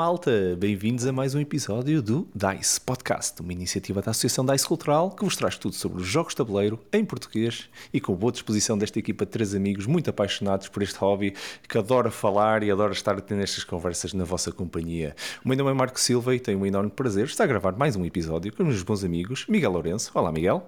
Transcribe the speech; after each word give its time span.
malta! 0.00 0.56
Bem-vindos 0.56 1.04
a 1.04 1.12
mais 1.12 1.34
um 1.34 1.40
episódio 1.40 2.00
do 2.00 2.26
DICE 2.34 2.80
Podcast, 2.80 3.42
uma 3.42 3.52
iniciativa 3.52 4.00
da 4.00 4.12
Associação 4.12 4.46
DICE 4.46 4.66
Cultural 4.66 5.10
que 5.10 5.22
vos 5.22 5.36
traz 5.36 5.58
tudo 5.58 5.74
sobre 5.74 6.00
os 6.00 6.08
jogos 6.08 6.32
de 6.32 6.38
tabuleiro 6.38 6.80
em 6.90 7.04
português 7.04 7.68
e 7.92 8.00
com 8.00 8.14
boa 8.14 8.32
disposição 8.32 8.78
desta 8.78 8.98
equipa 8.98 9.26
de 9.26 9.32
três 9.32 9.54
amigos 9.54 9.84
muito 9.84 10.08
apaixonados 10.08 10.68
por 10.68 10.82
este 10.82 10.96
hobby 10.96 11.34
que 11.68 11.76
adora 11.76 12.10
falar 12.10 12.62
e 12.62 12.70
adora 12.70 12.94
estar 12.94 13.18
a 13.18 13.20
ter 13.20 13.38
estas 13.40 13.62
conversas 13.62 14.14
na 14.14 14.24
vossa 14.24 14.50
companhia. 14.50 15.14
O 15.44 15.48
meu 15.48 15.58
nome 15.58 15.70
é 15.70 15.74
Marco 15.74 16.00
Silva 16.00 16.34
e 16.34 16.40
tenho 16.40 16.60
um 16.60 16.64
enorme 16.64 16.88
prazer 16.88 17.26
de 17.26 17.32
estar 17.32 17.44
a 17.44 17.48
gravar 17.48 17.72
mais 17.72 17.94
um 17.94 18.02
episódio 18.02 18.56
com 18.56 18.62
os 18.62 18.68
meus 18.70 18.82
bons 18.82 19.04
amigos 19.04 19.44
Miguel 19.50 19.72
Lourenço. 19.72 20.10
Olá, 20.14 20.32
Miguel. 20.32 20.66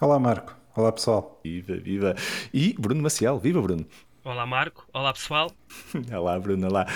Olá, 0.00 0.18
Marco. 0.18 0.56
Olá, 0.74 0.90
pessoal. 0.90 1.38
Viva, 1.44 1.76
viva. 1.76 2.16
E 2.52 2.74
Bruno 2.76 3.00
Maciel. 3.00 3.38
Viva, 3.38 3.62
Bruno. 3.62 3.86
Olá 4.24 4.44
Marco, 4.44 4.86
olá 4.92 5.12
pessoal. 5.12 5.50
olá 6.16 6.38
Bruna, 6.38 6.68
olá. 6.68 6.86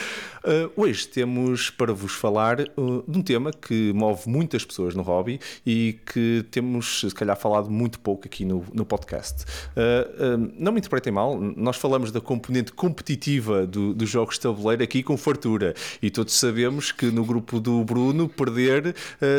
Uh, 0.45 0.71
hoje 0.77 1.09
temos 1.09 1.71
para 1.71 1.93
vos 1.93 2.13
falar 2.13 2.61
uh, 2.61 3.05
de 3.07 3.19
um 3.19 3.23
tema 3.23 3.51
que 3.51 3.93
move 3.93 4.23
muitas 4.29 4.65
pessoas 4.65 4.95
no 4.95 5.03
hobby 5.03 5.41
e 5.65 5.99
que 6.07 6.45
temos, 6.51 7.01
se 7.01 7.15
calhar, 7.15 7.37
falado 7.37 7.71
muito 7.71 7.99
pouco 7.99 8.27
aqui 8.27 8.45
no, 8.45 8.65
no 8.73 8.85
podcast. 8.85 9.45
Uh, 9.73 10.53
não 10.59 10.73
me 10.73 10.79
interpretem 10.79 11.13
mal, 11.13 11.39
nós 11.39 11.77
falamos 11.77 12.13
da 12.13 12.21
componente 12.21 12.73
competitiva 12.73 13.67
do, 13.67 13.95
dos 13.95 14.09
jogos 14.09 14.37
de 14.37 14.43
tabuleiro 14.43 14.83
aqui 14.83 15.03
com 15.03 15.17
fartura 15.17 15.75
e 16.01 16.11
todos 16.11 16.35
sabemos 16.35 16.93
que 16.93 17.07
no 17.07 17.25
grupo 17.25 17.61
do 17.61 17.85
Bruno 17.85 18.29
perder 18.29 18.95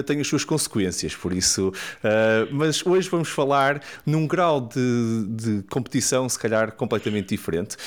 tem 0.05 0.19
as 0.19 0.27
suas 0.27 0.43
consequências, 0.43 1.15
por 1.15 1.33
isso. 1.33 1.71
mas 2.51 2.85
hoje 2.85 3.09
vamos 3.09 3.29
falar 3.29 3.81
num 4.05 4.27
grau 4.27 4.61
de, 4.61 5.25
de 5.29 5.63
competição, 5.69 6.27
se 6.27 6.37
calhar, 6.37 6.71
completamente 6.73 7.29
diferente. 7.29 7.77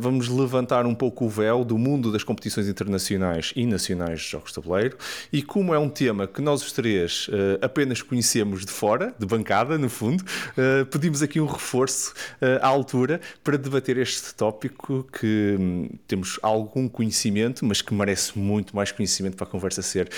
Vamos 0.00 0.28
levantar 0.28 0.86
um 0.86 0.94
pouco 1.00 1.24
o 1.24 1.28
véu 1.30 1.64
do 1.64 1.78
mundo 1.78 2.12
das 2.12 2.22
competições 2.22 2.68
internacionais 2.68 3.54
e 3.56 3.64
nacionais 3.64 4.20
de 4.20 4.28
jogos 4.28 4.50
de 4.50 4.56
tabuleiro 4.56 4.98
e 5.32 5.40
como 5.40 5.74
é 5.74 5.78
um 5.78 5.88
tema 5.88 6.26
que 6.26 6.42
nós 6.42 6.60
os 6.62 6.72
três 6.72 7.26
eh, 7.32 7.58
apenas 7.62 8.02
conhecemos 8.02 8.66
de 8.66 8.70
fora, 8.70 9.14
de 9.18 9.24
bancada, 9.24 9.78
no 9.78 9.88
fundo, 9.88 10.22
eh, 10.58 10.84
pedimos 10.84 11.22
aqui 11.22 11.40
um 11.40 11.46
reforço 11.46 12.12
à 12.60 12.66
altura 12.66 13.18
para 13.42 13.56
debater 13.56 13.96
este 13.96 14.34
tópico 14.34 15.08
que 15.18 15.56
hum, 15.58 15.88
temos 16.06 16.38
algum 16.42 16.86
conhecimento, 16.86 17.64
mas 17.64 17.80
que 17.80 17.94
merece 17.94 18.38
muito 18.38 18.76
mais 18.76 18.92
conhecimento 18.92 19.38
para 19.38 19.46
a 19.46 19.50
conversa 19.50 19.80
ser 19.80 20.10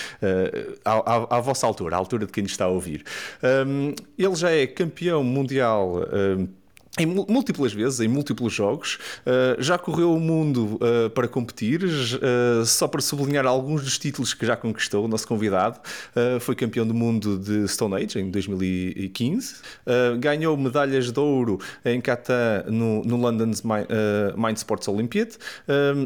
à, 0.84 0.90
à, 0.92 1.36
à 1.36 1.40
vossa 1.40 1.64
altura, 1.64 1.94
à 1.94 1.98
altura 1.98 2.26
de 2.26 2.32
quem 2.32 2.44
está 2.44 2.64
a 2.64 2.68
ouvir. 2.68 3.04
Um, 3.42 3.94
ele 4.18 4.34
já 4.34 4.50
é 4.50 4.66
campeão 4.66 5.22
mundial. 5.22 6.02
Um, 6.12 6.61
em 6.98 7.06
múltiplas 7.06 7.72
vezes, 7.72 8.00
em 8.00 8.08
múltiplos 8.08 8.52
jogos, 8.52 8.98
uh, 9.26 9.62
já 9.62 9.78
correu 9.78 10.12
o 10.12 10.20
mundo 10.20 10.78
uh, 10.78 11.08
para 11.10 11.26
competir, 11.26 11.82
uh, 11.82 12.66
só 12.66 12.86
para 12.86 13.00
sublinhar 13.00 13.46
alguns 13.46 13.82
dos 13.82 13.98
títulos 13.98 14.34
que 14.34 14.44
já 14.44 14.56
conquistou, 14.56 15.06
o 15.06 15.08
nosso 15.08 15.26
convidado 15.26 15.80
foi 16.40 16.54
campeão 16.54 16.86
do 16.86 16.92
mundo 16.92 17.38
de 17.38 17.66
Stone 17.68 17.94
Age 17.94 18.18
em 18.18 18.30
2015, 18.30 19.54
ganhou 20.18 20.56
medalhas 20.56 21.10
de 21.10 21.18
ouro 21.18 21.58
em 21.84 22.00
Catan 22.00 22.64
no, 22.68 23.02
no 23.02 23.16
London's 23.16 23.62
Mind 23.62 24.56
Sports 24.56 24.88
Olympiad 24.88 25.34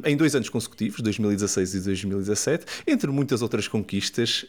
em 0.05 0.17
dois 0.17 0.35
anos 0.35 0.49
consecutivos, 0.49 1.01
2016 1.01 1.75
e 1.75 1.81
2017, 1.81 2.65
entre 2.87 3.11
muitas 3.11 3.43
outras 3.43 3.69
conquistas, 3.69 4.45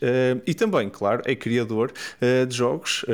e 0.46 0.54
também, 0.54 0.90
claro, 0.90 1.22
é 1.26 1.36
criador 1.36 1.92
de 2.48 2.56
jogos, 2.56 3.06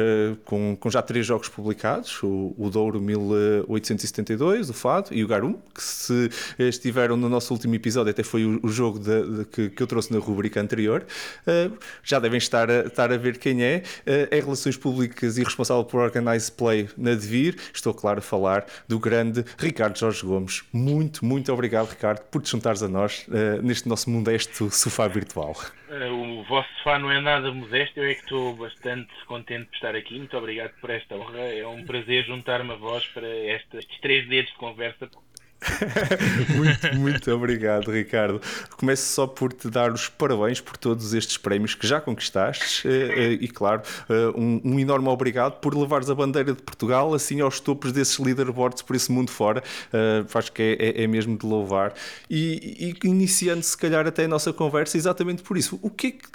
com, 0.46 0.76
com 0.80 0.90
já 0.90 1.02
três 1.02 1.26
jogos 1.26 1.50
publicados, 1.50 2.22
o, 2.24 2.54
o 2.58 2.70
Douro 2.70 3.02
1872, 3.16 4.70
o 4.70 4.74
Fado, 4.74 5.10
e 5.12 5.24
o 5.24 5.28
Garum, 5.28 5.54
que 5.74 5.84
se 5.84 6.30
estiveram 6.58 7.16
no 7.18 7.30
nosso 7.30 7.54
último 7.54 7.76
episódio, 7.76 8.12
até 8.12 8.24
foi 8.24 8.46
o, 8.46 8.60
o 8.64 8.70
jogo 8.70 9.00
de, 9.00 9.38
de, 9.38 9.46
que, 9.46 9.70
que, 9.70 9.84
eu 9.84 9.88
trouxe 9.88 10.12
na 10.14 10.20
rubrica 10.20 10.60
anterior, 10.62 11.06
uh, 11.48 11.78
já 12.04 12.20
devem 12.20 12.38
estar 12.38 12.70
a, 12.70 12.82
estar 12.82 13.12
a 13.12 13.18
ver 13.18 13.38
quem 13.38 13.64
é. 13.64 13.84
Uh, 14.06 14.28
é 14.32 14.40
Relações 14.40 14.78
Públicas 14.78 15.38
e 15.38 15.44
responsável 15.44 15.84
por 15.84 16.02
Organize 16.02 16.52
Play 16.52 16.90
na 16.98 17.12
Devir. 17.12 17.58
Estou, 17.74 17.94
claro, 17.94 18.20
a 18.20 18.22
falar 18.22 18.66
do 18.88 19.00
grande 19.00 19.44
Ricardo 19.58 19.98
Jorge 19.98 20.26
Gomes. 20.26 20.64
Muito, 20.72 21.26
muito 21.26 21.52
obrigado, 21.52 21.90
Ricardo, 21.90 22.22
por 22.32 22.42
te 22.42 22.52
juntares 22.52 22.84
a 22.84 22.88
nós 22.88 23.26
uh, 23.28 23.62
neste 23.62 23.88
nosso 23.88 24.10
modesto 24.10 24.70
sofá 24.72 25.08
virtual. 25.08 25.56
O 26.12 26.44
vosso 26.44 26.70
sofá 26.78 26.98
não 26.98 27.12
é 27.12 27.22
nada 27.22 27.52
modesto, 27.52 28.00
eu 28.00 28.10
é 28.10 28.16
que 28.16 28.22
estou 28.22 28.56
bastante 28.56 29.14
contente 29.26 29.66
por 29.68 29.76
estar 29.76 29.96
aqui. 29.96 30.18
Muito 30.18 30.38
obrigado 30.38 30.72
por 30.80 30.90
esta 30.90 31.16
honra. 31.16 31.40
É 31.40 31.68
um 31.68 31.86
prazer 31.86 32.26
juntar-me 32.26 32.72
a 32.72 32.76
vós 32.76 33.06
para 33.08 33.28
estes 33.28 34.00
três 34.02 34.28
dedos 34.28 34.52
de 34.52 34.58
conversa 34.58 35.08
muito, 36.56 36.96
muito 36.96 37.32
obrigado, 37.32 37.92
Ricardo. 37.92 38.42
Começo 38.78 39.14
só 39.14 39.28
por 39.28 39.54
te 39.54 39.70
dar 39.70 39.92
os 39.92 40.10
parabéns 40.10 40.62
por 40.62 40.78
todos 40.78 41.14
estes 41.14 41.38
prémios 41.38 41.76
que 41.76 41.88
já 41.88 42.00
conquistaste 42.00 42.88
eh, 42.88 42.92
eh, 42.92 43.38
e, 43.40 43.48
claro, 43.48 43.82
eh, 44.10 44.34
um, 44.36 44.62
um 44.64 44.80
enorme 44.80 45.08
obrigado 45.08 45.60
por 45.60 45.76
levares 45.76 46.10
a 46.10 46.16
bandeira 46.16 46.54
de 46.54 46.62
Portugal 46.62 47.14
assim 47.14 47.42
aos 47.42 47.60
topos 47.60 47.92
desses 47.92 48.18
leaderboards 48.18 48.82
por 48.82 48.96
esse 48.96 49.12
mundo 49.12 49.32
fora. 49.32 49.64
Acho 50.34 50.52
que 50.52 50.62
é, 50.62 51.02
é, 51.02 51.04
é 51.04 51.08
mesmo 51.08 51.38
de 51.38 51.46
louvar. 51.46 51.94
E, 52.30 52.96
e 53.04 53.08
iniciando, 53.08 53.64
se 53.64 53.78
calhar, 53.78 54.06
até 54.08 54.26
a 54.26 54.28
nossa 54.28 54.52
conversa, 54.52 54.98
exatamente 54.98 55.44
por 55.44 55.58
isso. 55.58 55.80
O 55.82 55.90
que 55.90 56.08
é 56.08 56.12
que 56.12 56.30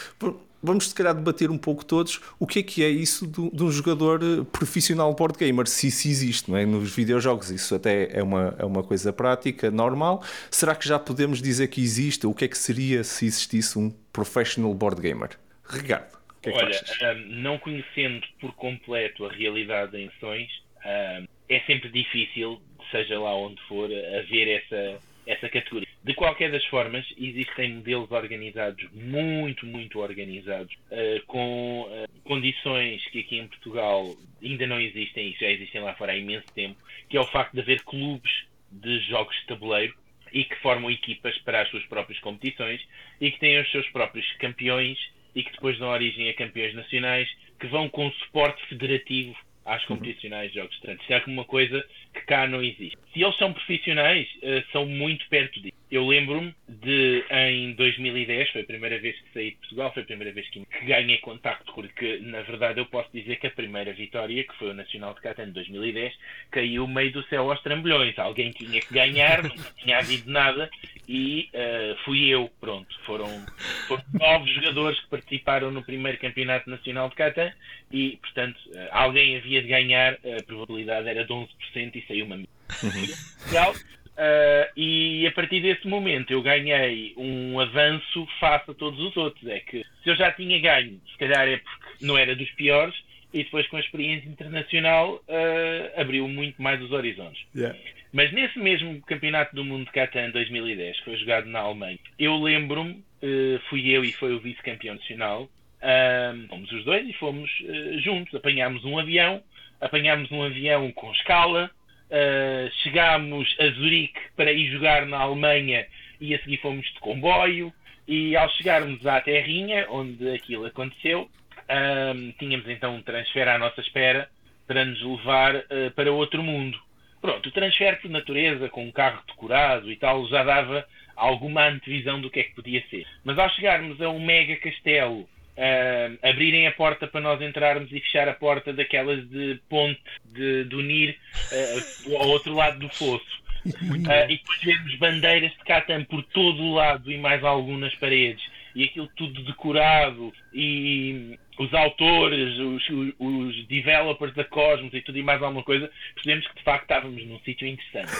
vamos 0.62 0.88
se 0.88 0.94
calhar 0.94 1.14
debater 1.14 1.50
um 1.50 1.58
pouco 1.58 1.84
todos 1.84 2.20
o 2.38 2.46
que 2.46 2.60
é 2.60 2.62
que 2.62 2.84
é 2.84 2.88
isso 2.88 3.26
de, 3.26 3.50
de 3.50 3.62
um 3.62 3.70
jogador 3.70 4.20
eh, 4.22 4.44
profissional 4.50 5.12
board 5.14 5.38
gamer, 5.38 5.66
se 5.66 5.88
isso 5.88 6.08
existe, 6.08 6.50
não 6.50 6.58
é? 6.58 6.66
Nos 6.66 6.94
videojogos 6.94 7.50
isso 7.50 7.74
até 7.74 8.08
é 8.16 8.22
uma, 8.22 8.54
é 8.58 8.64
uma 8.64 8.82
coisa 8.82 9.12
prática, 9.12 9.70
normal. 9.70 10.22
Será 10.50 10.74
que 10.74 10.86
já 10.86 10.98
podemos 10.98 11.40
dizer 11.40 11.68
que 11.68 11.80
existe? 11.80 12.26
O 12.26 12.34
que 12.34 12.44
é 12.44 12.48
que 12.48 12.58
seria 12.58 13.04
se 13.04 13.26
existisse 13.26 13.78
um 13.78 13.90
professional 14.12 14.72
board 14.74 15.00
gamer? 15.00 15.30
Ricardo, 15.68 16.14
o 16.14 16.40
que 16.42 16.50
é 16.50 16.52
que 16.52 16.58
Olha, 16.58 16.80
um, 17.14 17.26
não 17.42 17.58
conhecendo 17.58 18.26
por 18.40 18.52
completo 18.54 19.26
a 19.26 19.32
realidade 19.32 19.96
em 19.96 20.08
ações, 20.08 20.48
um, 20.84 21.26
é 21.48 21.60
sempre 21.66 21.88
difícil, 21.90 22.60
seja 22.90 23.18
lá 23.18 23.34
onde 23.34 23.60
for, 23.68 23.84
haver 23.86 24.62
essa 24.62 24.98
essa 25.28 25.48
categoria. 25.48 25.86
De 26.02 26.14
qualquer 26.14 26.50
das 26.50 26.64
formas, 26.64 27.04
existem 27.18 27.74
modelos 27.74 28.10
organizados, 28.10 28.82
muito, 28.92 29.66
muito 29.66 30.00
organizados, 30.00 30.74
uh, 30.90 31.24
com 31.26 31.82
uh, 31.82 32.20
condições 32.24 33.04
que 33.10 33.20
aqui 33.20 33.38
em 33.38 33.46
Portugal 33.46 34.16
ainda 34.42 34.66
não 34.66 34.80
existem 34.80 35.28
e 35.28 35.36
já 35.38 35.50
existem 35.50 35.82
lá 35.82 35.94
fora 35.94 36.12
há 36.12 36.16
imenso 36.16 36.46
tempo, 36.54 36.76
que 37.10 37.16
é 37.16 37.20
o 37.20 37.26
facto 37.26 37.52
de 37.52 37.60
haver 37.60 37.82
clubes 37.82 38.46
de 38.72 39.00
jogos 39.00 39.36
de 39.36 39.46
tabuleiro 39.46 39.94
e 40.32 40.44
que 40.44 40.56
formam 40.56 40.90
equipas 40.90 41.36
para 41.38 41.62
as 41.62 41.68
suas 41.68 41.84
próprias 41.84 42.18
competições 42.20 42.80
e 43.20 43.30
que 43.30 43.38
têm 43.38 43.60
os 43.60 43.70
seus 43.70 43.88
próprios 43.90 44.30
campeões 44.38 44.98
e 45.34 45.42
que 45.42 45.52
depois 45.52 45.78
dão 45.78 45.88
origem 45.88 46.28
a 46.28 46.34
campeões 46.34 46.74
nacionais 46.74 47.28
que 47.60 47.66
vão 47.66 47.88
com 47.88 48.10
suporte 48.12 48.64
federativo 48.66 49.36
às 49.64 49.82
uhum. 49.82 49.96
competicionais 49.96 50.50
de 50.50 50.58
jogos 50.58 50.74
estranhos. 50.74 51.02
Isso 51.02 51.12
é 51.12 51.16
alguma 51.16 51.44
coisa 51.44 51.84
que 52.18 52.26
cá 52.26 52.46
não 52.46 52.62
existe. 52.62 52.96
Se 53.12 53.22
eles 53.22 53.36
são 53.38 53.52
profissionais, 53.52 54.28
uh, 54.36 54.70
são 54.72 54.86
muito 54.86 55.26
perto 55.28 55.60
disso. 55.60 55.78
Eu 55.90 56.06
lembro-me 56.06 56.54
de, 56.68 57.24
em 57.30 57.72
2010, 57.72 58.50
foi 58.50 58.60
a 58.60 58.64
primeira 58.64 58.98
vez 58.98 59.18
que 59.18 59.32
saí 59.32 59.50
de 59.52 59.56
Portugal, 59.56 59.90
foi 59.94 60.02
a 60.02 60.06
primeira 60.06 60.34
vez 60.34 60.46
que 60.50 60.62
ganhei 60.82 61.16
contacto, 61.18 61.72
porque, 61.72 62.18
na 62.18 62.42
verdade, 62.42 62.78
eu 62.78 62.84
posso 62.84 63.08
dizer 63.10 63.36
que 63.36 63.46
a 63.46 63.50
primeira 63.50 63.94
vitória, 63.94 64.44
que 64.44 64.54
foi 64.56 64.70
o 64.70 64.74
Nacional 64.74 65.14
de 65.14 65.22
Catan 65.22 65.46
de 65.46 65.52
2010, 65.52 66.14
caiu 66.50 66.86
meio 66.86 67.10
do 67.12 67.24
céu 67.28 67.50
aos 67.50 67.62
trambolhões. 67.62 68.18
Alguém 68.18 68.50
tinha 68.50 68.82
que 68.82 68.92
ganhar, 68.92 69.42
não 69.42 69.56
tinha 69.82 69.98
havido 69.98 70.30
nada, 70.30 70.68
e 71.08 71.48
uh, 71.54 71.96
fui 72.04 72.28
eu, 72.28 72.50
pronto. 72.60 72.94
Foram, 73.06 73.46
foram 73.86 74.04
nove 74.12 74.52
jogadores 74.52 75.00
que 75.00 75.08
participaram 75.08 75.70
no 75.70 75.82
primeiro 75.82 76.18
Campeonato 76.18 76.68
Nacional 76.68 77.08
de 77.08 77.14
Catan, 77.14 77.50
e, 77.90 78.18
portanto, 78.18 78.58
uh, 78.66 78.88
alguém 78.90 79.38
havia 79.38 79.62
de 79.62 79.68
ganhar, 79.68 80.18
a 80.38 80.42
probabilidade 80.42 81.08
era 81.08 81.24
de 81.24 81.32
11% 81.32 81.48
e 81.94 82.02
saiu 82.08 82.26
uma 82.26 82.36
Uhum. 82.36 83.72
Uh, 84.18 84.66
e 84.76 85.26
a 85.28 85.32
partir 85.32 85.60
desse 85.60 85.86
momento 85.86 86.32
eu 86.32 86.42
ganhei 86.42 87.14
um 87.16 87.60
avanço 87.60 88.26
face 88.40 88.68
a 88.68 88.74
todos 88.74 88.98
os 88.98 89.16
outros. 89.16 89.46
É 89.46 89.60
que 89.60 89.84
se 90.02 90.10
eu 90.10 90.16
já 90.16 90.32
tinha 90.32 90.58
ganho, 90.58 91.00
se 91.08 91.16
calhar 91.16 91.46
é 91.46 91.58
porque 91.58 92.04
não 92.04 92.18
era 92.18 92.34
dos 92.34 92.50
piores, 92.50 92.96
e 93.32 93.44
depois 93.44 93.68
com 93.68 93.76
a 93.76 93.80
experiência 93.80 94.28
internacional 94.28 95.22
uh, 95.28 96.00
abriu 96.00 96.26
muito 96.26 96.60
mais 96.60 96.82
os 96.82 96.90
horizontes. 96.90 97.46
Yeah. 97.54 97.78
Mas 98.12 98.32
nesse 98.32 98.58
mesmo 98.58 99.00
Campeonato 99.02 99.54
do 99.54 99.64
Mundo 99.64 99.84
de 99.84 99.92
Catan 99.92 100.30
2010, 100.30 100.98
que 100.98 101.04
foi 101.04 101.16
jogado 101.16 101.46
na 101.46 101.60
Alemanha, 101.60 101.98
eu 102.18 102.36
lembro-me, 102.36 103.04
uh, 103.22 103.60
fui 103.68 103.88
eu 103.88 104.04
e 104.04 104.12
foi 104.12 104.34
o 104.34 104.40
vice-campeão 104.40 104.96
nacional, 104.96 105.42
uh, 105.44 106.48
fomos 106.48 106.72
os 106.72 106.84
dois 106.84 107.08
e 107.08 107.12
fomos 107.12 107.50
juntos, 107.98 108.34
apanhámos 108.34 108.84
um 108.84 108.98
avião, 108.98 109.42
apanhámos 109.80 110.32
um 110.32 110.42
avião 110.42 110.90
com 110.90 111.12
escala, 111.12 111.70
Uh, 112.10 112.70
chegámos 112.82 113.54
a 113.60 113.68
Zurique 113.68 114.20
para 114.34 114.50
ir 114.50 114.70
jogar 114.70 115.04
na 115.06 115.18
Alemanha 115.18 115.86
e 116.20 116.34
a 116.34 116.38
seguir 116.38 116.58
fomos 116.58 116.86
de 116.86 117.00
comboio. 117.00 117.72
E 118.06 118.34
ao 118.34 118.48
chegarmos 118.50 119.06
à 119.06 119.20
terrinha 119.20 119.86
onde 119.90 120.30
aquilo 120.30 120.64
aconteceu, 120.64 121.22
uh, 121.22 122.32
tínhamos 122.38 122.68
então 122.68 122.96
um 122.96 123.02
transfer 123.02 123.46
à 123.46 123.58
nossa 123.58 123.80
espera 123.80 124.28
para 124.66 124.84
nos 124.84 125.02
levar 125.02 125.56
uh, 125.56 125.90
para 125.94 126.10
outro 126.10 126.42
mundo. 126.42 126.78
Pronto, 127.20 127.48
o 127.48 127.52
transfer 127.52 128.00
por 128.00 128.10
natureza, 128.10 128.68
com 128.68 128.84
um 128.84 128.92
carro 128.92 129.22
decorado 129.26 129.90
e 129.90 129.96
tal, 129.96 130.26
já 130.28 130.44
dava 130.44 130.86
alguma 131.16 131.66
antevisão 131.66 132.20
do 132.20 132.30
que 132.30 132.40
é 132.40 132.42
que 132.44 132.54
podia 132.54 132.82
ser. 132.88 133.06
Mas 133.24 133.38
ao 133.38 133.50
chegarmos 133.50 134.00
a 134.00 134.08
um 134.08 134.24
mega 134.24 134.56
castelo, 134.56 135.28
uh, 135.58 136.18
abrirem 136.22 136.66
a 136.66 136.72
porta 136.72 137.06
para 137.06 137.20
nós 137.20 137.42
entrarmos 137.42 137.90
e 137.92 138.00
fechar 138.00 138.28
a 138.28 138.34
porta 138.34 138.72
daquelas 138.72 139.28
de 139.28 139.60
ponte 139.68 140.00
de, 140.32 140.64
de 140.64 140.74
unir 140.74 141.18
uh, 141.52 142.16
ao 142.16 142.28
outro 142.28 142.54
lado 142.54 142.78
do 142.78 142.88
fosso. 142.88 143.48
Uh, 143.66 144.30
e 144.30 144.36
depois 144.36 144.60
vemos 144.62 144.94
bandeiras 144.96 145.50
de 145.50 145.64
Catan 145.64 146.04
por 146.04 146.22
todo 146.22 146.62
o 146.62 146.74
lado 146.74 147.10
e 147.10 147.18
mais 147.18 147.42
algum 147.42 147.76
nas 147.76 147.94
paredes 147.96 148.42
e 148.78 148.84
aquilo 148.84 149.08
tudo 149.16 149.42
decorado 149.42 150.32
e 150.54 151.36
os 151.58 151.74
autores, 151.74 152.56
os, 152.60 152.88
os, 153.18 153.66
developers 153.66 154.32
da 154.34 154.44
Cosmos 154.44 154.94
e 154.94 155.00
tudo 155.00 155.18
e 155.18 155.22
mais 155.22 155.42
alguma 155.42 155.64
coisa, 155.64 155.90
percebemos 156.14 156.46
que 156.46 156.58
de 156.58 156.62
facto 156.62 156.82
estávamos 156.82 157.26
num 157.26 157.40
sítio 157.40 157.66
interessante. 157.66 158.12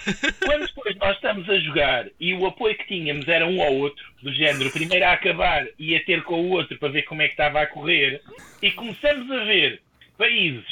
Quando 0.42 0.66
depois 0.66 0.96
nós 0.96 1.16
estamos 1.16 1.46
a 1.50 1.58
jogar 1.58 2.06
e 2.18 2.32
o 2.32 2.46
apoio 2.46 2.74
que 2.78 2.86
tínhamos 2.86 3.28
era 3.28 3.46
um 3.46 3.62
ao 3.62 3.74
outro, 3.74 4.02
do 4.22 4.32
género, 4.32 4.70
primeiro 4.70 5.04
a 5.04 5.12
acabar 5.12 5.66
e 5.78 5.94
a 5.94 6.02
ter 6.02 6.22
com 6.22 6.40
o 6.40 6.48
outro 6.48 6.78
para 6.78 6.88
ver 6.88 7.02
como 7.02 7.20
é 7.20 7.26
que 7.26 7.34
estava 7.34 7.60
a 7.60 7.66
correr, 7.66 8.22
e 8.62 8.70
começamos 8.70 9.30
a 9.30 9.44
ver 9.44 9.82
países 10.16 10.64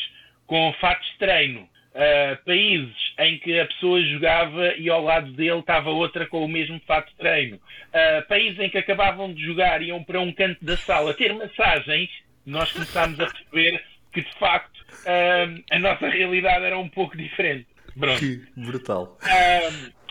com 0.47 0.73
fatos 0.81 1.07
de 1.11 1.19
treino 1.19 1.69
uh, 1.95 2.45
países 2.45 3.15
em 3.19 3.39
que 3.39 3.59
a 3.59 3.67
pessoa 3.67 4.03
jogava 4.03 4.75
e 4.77 4.91
ao 4.91 5.03
lado 5.03 5.31
dele 5.33 5.61
estava 5.61 5.91
outra 5.91 6.27
com 6.27 6.45
o 6.45 6.49
mesmo 6.49 6.81
fato 6.87 7.11
de 7.11 7.17
treino, 7.17 7.57
uh, 7.57 8.29
países 8.29 8.59
em 8.59 8.69
que 8.69 8.79
acabavam 8.79 9.33
de 9.33 9.43
jogar 9.43 9.81
e 9.81 9.87
iam 9.87 10.03
para 10.03 10.21
um 10.21 10.33
canto 10.33 10.63
da 10.65 10.77
sala 10.77 11.15
ter 11.15 11.33
massagens, 11.33 12.11
nós 12.45 12.71
começámos 12.73 13.19
a 13.21 13.27
perceber 13.27 13.83
que 14.13 14.23
de 14.23 14.35
facto 14.35 14.79
uh, 14.81 15.65
a 15.71 15.79
nossa 15.79 16.09
realidade 16.09 16.65
era 16.65 16.79
um 16.79 16.89
pouco 16.89 17.17
diferente. 17.17 17.67
Pronto. 17.99 18.19
Que 18.19 18.43
brutal. 18.57 19.17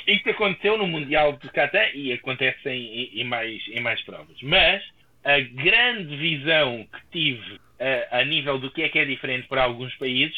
isto 0.07 0.29
aconteceu 0.29 0.77
no 0.77 0.87
Mundial 0.87 1.33
de 1.33 1.49
Qatar 1.49 1.91
e 1.93 2.13
acontece 2.13 2.69
em, 2.69 3.19
em, 3.19 3.23
mais, 3.25 3.61
em 3.67 3.81
mais 3.81 4.01
provas. 4.03 4.37
Mas 4.41 4.81
a 5.25 5.39
grande 5.41 6.15
visão 6.15 6.87
que 6.91 7.19
tive 7.19 7.59
a 8.09 8.23
nível 8.23 8.57
do 8.57 8.71
que 8.71 8.83
é 8.83 8.87
que 8.87 8.99
é 8.99 9.03
diferente 9.03 9.49
para 9.49 9.63
alguns 9.63 9.93
países 9.95 10.33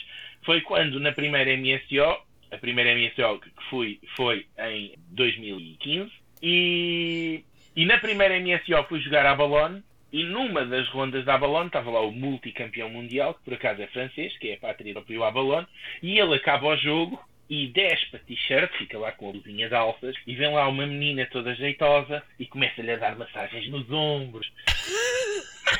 foi 0.45 0.61
quando 0.61 0.99
na 0.99 1.11
primeira 1.11 1.57
MSO, 1.57 2.17
a 2.51 2.57
primeira 2.57 2.95
MSO 2.95 3.39
que 3.39 3.49
fui 3.69 3.99
foi 4.15 4.45
em 4.59 4.93
2015, 5.09 6.11
e, 6.41 7.43
e 7.75 7.85
na 7.85 7.97
primeira 7.97 8.39
MSO 8.39 8.87
fui 8.87 9.01
jogar 9.01 9.25
a 9.25 9.35
Balone, 9.35 9.83
e 10.13 10.23
numa 10.23 10.65
das 10.65 10.87
rondas 10.89 11.25
da 11.25 11.35
Abalone 11.35 11.67
estava 11.67 11.91
lá 11.91 11.99
o 11.99 12.11
multicampeão 12.11 12.89
mundial, 12.89 13.33
que 13.33 13.43
por 13.43 13.55
acaso 13.55 13.81
é 13.81 13.87
francês, 13.87 14.37
que 14.37 14.49
é 14.49 14.53
a 14.53 14.59
pátria 14.59 14.91
europeia 14.91 15.25
Abalone, 15.25 15.67
e 16.01 16.17
ele 16.17 16.35
acaba 16.35 16.67
o 16.67 16.77
jogo 16.77 17.19
e 17.49 17.67
desce 17.67 18.15
a 18.15 18.19
t-shirt, 18.19 18.71
fica 18.77 18.97
lá 18.97 19.11
com 19.11 19.29
a 19.29 19.31
luzinha 19.33 19.67
de 19.67 19.75
alças, 19.75 20.15
e 20.25 20.35
vem 20.35 20.53
lá 20.53 20.67
uma 20.67 20.85
menina 20.85 21.25
toda 21.25 21.55
jeitosa 21.55 22.23
e 22.39 22.45
começa-lhe 22.45 22.91
a 22.91 22.97
dar 22.97 23.17
massagens 23.17 23.69
nos 23.69 23.91
ombros. 23.91 24.49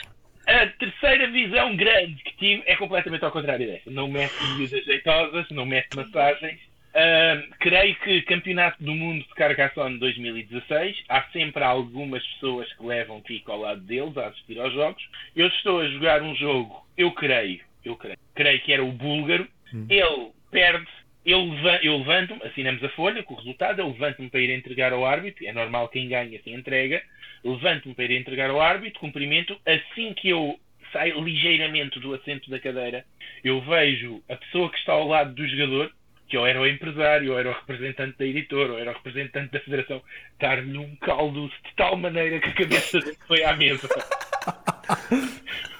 A 0.46 0.66
terceira 0.78 1.28
visão 1.28 1.74
grande 1.74 2.22
que 2.22 2.36
tive 2.36 2.62
é 2.66 2.76
completamente 2.76 3.24
ao 3.24 3.32
contrário 3.32 3.66
dessa. 3.66 3.90
Não 3.90 4.08
mete 4.08 4.32
medidas 4.52 4.84
jeitosas, 4.84 5.48
não 5.50 5.66
mete 5.66 5.96
massagens. 5.96 6.60
Uh, 6.96 7.54
creio 7.58 7.94
que 7.96 8.22
Campeonato 8.22 8.82
do 8.82 8.94
Mundo 8.94 9.22
de 9.22 9.34
Carcassonne 9.34 9.98
2016 9.98 11.04
há 11.10 11.24
sempre 11.24 11.62
algumas 11.62 12.24
pessoas 12.26 12.72
que 12.72 12.82
levam 12.82 13.20
Kiko 13.20 13.52
ao 13.52 13.60
lado 13.60 13.80
deles 13.82 14.16
a 14.16 14.28
assistir 14.28 14.58
aos 14.58 14.72
jogos. 14.72 15.06
Eu 15.34 15.48
estou 15.48 15.80
a 15.80 15.88
jogar 15.88 16.22
um 16.22 16.34
jogo, 16.34 16.86
eu 16.96 17.12
creio, 17.12 17.60
eu 17.84 17.96
creio, 17.96 18.16
creio 18.34 18.60
que 18.62 18.72
era 18.72 18.82
o 18.82 18.92
búlgaro. 18.92 19.46
Hum. 19.74 19.86
Ele 19.90 20.30
perde, 20.50 20.86
eu, 21.26 21.46
eu 21.82 21.98
levanto-me, 21.98 22.42
assinamos 22.44 22.82
a 22.82 22.88
folha 22.90 23.22
com 23.22 23.34
o 23.34 23.36
resultado, 23.36 23.80
eu 23.80 23.88
levanto-me 23.88 24.30
para 24.30 24.40
ir 24.40 24.50
entregar 24.50 24.92
ao 24.92 25.04
árbitro, 25.04 25.46
é 25.46 25.52
normal 25.52 25.88
quem 25.88 26.08
ganha 26.08 26.40
se 26.42 26.50
entrega 26.50 27.02
levanto-me 27.46 27.94
para 27.94 28.04
ir 28.04 28.12
entregar 28.12 28.50
ao 28.50 28.60
árbitro, 28.60 29.00
cumprimento, 29.00 29.56
assim 29.64 30.12
que 30.14 30.28
eu 30.28 30.58
saio 30.92 31.20
ligeiramente 31.22 31.98
do 32.00 32.14
assento 32.14 32.50
da 32.50 32.58
cadeira, 32.58 33.04
eu 33.44 33.60
vejo 33.60 34.22
a 34.28 34.36
pessoa 34.36 34.70
que 34.70 34.78
está 34.78 34.92
ao 34.92 35.06
lado 35.06 35.34
do 35.34 35.46
jogador, 35.46 35.92
que 36.28 36.36
ou 36.36 36.46
era 36.46 36.60
o 36.60 36.66
empresário, 36.66 37.32
ou 37.32 37.38
era 37.38 37.50
o 37.50 37.52
representante 37.52 38.18
da 38.18 38.26
editora, 38.26 38.72
ou 38.72 38.78
era 38.78 38.90
o 38.90 38.94
representante 38.94 39.52
da 39.52 39.60
federação, 39.60 40.02
dar-lhe 40.40 40.76
um 40.76 40.96
caldo 40.96 41.48
de 41.48 41.74
tal 41.76 41.96
maneira 41.96 42.40
que 42.40 42.48
a 42.48 42.54
cabeça 42.54 43.00
foi 43.26 43.44
à 43.44 43.54
mesa. 43.56 43.88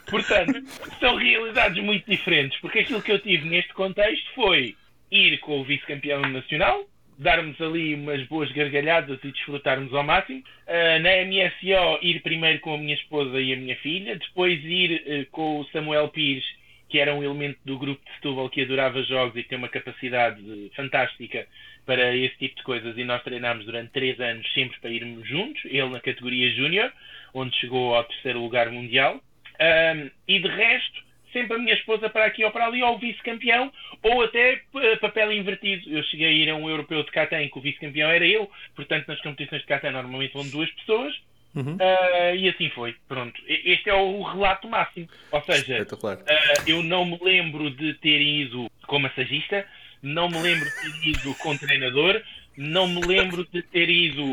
Portanto, 0.09 0.63
são 1.01 1.17
realidades 1.17 1.83
muito 1.83 2.09
diferentes, 2.09 2.61
porque 2.61 2.79
aquilo 2.81 3.03
que 3.03 3.11
eu 3.11 3.19
tive 3.19 3.49
neste 3.49 3.73
contexto 3.75 4.33
foi 4.35 4.77
ir 5.11 5.39
com 5.39 5.61
o 5.61 5.65
vice-campeão 5.65 6.21
nacional, 6.23 6.85
darmos 7.19 7.61
ali 7.61 7.95
umas 7.95 8.23
boas 8.25 8.51
gargalhadas 8.53 9.19
e 9.23 9.33
desfrutarmos 9.33 9.93
ao 9.95 10.03
máximo. 10.03 10.43
Uh, 10.67 11.01
na 11.01 11.25
MSO, 11.25 11.99
ir 12.03 12.21
primeiro 12.23 12.61
com 12.61 12.75
a 12.75 12.79
minha 12.79 12.95
esposa 12.95 13.41
e 13.41 13.53
a 13.53 13.57
minha 13.57 13.77
filha, 13.77 14.17
depois 14.17 14.63
ir 14.65 15.03
uh, 15.07 15.31
com 15.31 15.61
o 15.61 15.65
Samuel 15.67 16.09
Pires, 16.09 16.45
que 16.89 16.99
era 16.99 17.15
um 17.15 17.23
elemento 17.23 17.59
do 17.65 17.79
grupo 17.79 18.05
de 18.05 18.13
Setúbal 18.15 18.49
que 18.49 18.63
adorava 18.63 19.03
jogos 19.03 19.37
e 19.37 19.43
tem 19.43 19.59
uma 19.59 19.69
capacidade 19.69 20.41
fantástica 20.77 21.47
para 21.85 22.15
esse 22.15 22.37
tipo 22.37 22.57
de 22.57 22.63
coisas. 22.63 22.97
E 22.97 23.05
nós 23.05 23.23
treinámos 23.23 23.65
durante 23.65 23.93
três 23.93 24.21
anos 24.21 24.47
sempre 24.53 24.79
para 24.81 24.91
irmos 24.91 25.27
juntos, 25.27 25.65
ele 25.65 25.89
na 25.89 26.01
categoria 26.01 26.51
Júnior, 26.51 26.93
onde 27.35 27.57
chegou 27.57 27.95
ao 27.95 28.05
terceiro 28.05 28.41
lugar 28.41 28.71
mundial. 28.71 29.21
Um, 29.59 30.11
e 30.29 30.39
de 30.39 30.49
resto, 30.49 31.03
sempre 31.33 31.57
a 31.57 31.59
minha 31.59 31.75
esposa 31.75 32.09
para 32.09 32.27
aqui 32.27 32.45
ou 32.45 32.51
para 32.51 32.67
ali, 32.67 32.83
ou 32.83 32.99
vice-campeão, 32.99 33.73
ou 34.03 34.23
até 34.23 34.63
uh, 34.75 35.01
papel 35.01 35.33
invertido. 35.33 35.91
Eu 35.91 36.03
cheguei 36.05 36.27
a 36.27 36.31
ir 36.31 36.51
a 36.51 36.57
um 36.57 36.69
europeu 36.69 37.03
de 37.03 37.11
Catan 37.11 37.49
que 37.49 37.59
o 37.59 37.61
vice-campeão 37.61 38.11
era 38.11 38.27
eu, 38.27 38.51
portanto, 38.75 39.09
nas 39.09 39.21
competições 39.21 39.63
de 39.63 39.69
Catan 39.69 39.93
normalmente 39.93 40.35
vão 40.35 40.49
duas 40.49 40.71
pessoas. 40.73 41.15
Uhum. 41.55 41.77
Uh, 41.77 42.37
e 42.37 42.49
assim 42.51 42.69
foi. 42.71 42.95
Pronto. 43.09 43.41
Este 43.47 43.89
é 43.89 43.95
o 43.95 44.23
relato 44.23 44.69
máximo. 44.69 45.09
Ou 45.33 45.43
seja, 45.43 45.83
uh, 45.83 46.27
eu 46.67 46.83
não 46.83 47.07
me 47.07 47.19
lembro 47.23 47.71
de 47.71 47.95
ter 47.95 48.21
ido 48.21 48.71
como 48.87 49.05
massagista, 49.05 49.67
não 50.03 50.29
me 50.29 50.39
lembro 50.39 50.67
de 50.67 50.75
ter 50.75 51.09
ido 51.09 51.35
com 51.37 51.57
treinador, 51.57 52.23
não 52.57 52.87
me 52.87 53.01
lembro 53.07 53.47
de 53.51 53.63
ter 53.63 53.89
ido 53.89 54.25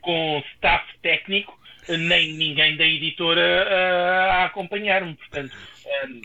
com 0.00 0.42
staff 0.54 0.86
técnico, 1.02 1.57
nem 1.96 2.34
ninguém 2.34 2.76
da 2.76 2.84
editora 2.84 3.66
a 4.30 4.44
acompanhar-me. 4.44 5.14
Portanto, 5.14 5.56
um, 6.06 6.20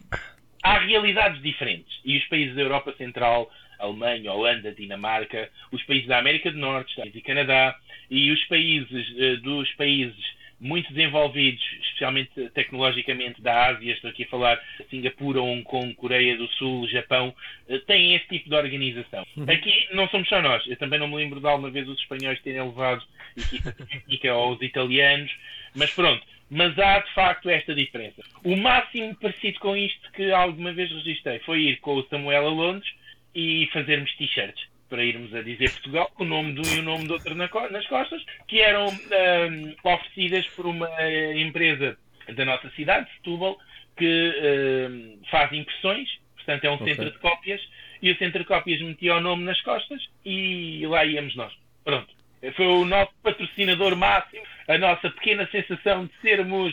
há 0.62 0.80
realidades 0.80 1.42
diferentes. 1.42 2.00
E 2.04 2.18
os 2.18 2.26
países 2.26 2.56
da 2.56 2.62
Europa 2.62 2.94
Central, 2.98 3.52
Alemanha, 3.80 4.34
Holanda, 4.34 4.72
Dinamarca, 4.72 5.50
os 5.72 5.82
países 5.84 6.08
da 6.08 6.20
América 6.20 6.52
do 6.52 6.58
Norte, 6.58 6.90
Estados 6.90 7.16
e 7.16 7.22
Canadá, 7.22 7.76
e 8.10 8.32
os 8.32 8.44
países 8.46 9.10
uh, 9.12 9.42
dos 9.42 9.72
países 9.74 10.43
muito 10.64 10.92
desenvolvidos, 10.94 11.62
especialmente 11.82 12.50
tecnologicamente 12.54 13.42
da 13.42 13.68
Ásia, 13.68 13.92
estou 13.92 14.10
aqui 14.10 14.24
a 14.24 14.28
falar 14.28 14.62
Singapura, 14.90 15.42
Hong 15.42 15.62
Kong, 15.64 15.94
Coreia 15.94 16.38
do 16.38 16.48
Sul, 16.54 16.88
Japão, 16.88 17.36
uh, 17.68 17.80
têm 17.80 18.16
esse 18.16 18.28
tipo 18.28 18.50
de 18.50 18.56
organização. 18.56 19.26
Uhum. 19.36 19.46
Aqui 19.48 19.88
não 19.92 20.08
somos 20.08 20.30
só 20.30 20.42
nós. 20.42 20.66
Eu 20.66 20.78
também 20.78 20.98
não 20.98 21.08
me 21.10 21.16
lembro 21.16 21.42
de 21.42 21.48
alguma 21.48 21.70
vez 21.70 21.88
os 21.88 22.00
espanhóis 22.00 22.42
terem 22.42 22.64
levado 22.64 23.04
equipa 23.38 23.72
técnica 23.74 24.34
ou 24.34 24.54
os 24.54 24.62
italianos, 24.62 25.32
mas 25.76 25.92
pronto 25.92 26.26
mas 26.50 26.78
há 26.78 27.00
de 27.00 27.12
facto 27.14 27.50
esta 27.50 27.74
diferença. 27.74 28.22
O 28.44 28.56
máximo 28.56 29.16
parecido 29.16 29.60
com 29.60 29.76
isto 29.76 30.12
que 30.12 30.32
alguma 30.32 30.72
vez 30.72 30.92
registrei 30.92 31.40
foi 31.40 31.62
ir 31.62 31.78
com 31.78 31.96
o 31.96 32.08
Samuel 32.10 32.46
a 32.46 32.50
Londres 32.50 32.94
e 33.34 33.68
fazermos 33.74 34.14
t-shirts 34.18 34.73
para 34.94 35.04
irmos 35.04 35.34
a 35.34 35.42
dizer 35.42 35.72
Portugal, 35.72 36.12
com 36.14 36.24
o 36.24 36.28
nome 36.28 36.54
de 36.54 36.70
um 36.70 36.76
e 36.76 36.80
o 36.80 36.84
nome 36.84 37.08
do 37.08 37.14
outro 37.16 37.34
nas 37.34 37.50
costas, 37.88 38.24
que 38.48 38.62
eram 38.62 38.90
um, 38.90 39.76
oferecidas 39.84 40.46
por 40.50 40.68
uma 40.68 40.88
empresa 41.36 41.98
da 42.36 42.46
nossa 42.46 42.70
cidade, 42.76 43.10
Setúbal, 43.16 43.58
que 43.98 44.88
um, 44.88 45.20
faz 45.32 45.52
impressões, 45.52 46.08
portanto 46.36 46.66
é 46.66 46.70
um 46.70 46.76
okay. 46.76 46.90
centro 46.90 47.10
de 47.10 47.18
cópias, 47.18 47.60
e 48.04 48.12
o 48.12 48.18
centro 48.20 48.42
de 48.42 48.46
cópias 48.46 48.80
metia 48.82 49.16
o 49.16 49.20
nome 49.20 49.44
nas 49.46 49.60
costas 49.62 50.00
e 50.24 50.86
lá 50.86 51.04
íamos 51.04 51.36
nós. 51.36 51.52
Pronto. 51.84 52.14
Foi 52.56 52.68
o 52.68 52.86
nosso 52.86 53.14
patrocinador 53.24 53.96
máximo, 53.96 54.44
a 54.68 54.78
nossa 54.78 55.10
pequena 55.10 55.50
sensação 55.52 56.06
de 56.06 56.12
sermos 56.22 56.72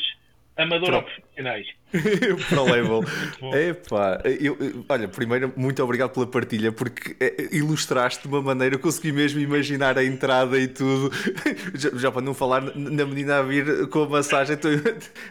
amador 0.57 0.95
ou 0.95 1.03
profissionais. 1.03 1.67
Pro 2.49 2.65
level. 2.65 3.03
Epá, 3.53 4.21
eu, 4.25 4.57
olha, 4.89 5.09
primeiro, 5.09 5.53
muito 5.57 5.83
obrigado 5.83 6.13
pela 6.13 6.27
partilha, 6.27 6.71
porque 6.71 7.17
é, 7.21 7.55
ilustraste 7.55 8.23
de 8.23 8.29
uma 8.29 8.43
maneira, 8.43 8.77
eu 8.77 8.79
consegui 8.79 9.13
mesmo 9.13 9.41
imaginar 9.41 9.99
a 9.99 10.05
entrada 10.05 10.59
e 10.59 10.69
tudo. 10.69 11.11
Já, 11.75 11.91
já 11.95 12.13
para 12.13 12.23
não 12.23 12.35
falar 12.35 12.61
na 12.75 13.05
menina 13.05 13.39
a 13.39 13.43
vir 13.43 13.89
com 13.89 14.03
a 14.03 14.09
massagem. 14.09 14.57
Tô... 14.57 14.69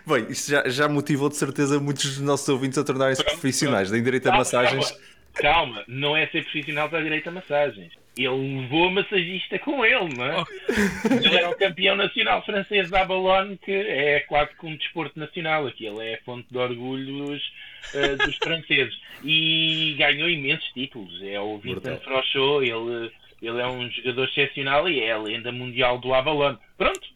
Bem, 0.05 0.27
isto 0.29 0.51
já, 0.51 0.67
já 0.67 0.87
motivou 0.87 1.29
de 1.29 1.35
certeza 1.35 1.79
muitos 1.79 2.05
dos 2.05 2.19
nossos 2.19 2.47
ouvintes 2.49 2.77
a 2.77 2.83
tornarem-se 2.83 3.23
profissionais, 3.23 3.91
têm 3.91 4.01
direito 4.01 4.27
a 4.27 4.37
massagens. 4.37 4.91
Calma, 5.33 5.75
calma, 5.75 5.83
não 5.87 6.15
é 6.15 6.27
ser 6.27 6.43
profissional 6.43 6.89
para 6.89 7.01
direito 7.01 7.27
a 7.29 7.31
massagens 7.31 7.91
ele 8.25 8.61
levou 8.61 8.87
a 8.87 8.91
massagista 8.91 9.57
com 9.59 9.83
ele, 9.85 10.13
não 10.15 10.25
é? 10.25 10.41
Oh. 10.41 11.13
Ele 11.13 11.35
era 11.35 11.49
o 11.49 11.57
campeão 11.57 11.95
nacional 11.95 12.43
francês 12.45 12.89
da 12.89 13.01
Abalone, 13.01 13.57
que 13.57 13.71
é 13.71 14.19
quase 14.21 14.53
como 14.55 14.73
um 14.73 14.77
desporto 14.77 15.19
nacional. 15.19 15.67
Aquilo 15.67 16.01
é 16.01 16.15
a 16.15 16.21
fonte 16.23 16.47
de 16.51 16.57
orgulho 16.57 17.25
dos, 17.25 17.41
uh, 17.93 18.17
dos 18.25 18.35
franceses. 18.43 18.99
E 19.23 19.95
ganhou 19.97 20.29
imensos 20.29 20.69
títulos. 20.73 21.21
É 21.23 21.39
o 21.39 21.57
Vincent 21.57 22.01
Frochot, 22.01 22.65
ele 22.65 23.11
ele 23.41 23.61
é 23.61 23.67
um 23.67 23.89
jogador 23.89 24.25
excepcional 24.25 24.89
e 24.89 24.99
é 24.99 25.13
a 25.13 25.17
lenda 25.17 25.51
mundial 25.51 25.97
do 25.97 26.13
Avalon. 26.13 26.57
Pronto, 26.77 27.07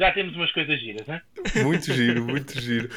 já 0.00 0.10
temos 0.12 0.34
umas 0.34 0.50
coisas 0.50 0.80
giras, 0.80 1.06
não 1.06 1.14
é? 1.14 1.62
Muito 1.62 1.92
giro, 1.92 2.24
muito 2.24 2.58
giro. 2.58 2.88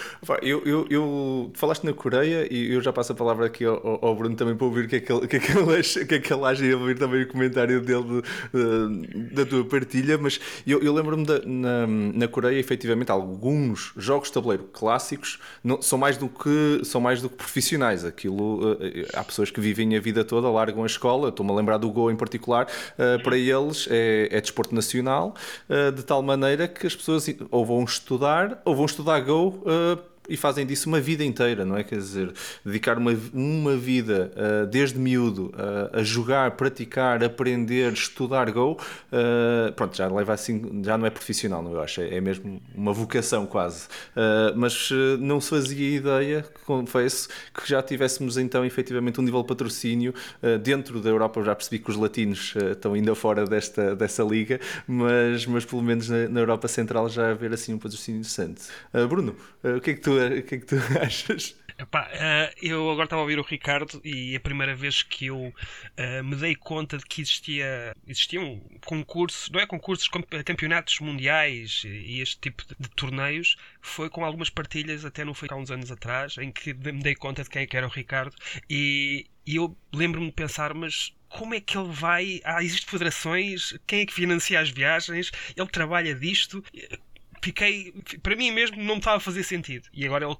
Eu, 0.41 0.63
eu, 0.65 0.87
eu, 0.89 1.51
falaste 1.53 1.83
na 1.83 1.91
Coreia 1.91 2.47
e 2.49 2.71
eu 2.71 2.81
já 2.81 2.93
passo 2.93 3.11
a 3.11 3.15
palavra 3.15 3.45
aqui 3.45 3.65
ao, 3.65 3.99
ao 4.03 4.15
Bruno 4.15 4.35
também 4.37 4.55
para 4.55 4.65
ouvir 4.65 4.85
o 4.85 4.87
que 4.87 4.95
é 4.95 4.99
que 5.01 5.11
ele, 5.11 5.27
que 5.27 5.35
é 5.35 5.79
acha, 5.79 5.99
é 5.99 6.05
que 6.05 6.33
ele 6.33 6.45
acha 6.45 6.65
e 6.65 6.73
ouvir 6.73 6.97
também 6.97 7.23
o 7.23 7.27
comentário 7.27 7.81
dele 7.81 8.23
de, 8.53 9.33
da 9.33 9.45
tua 9.45 9.65
partilha. 9.65 10.17
Mas 10.17 10.39
eu, 10.65 10.81
eu 10.81 10.93
lembro-me 10.93 11.25
na, 11.45 11.85
na 11.87 12.27
Coreia, 12.29 12.57
efetivamente, 12.57 13.11
alguns 13.11 13.91
jogos 13.97 14.29
de 14.29 14.35
tabuleiro 14.35 14.63
clássicos 14.71 15.39
não, 15.61 15.81
são, 15.81 15.99
mais 15.99 16.15
do 16.15 16.29
que, 16.29 16.81
são 16.85 17.01
mais 17.01 17.21
do 17.21 17.29
que 17.29 17.35
profissionais. 17.35 18.05
Aquilo, 18.05 18.77
eh, 18.79 19.07
há 19.13 19.25
pessoas 19.25 19.51
que 19.51 19.59
vivem 19.59 19.97
a 19.97 19.99
vida 19.99 20.23
toda, 20.23 20.49
largam 20.49 20.83
a 20.83 20.85
escola. 20.85 21.27
Estou-me 21.27 21.51
a 21.51 21.55
lembrar 21.55 21.77
do 21.77 21.89
Go 21.89 22.09
em 22.09 22.15
particular. 22.15 22.67
Eh, 22.97 23.17
para 23.17 23.37
eles 23.37 23.89
é, 23.91 24.29
é 24.31 24.39
desporto 24.39 24.73
nacional, 24.73 25.35
eh, 25.69 25.91
de 25.91 26.03
tal 26.03 26.21
maneira 26.21 26.65
que 26.65 26.92
as 26.93 26.95
pessoas 26.95 27.27
ou 27.51 27.65
vão 27.65 27.83
estudar 27.83 28.61
ou 28.63 28.75
vão 28.75 28.85
estudar 28.85 29.19
Go 29.21 29.47
uh, 29.47 30.12
e 30.27 30.37
fazem 30.37 30.65
disso 30.65 30.87
uma 30.87 31.01
vida 31.01 31.23
inteira, 31.23 31.65
não 31.65 31.77
é? 31.77 31.83
Quer 31.83 31.97
dizer, 31.97 32.33
dedicar 32.65 32.97
uma, 32.97 33.11
uma 33.33 33.75
vida 33.75 34.31
uh, 34.35 34.67
desde 34.67 34.97
miúdo 34.97 35.53
uh, 35.53 35.99
a 35.99 36.03
jogar, 36.03 36.51
praticar, 36.51 37.23
aprender, 37.23 37.91
estudar 37.91 38.49
Go, 38.51 38.73
uh, 38.73 39.73
pronto, 39.73 39.95
já 39.97 40.07
leva 40.07 40.33
assim, 40.33 40.81
já 40.83 40.97
não 40.97 41.05
é 41.05 41.09
profissional, 41.09 41.61
não 41.61 41.71
é? 41.71 41.73
eu 41.75 41.81
acho, 41.81 42.01
é, 42.01 42.15
é 42.15 42.21
mesmo 42.21 42.61
uma 42.73 42.93
vocação 42.93 43.45
quase. 43.45 43.87
mas 44.55 44.89
não 45.19 45.41
se 45.41 45.49
fazia 45.49 45.97
ideia, 45.97 46.45
confesso, 46.65 47.27
que 47.53 47.67
já 47.67 47.81
tivéssemos 47.81 48.37
então 48.37 48.63
efetivamente 48.63 49.19
um 49.19 49.23
nível 49.23 49.41
de 49.41 49.47
patrocínio 49.47 50.13
dentro 50.61 51.01
da 51.01 51.09
Europa. 51.09 51.39
Eu 51.39 51.45
já 51.45 51.55
percebi 51.55 51.79
que 51.79 51.89
os 51.89 51.97
latinos 51.97 52.53
estão 52.71 52.93
ainda 52.93 53.15
fora 53.15 53.45
desta, 53.45 53.95
dessa 53.95 54.23
liga, 54.23 54.59
mas, 54.87 55.45
mas 55.45 55.65
pelo 55.65 55.81
menos 55.81 56.09
na, 56.09 56.27
na 56.29 56.39
Europa 56.39 56.67
Central 56.67 57.09
já 57.09 57.31
haver 57.31 57.53
assim 57.53 57.73
um 57.73 57.79
patrocínio 57.79 58.19
interessante. 58.19 58.63
Bruno, 59.07 59.35
o 59.63 59.81
que 59.81 59.91
é 59.91 59.93
que 59.93 60.01
tu 60.01 60.12
o 60.17 60.43
que 60.43 60.55
é 60.55 60.57
que 60.59 60.65
tu 60.65 60.75
achas? 61.01 61.55
Epá, 61.77 62.07
uh, 62.07 62.55
eu 62.61 62.89
agora 62.91 63.05
estava 63.05 63.21
a 63.21 63.23
ouvir 63.23 63.39
o 63.39 63.41
Ricardo 63.41 63.99
e 64.03 64.35
a 64.35 64.39
primeira 64.39 64.75
vez 64.75 65.01
que 65.01 65.25
eu 65.27 65.37
uh, 65.47 66.23
me 66.23 66.35
dei 66.35 66.55
conta 66.55 66.97
de 66.97 67.05
que 67.05 67.21
existia, 67.21 67.95
existiam 68.07 68.61
concursos, 68.85 69.49
não 69.49 69.59
é 69.59 69.65
concursos, 69.65 70.07
campeonatos 70.45 70.99
mundiais 70.99 71.81
e 71.85 72.21
este 72.21 72.39
tipo 72.39 72.63
de, 72.67 72.75
de 72.79 72.89
torneios 72.89 73.55
foi 73.81 74.09
com 74.09 74.23
algumas 74.23 74.49
partilhas 74.49 75.03
até 75.03 75.25
no 75.25 75.33
foi 75.33 75.47
há 75.51 75.55
uns 75.55 75.71
anos 75.71 75.91
atrás 75.91 76.37
em 76.37 76.51
que 76.51 76.73
me 76.73 77.01
dei 77.01 77.15
conta 77.15 77.43
de 77.43 77.49
quem 77.49 77.63
é 77.63 77.67
era 77.73 77.87
o 77.87 77.89
Ricardo 77.89 78.35
e, 78.69 79.25
e 79.45 79.55
eu 79.55 79.75
lembro-me 79.91 80.27
de 80.27 80.33
pensar, 80.33 80.75
mas 80.75 81.11
como 81.27 81.55
é 81.55 81.59
que 81.59 81.75
ele 81.75 81.91
vai? 81.91 82.39
Ah, 82.43 82.63
existem 82.63 82.89
federações, 82.89 83.75
quem 83.87 84.01
é 84.01 84.05
que 84.05 84.13
financia 84.13 84.59
as 84.59 84.69
viagens? 84.69 85.31
Ele 85.57 85.67
trabalha 85.67 86.13
disto? 86.13 86.63
Fiquei. 87.43 87.93
Para 88.21 88.35
mim 88.35 88.51
mesmo 88.51 88.77
não 88.77 88.95
me 88.95 88.99
estava 88.99 89.17
a 89.17 89.19
fazer 89.19 89.43
sentido. 89.43 89.87
E 89.93 90.05
agora 90.05 90.25
ele 90.25 90.37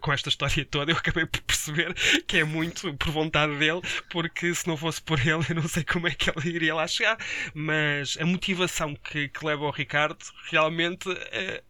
com 0.00 0.10
esta 0.10 0.30
história 0.30 0.64
toda 0.64 0.90
eu 0.90 0.96
acabei 0.96 1.26
por 1.26 1.42
perceber 1.42 1.92
que 2.26 2.38
é 2.38 2.44
muito 2.44 2.94
por 2.94 3.10
vontade 3.10 3.56
dele, 3.58 3.82
porque 4.08 4.54
se 4.54 4.66
não 4.66 4.76
fosse 4.76 5.02
por 5.02 5.20
ele 5.20 5.44
eu 5.50 5.54
não 5.54 5.68
sei 5.68 5.84
como 5.84 6.08
é 6.08 6.14
que 6.14 6.30
ele 6.30 6.48
iria 6.48 6.74
lá 6.74 6.86
chegar. 6.86 7.18
Mas 7.54 8.16
a 8.18 8.24
motivação 8.24 8.94
que, 8.94 9.28
que 9.28 9.44
leva 9.44 9.64
o 9.64 9.70
Ricardo 9.70 10.24
realmente 10.50 11.08
é, 11.32 11.62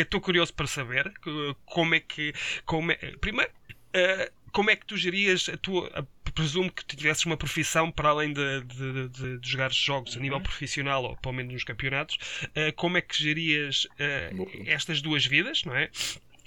estou 0.00 0.18
é, 0.18 0.22
curioso 0.22 0.52
para 0.54 0.66
saber 0.66 1.12
como 1.64 1.94
é 1.94 2.00
que. 2.00 2.32
Como 2.64 2.92
é, 2.92 2.96
primeiro, 3.20 3.50
uh, 3.50 4.32
como 4.52 4.70
é 4.70 4.76
que 4.76 4.86
tu 4.86 4.96
gerias 4.96 5.48
a 5.48 5.56
tua. 5.56 5.88
A, 5.94 6.04
presumo 6.32 6.70
que 6.70 6.84
tivesses 6.84 7.24
uma 7.24 7.36
profissão 7.36 7.90
para 7.90 8.10
além 8.10 8.32
de, 8.32 8.62
de, 8.62 9.08
de, 9.08 9.38
de 9.38 9.50
jogar 9.50 9.72
jogos 9.72 10.16
a 10.16 10.20
nível 10.20 10.38
uhum. 10.38 10.42
profissional 10.42 11.04
ou 11.04 11.16
pelo 11.16 11.34
menos 11.34 11.52
nos 11.52 11.64
campeonatos. 11.64 12.16
Uh, 12.44 12.72
como 12.76 12.96
é 12.96 13.00
que 13.00 13.22
gerias 13.22 13.84
uh, 13.84 14.66
estas 14.66 15.00
duas 15.00 15.24
vidas, 15.24 15.64
não 15.64 15.74
é? 15.74 15.90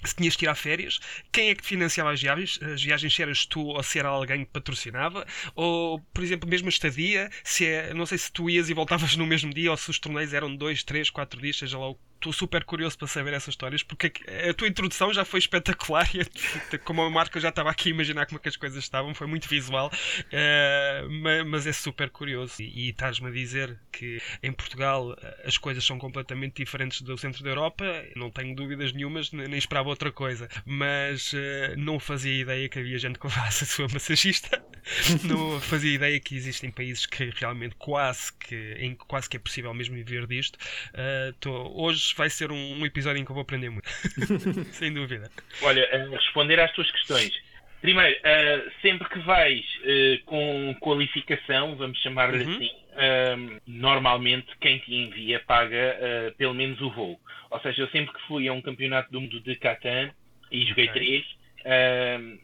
se 0.04 0.16
tinhas 0.16 0.34
que 0.34 0.44
ir 0.44 0.48
a 0.48 0.54
férias, 0.54 0.98
quem 1.30 1.50
é 1.50 1.54
que 1.54 1.64
financiava 1.64 2.10
as 2.12 2.20
viagens? 2.20 2.58
As 2.62 2.82
viagens 2.82 3.14
se 3.14 3.22
eras 3.22 3.46
tu 3.46 3.60
ou 3.60 3.82
se 3.82 3.98
era 3.98 4.08
alguém 4.08 4.44
que 4.44 4.50
patrocinava? 4.50 5.26
Ou, 5.54 6.00
por 6.12 6.24
exemplo, 6.24 6.48
mesmo 6.48 6.68
a 6.68 6.70
estadia, 6.70 7.30
se 7.44 7.66
é, 7.66 7.94
não 7.94 8.04
sei 8.06 8.18
se 8.18 8.32
tu 8.32 8.50
ias 8.50 8.68
e 8.68 8.74
voltavas 8.74 9.16
no 9.16 9.26
mesmo 9.26 9.52
dia 9.52 9.70
ou 9.70 9.76
se 9.76 9.90
os 9.90 9.98
torneios 9.98 10.34
eram 10.34 10.54
dois, 10.54 10.82
três, 10.82 11.08
quatro 11.08 11.40
dias, 11.40 11.56
seja 11.56 11.78
lá 11.78 11.90
o 11.90 11.98
estou 12.22 12.32
super 12.32 12.64
curioso 12.64 12.96
para 12.96 13.08
saber 13.08 13.34
essas 13.34 13.48
histórias 13.48 13.82
porque 13.82 14.12
a 14.48 14.54
tua 14.54 14.68
introdução 14.68 15.12
já 15.12 15.24
foi 15.24 15.40
espetacular 15.40 16.08
e 16.14 16.78
como 16.78 17.02
a 17.02 17.10
marca 17.10 17.40
já 17.40 17.48
estava 17.48 17.70
aqui 17.70 17.88
a 17.88 17.92
imaginar 17.92 18.26
como 18.26 18.38
é 18.38 18.42
que 18.42 18.48
as 18.48 18.56
coisas 18.56 18.82
estavam, 18.82 19.14
foi 19.14 19.26
muito 19.26 19.48
visual, 19.48 19.90
uh, 19.90 21.44
mas 21.46 21.66
é 21.66 21.72
super 21.72 22.10
curioso. 22.10 22.62
E, 22.62 22.86
e 22.86 22.90
estás-me 22.90 23.28
a 23.28 23.32
dizer 23.32 23.78
que 23.90 24.20
em 24.42 24.52
Portugal 24.52 25.16
eh, 25.20 25.42
as 25.46 25.58
coisas 25.58 25.84
são 25.84 25.98
completamente 25.98 26.56
diferentes 26.56 27.02
do 27.02 27.16
centro 27.18 27.42
da 27.42 27.50
Europa, 27.50 27.84
não 28.14 28.30
tenho 28.30 28.54
dúvidas 28.54 28.92
nenhumas, 28.92 29.32
nem 29.32 29.56
esperava 29.56 29.88
outra 29.88 30.12
coisa, 30.12 30.48
mas 30.64 31.32
uh, 31.32 31.76
não 31.76 31.98
fazia 31.98 32.40
ideia 32.40 32.68
que 32.68 32.78
havia 32.78 32.98
gente 32.98 33.18
que 33.18 33.26
levasse 33.26 33.64
a 33.64 33.66
sua 33.66 33.88
massagista, 33.92 34.64
não 35.24 35.60
fazia 35.60 35.94
ideia 35.94 36.20
que 36.20 36.36
existem 36.36 36.70
países 36.70 37.06
que 37.06 37.32
realmente 37.36 37.74
quase 37.76 38.32
que, 38.34 38.76
em, 38.78 38.94
quase 38.94 39.28
que 39.28 39.36
é 39.36 39.40
possível 39.40 39.72
mesmo 39.74 39.94
viver 39.94 40.26
disto. 40.26 40.56
Uh, 40.90 41.32
tô, 41.40 41.72
hoje 41.74 42.11
vai 42.16 42.30
ser 42.30 42.50
um, 42.50 42.80
um, 42.80 42.86
episódio 42.86 43.20
em 43.20 43.24
que 43.24 43.30
eu 43.30 43.34
vou 43.34 43.42
aprender 43.42 43.70
muito. 43.70 43.88
Sem 44.72 44.92
dúvida. 44.92 45.30
Olha, 45.62 45.88
responder 46.10 46.60
às 46.60 46.72
tuas 46.72 46.90
questões. 46.90 47.32
Primeiro, 47.82 48.16
uh, 48.20 48.70
sempre 48.80 49.08
que 49.08 49.18
vais 49.18 49.60
uh, 49.60 50.24
com 50.24 50.76
qualificação, 50.80 51.74
vamos 51.74 51.98
chamar-lhe 51.98 52.44
uhum. 52.44 52.54
assim, 52.54 52.70
uh, 52.70 53.60
normalmente 53.66 54.46
quem 54.60 54.78
te 54.78 54.94
envia 54.94 55.40
paga 55.40 55.98
pelo 56.38 56.54
menos 56.54 56.80
o 56.80 56.90
voo. 56.90 57.20
Ou 57.50 57.60
seja, 57.60 57.82
eu 57.82 57.88
sempre 57.88 58.14
que 58.14 58.22
fui 58.28 58.46
a 58.46 58.52
um 58.52 58.62
campeonato 58.62 59.10
do 59.10 59.20
mundo 59.20 59.40
de 59.40 59.56
Catan 59.56 60.10
e 60.50 60.64
joguei 60.64 60.88
okay. 60.88 61.02
três, 61.02 61.26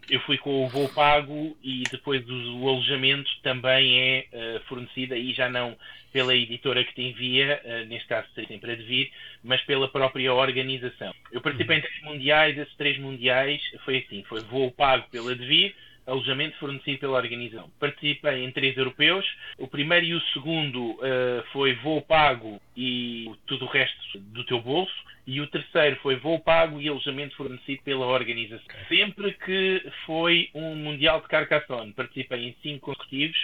eu 0.09 0.21
fui 0.21 0.39
com 0.39 0.65
o 0.65 0.69
voo 0.69 0.89
pago 0.89 1.57
e 1.63 1.89
depois 1.91 2.25
o 2.29 2.69
alojamento 2.69 3.31
também 3.43 3.99
é 4.01 4.61
fornecido, 4.69 5.15
aí 5.15 5.33
já 5.33 5.49
não 5.49 5.77
pela 6.13 6.35
editora 6.35 6.85
que 6.85 6.95
te 6.95 7.03
envia, 7.03 7.61
uh, 7.65 7.87
neste 7.87 8.09
caso 8.09 8.27
seria 8.35 8.49
sempre 8.49 8.73
a 8.73 8.75
devir, 8.75 9.11
mas 9.43 9.61
pela 9.63 9.89
própria 9.89 10.33
organização. 10.33 11.15
Eu 11.31 11.41
participei 11.41 11.79
em 11.79 11.81
três 11.81 12.03
mundiais, 12.03 12.59
esses 12.59 12.77
três 12.77 12.99
mundiais 12.99 13.61
foi 13.85 13.99
assim, 13.99 14.25
foi 14.25 14.41
voo 14.41 14.71
pago 14.71 15.07
pela 15.11 15.35
devir, 15.35 15.75
alojamento 16.09 16.57
fornecido 16.59 16.99
pela 17.01 17.19
organização. 17.19 17.71
Participei 17.79 18.43
em 18.43 18.51
três 18.51 18.77
europeus, 18.77 19.27
o 19.59 19.69
primeiro 19.69 20.07
e 20.07 20.15
o 20.15 20.21
segundo 20.33 20.93
uh, 20.93 21.45
foi 21.53 21.75
voo 21.75 22.01
pago 22.01 22.61
e 22.77 23.31
tudo 23.47 23.67
o 23.67 23.69
resto 23.69 24.19
do 24.19 24.45
teu 24.45 24.61
bolso, 24.61 24.95
e 25.27 25.41
o 25.43 25.47
terceiro 25.47 25.97
foi 25.97 26.17
voo 26.17 26.41
pago 26.41 26.81
e 26.81 26.89
alojamento 26.89 27.37
fornecido 27.37 27.83
pela 27.83 28.07
organização. 28.07 28.65
Sempre 28.89 29.35
que 29.35 29.85
foi 30.07 30.49
um 30.55 30.75
Mundial 30.75 31.21
de 31.21 31.29
Carcassonne, 31.29 31.93
participei 31.93 32.49
em 32.49 32.57
cinco 32.63 32.87
consecutivos, 32.87 33.39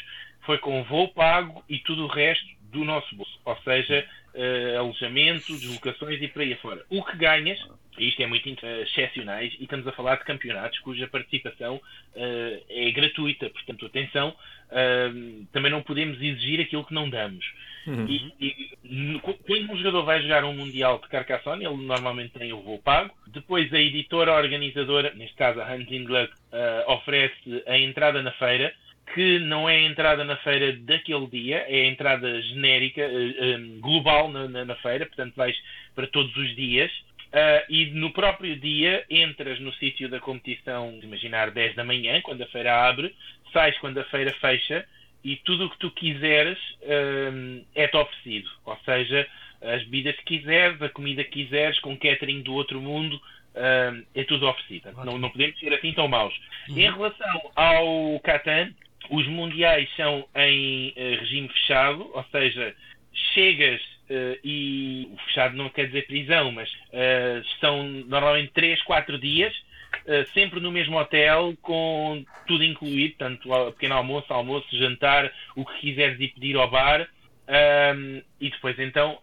foi 0.47 0.57
com 0.59 0.83
voo 0.85 1.09
pago 1.09 1.63
e 1.69 1.79
tudo 1.81 2.05
o 2.05 2.09
resto 2.09 2.47
do 2.73 2.85
nosso 2.85 3.15
bolso. 3.15 3.39
Ou 3.45 3.57
seja, 3.63 4.07
uh, 4.35 4.79
alojamento, 4.79 5.53
deslocações 5.53 6.21
e 6.23 6.29
por 6.29 6.43
aí 6.43 6.55
afora. 6.55 6.83
O 6.89 7.03
que 7.05 7.17
ganhas, 7.17 7.59
e 7.99 8.09
isto 8.09 8.23
é 8.23 8.27
muito 8.27 8.49
uh, 8.49 8.83
excepcionais, 8.83 9.55
e 9.59 9.65
estamos 9.65 9.87
a 9.87 9.93
falar 9.93 10.17
de 10.17 10.25
campeonatos 10.25 10.79
cuja 10.81 11.07
participação 11.07 11.77
uh, 11.77 12.65
é 12.69 12.91
gratuita, 12.91 13.49
portanto, 13.51 13.87
atenção, 13.87 14.31
uh, 14.31 15.47
também 15.53 15.71
não 15.71 15.83
podemos 15.83 16.21
exigir 16.21 16.61
aquilo 16.61 16.85
que 16.85 16.95
não 16.95 17.09
damos. 17.09 17.45
Uhum. 17.87 18.07
E, 18.09 18.33
e, 18.41 19.21
quando 19.21 19.73
um 19.73 19.77
jogador 19.77 20.05
vai 20.05 20.23
jogar 20.23 20.45
um 20.45 20.55
Mundial 20.55 20.99
de 20.99 21.09
Carcassonne, 21.09 21.65
ele 21.65 21.77
normalmente 21.77 22.33
tem 22.33 22.53
o 22.53 22.63
voo 22.63 22.79
pago. 22.79 23.15
Depois 23.27 23.73
a 23.75 23.79
editora 23.79 24.33
organizadora, 24.33 25.13
neste 25.15 25.37
caso 25.37 25.61
a 25.61 25.71
Hunting 25.71 26.05
Glug, 26.05 26.31
oferece 26.87 27.63
a 27.67 27.77
entrada 27.79 28.23
na 28.23 28.33
feira 28.33 28.73
que 29.13 29.39
não 29.39 29.69
é 29.69 29.77
a 29.77 29.83
entrada 29.83 30.25
na 30.25 30.37
feira 30.39 30.73
daquele 30.73 31.27
dia, 31.27 31.65
é 31.69 31.83
a 31.83 31.87
entrada 31.87 32.41
genérica, 32.43 33.03
uh, 33.03 33.81
global 33.81 34.31
na, 34.31 34.49
na, 34.49 34.65
na, 34.65 34.75
feira, 34.77 35.07
portanto 35.07 35.35
vais 35.37 35.57
para 35.95 36.07
todos 36.07 36.35
os 36.37 36.55
dias. 36.57 36.91
Uh, 37.35 37.67
e 37.69 37.87
no 37.87 38.13
próprio 38.13 38.55
dia 38.55 39.05
entras 39.11 39.59
no 39.59 39.73
sítio 39.75 40.09
da 40.09 40.21
competição, 40.21 41.01
imaginar 41.03 41.51
10 41.51 41.75
da 41.75 41.83
manhã, 41.83 42.21
quando 42.21 42.43
a 42.43 42.47
feira 42.47 42.87
abre, 42.89 43.13
sais 43.53 43.77
quando 43.79 43.99
a 43.99 44.05
feira 44.05 44.33
fecha 44.35 44.87
e 45.25 45.35
tudo 45.37 45.67
o 45.67 45.71
que 45.71 45.79
tu 45.79 45.91
quiseres 45.91 46.57
uh, 46.83 47.67
é-te 47.75 47.97
oferecido. 47.97 48.49
Ou 48.65 48.79
seja, 48.85 49.27
as 49.61 49.83
bebidas 49.83 50.15
que 50.19 50.39
quiseres, 50.39 50.81
a 50.81 50.89
comida 50.89 51.25
que 51.25 51.45
quiseres, 51.45 51.81
com 51.81 51.97
catering 51.97 52.43
do 52.43 52.55
outro 52.55 52.81
mundo, 52.81 53.17
uh, 53.17 54.07
é 54.15 54.23
tudo 54.23 54.47
oferecido. 54.47 54.93
Não, 55.05 55.19
não 55.19 55.31
podemos 55.31 55.59
ser 55.59 55.73
assim 55.75 55.93
tão 55.93 56.07
maus. 56.07 56.39
Uhum. 56.69 56.79
Em 56.79 56.93
relação 56.93 57.51
ao 57.57 58.21
Catan, 58.21 58.73
os 59.11 59.27
mundiais 59.27 59.89
são 59.97 60.25
em 60.37 60.91
uh, 60.91 61.21
regime 61.21 61.49
fechado, 61.49 62.09
ou 62.15 62.25
seja, 62.31 62.77
chegas 63.35 63.81
uh, 64.11 64.39
e 64.43 65.09
o 65.13 65.17
fechado 65.27 65.57
não 65.57 65.69
quer 65.69 65.87
dizer 65.87 66.07
prisão, 66.07 66.53
mas 66.53 66.71
uh, 66.71 67.45
são 67.61 67.83
normalmente 68.07 68.53
3, 68.53 68.83
4 68.83 69.19
dias 69.19 69.55
uh, 70.07 70.27
sempre 70.33 70.61
no 70.61 70.71
mesmo 70.71 70.99
hotel, 70.99 71.55
com 71.63 72.25
tudo 72.47 72.65
incluído, 72.65 73.15
tanto 73.19 73.49
pequeno 73.73 73.95
almoço, 73.95 74.33
almoço, 74.33 74.67
jantar, 74.77 75.31
o 75.57 75.65
que 75.65 75.81
quiseres 75.81 76.19
ir 76.21 76.29
pedir 76.29 76.57
ao 76.57 76.71
bar. 76.71 77.09
Um, 77.47 78.23
e 78.41 78.49
depois 78.49 78.79
então, 78.79 79.19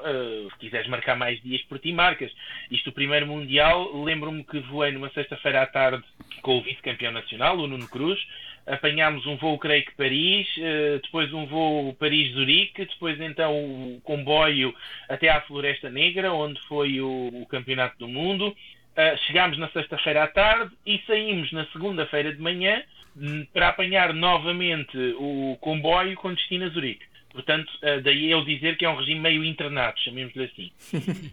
se 0.52 0.60
quiseres 0.60 0.88
marcar 0.88 1.16
mais 1.16 1.42
dias 1.42 1.60
por 1.64 1.80
ti, 1.80 1.92
marcas. 1.92 2.32
Isto 2.70 2.92
o 2.92 2.94
primeiro 2.94 3.26
Mundial, 3.26 4.04
lembro-me 4.04 4.44
que 4.44 4.60
voei 4.60 4.92
numa 4.92 5.10
sexta-feira 5.10 5.64
à 5.64 5.66
tarde 5.66 6.04
com 6.44 6.60
o 6.60 6.62
vice-campeão 6.62 7.12
nacional, 7.12 7.58
o 7.58 7.66
Nuno 7.66 7.88
Cruz. 7.88 8.20
Apanhámos 8.66 9.26
um 9.26 9.38
voo, 9.38 9.58
creio 9.58 9.84
que 9.84 9.96
Paris, 9.96 10.48
uh, 10.58 11.02
depois 11.02 11.34
um 11.34 11.46
voo 11.46 11.94
Paris-Zurique, 11.96 12.86
depois 12.86 13.20
então 13.20 13.54
o 13.56 14.02
comboio 14.04 14.74
até 15.10 15.30
à 15.30 15.42
Floresta 15.42 15.90
Negra, 15.90 16.32
onde 16.32 16.62
foi 16.68 17.02
o, 17.02 17.46
Campeonato 17.50 17.98
do 17.98 18.08
Mundo. 18.08 18.50
Uh, 18.50 19.18
chegámos 19.26 19.58
na 19.58 19.70
sexta-feira 19.70 20.24
à 20.24 20.28
tarde 20.28 20.72
e 20.86 21.02
saímos 21.08 21.52
na 21.52 21.66
segunda-feira 21.68 22.34
de 22.34 22.42
manhã 22.42 22.84
hum, 23.18 23.46
para 23.54 23.70
apanhar 23.70 24.14
novamente 24.14 24.98
o 25.18 25.58
comboio 25.60 26.16
com 26.18 26.34
destino 26.34 26.66
a 26.66 26.70
Zurique. 26.70 27.06
Portanto, 27.32 27.70
uh, 27.82 28.02
daí 28.02 28.30
eu 28.30 28.44
dizer 28.46 28.78
que 28.78 28.86
é 28.86 28.90
um 28.90 28.98
regime 28.98 29.22
meio 29.22 29.44
internado, 29.44 30.00
chamemos-lhe 30.00 30.44
assim. 30.44 30.72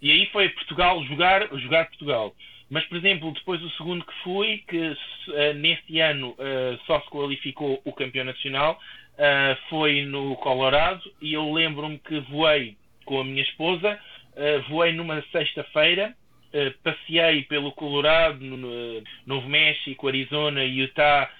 e 0.00 0.12
aí 0.12 0.26
foi 0.26 0.48
Portugal 0.50 1.02
jogar, 1.04 1.48
jogar 1.58 1.86
Portugal. 1.86 2.34
Mas, 2.70 2.84
por 2.86 2.96
exemplo, 2.98 3.32
depois 3.32 3.60
o 3.62 3.70
segundo 3.70 4.04
que 4.04 4.14
fui, 4.22 4.58
que 4.68 4.78
uh, 4.78 5.54
neste 5.56 5.98
ano 6.00 6.36
só 6.86 7.00
se 7.00 7.10
qualificou 7.10 7.80
o 7.84 7.92
campeão 7.92 8.24
nacional, 8.24 8.78
foi 9.68 10.02
no 10.06 10.34
Colorado 10.36 11.02
e 11.20 11.34
eu 11.34 11.52
lembro-me 11.52 11.98
que 11.98 12.20
voei 12.20 12.76
com 13.04 13.20
a 13.20 13.24
minha 13.24 13.42
esposa, 13.42 13.98
voei 14.70 14.92
numa 14.92 15.20
sexta-feira, 15.30 16.14
passei 16.82 17.42
pelo 17.42 17.70
Colorado, 17.72 18.42
no, 18.42 19.02
Novo 19.26 19.46
México, 19.46 20.08
Arizona, 20.08 20.64
Utah 20.64 21.30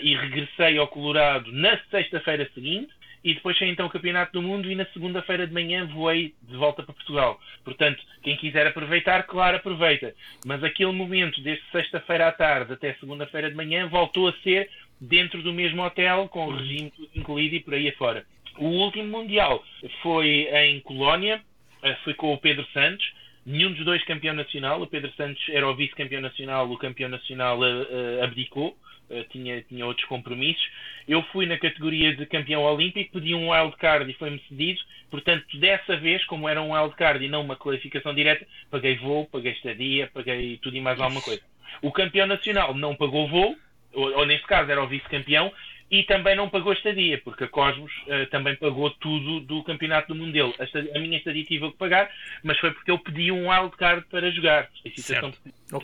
e 0.00 0.16
regressei 0.16 0.78
ao 0.78 0.88
Colorado 0.88 1.52
na 1.52 1.78
sexta-feira 1.90 2.50
seguinte 2.52 2.92
e 3.22 3.34
depois 3.34 3.56
foi 3.58 3.68
então 3.68 3.86
o 3.86 3.90
Campeonato 3.90 4.32
do 4.32 4.42
Mundo 4.42 4.70
e 4.70 4.74
na 4.74 4.86
segunda-feira 4.86 5.46
de 5.46 5.52
manhã 5.52 5.86
voei 5.86 6.34
de 6.42 6.56
volta 6.56 6.82
para 6.82 6.94
Portugal. 6.94 7.40
Portanto, 7.64 8.02
quem 8.22 8.36
quiser 8.36 8.66
aproveitar, 8.66 9.24
claro, 9.24 9.56
aproveita. 9.56 10.14
Mas 10.46 10.62
aquele 10.62 10.92
momento, 10.92 11.40
desde 11.40 11.64
sexta-feira 11.70 12.28
à 12.28 12.32
tarde 12.32 12.72
até 12.72 12.94
segunda-feira 12.94 13.50
de 13.50 13.56
manhã, 13.56 13.88
voltou 13.88 14.28
a 14.28 14.32
ser 14.44 14.70
dentro 15.00 15.42
do 15.42 15.52
mesmo 15.52 15.82
hotel, 15.82 16.28
com 16.28 16.46
o 16.46 16.56
regime 16.56 16.92
incluído 17.14 17.56
e 17.56 17.60
por 17.60 17.74
aí 17.74 17.88
afora. 17.88 18.24
O 18.56 18.66
último 18.66 19.18
Mundial 19.18 19.64
foi 20.02 20.48
em 20.52 20.80
Colónia, 20.80 21.40
eh, 21.82 21.96
foi 22.04 22.14
com 22.14 22.32
o 22.32 22.38
Pedro 22.38 22.66
Santos. 22.72 23.12
Nenhum 23.46 23.72
dos 23.72 23.84
dois 23.84 24.04
campeão 24.04 24.34
nacional. 24.34 24.82
O 24.82 24.86
Pedro 24.86 25.10
Santos 25.12 25.42
era 25.48 25.66
o 25.66 25.74
vice-campeão 25.74 26.20
nacional, 26.20 26.70
o 26.70 26.76
campeão 26.76 27.08
nacional 27.08 27.58
uh, 27.60 28.22
abdicou. 28.22 28.76
Uh, 29.10 29.24
tinha, 29.30 29.62
tinha 29.62 29.86
outros 29.86 30.06
compromissos. 30.06 30.62
Eu 31.06 31.22
fui 31.32 31.46
na 31.46 31.56
categoria 31.56 32.14
de 32.14 32.26
campeão 32.26 32.62
olímpico, 32.62 33.12
pedi 33.12 33.34
um 33.34 33.50
wildcard 33.50 34.10
e 34.10 34.14
foi-me 34.14 34.38
cedido. 34.48 34.80
Portanto, 35.10 35.44
dessa 35.58 35.96
vez, 35.96 36.24
como 36.26 36.48
era 36.48 36.60
um 36.60 36.72
wildcard 36.72 37.24
e 37.24 37.28
não 37.28 37.40
uma 37.40 37.56
qualificação 37.56 38.14
direta, 38.14 38.46
paguei 38.70 38.96
voo, 38.96 39.26
paguei 39.26 39.52
estadia, 39.52 40.10
paguei 40.12 40.58
tudo 40.58 40.76
e 40.76 40.80
mais 40.80 41.00
alguma 41.00 41.22
coisa. 41.22 41.40
O 41.80 41.90
campeão 41.90 42.26
nacional 42.26 42.74
não 42.74 42.94
pagou 42.94 43.28
voo, 43.28 43.56
ou, 43.92 44.18
ou 44.18 44.26
neste 44.26 44.46
caso 44.46 44.70
era 44.70 44.82
o 44.82 44.86
vice-campeão, 44.86 45.52
e 45.90 46.02
também 46.02 46.36
não 46.36 46.50
pagou 46.50 46.72
estadia, 46.72 47.18
porque 47.18 47.44
a 47.44 47.48
Cosmos 47.48 47.90
uh, 48.02 48.26
também 48.30 48.54
pagou 48.56 48.90
tudo 48.90 49.40
do 49.40 49.62
campeonato 49.64 50.08
do 50.08 50.14
mundo 50.14 50.32
dele. 50.32 50.54
A, 50.58 50.64
estadia, 50.64 50.92
a 50.94 50.98
minha 50.98 51.16
estadia 51.16 51.44
tive 51.44 51.70
que 51.70 51.78
pagar, 51.78 52.10
mas 52.42 52.58
foi 52.58 52.70
porque 52.72 52.90
eu 52.90 52.98
pedi 52.98 53.32
um 53.32 53.50
wildcard 53.50 54.04
para 54.10 54.30
jogar. 54.30 54.68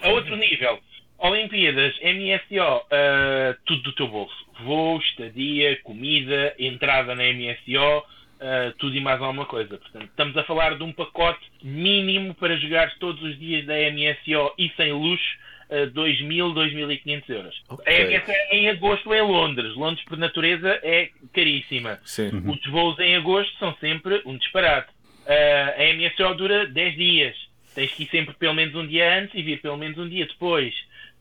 A 0.03 0.09
outro 0.09 0.37
nível, 0.37 0.79
Olimpíadas, 1.25 1.95
MSO, 2.03 2.61
uh, 2.61 2.85
eh, 2.91 3.57
tudo 3.65 3.81
do 3.85 3.93
teu 3.93 4.07
bolso. 4.09 4.37
Voo, 4.61 4.99
estadia, 4.99 5.75
comida, 5.83 6.55
entrada 6.59 7.15
na 7.15 7.25
MSO, 7.25 7.99
uh, 7.99 8.05
eh, 8.41 8.75
tudo 8.79 8.95
e 8.95 9.01
mais 9.01 9.23
alguma 9.23 9.47
coisa. 9.47 9.79
Portanto, 9.79 10.05
estamos 10.05 10.37
a 10.37 10.45
falar 10.45 10.77
de 10.77 10.83
um 10.83 10.93
pacote 10.93 11.41
mínimo 11.63 12.35
para 12.35 12.59
jogar 12.59 12.95
todos 12.99 13.23
os 13.23 13.39
dias 13.39 13.65
da 13.65 13.73
MSO 13.73 14.53
e 14.59 14.71
sem 14.77 14.93
luxo, 14.93 15.25
uh, 15.71 15.91
2.000, 15.93 16.53
2.500 16.53 17.23
euros. 17.31 17.63
Okay. 17.71 18.05
A 18.05 18.07
MSO 18.07 18.31
é 18.31 18.57
em 18.59 18.69
agosto 18.69 19.15
em 19.15 19.23
Londres. 19.23 19.75
Londres, 19.77 20.05
por 20.05 20.19
natureza, 20.19 20.79
é 20.83 21.09
caríssima. 21.33 22.01
Sim. 22.05 22.29
Os 22.47 22.71
voos 22.71 22.99
em 22.99 23.17
agosto 23.17 23.59
são 23.59 23.75
sempre 23.81 24.21
um 24.27 24.37
disparate. 24.37 24.91
Uh, 25.25 25.81
a 25.81 25.95
MSO 25.95 26.35
dura 26.35 26.67
10 26.67 26.97
dias. 26.97 27.37
Tens 27.75 27.93
que 27.93 28.03
ir 28.03 28.09
sempre 28.09 28.35
pelo 28.35 28.53
menos 28.53 28.75
um 28.75 28.87
dia 28.87 29.21
antes 29.21 29.35
e 29.35 29.43
vir 29.43 29.63
pelo 29.63 29.79
menos 29.79 29.97
um 29.97 30.07
dia 30.07 30.27
depois. 30.27 30.75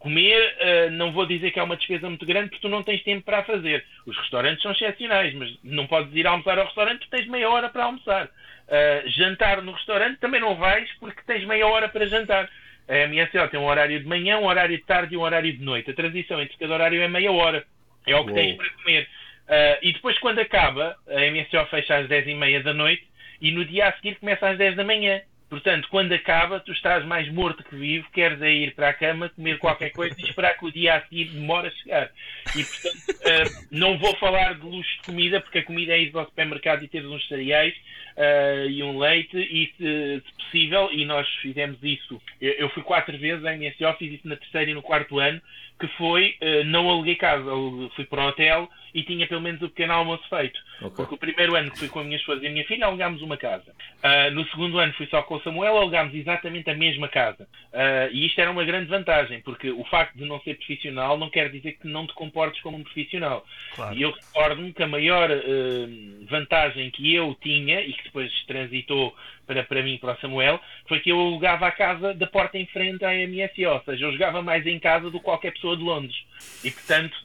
Comer, 0.03 0.57
uh, 0.59 0.91
não 0.91 1.13
vou 1.13 1.25
dizer 1.25 1.51
que 1.51 1.57
é 1.57 1.63
uma 1.63 1.77
despesa 1.77 2.09
muito 2.09 2.25
grande 2.25 2.49
porque 2.49 2.61
tu 2.61 2.67
não 2.67 2.83
tens 2.83 3.01
tempo 3.03 3.23
para 3.23 3.41
fazer. 3.43 3.85
Os 4.05 4.17
restaurantes 4.17 4.61
são 4.61 4.73
excepcionais, 4.73 5.33
mas 5.33 5.57
não 5.63 5.87
podes 5.87 6.13
ir 6.13 6.27
almoçar 6.27 6.59
ao 6.59 6.65
restaurante 6.65 6.99
porque 6.99 7.15
tens 7.15 7.29
meia 7.29 7.49
hora 7.49 7.69
para 7.69 7.85
almoçar. 7.85 8.25
Uh, 8.25 9.09
jantar 9.11 9.61
no 9.61 9.71
restaurante 9.71 10.19
também 10.19 10.41
não 10.41 10.55
vais 10.55 10.91
porque 10.99 11.21
tens 11.25 11.45
meia 11.45 11.65
hora 11.65 11.87
para 11.87 12.05
jantar. 12.05 12.49
A 12.85 13.07
MSO 13.07 13.47
tem 13.49 13.57
um 13.57 13.65
horário 13.65 13.97
de 13.97 14.05
manhã, 14.05 14.39
um 14.39 14.45
horário 14.45 14.77
de 14.77 14.83
tarde 14.83 15.15
e 15.15 15.17
um 15.17 15.21
horário 15.21 15.53
de 15.53 15.63
noite. 15.63 15.89
A 15.89 15.93
transição 15.93 16.41
entre 16.41 16.57
cada 16.57 16.73
horário 16.73 17.01
é 17.01 17.07
meia 17.07 17.31
hora. 17.31 17.65
É 18.05 18.13
o 18.13 18.25
que 18.25 18.31
Uou. 18.31 18.41
tens 18.41 18.57
para 18.57 18.69
comer. 18.71 19.03
Uh, 19.03 19.79
e 19.83 19.93
depois, 19.93 20.19
quando 20.19 20.39
acaba, 20.39 20.97
a 21.07 21.31
MSO 21.31 21.65
fecha 21.69 21.95
às 21.95 22.09
10 22.09 22.27
e 22.27 22.33
meia 22.33 22.61
da 22.61 22.73
noite 22.73 23.07
e 23.39 23.51
no 23.51 23.63
dia 23.63 23.87
a 23.87 23.93
seguir 23.93 24.15
começa 24.15 24.49
às 24.49 24.57
10 24.57 24.75
da 24.75 24.83
manhã. 24.83 25.21
Portanto, 25.49 25.87
quando 25.89 26.11
acaba, 26.13 26.59
tu 26.59 26.71
estás 26.71 27.05
mais 27.05 27.31
morto 27.31 27.63
que 27.63 27.75
vivo, 27.75 28.09
queres 28.11 28.41
ir 28.41 28.73
para 28.73 28.89
a 28.89 28.93
cama, 28.93 29.29
comer 29.29 29.59
qualquer 29.59 29.91
coisa 29.91 30.15
e 30.17 30.23
esperar 30.23 30.57
que 30.57 30.65
o 30.65 30.71
dia 30.71 30.95
a 30.95 31.01
seguir 31.01 31.25
demore 31.25 31.67
a 31.67 31.71
chegar. 31.71 32.11
E, 32.55 32.63
portanto, 32.63 32.95
uh, 32.97 33.67
não 33.69 33.97
vou 33.99 34.15
falar 34.17 34.55
de 34.55 34.65
luxo 34.65 34.91
de 34.97 35.03
comida, 35.03 35.39
porque 35.39 35.59
a 35.59 35.63
comida 35.63 35.93
é 35.93 36.01
ir 36.01 36.11
ao 36.15 36.25
supermercado 36.25 36.83
e 36.83 36.87
ter 36.87 37.05
uns 37.05 37.27
cereais 37.27 37.75
uh, 38.17 38.69
e 38.69 38.81
um 38.81 38.97
leite, 38.97 39.37
e 39.37 39.71
se, 39.77 40.23
se, 40.25 40.43
possível, 40.43 40.89
e 40.91 41.05
nós 41.05 41.27
fizemos 41.41 41.77
isso. 41.83 42.19
Eu, 42.41 42.53
eu 42.53 42.69
fui 42.69 42.81
quatro 42.81 43.15
vezes 43.17 43.45
à 43.45 43.55
MSO, 43.55 43.97
fiz 43.99 44.13
isso 44.13 44.27
na 44.27 44.35
terceira 44.35 44.71
e 44.71 44.73
no 44.73 44.81
quarto 44.81 45.19
ano, 45.19 45.39
que 45.79 45.87
foi, 45.89 46.35
uh, 46.41 46.63
não 46.65 46.89
aluguei 46.89 47.15
casa, 47.15 47.51
fui 47.95 48.05
para 48.05 48.23
o 48.23 48.27
hotel 48.29 48.69
e 48.93 49.03
tinha 49.03 49.27
pelo 49.27 49.41
menos 49.41 49.61
o 49.61 49.69
pequeno 49.69 49.93
almoço 49.93 50.23
feito. 50.29 50.59
Okay. 50.77 50.91
Porque 50.95 51.15
o 51.15 51.17
primeiro 51.17 51.55
ano 51.55 51.71
que 51.71 51.79
fui 51.79 51.89
com 51.89 51.99
a 51.99 52.03
minha 52.03 52.17
esposa 52.17 52.43
e 52.43 52.47
a 52.47 52.51
minha 52.51 52.65
filha, 52.65 52.85
alugámos 52.85 53.21
uma 53.21 53.37
casa. 53.37 53.73
Uh, 54.03 54.31
no 54.33 54.47
segundo 54.49 54.77
ano 54.77 54.93
fui 54.93 55.07
só 55.07 55.21
com 55.23 55.35
o 55.35 55.41
Samuel, 55.41 55.77
alugámos 55.77 56.13
exatamente 56.13 56.69
a 56.69 56.75
mesma 56.75 57.07
casa. 57.07 57.47
Uh, 57.71 58.11
e 58.11 58.25
isto 58.27 58.39
era 58.39 58.51
uma 58.51 58.63
grande 58.63 58.89
vantagem, 58.89 59.41
porque 59.41 59.71
o 59.71 59.83
facto 59.85 60.15
de 60.15 60.25
não 60.25 60.39
ser 60.41 60.55
profissional 60.55 61.17
não 61.17 61.29
quer 61.29 61.49
dizer 61.49 61.73
que 61.73 61.87
não 61.87 62.05
te 62.05 62.13
comportes 62.13 62.61
como 62.61 62.77
um 62.77 62.83
profissional. 62.83 63.45
Claro. 63.75 63.95
E 63.95 64.01
eu 64.01 64.11
recordo-me 64.11 64.73
que 64.73 64.83
a 64.83 64.87
maior 64.87 65.31
uh, 65.31 66.25
vantagem 66.29 66.91
que 66.91 67.13
eu 67.13 67.35
tinha, 67.41 67.81
e 67.81 67.93
que 67.93 68.03
depois 68.03 68.31
transitou 68.45 69.15
para, 69.45 69.63
para 69.63 69.81
mim, 69.81 69.97
para 69.97 70.13
o 70.13 70.19
Samuel, 70.19 70.59
foi 70.87 70.99
que 70.99 71.11
eu 71.11 71.19
alugava 71.19 71.67
a 71.67 71.71
casa 71.71 72.13
da 72.13 72.27
porta 72.27 72.57
em 72.57 72.65
frente 72.67 73.03
à 73.03 73.11
MSO, 73.11 73.69
ou 73.69 73.81
seja, 73.83 74.05
eu 74.05 74.11
jogava 74.11 74.41
mais 74.41 74.65
em 74.65 74.79
casa 74.79 75.09
do 75.09 75.19
que 75.19 75.25
qualquer 75.25 75.51
pessoa 75.53 75.75
de 75.75 75.83
Londres. 75.83 76.15
E, 76.63 76.71
portanto, 76.71 77.15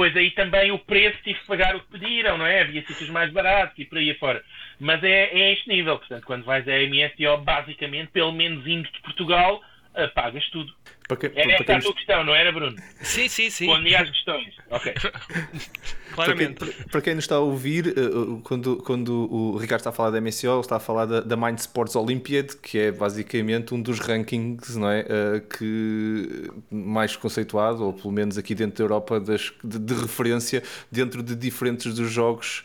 depois 0.00 0.16
aí 0.16 0.30
também 0.30 0.70
o 0.70 0.78
preço 0.78 1.18
tive 1.22 1.38
que 1.38 1.46
pagar 1.46 1.76
o 1.76 1.80
que 1.80 1.98
pediram, 1.98 2.38
não 2.38 2.46
é? 2.46 2.62
Havia 2.62 2.80
sítios 2.86 3.10
mais 3.10 3.30
baratos 3.30 3.78
e 3.78 3.84
por 3.84 3.98
aí 3.98 4.10
afora. 4.10 4.42
Mas 4.78 5.04
é, 5.04 5.24
é 5.24 5.52
este 5.52 5.68
nível, 5.68 5.98
portanto, 5.98 6.24
quando 6.24 6.44
vais 6.44 6.66
à 6.66 6.72
MSO, 6.72 7.44
basicamente, 7.44 8.10
pelo 8.10 8.32
menos 8.32 8.66
indo 8.66 8.90
de 8.90 9.00
Portugal, 9.02 9.60
uh, 9.94 10.14
pagas 10.14 10.48
tudo. 10.50 10.72
Para 11.10 11.16
que, 11.16 11.26
era 11.38 11.52
essa 11.54 11.72
a 11.72 11.80
tua 11.80 11.94
questão, 11.94 12.22
não 12.22 12.32
era, 12.32 12.52
Bruno? 12.52 12.76
Sim, 13.02 13.28
sim, 13.28 13.50
sim. 13.50 13.66
Respondi 13.66 13.96
às 13.96 14.08
questões. 14.08 14.54
Ok. 14.70 14.94
Claramente. 16.14 16.54
Para 16.54 16.68
quem, 16.68 16.84
para 16.84 17.00
quem, 17.00 17.14
nos 17.16 17.24
está 17.24 17.34
a 17.34 17.40
ouvir, 17.40 17.88
eh, 17.88 18.00
eh, 18.00 18.40
quando, 18.44 18.76
quando 18.76 19.32
o 19.32 19.56
Ricardo 19.56 19.80
está 19.80 19.90
a 19.90 19.92
falar 19.92 20.10
da 20.10 20.20
MSO, 20.20 20.46
ele 20.46 20.60
está 20.60 20.76
a 20.76 20.80
falar 20.80 21.06
da, 21.06 21.20
da 21.20 21.36
Mind 21.36 21.58
Sports 21.58 21.96
Olympiad, 21.96 22.54
que 22.62 22.78
é 22.78 22.92
basicamente 22.92 23.74
um 23.74 23.82
dos 23.82 23.98
rankings 23.98 24.78
não 24.78 24.88
é, 24.88 25.00
eh, 25.00 25.42
que 25.58 26.48
mais 26.70 27.16
conceituado, 27.16 27.84
ou 27.84 27.92
pelo 27.92 28.12
menos 28.12 28.38
aqui 28.38 28.54
dentro 28.54 28.78
da 28.78 28.84
Europa, 28.84 29.18
das, 29.18 29.52
de, 29.64 29.80
de 29.80 29.94
referência 29.94 30.62
dentro 30.92 31.24
de 31.24 31.34
diferentes 31.34 31.92
dos 31.92 32.10
jogos 32.10 32.62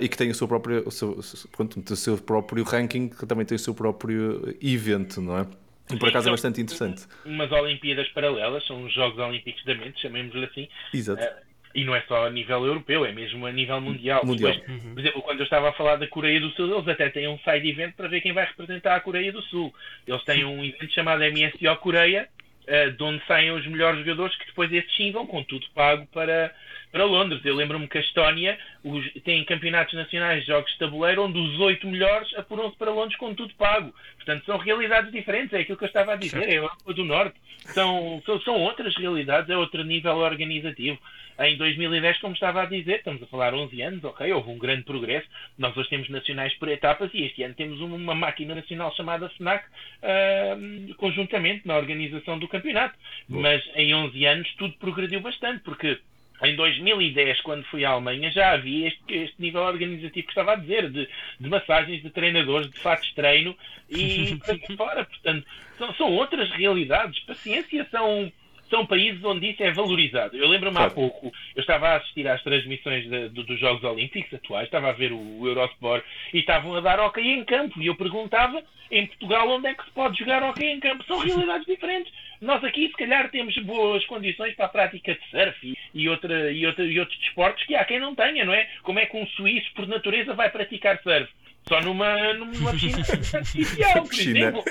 e 0.00 0.08
que 0.08 0.16
tem 0.16 0.30
o 0.30 0.34
seu 0.34 0.46
próprio, 0.46 0.82
o 0.86 0.90
seu, 0.90 1.18
pronto, 1.52 1.82
o 1.90 1.96
seu 1.96 2.18
próprio 2.18 2.64
ranking, 2.64 3.08
que 3.08 3.24
também 3.24 3.46
tem 3.46 3.56
o 3.56 3.58
seu 3.58 3.74
próprio 3.74 4.54
evento, 4.60 5.22
não 5.22 5.38
é? 5.38 5.46
E 5.92 5.96
por 5.96 6.08
acaso 6.08 6.28
é 6.28 6.30
bastante 6.30 6.60
interessante. 6.60 7.06
Umas 7.24 7.50
Olimpíadas 7.50 8.08
paralelas, 8.08 8.66
são 8.66 8.84
os 8.84 8.92
Jogos 8.92 9.18
Olímpicos 9.18 9.64
da 9.64 9.74
Mente, 9.74 10.00
chamemos-lhe 10.00 10.44
assim. 10.44 10.68
Exato. 10.92 11.22
Uh, 11.22 11.48
e 11.74 11.84
não 11.84 11.94
é 11.94 12.02
só 12.08 12.26
a 12.26 12.30
nível 12.30 12.64
europeu, 12.64 13.04
é 13.04 13.12
mesmo 13.12 13.46
a 13.46 13.52
nível 13.52 13.80
mundial. 13.80 14.24
mundial. 14.24 14.52
Depois, 14.52 14.68
uhum. 14.68 14.94
Por 14.94 15.00
exemplo, 15.00 15.22
quando 15.22 15.40
eu 15.40 15.44
estava 15.44 15.68
a 15.68 15.72
falar 15.72 15.96
da 15.96 16.06
Coreia 16.08 16.40
do 16.40 16.50
Sul, 16.50 16.74
eles 16.74 16.88
até 16.88 17.08
têm 17.10 17.28
um 17.28 17.38
side 17.38 17.68
event 17.68 17.94
para 17.94 18.08
ver 18.08 18.20
quem 18.20 18.32
vai 18.32 18.46
representar 18.46 18.96
a 18.96 19.00
Coreia 19.00 19.32
do 19.32 19.42
Sul. 19.42 19.72
Eles 20.06 20.24
têm 20.24 20.44
um 20.44 20.64
evento 20.64 20.92
chamado 20.92 21.22
MSO 21.22 21.76
Coreia, 21.80 22.28
uh, 22.64 22.90
de 22.90 23.02
onde 23.02 23.24
saem 23.26 23.50
os 23.52 23.66
melhores 23.66 24.00
jogadores, 24.00 24.36
que 24.36 24.46
depois 24.46 24.72
esses 24.72 24.94
sim 24.96 25.12
vão 25.12 25.26
com 25.26 25.42
tudo 25.44 25.66
pago 25.74 26.06
para, 26.06 26.54
para 26.90 27.04
Londres. 27.04 27.44
Eu 27.44 27.54
lembro-me 27.54 27.88
que 27.88 27.98
a 27.98 28.00
Estónia 28.00 28.58
os, 28.82 29.04
tem 29.24 29.44
campeonatos 29.44 29.94
nacionais 29.94 30.40
de 30.40 30.48
jogos 30.48 30.70
de 30.72 30.78
tabuleiro 30.78 31.24
onde 31.24 31.38
os 31.38 31.58
oito 31.60 31.86
melhores 31.86 32.32
apuram-se 32.34 32.76
para 32.76 32.90
Londres 32.90 33.18
com 33.18 33.34
tudo 33.34 33.54
pago. 33.54 33.94
Portanto, 34.16 34.44
são 34.44 34.58
realidades 34.58 35.10
diferentes, 35.12 35.52
é 35.52 35.60
aquilo 35.60 35.78
que 35.78 35.84
eu 35.84 35.88
estava 35.88 36.12
a 36.12 36.16
dizer, 36.16 36.42
é 36.48 36.52
a 36.52 36.54
Europa 36.54 36.94
do 36.94 37.04
Norte. 37.04 37.36
São, 37.66 38.22
são, 38.24 38.40
são 38.40 38.54
outras 38.60 38.96
realidades, 38.96 39.50
é 39.50 39.56
outro 39.56 39.84
nível 39.84 40.16
organizativo 40.16 40.98
em 41.38 41.56
2010, 41.56 42.18
como 42.18 42.34
estava 42.34 42.62
a 42.62 42.66
dizer, 42.66 42.96
estamos 42.96 43.22
a 43.22 43.26
falar 43.26 43.54
11 43.54 43.80
anos, 43.80 44.04
ok, 44.04 44.32
houve 44.32 44.50
um 44.50 44.58
grande 44.58 44.82
progresso. 44.82 45.28
Nós 45.56 45.76
hoje 45.76 45.88
temos 45.88 46.08
nacionais 46.08 46.52
por 46.54 46.68
etapas 46.68 47.10
e 47.14 47.22
este 47.22 47.44
ano 47.44 47.54
temos 47.54 47.80
uma 47.80 48.14
máquina 48.14 48.56
nacional 48.56 48.92
chamada 48.96 49.28
FNAC 49.30 49.64
uh, 49.66 50.94
conjuntamente 50.96 51.66
na 51.66 51.76
organização 51.76 52.38
do 52.38 52.48
campeonato. 52.48 52.98
Boa. 53.28 53.42
Mas 53.42 53.62
em 53.76 53.94
11 53.94 54.26
anos 54.26 54.54
tudo 54.54 54.74
progrediu 54.78 55.20
bastante, 55.20 55.62
porque 55.62 56.00
em 56.42 56.54
2010, 56.54 57.40
quando 57.40 57.64
fui 57.64 57.84
à 57.84 57.90
Alemanha, 57.90 58.30
já 58.30 58.52
havia 58.52 58.88
este, 58.88 59.12
este 59.12 59.40
nível 59.40 59.62
organizativo 59.62 60.26
que 60.26 60.32
estava 60.32 60.52
a 60.52 60.56
dizer, 60.56 60.90
de, 60.90 61.08
de 61.40 61.48
massagens, 61.48 62.02
de 62.02 62.10
treinadores, 62.10 62.70
de 62.70 62.78
fatos 62.78 63.08
de 63.08 63.14
treino 63.14 63.56
e 63.90 64.36
por 64.46 64.76
fora. 64.76 65.04
Portanto, 65.04 65.46
são, 65.76 65.94
são 65.94 66.12
outras 66.12 66.50
realidades. 66.52 67.18
Paciência 67.20 67.86
são 67.90 68.32
são 68.70 68.86
países 68.86 69.22
onde 69.24 69.50
isso 69.50 69.62
é 69.62 69.72
valorizado. 69.72 70.36
Eu 70.36 70.48
lembro-me 70.48 70.76
claro. 70.76 70.92
há 70.92 70.94
pouco, 70.94 71.32
eu 71.54 71.60
estava 71.60 71.88
a 71.88 71.96
assistir 71.96 72.26
às 72.28 72.42
transmissões 72.42 73.08
de, 73.08 73.28
de, 73.28 73.42
dos 73.42 73.58
Jogos 73.58 73.82
Olímpicos 73.84 74.34
atuais, 74.34 74.66
estava 74.66 74.90
a 74.90 74.92
ver 74.92 75.12
o, 75.12 75.40
o 75.40 75.46
Eurosport 75.46 76.04
e 76.32 76.38
estavam 76.38 76.74
a 76.74 76.80
dar 76.80 77.00
hockey 77.00 77.28
em 77.28 77.44
campo. 77.44 77.80
E 77.80 77.86
eu 77.86 77.94
perguntava, 77.94 78.62
em 78.90 79.06
Portugal, 79.06 79.48
onde 79.50 79.68
é 79.68 79.74
que 79.74 79.84
se 79.84 79.90
pode 79.90 80.18
jogar 80.18 80.42
hockey 80.42 80.66
em 80.66 80.80
campo? 80.80 81.04
São 81.04 81.18
realidades 81.24 81.66
diferentes. 81.66 82.12
Nós 82.40 82.62
aqui, 82.62 82.88
se 82.88 82.94
calhar, 82.94 83.30
temos 83.30 83.56
boas 83.58 84.04
condições 84.06 84.54
para 84.54 84.66
a 84.66 84.70
prática 84.70 85.14
de 85.14 85.30
surf 85.30 85.78
e, 85.94 86.08
outra, 86.08 86.52
e, 86.52 86.66
outra, 86.66 86.84
e 86.84 86.98
outros 87.00 87.18
desportos 87.18 87.64
que 87.64 87.74
há 87.74 87.84
quem 87.84 87.98
não 87.98 88.14
tenha, 88.14 88.44
não 88.44 88.52
é? 88.52 88.68
Como 88.82 88.98
é 88.98 89.06
que 89.06 89.16
um 89.16 89.26
suíço, 89.28 89.72
por 89.74 89.86
natureza, 89.86 90.34
vai 90.34 90.50
praticar 90.50 91.00
surf? 91.02 91.28
Só 91.68 91.80
numa, 91.80 92.32
numa 92.34 92.70
piscina 92.72 92.98
artificial, 93.34 94.04
por 94.04 94.14
exemplo. 94.14 94.64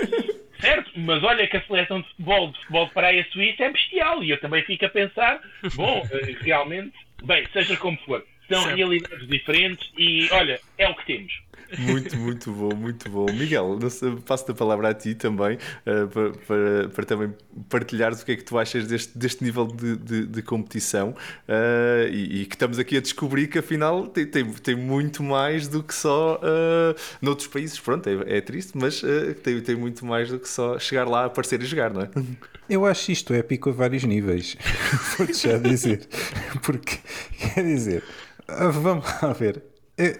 Certo, 0.60 0.92
mas 0.96 1.24
olha 1.24 1.48
que 1.48 1.58
a 1.58 1.62
seleção 1.62 2.02
de 2.02 2.08
futebol, 2.10 2.52
de 2.52 2.58
futebol 2.60 2.86
de 2.88 2.94
praia 2.94 3.28
suíça 3.32 3.64
é 3.66 3.72
bestial 3.72 4.24
e 4.24 4.32
eu 4.32 4.40
também 4.40 4.64
fico 4.64 4.86
a 4.86 4.90
pensar, 4.90 5.42
bom, 5.76 6.08
eh, 6.12 6.36
realmente, 6.42 6.94
bem, 7.24 7.48
seja 7.54 7.78
como 7.78 7.98
for, 8.00 8.26
são 8.50 8.64
certo. 8.64 8.76
realidades 8.76 9.28
diferentes 9.28 9.92
e 9.98 10.28
olha, 10.32 10.60
é 10.78 10.88
o 10.88 10.96
que 10.96 11.06
temos. 11.06 11.47
Muito, 11.78 12.16
muito 12.18 12.52
bom, 12.52 12.74
muito 12.76 13.10
bom. 13.10 13.26
Miguel, 13.32 13.78
passo 14.26 14.50
a 14.52 14.54
palavra 14.54 14.90
a 14.90 14.94
ti 14.94 15.16
também 15.16 15.58
uh, 15.86 16.08
para, 16.08 16.32
para, 16.32 16.90
para, 16.90 17.06
também 17.06 17.34
partilhares 17.70 18.22
o 18.22 18.26
que 18.26 18.32
é 18.32 18.36
que 18.36 18.44
tu 18.44 18.58
achas 18.58 18.88
deste, 18.88 19.18
deste 19.18 19.44
nível 19.44 19.68
de, 19.68 19.98
de, 19.98 20.26
de 20.26 20.42
competição 20.42 21.10
uh, 21.10 22.08
e, 22.10 22.42
e, 22.42 22.46
que 22.46 22.56
estamos 22.56 22.80
aqui 22.80 22.98
a 22.98 23.02
descobrir 23.02 23.48
que 23.48 23.60
afinal 23.60 24.08
tem, 24.08 24.26
tem, 24.26 24.46
tem 24.46 24.76
muito 24.76 25.22
mais 25.22 25.68
do 25.68 25.84
que 25.84 25.94
só 25.94 26.36
uh, 26.36 26.96
noutros 27.22 27.48
países. 27.48 27.80
Pronto, 27.80 28.08
é, 28.08 28.38
é 28.38 28.42
triste, 28.42 28.72
mas 28.76 29.04
uh, 29.04 29.34
tem, 29.44 29.60
tem 29.62 29.76
muito 29.76 30.06
mais 30.06 30.30
do 30.30 30.40
que 30.40 30.48
só 30.48 30.80
chegar 30.80 31.08
lá, 31.08 31.26
aparecer 31.26 31.62
e 31.62 31.66
jogar, 31.66 31.94
não 31.94 32.02
é? 32.02 32.10
Eu 32.70 32.86
acho 32.86 33.12
isto 33.12 33.34
épico 33.34 33.70
a 33.70 33.74
vários 33.74 34.04
níveis, 34.04 34.58
vou-te 35.18 35.48
já 35.48 35.58
dizer. 35.58 36.08
Porque, 36.64 36.98
quer 37.38 37.64
dizer, 37.64 38.04
vamos 38.48 39.06
lá 39.22 39.34
ver 39.34 39.64
eu 39.98 40.16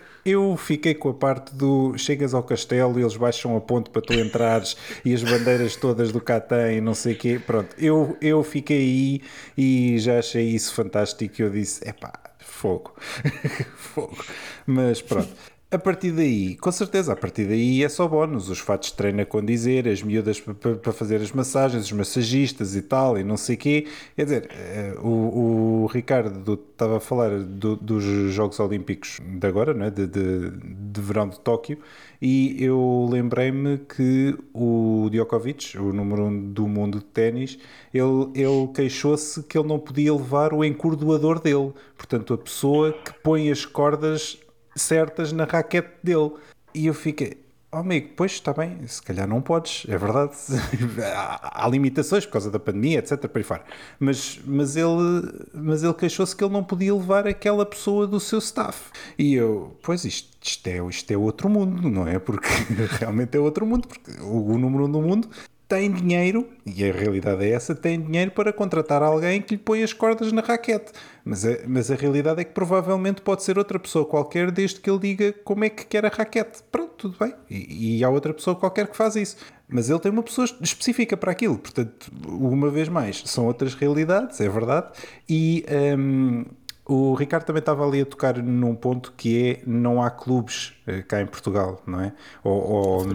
fiquei 0.58 0.94
com 0.94 1.10
a 1.10 1.14
parte 1.14 1.54
do 1.56 1.98
chegas 1.98 2.34
ao 2.34 2.44
castelo 2.44 3.00
e 3.00 3.04
eles 3.04 3.16
baixam 3.16 3.56
a 3.56 3.62
ponte 3.62 3.90
para 3.90 4.02
tu 4.02 4.14
entrares 4.14 4.76
e 5.04 5.14
as 5.14 5.24
bandeiras 5.24 5.76
todas 5.76 6.12
do 6.12 6.20
Catan 6.20 6.72
e 6.74 6.82
não 6.82 6.94
sei 6.94 7.14
o 7.14 7.18
quê. 7.18 7.42
Pronto, 7.46 7.76
eu, 7.78 8.18
eu 8.22 8.44
fiquei 8.44 8.78
aí 8.78 9.22
e 9.58 10.00
já 10.00 10.20
achei 10.20 10.44
isso 10.50 10.74
fantástico. 10.74 11.42
Eu 11.42 11.50
disse: 11.50 11.88
é 11.88 11.94
pá, 11.94 12.14
fogo, 12.40 12.94
fogo. 13.76 14.18
Mas 14.66 15.02
pronto. 15.02 15.57
A 15.70 15.78
partir 15.78 16.14
daí, 16.14 16.56
com 16.56 16.72
certeza, 16.72 17.12
a 17.12 17.16
partir 17.18 17.44
daí 17.46 17.84
é 17.84 17.90
só 17.90 18.08
bónus. 18.08 18.48
Os 18.48 18.60
fatos 18.60 18.90
de 18.90 18.96
treino 18.96 19.22
a 19.22 19.26
condizer, 19.26 19.86
as 19.86 20.02
miúdas 20.02 20.40
para 20.40 20.94
fazer 20.94 21.18
as 21.18 21.34
massagens, 21.34 21.84
os 21.84 21.92
massagistas 21.92 22.74
e 22.74 22.82
tal, 22.82 23.18
e 23.18 23.24
não 23.24 23.36
sei 23.36 23.56
o 23.56 23.58
quê. 23.58 23.88
Quer 24.16 24.24
dizer, 24.24 24.50
eh, 24.50 24.96
o, 25.04 25.84
o 25.84 25.86
Ricardo 25.88 26.54
estava 26.72 26.96
a 26.96 27.00
falar 27.02 27.40
do, 27.40 27.76
dos 27.76 28.02
Jogos 28.34 28.58
Olímpicos 28.62 29.20
de 29.22 29.46
agora, 29.46 29.74
não 29.74 29.88
é? 29.88 29.92
de, 29.92 30.08
de, 30.08 30.52
de 30.52 31.02
verão 31.02 31.28
de 31.28 31.38
Tóquio, 31.42 31.80
e 32.22 32.64
eu 32.64 33.06
lembrei-me 33.12 33.80
que 33.80 34.38
o 34.54 35.10
Djokovic, 35.12 35.78
o 35.78 35.92
número 35.92 36.28
um 36.28 36.50
do 36.54 36.66
mundo 36.66 37.00
de 37.00 37.06
ténis, 37.06 37.60
ele, 37.94 38.32
ele 38.36 38.70
queixou-se 38.74 39.44
que 39.44 39.58
ele 39.58 39.68
não 39.68 39.80
podia 39.80 40.14
levar 40.14 40.54
o 40.54 40.64
encordoador 40.64 41.42
dele. 41.42 41.74
Portanto, 41.98 42.34
a 42.34 42.38
pessoa 42.38 42.94
que 42.94 43.14
põe 43.22 43.52
as 43.52 43.66
cordas 43.66 44.40
certas 44.78 45.32
na 45.32 45.46
raquete 45.46 45.90
dele. 46.04 46.32
E 46.74 46.88
eu 46.88 46.94
fiquei, 46.94 47.38
oh 47.72 47.78
amigo, 47.78 48.10
pois 48.16 48.34
está 48.34 48.54
bem, 48.54 48.86
se 48.88 49.02
calhar 49.02 49.28
não 49.28 49.42
podes, 49.42 49.86
é 49.88 49.98
verdade. 49.98 50.36
há, 51.42 51.68
limitações 51.68 52.26
por 52.26 52.34
causa 52.34 52.52
da 52.52 52.60
pandemia, 52.60 53.00
etc. 53.00 53.28
Para 53.28 53.44
fora. 53.44 53.64
Mas, 54.00 54.40
mas 54.46 54.76
ele, 54.76 55.48
mas 55.54 55.84
ele 55.84 55.94
queixou-se 55.94 56.36
que 56.36 56.44
ele 56.44 56.54
não 56.54 56.64
podia 56.64 56.94
levar 56.94 57.28
aquela 57.28 57.66
pessoa 57.66 58.08
do 58.08 58.20
seu 58.20 58.40
staff. 58.40 58.92
E 59.18 59.34
eu, 59.34 59.78
pois 59.82 60.06
isto, 60.06 60.38
isto, 60.42 60.68
é, 60.68 60.78
isto 60.90 61.12
é 61.12 61.18
outro 61.18 61.50
mundo, 61.50 61.90
não 61.90 62.08
é? 62.08 62.20
Porque 62.20 62.48
realmente 63.00 63.36
é 63.36 63.40
outro 63.40 63.66
mundo, 63.66 63.88
porque 63.88 64.12
o 64.22 64.58
número 64.58 64.86
um 64.86 64.92
do 64.92 65.02
mundo 65.02 65.30
tem 65.68 65.92
dinheiro, 65.92 66.48
e 66.66 66.90
a 66.90 66.94
realidade 66.94 67.44
é 67.44 67.50
essa, 67.52 67.76
tem 67.76 68.00
dinheiro 68.00 68.32
para 68.32 68.54
contratar 68.54 69.04
alguém 69.04 69.42
que 69.42 69.56
lhe 69.56 69.62
põe 69.62 69.84
as 69.84 69.92
cordas 69.92 70.32
na 70.32 70.42
raquete. 70.42 70.94
Mas 71.26 71.46
a, 71.46 71.58
mas 71.68 71.92
a 71.92 71.96
realidade 71.96 72.40
é 72.40 72.44
que 72.46 72.54
provavelmente 72.54 73.22
pode 73.22 73.44
ser 73.44 73.58
outra 73.58 73.78
pessoa 73.78 74.06
qualquer, 74.06 74.50
desde 74.50 74.80
que 74.80 74.90
ele 74.90 75.00
diga 75.00 75.34
como 75.44 75.66
é 75.66 75.70
que 75.70 75.86
quer 75.86 76.06
a 76.06 76.10
raquete. 76.10 76.64
Pronto, 76.72 76.94
tudo 76.98 77.18
bem. 77.20 77.34
E, 77.50 77.98
e 77.98 78.04
há 78.04 78.10
outra 78.10 78.34
pessoa 78.34 78.56
qualquer 78.56 78.88
que 78.88 78.96
faz 78.96 79.18
isso. 79.18 79.36
Mas 79.68 79.90
ele 79.90 80.00
tem 80.00 80.12
uma 80.12 80.24
pessoa 80.24 80.46
específica 80.62 81.18
para 81.18 81.34
aquilo. 81.34 81.58
Portanto, 81.58 82.12
uma 82.26 82.70
vez 82.70 82.88
mais, 82.88 83.22
são 83.26 83.46
outras 83.46 83.74
realidades, 83.74 84.40
é 84.40 84.48
verdade. 84.48 84.88
E. 85.30 85.66
Um, 85.98 86.46
o 86.88 87.14
Ricardo 87.14 87.46
também 87.46 87.60
estava 87.60 87.86
ali 87.86 88.02
a 88.02 88.06
tocar 88.06 88.38
num 88.38 88.74
ponto 88.74 89.14
que 89.18 89.50
é 89.50 89.62
não 89.66 90.02
há 90.02 90.10
clubes 90.10 90.74
eh, 90.88 91.02
cá 91.02 91.22
em 91.22 91.26
Portugal, 91.26 91.82
não 91.86 92.00
é? 92.00 92.14
Ou, 92.44 92.72
ou 92.72 93.06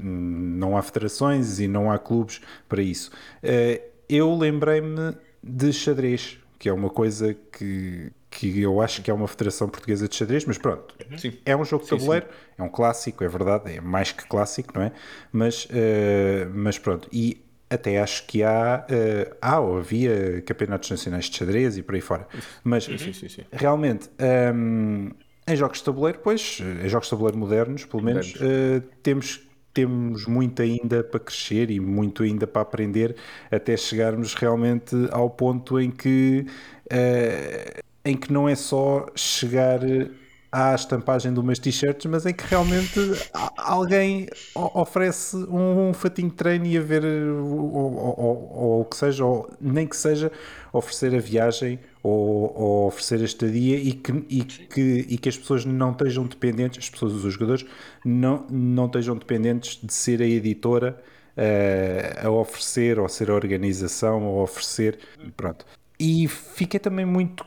não 0.00 0.76
há 0.76 0.82
federações 0.82 1.60
e 1.60 1.68
não 1.68 1.90
há 1.90 1.98
clubes 1.98 2.40
para 2.68 2.82
isso. 2.82 3.12
Eh, 3.42 3.80
eu 4.08 4.34
lembrei-me 4.36 5.14
de 5.42 5.72
xadrez, 5.72 6.38
que 6.58 6.68
é 6.68 6.72
uma 6.72 6.90
coisa 6.90 7.34
que, 7.52 8.10
que 8.28 8.60
eu 8.60 8.80
acho 8.80 9.00
que 9.02 9.10
é 9.10 9.14
uma 9.14 9.28
federação 9.28 9.68
portuguesa 9.68 10.08
de 10.08 10.16
xadrez, 10.16 10.44
mas 10.44 10.58
pronto, 10.58 10.94
sim. 11.16 11.38
é 11.44 11.56
um 11.56 11.64
jogo 11.64 11.84
de 11.84 11.90
tabuleiro, 11.90 12.26
sim, 12.26 12.32
sim. 12.32 12.54
é 12.58 12.62
um 12.62 12.68
clássico, 12.68 13.22
é 13.22 13.28
verdade, 13.28 13.76
é 13.76 13.80
mais 13.80 14.10
que 14.10 14.26
clássico, 14.26 14.72
não 14.74 14.82
é? 14.82 14.92
Mas, 15.32 15.66
uh, 15.66 16.50
mas 16.52 16.78
pronto, 16.78 17.08
e 17.12 17.45
até 17.68 18.00
acho 18.00 18.26
que 18.26 18.42
há, 18.42 18.86
uh, 18.88 19.36
há 19.40 19.60
ou 19.60 19.78
havia 19.78 20.42
campeonatos 20.42 20.90
nacionais 20.90 21.26
de 21.26 21.36
xadrez 21.36 21.76
e 21.76 21.82
por 21.82 21.94
aí 21.94 22.00
fora. 22.00 22.26
Mas 22.62 22.84
sim, 22.84 22.96
sim, 22.98 23.12
sim, 23.12 23.42
realmente, 23.52 24.08
um, 24.54 25.10
em 25.48 25.56
jogos 25.56 25.78
de 25.78 25.84
tabuleiro, 25.84 26.20
pois, 26.22 26.60
em 26.60 26.88
jogos 26.88 27.06
de 27.06 27.10
tabuleiro 27.10 27.38
modernos, 27.38 27.84
pelo 27.84 28.02
menos, 28.02 28.34
uh, 28.34 28.80
temos 29.02 29.46
temos 29.72 30.24
muito 30.24 30.62
ainda 30.62 31.04
para 31.04 31.20
crescer 31.20 31.70
e 31.70 31.78
muito 31.78 32.22
ainda 32.22 32.46
para 32.46 32.62
aprender 32.62 33.14
até 33.50 33.76
chegarmos 33.76 34.32
realmente 34.32 34.96
ao 35.10 35.28
ponto 35.28 35.78
em 35.78 35.90
que, 35.90 36.46
uh, 36.90 37.82
em 38.02 38.16
que 38.16 38.32
não 38.32 38.48
é 38.48 38.54
só 38.54 39.04
chegar 39.14 39.80
à 40.50 40.74
estampagem 40.74 41.32
de 41.32 41.40
umas 41.40 41.58
t-shirts, 41.58 42.06
mas 42.06 42.24
em 42.24 42.32
que 42.32 42.44
realmente 42.46 42.98
alguém 43.56 44.28
oferece 44.54 45.36
um, 45.36 45.92
fatinho 45.92 46.30
de 46.30 46.34
treino 46.34 46.66
e 46.66 46.78
a 46.78 46.80
ver, 46.80 47.04
ou 47.04 48.80
o 48.80 48.84
que 48.84 48.96
seja, 48.96 49.24
ou 49.24 49.50
nem 49.60 49.86
que 49.86 49.96
seja 49.96 50.30
oferecer 50.72 51.14
a 51.14 51.18
viagem 51.18 51.78
ou, 52.02 52.52
ou 52.54 52.86
oferecer 52.86 53.20
a 53.20 53.24
estadia 53.24 53.76
e 53.76 53.92
que, 53.92 54.12
e, 54.28 54.44
que, 54.44 55.06
e 55.08 55.18
que 55.18 55.28
as 55.28 55.36
pessoas 55.36 55.64
não 55.64 55.90
estejam 55.90 56.24
dependentes, 56.24 56.84
as 56.84 56.90
pessoas, 56.90 57.12
os 57.12 57.32
jogadores, 57.32 57.66
não, 58.04 58.46
não 58.50 58.86
estejam 58.86 59.16
dependentes 59.16 59.80
de 59.82 59.92
ser 59.92 60.22
a 60.22 60.26
editora 60.26 60.96
uh, 61.36 62.26
a 62.26 62.30
oferecer, 62.30 62.98
ou 62.98 63.08
ser 63.08 63.30
a 63.30 63.34
organização, 63.34 64.24
ou 64.24 64.42
oferecer, 64.42 64.98
pronto. 65.36 65.66
E 65.98 66.28
fiquei 66.28 66.78
também 66.78 67.06
muito 67.06 67.44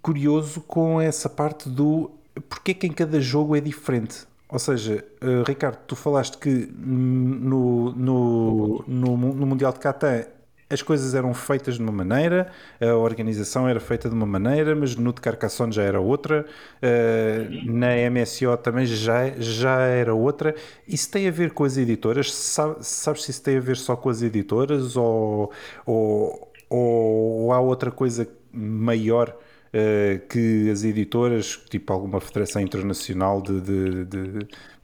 curioso 0.00 0.60
com 0.62 1.00
essa 1.00 1.28
parte 1.28 1.68
do 1.68 2.17
porque 2.48 2.72
é 2.72 2.74
que 2.74 2.86
em 2.86 2.92
cada 2.92 3.20
jogo 3.20 3.56
é 3.56 3.60
diferente? 3.60 4.26
Ou 4.50 4.58
seja, 4.58 5.04
uh, 5.22 5.42
Ricardo, 5.46 5.78
tu 5.86 5.94
falaste 5.94 6.38
que 6.38 6.48
no, 6.48 7.92
no, 7.92 8.84
no, 8.86 9.16
no 9.16 9.46
Mundial 9.46 9.72
de 9.72 9.78
Catan 9.78 10.24
as 10.70 10.82
coisas 10.82 11.14
eram 11.14 11.32
feitas 11.32 11.76
de 11.76 11.82
uma 11.82 11.92
maneira, 11.92 12.50
a 12.80 12.94
organização 12.94 13.66
era 13.66 13.80
feita 13.80 14.08
de 14.08 14.14
uma 14.14 14.26
maneira, 14.26 14.76
mas 14.76 14.94
no 14.96 15.12
de 15.12 15.20
Carcassonne 15.20 15.72
já 15.72 15.82
era 15.82 15.98
outra, 16.00 16.44
uh, 16.82 17.72
na 17.72 17.88
MSO 18.10 18.56
também 18.58 18.84
já, 18.86 19.30
já 19.38 19.80
era 19.80 20.14
outra. 20.14 20.54
Isso 20.86 21.10
tem 21.10 21.26
a 21.26 21.30
ver 21.30 21.52
com 21.52 21.64
as 21.64 21.76
editoras? 21.78 22.32
Sabe, 22.34 22.76
sabes 22.84 23.24
se 23.24 23.30
isso 23.30 23.42
tem 23.42 23.56
a 23.56 23.60
ver 23.60 23.76
só 23.76 23.96
com 23.96 24.10
as 24.10 24.20
editoras 24.22 24.96
ou, 24.96 25.50
ou, 25.86 26.52
ou 26.68 27.52
há 27.52 27.60
outra 27.60 27.90
coisa 27.90 28.28
maior? 28.52 29.34
Uh, 29.68 30.26
que 30.28 30.70
as 30.70 30.82
editoras, 30.82 31.56
tipo 31.68 31.92
alguma 31.92 32.20
federação 32.22 32.62
internacional 32.62 33.42
de, 33.42 33.60
de, 33.60 34.04
de, 34.06 34.32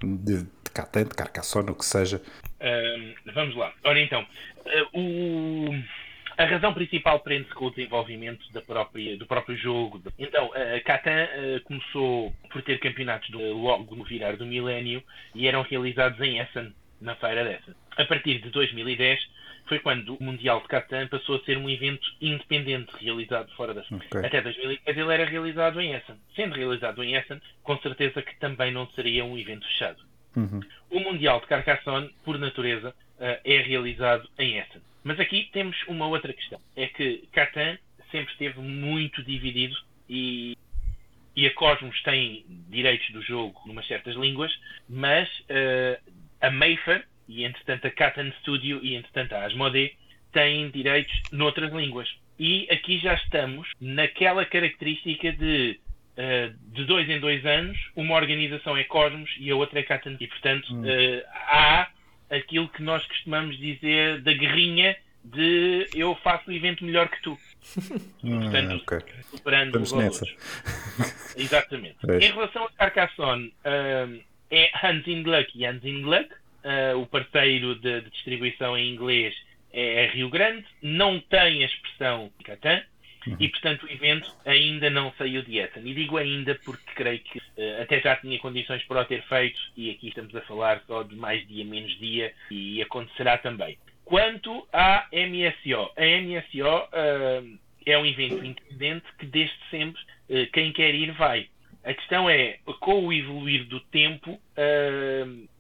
de, 0.02 0.42
de 0.42 0.70
Catan, 0.74 1.04
de 1.04 1.14
Carcassonne, 1.14 1.70
o 1.70 1.74
que 1.74 1.86
seja. 1.86 2.20
Uh, 2.60 3.32
vamos 3.34 3.56
lá. 3.56 3.72
Ora 3.82 3.98
então, 3.98 4.20
uh, 4.22 5.00
o, 5.00 5.70
a 6.36 6.44
razão 6.44 6.74
principal 6.74 7.20
prende-se 7.20 7.54
com 7.54 7.66
o 7.66 7.70
desenvolvimento 7.70 8.52
da 8.52 8.60
própria, 8.60 9.16
do 9.16 9.24
próprio 9.24 9.56
jogo. 9.56 10.02
Então, 10.18 10.50
a 10.52 10.80
Catan 10.80 11.28
começou 11.64 12.34
por 12.50 12.60
ter 12.60 12.78
campeonatos 12.78 13.30
do, 13.30 13.38
logo 13.38 13.96
no 13.96 14.04
virar 14.04 14.36
do 14.36 14.44
milénio 14.44 15.02
e 15.34 15.46
eram 15.46 15.62
realizados 15.62 16.20
em 16.20 16.40
Essen, 16.40 16.74
na 17.00 17.14
feira 17.16 17.42
dessa. 17.42 17.74
A 17.96 18.04
partir 18.04 18.40
de 18.40 18.50
2010 18.50 19.20
foi 19.66 19.78
quando 19.78 20.16
o 20.16 20.22
Mundial 20.22 20.60
de 20.60 20.68
Catan 20.68 21.06
passou 21.08 21.36
a 21.36 21.44
ser 21.44 21.56
um 21.56 21.68
evento 21.68 22.06
independente 22.20 22.92
realizado 23.00 23.50
fora 23.54 23.72
da 23.72 23.80
okay. 23.80 24.24
Até 24.24 24.40
2010 24.40 24.96
ele 24.98 25.12
era 25.12 25.24
realizado 25.24 25.80
em 25.80 25.92
Essen. 25.94 26.16
Sendo 26.36 26.54
realizado 26.54 27.02
em 27.02 27.14
Essen, 27.14 27.40
com 27.62 27.78
certeza 27.78 28.22
que 28.22 28.36
também 28.38 28.72
não 28.72 28.86
seria 28.90 29.24
um 29.24 29.38
evento 29.38 29.66
fechado. 29.66 30.02
Uhum. 30.36 30.60
O 30.90 31.00
Mundial 31.00 31.40
de 31.40 31.46
Carcassonne, 31.46 32.10
por 32.24 32.38
natureza, 32.38 32.94
eh, 33.18 33.40
é 33.44 33.58
realizado 33.62 34.28
em 34.38 34.58
Essen. 34.58 34.82
Mas 35.02 35.18
aqui 35.20 35.48
temos 35.52 35.76
uma 35.86 36.06
outra 36.06 36.32
questão. 36.32 36.60
É 36.76 36.86
que 36.86 37.26
Catan 37.32 37.78
sempre 38.10 38.32
esteve 38.32 38.60
muito 38.60 39.22
dividido 39.22 39.76
e, 40.08 40.56
e 41.34 41.46
a 41.46 41.54
Cosmos 41.54 42.02
tem 42.02 42.44
direitos 42.68 43.10
do 43.10 43.22
jogo 43.22 43.60
em 43.66 43.70
umas 43.70 43.86
certas 43.86 44.14
línguas, 44.14 44.52
mas 44.88 45.28
uh, 45.40 46.12
a 46.40 46.50
Mayfair 46.50 47.06
e 47.28 47.44
entretanto 47.44 47.86
a 47.86 47.90
Catan 47.90 48.30
Studio 48.40 48.80
e 48.82 48.94
entretanto 48.94 49.34
a 49.34 49.44
Asmodee 49.44 49.96
têm 50.32 50.70
direitos 50.70 51.12
noutras 51.32 51.72
línguas. 51.72 52.08
E 52.38 52.66
aqui 52.70 52.98
já 52.98 53.14
estamos 53.14 53.68
naquela 53.80 54.44
característica 54.44 55.32
de 55.32 55.78
uh, 56.18 56.72
de 56.72 56.84
dois 56.84 57.08
em 57.08 57.20
dois 57.20 57.44
anos, 57.46 57.78
uma 57.94 58.14
organização 58.14 58.76
é 58.76 58.84
Cosmos 58.84 59.30
e 59.38 59.50
a 59.50 59.56
outra 59.56 59.80
é 59.80 59.82
Catan. 59.82 60.16
E 60.18 60.26
portanto 60.26 60.74
hum. 60.74 60.82
uh, 60.82 61.22
há 61.46 61.88
aquilo 62.30 62.68
que 62.68 62.82
nós 62.82 63.04
costumamos 63.06 63.56
dizer 63.58 64.20
da 64.22 64.32
guerrinha 64.32 64.96
de 65.24 65.88
eu 65.94 66.14
faço 66.16 66.50
o 66.50 66.52
evento 66.52 66.84
melhor 66.84 67.08
que 67.08 67.22
tu. 67.22 67.38
Hum, 68.22 68.40
portanto, 68.42 68.82
okay. 68.82 69.14
superando 69.30 69.80
os 69.80 69.90
valores. 69.90 70.20
Exatamente. 71.36 71.96
É. 72.08 72.18
Em 72.18 72.32
relação 72.32 72.64
a 72.64 72.70
Carcassonne, 72.70 73.46
uh, 73.46 74.22
é 74.50 74.70
Hans 74.82 75.06
Ingluck 75.06 75.50
e 75.54 75.64
Hans 75.64 75.82
Ingluck 75.82 76.28
Uh, 76.64 76.98
o 76.98 77.06
parceiro 77.06 77.74
de, 77.74 78.00
de, 78.00 78.10
distribuição 78.10 78.74
em 78.74 78.94
inglês 78.94 79.34
é, 79.70 80.04
é 80.04 80.06
Rio 80.06 80.30
Grande, 80.30 80.64
não 80.80 81.20
tem 81.20 81.62
a 81.62 81.66
expressão 81.66 82.32
Catan, 82.42 82.82
uhum. 83.26 83.36
e 83.38 83.48
portanto 83.50 83.82
o 83.82 83.92
evento 83.92 84.34
ainda 84.46 84.88
não 84.88 85.12
saiu 85.18 85.42
de 85.42 85.58
Essen. 85.58 85.82
E 85.84 85.92
digo 85.92 86.16
ainda 86.16 86.54
porque 86.64 86.90
creio 86.94 87.18
que 87.18 87.38
uh, 87.38 87.82
até 87.82 88.00
já 88.00 88.16
tinha 88.16 88.38
condições 88.38 88.82
para 88.84 89.02
o 89.02 89.04
ter 89.04 89.22
feito, 89.24 89.60
e 89.76 89.90
aqui 89.90 90.08
estamos 90.08 90.34
a 90.34 90.40
falar 90.40 90.82
só 90.86 91.02
de 91.02 91.14
mais 91.14 91.46
dia 91.46 91.66
menos 91.66 91.98
dia, 91.98 92.32
e 92.50 92.80
acontecerá 92.80 93.36
também. 93.36 93.76
Quanto 94.02 94.66
à 94.72 95.06
MSO, 95.12 95.90
a 95.96 96.02
MSO 96.02 96.66
uh, 96.66 96.88
ah, 96.92 97.42
é 97.84 97.98
um 97.98 98.06
evento 98.06 98.42
independente 98.42 99.04
que 99.18 99.26
desde 99.26 99.56
sempre 99.70 100.00
quem 100.52 100.72
quer 100.72 100.94
ir 100.94 101.12
vai. 101.12 101.48
A 101.84 101.92
questão 101.92 102.28
é, 102.30 102.58
com 102.80 103.06
o 103.06 103.12
evoluir 103.12 103.66
do 103.66 103.78
tempo, 103.78 104.40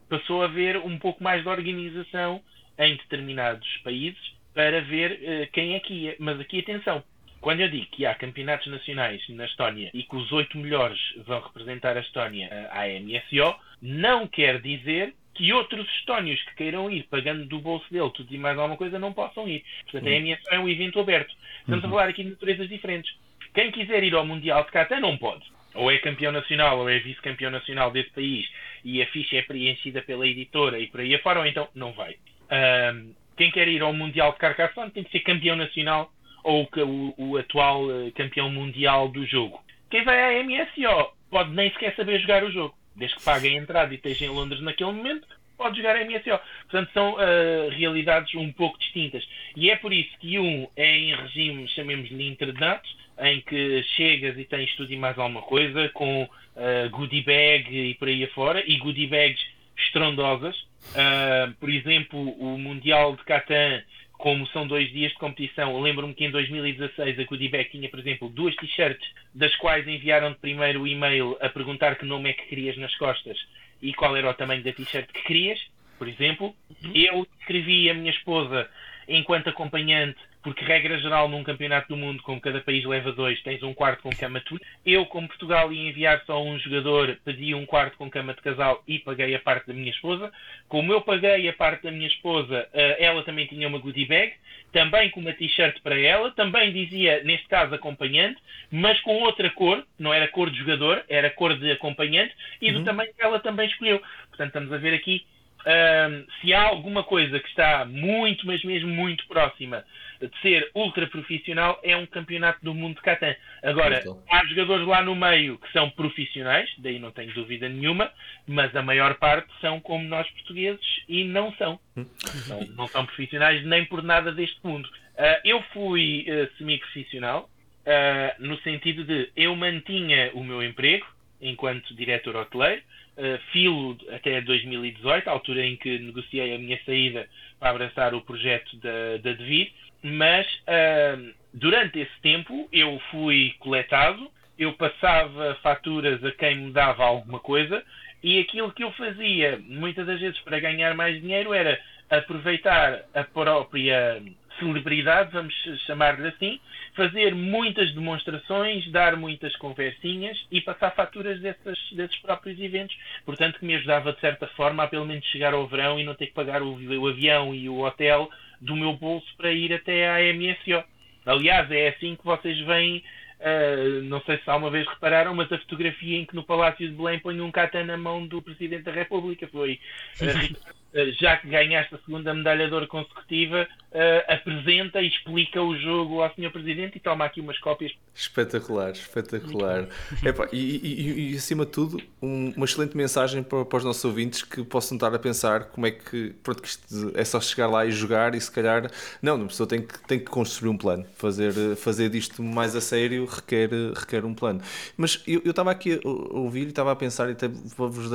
passou 0.08 0.42
a 0.42 0.46
haver 0.46 0.76
um 0.78 0.98
pouco 0.98 1.22
mais 1.22 1.42
de 1.42 1.48
organização 1.48 2.40
em 2.78 2.96
determinados 2.96 3.68
países 3.78 4.20
para 4.54 4.80
ver 4.80 5.12
uh, 5.12 5.52
quem 5.52 5.74
é 5.74 5.80
que 5.80 5.94
ia. 5.94 6.16
Mas 6.18 6.38
aqui 6.40 6.60
atenção, 6.60 7.02
quando 7.40 7.60
eu 7.60 7.68
digo 7.68 7.86
que 7.86 8.06
há 8.06 8.14
campeonatos 8.14 8.66
nacionais 8.68 9.22
na 9.28 9.44
Estónia 9.44 9.90
e 9.92 10.02
que 10.02 10.16
os 10.16 10.30
oito 10.32 10.56
melhores 10.56 10.98
vão 11.26 11.40
representar 11.40 11.96
a 11.96 12.00
Estónia 12.00 12.48
uh, 12.48 12.78
à 12.78 12.86
MSO, 13.00 13.54
não 13.82 14.26
quer 14.26 14.60
dizer 14.60 15.14
que 15.34 15.52
outros 15.52 15.88
estónios 15.98 16.40
que 16.42 16.54
queiram 16.54 16.90
ir, 16.90 17.02
pagando 17.10 17.44
do 17.46 17.58
bolso 17.58 17.86
dele 17.90 18.10
tudo 18.14 18.32
e 18.32 18.38
mais 18.38 18.56
alguma 18.56 18.76
coisa, 18.76 18.98
não 18.98 19.12
possam 19.12 19.48
ir. 19.48 19.64
Portanto, 19.82 20.08
a 20.08 20.20
MSO 20.20 20.54
é 20.54 20.58
um 20.60 20.68
evento 20.68 21.00
aberto. 21.00 21.34
Estamos 21.60 21.82
uhum. 21.82 21.90
a 21.90 21.92
falar 21.92 22.08
aqui 22.08 22.22
de 22.22 22.30
naturezas 22.30 22.68
diferentes. 22.68 23.12
Quem 23.52 23.70
quiser 23.72 24.02
ir 24.04 24.14
ao 24.14 24.24
Mundial 24.24 24.64
de 24.64 24.70
Qatar 24.70 25.00
não 25.00 25.16
pode. 25.16 25.44
Ou 25.74 25.90
é 25.90 25.98
campeão 25.98 26.32
nacional 26.32 26.78
ou 26.78 26.88
é 26.88 26.98
vice-campeão 26.98 27.50
nacional 27.50 27.90
desse 27.90 28.10
país 28.10 28.46
e 28.84 29.02
a 29.02 29.06
ficha 29.06 29.36
é 29.36 29.42
preenchida 29.42 30.02
pela 30.02 30.26
editora 30.26 30.78
e 30.78 30.86
por 30.86 31.00
aí 31.00 31.14
afora, 31.14 31.40
ou 31.40 31.46
então 31.46 31.68
não 31.74 31.92
vai. 31.92 32.16
Um, 32.50 33.14
quem 33.36 33.50
quer 33.50 33.66
ir 33.68 33.82
ao 33.82 33.92
Mundial 33.92 34.32
de 34.32 34.38
Carcassonne 34.38 34.90
tem 34.90 35.02
que 35.02 35.10
ser 35.10 35.20
campeão 35.20 35.56
nacional 35.56 36.12
ou 36.44 36.68
o, 36.76 37.14
o 37.16 37.36
atual 37.38 37.86
uh, 37.86 38.12
campeão 38.12 38.50
mundial 38.50 39.08
do 39.08 39.26
jogo. 39.26 39.60
Quem 39.90 40.04
vai 40.04 40.40
à 40.40 40.44
MSO 40.44 41.12
pode 41.30 41.50
nem 41.50 41.70
sequer 41.72 41.96
saber 41.96 42.20
jogar 42.20 42.44
o 42.44 42.52
jogo. 42.52 42.74
Desde 42.94 43.16
que 43.16 43.24
pague 43.24 43.48
a 43.48 43.52
entrada 43.52 43.92
e 43.92 43.96
esteja 43.96 44.26
em 44.26 44.28
Londres 44.28 44.60
naquele 44.60 44.92
momento, 44.92 45.26
pode 45.56 45.78
jogar 45.78 45.96
a 45.96 46.04
MSO. 46.04 46.38
Portanto, 46.62 46.90
são 46.92 47.14
uh, 47.14 47.70
realidades 47.70 48.34
um 48.34 48.52
pouco 48.52 48.78
distintas. 48.78 49.26
E 49.56 49.70
é 49.70 49.76
por 49.76 49.92
isso 49.92 50.16
que 50.18 50.38
um 50.38 50.68
é 50.76 50.96
em 50.96 51.14
regime, 51.14 51.68
chamemos-lhe 51.68 52.28
internato, 52.28 52.88
em 53.18 53.40
que 53.40 53.82
chegas 53.96 54.36
e 54.38 54.44
tens 54.44 54.74
tudo 54.76 54.92
e 54.92 54.96
mais 54.96 55.18
alguma 55.18 55.42
coisa, 55.42 55.88
com 55.90 56.22
uh, 56.22 56.90
goodie 56.90 57.22
bag 57.22 57.90
e 57.90 57.94
por 57.94 58.08
aí 58.08 58.24
afora, 58.24 58.62
e 58.66 58.76
goodie 58.78 59.06
bags 59.06 59.44
estrondosas. 59.76 60.56
Uh, 60.90 61.52
por 61.58 61.70
exemplo, 61.70 62.20
o 62.20 62.58
Mundial 62.58 63.16
de 63.16 63.24
Catan, 63.24 63.82
como 64.12 64.46
são 64.48 64.66
dois 64.66 64.90
dias 64.92 65.12
de 65.12 65.18
competição, 65.18 65.80
lembro-me 65.80 66.14
que 66.14 66.24
em 66.24 66.30
2016 66.30 67.18
a 67.18 67.24
goodie 67.24 67.48
bag 67.48 67.70
tinha, 67.70 67.88
por 67.88 67.98
exemplo, 67.98 68.28
duas 68.28 68.54
t-shirts, 68.56 69.06
das 69.34 69.54
quais 69.56 69.86
enviaram 69.86 70.32
de 70.32 70.38
primeiro 70.38 70.82
o 70.82 70.86
e-mail 70.86 71.36
a 71.40 71.48
perguntar 71.48 71.96
que 71.96 72.04
nome 72.04 72.30
é 72.30 72.32
que 72.32 72.46
querias 72.46 72.76
nas 72.76 72.94
costas 72.96 73.36
e 73.82 73.92
qual 73.92 74.16
era 74.16 74.30
o 74.30 74.34
tamanho 74.34 74.62
da 74.62 74.72
t-shirt 74.72 75.10
que 75.12 75.22
querias, 75.22 75.60
por 75.98 76.08
exemplo. 76.08 76.54
Uhum. 76.82 76.92
Eu 76.94 77.26
escrevi 77.40 77.90
a 77.90 77.94
minha 77.94 78.10
esposa 78.10 78.68
enquanto 79.08 79.48
acompanhante 79.48 80.18
porque 80.44 80.62
regra 80.62 80.98
geral 80.98 81.26
num 81.26 81.42
campeonato 81.42 81.88
do 81.88 81.96
mundo, 81.96 82.22
como 82.22 82.38
cada 82.38 82.60
país 82.60 82.84
leva 82.84 83.10
dois, 83.12 83.42
tens 83.42 83.62
um 83.62 83.72
quarto 83.72 84.02
com 84.02 84.10
cama 84.10 84.40
de 84.40 84.60
Eu, 84.84 85.06
como 85.06 85.26
Portugal 85.26 85.72
ia 85.72 85.88
enviar 85.88 86.22
só 86.26 86.40
um 86.44 86.58
jogador, 86.58 87.18
pedi 87.24 87.54
um 87.54 87.64
quarto 87.64 87.96
com 87.96 88.10
cama 88.10 88.34
de 88.34 88.42
casal 88.42 88.82
e 88.86 88.98
paguei 88.98 89.34
a 89.34 89.40
parte 89.40 89.66
da 89.66 89.72
minha 89.72 89.90
esposa. 89.90 90.30
Como 90.68 90.92
eu 90.92 91.00
paguei 91.00 91.48
a 91.48 91.52
parte 91.54 91.84
da 91.84 91.90
minha 91.90 92.06
esposa, 92.06 92.68
eh, 92.74 92.96
ela 93.02 93.22
também 93.22 93.46
tinha 93.46 93.66
uma 93.66 93.78
goodie 93.78 94.04
bag, 94.04 94.34
também 94.70 95.08
com 95.08 95.20
uma 95.20 95.32
t-shirt 95.32 95.80
para 95.82 95.98
ela, 95.98 96.30
também 96.32 96.70
dizia, 96.72 97.24
neste 97.24 97.48
caso, 97.48 97.74
acompanhante, 97.74 98.38
mas 98.70 99.00
com 99.00 99.22
outra 99.22 99.48
cor, 99.48 99.82
não 99.98 100.12
era 100.12 100.28
cor 100.28 100.50
de 100.50 100.58
jogador, 100.58 101.02
era 101.08 101.30
cor 101.30 101.56
de 101.56 101.70
acompanhante, 101.70 102.34
e 102.60 102.70
do 102.70 102.80
uhum. 102.80 102.84
tamanho 102.84 103.14
que 103.14 103.22
ela 103.22 103.40
também 103.40 103.66
escolheu. 103.66 103.98
Portanto, 104.28 104.48
estamos 104.48 104.72
a 104.72 104.76
ver 104.76 104.92
aqui 104.92 105.24
um, 105.66 106.26
se 106.40 106.52
há 106.52 106.62
alguma 106.62 107.02
coisa 107.02 107.40
que 107.40 107.48
está 107.48 107.84
muito, 107.84 108.46
mas 108.46 108.62
mesmo 108.64 108.88
muito 108.88 109.26
próxima 109.26 109.84
de 110.20 110.40
ser 110.40 110.70
ultra 110.74 111.06
profissional, 111.06 111.80
é 111.82 111.96
um 111.96 112.06
campeonato 112.06 112.58
do 112.62 112.74
mundo 112.74 112.96
de 112.96 113.02
Catan. 113.02 113.34
Agora, 113.62 113.98
então. 113.98 114.22
há 114.30 114.44
jogadores 114.46 114.86
lá 114.86 115.02
no 115.02 115.14
meio 115.14 115.58
que 115.58 115.72
são 115.72 115.90
profissionais, 115.90 116.70
daí 116.78 116.98
não 116.98 117.10
tenho 117.10 117.32
dúvida 117.34 117.68
nenhuma, 117.68 118.10
mas 118.46 118.74
a 118.76 118.82
maior 118.82 119.14
parte 119.14 119.48
são 119.60 119.80
como 119.80 120.04
nós 120.04 120.28
portugueses 120.30 120.84
e 121.08 121.24
não 121.24 121.52
são. 121.54 121.78
Hum. 121.96 122.06
não, 122.48 122.60
não 122.76 122.88
são 122.88 123.04
profissionais 123.06 123.64
nem 123.64 123.84
por 123.84 124.02
nada 124.02 124.32
deste 124.32 124.58
mundo. 124.62 124.88
Uh, 125.16 125.40
eu 125.44 125.62
fui 125.72 126.26
uh, 126.28 126.56
semi-profissional, 126.58 127.48
uh, 127.86 128.42
no 128.42 128.58
sentido 128.60 129.04
de 129.04 129.30
eu 129.36 129.54
mantinha 129.56 130.30
o 130.34 130.42
meu 130.42 130.62
emprego 130.62 131.06
enquanto 131.40 131.94
diretor 131.94 132.36
hoteleiro, 132.36 132.82
uh, 133.16 133.38
filo 133.52 133.96
até 134.12 134.40
2018, 134.40 135.28
a 135.28 135.32
altura 135.32 135.64
em 135.64 135.76
que 135.76 135.98
negociei 135.98 136.54
a 136.54 136.58
minha 136.58 136.78
saída 136.84 137.28
para 137.58 137.70
abraçar 137.70 138.14
o 138.14 138.20
projeto 138.20 138.76
da, 138.76 139.16
da 139.22 139.32
Devir, 139.32 139.72
mas 140.02 140.46
uh, 140.46 141.34
durante 141.52 141.98
esse 141.98 142.20
tempo 142.22 142.68
eu 142.72 143.00
fui 143.10 143.54
coletado, 143.58 144.30
eu 144.58 144.72
passava 144.74 145.56
faturas 145.62 146.22
a 146.24 146.30
quem 146.32 146.56
me 146.56 146.70
dava 146.70 147.04
alguma 147.04 147.40
coisa 147.40 147.82
e 148.22 148.38
aquilo 148.40 148.72
que 148.72 148.84
eu 148.84 148.92
fazia 148.92 149.60
muitas 149.66 150.06
das 150.06 150.20
vezes 150.20 150.38
para 150.40 150.60
ganhar 150.60 150.94
mais 150.94 151.20
dinheiro 151.20 151.52
era 151.52 151.78
aproveitar 152.10 153.02
a 153.14 153.24
própria 153.24 154.22
celebridade, 154.58 155.32
vamos 155.32 155.54
chamar-lhe 155.86 156.28
assim, 156.28 156.60
fazer 156.94 157.34
muitas 157.34 157.92
demonstrações, 157.92 158.88
dar 158.90 159.16
muitas 159.16 159.54
conversinhas 159.56 160.38
e 160.50 160.60
passar 160.60 160.94
faturas 160.94 161.40
dessas, 161.40 161.78
desses 161.92 162.16
próprios 162.18 162.58
eventos. 162.60 162.96
Portanto, 163.24 163.58
que 163.58 163.64
me 163.64 163.74
ajudava 163.74 164.12
de 164.12 164.20
certa 164.20 164.46
forma 164.48 164.82
a 164.82 164.88
pelo 164.88 165.04
menos 165.04 165.24
chegar 165.26 165.54
ao 165.54 165.66
verão 165.66 165.98
e 165.98 166.04
não 166.04 166.14
ter 166.14 166.28
que 166.28 166.34
pagar 166.34 166.62
o, 166.62 166.74
o 166.74 167.08
avião 167.08 167.54
e 167.54 167.68
o 167.68 167.80
hotel 167.80 168.30
do 168.60 168.76
meu 168.76 168.94
bolso 168.94 169.26
para 169.36 169.52
ir 169.52 169.72
até 169.72 170.08
à 170.08 170.32
MSO. 170.32 170.84
Aliás, 171.26 171.70
é 171.70 171.88
assim 171.88 172.16
que 172.16 172.24
vocês 172.24 172.58
veem, 172.60 173.02
uh, 173.40 174.02
não 174.04 174.20
sei 174.22 174.38
se 174.38 174.48
alguma 174.48 174.70
vez 174.70 174.86
repararam, 174.86 175.34
mas 175.34 175.50
a 175.50 175.58
fotografia 175.58 176.18
em 176.18 176.24
que 176.24 176.34
no 176.34 176.44
Palácio 176.44 176.88
de 176.88 176.94
Belém 176.94 177.18
põe 177.18 177.40
um 177.40 177.50
catan 177.50 177.84
na 177.84 177.96
mão 177.96 178.26
do 178.26 178.40
Presidente 178.40 178.84
da 178.84 178.92
República 178.92 179.48
foi 179.48 179.80
uh, 180.20 180.74
já 181.18 181.36
que 181.36 181.48
ganhaste 181.48 181.94
a 181.94 181.98
segunda 181.98 182.32
medalha 182.32 182.68
de 182.68 182.74
ouro 182.74 182.86
consecutiva, 182.86 183.66
uh, 183.94 184.32
apresenta 184.32 185.00
e 185.00 185.08
explica 185.08 185.60
o 185.62 185.76
jogo 185.76 186.22
ao 186.22 186.32
Sr. 186.34 186.50
Presidente 186.50 186.98
e 186.98 187.00
toma 187.00 187.24
aqui 187.24 187.40
umas 187.40 187.58
cópias. 187.58 187.92
Espetacular, 188.14 188.90
espetacular. 188.90 189.88
Epá, 190.24 190.48
e, 190.52 190.58
e, 190.58 191.32
e, 191.32 191.36
acima 191.36 191.64
de 191.64 191.72
tudo, 191.72 192.00
um, 192.22 192.52
uma 192.56 192.64
excelente 192.64 192.96
mensagem 192.96 193.42
para, 193.42 193.64
para, 193.64 193.76
os 193.78 193.84
nossos 193.84 194.04
ouvintes 194.04 194.42
que 194.42 194.62
possam 194.62 194.96
estar 194.96 195.12
a 195.14 195.18
pensar 195.18 195.64
como 195.64 195.86
é 195.86 195.90
que, 195.90 196.34
pronto, 196.42 196.62
que 196.62 196.70
é 197.14 197.24
só 197.24 197.40
chegar 197.40 197.66
lá 197.66 197.84
e 197.84 197.90
jogar 197.90 198.34
e 198.34 198.40
se 198.40 198.50
calhar. 198.50 198.90
Não, 199.20 199.42
a 199.42 199.46
pessoa 199.46 199.68
tem 199.68 199.82
que, 199.82 199.98
tem 200.06 200.18
que 200.18 200.26
construir 200.26 200.70
um 200.70 200.76
plano. 200.76 201.04
Fazer, 201.16 201.52
fazer 201.76 202.08
disto 202.08 202.42
mais 202.42 202.76
a 202.76 202.80
sério 202.80 203.26
requer, 203.26 203.70
requer 203.94 204.24
um 204.24 204.34
plano. 204.34 204.60
Mas 204.96 205.22
eu 205.26 205.50
estava 205.50 205.70
aqui 205.70 206.00
a 206.04 206.08
ouvir 206.08 206.66
e 206.66 206.68
estava 206.68 206.92
a 206.92 206.96
pensar 206.96 207.28
e 207.28 207.32
até 207.32 207.48
vou-vos 207.48 208.10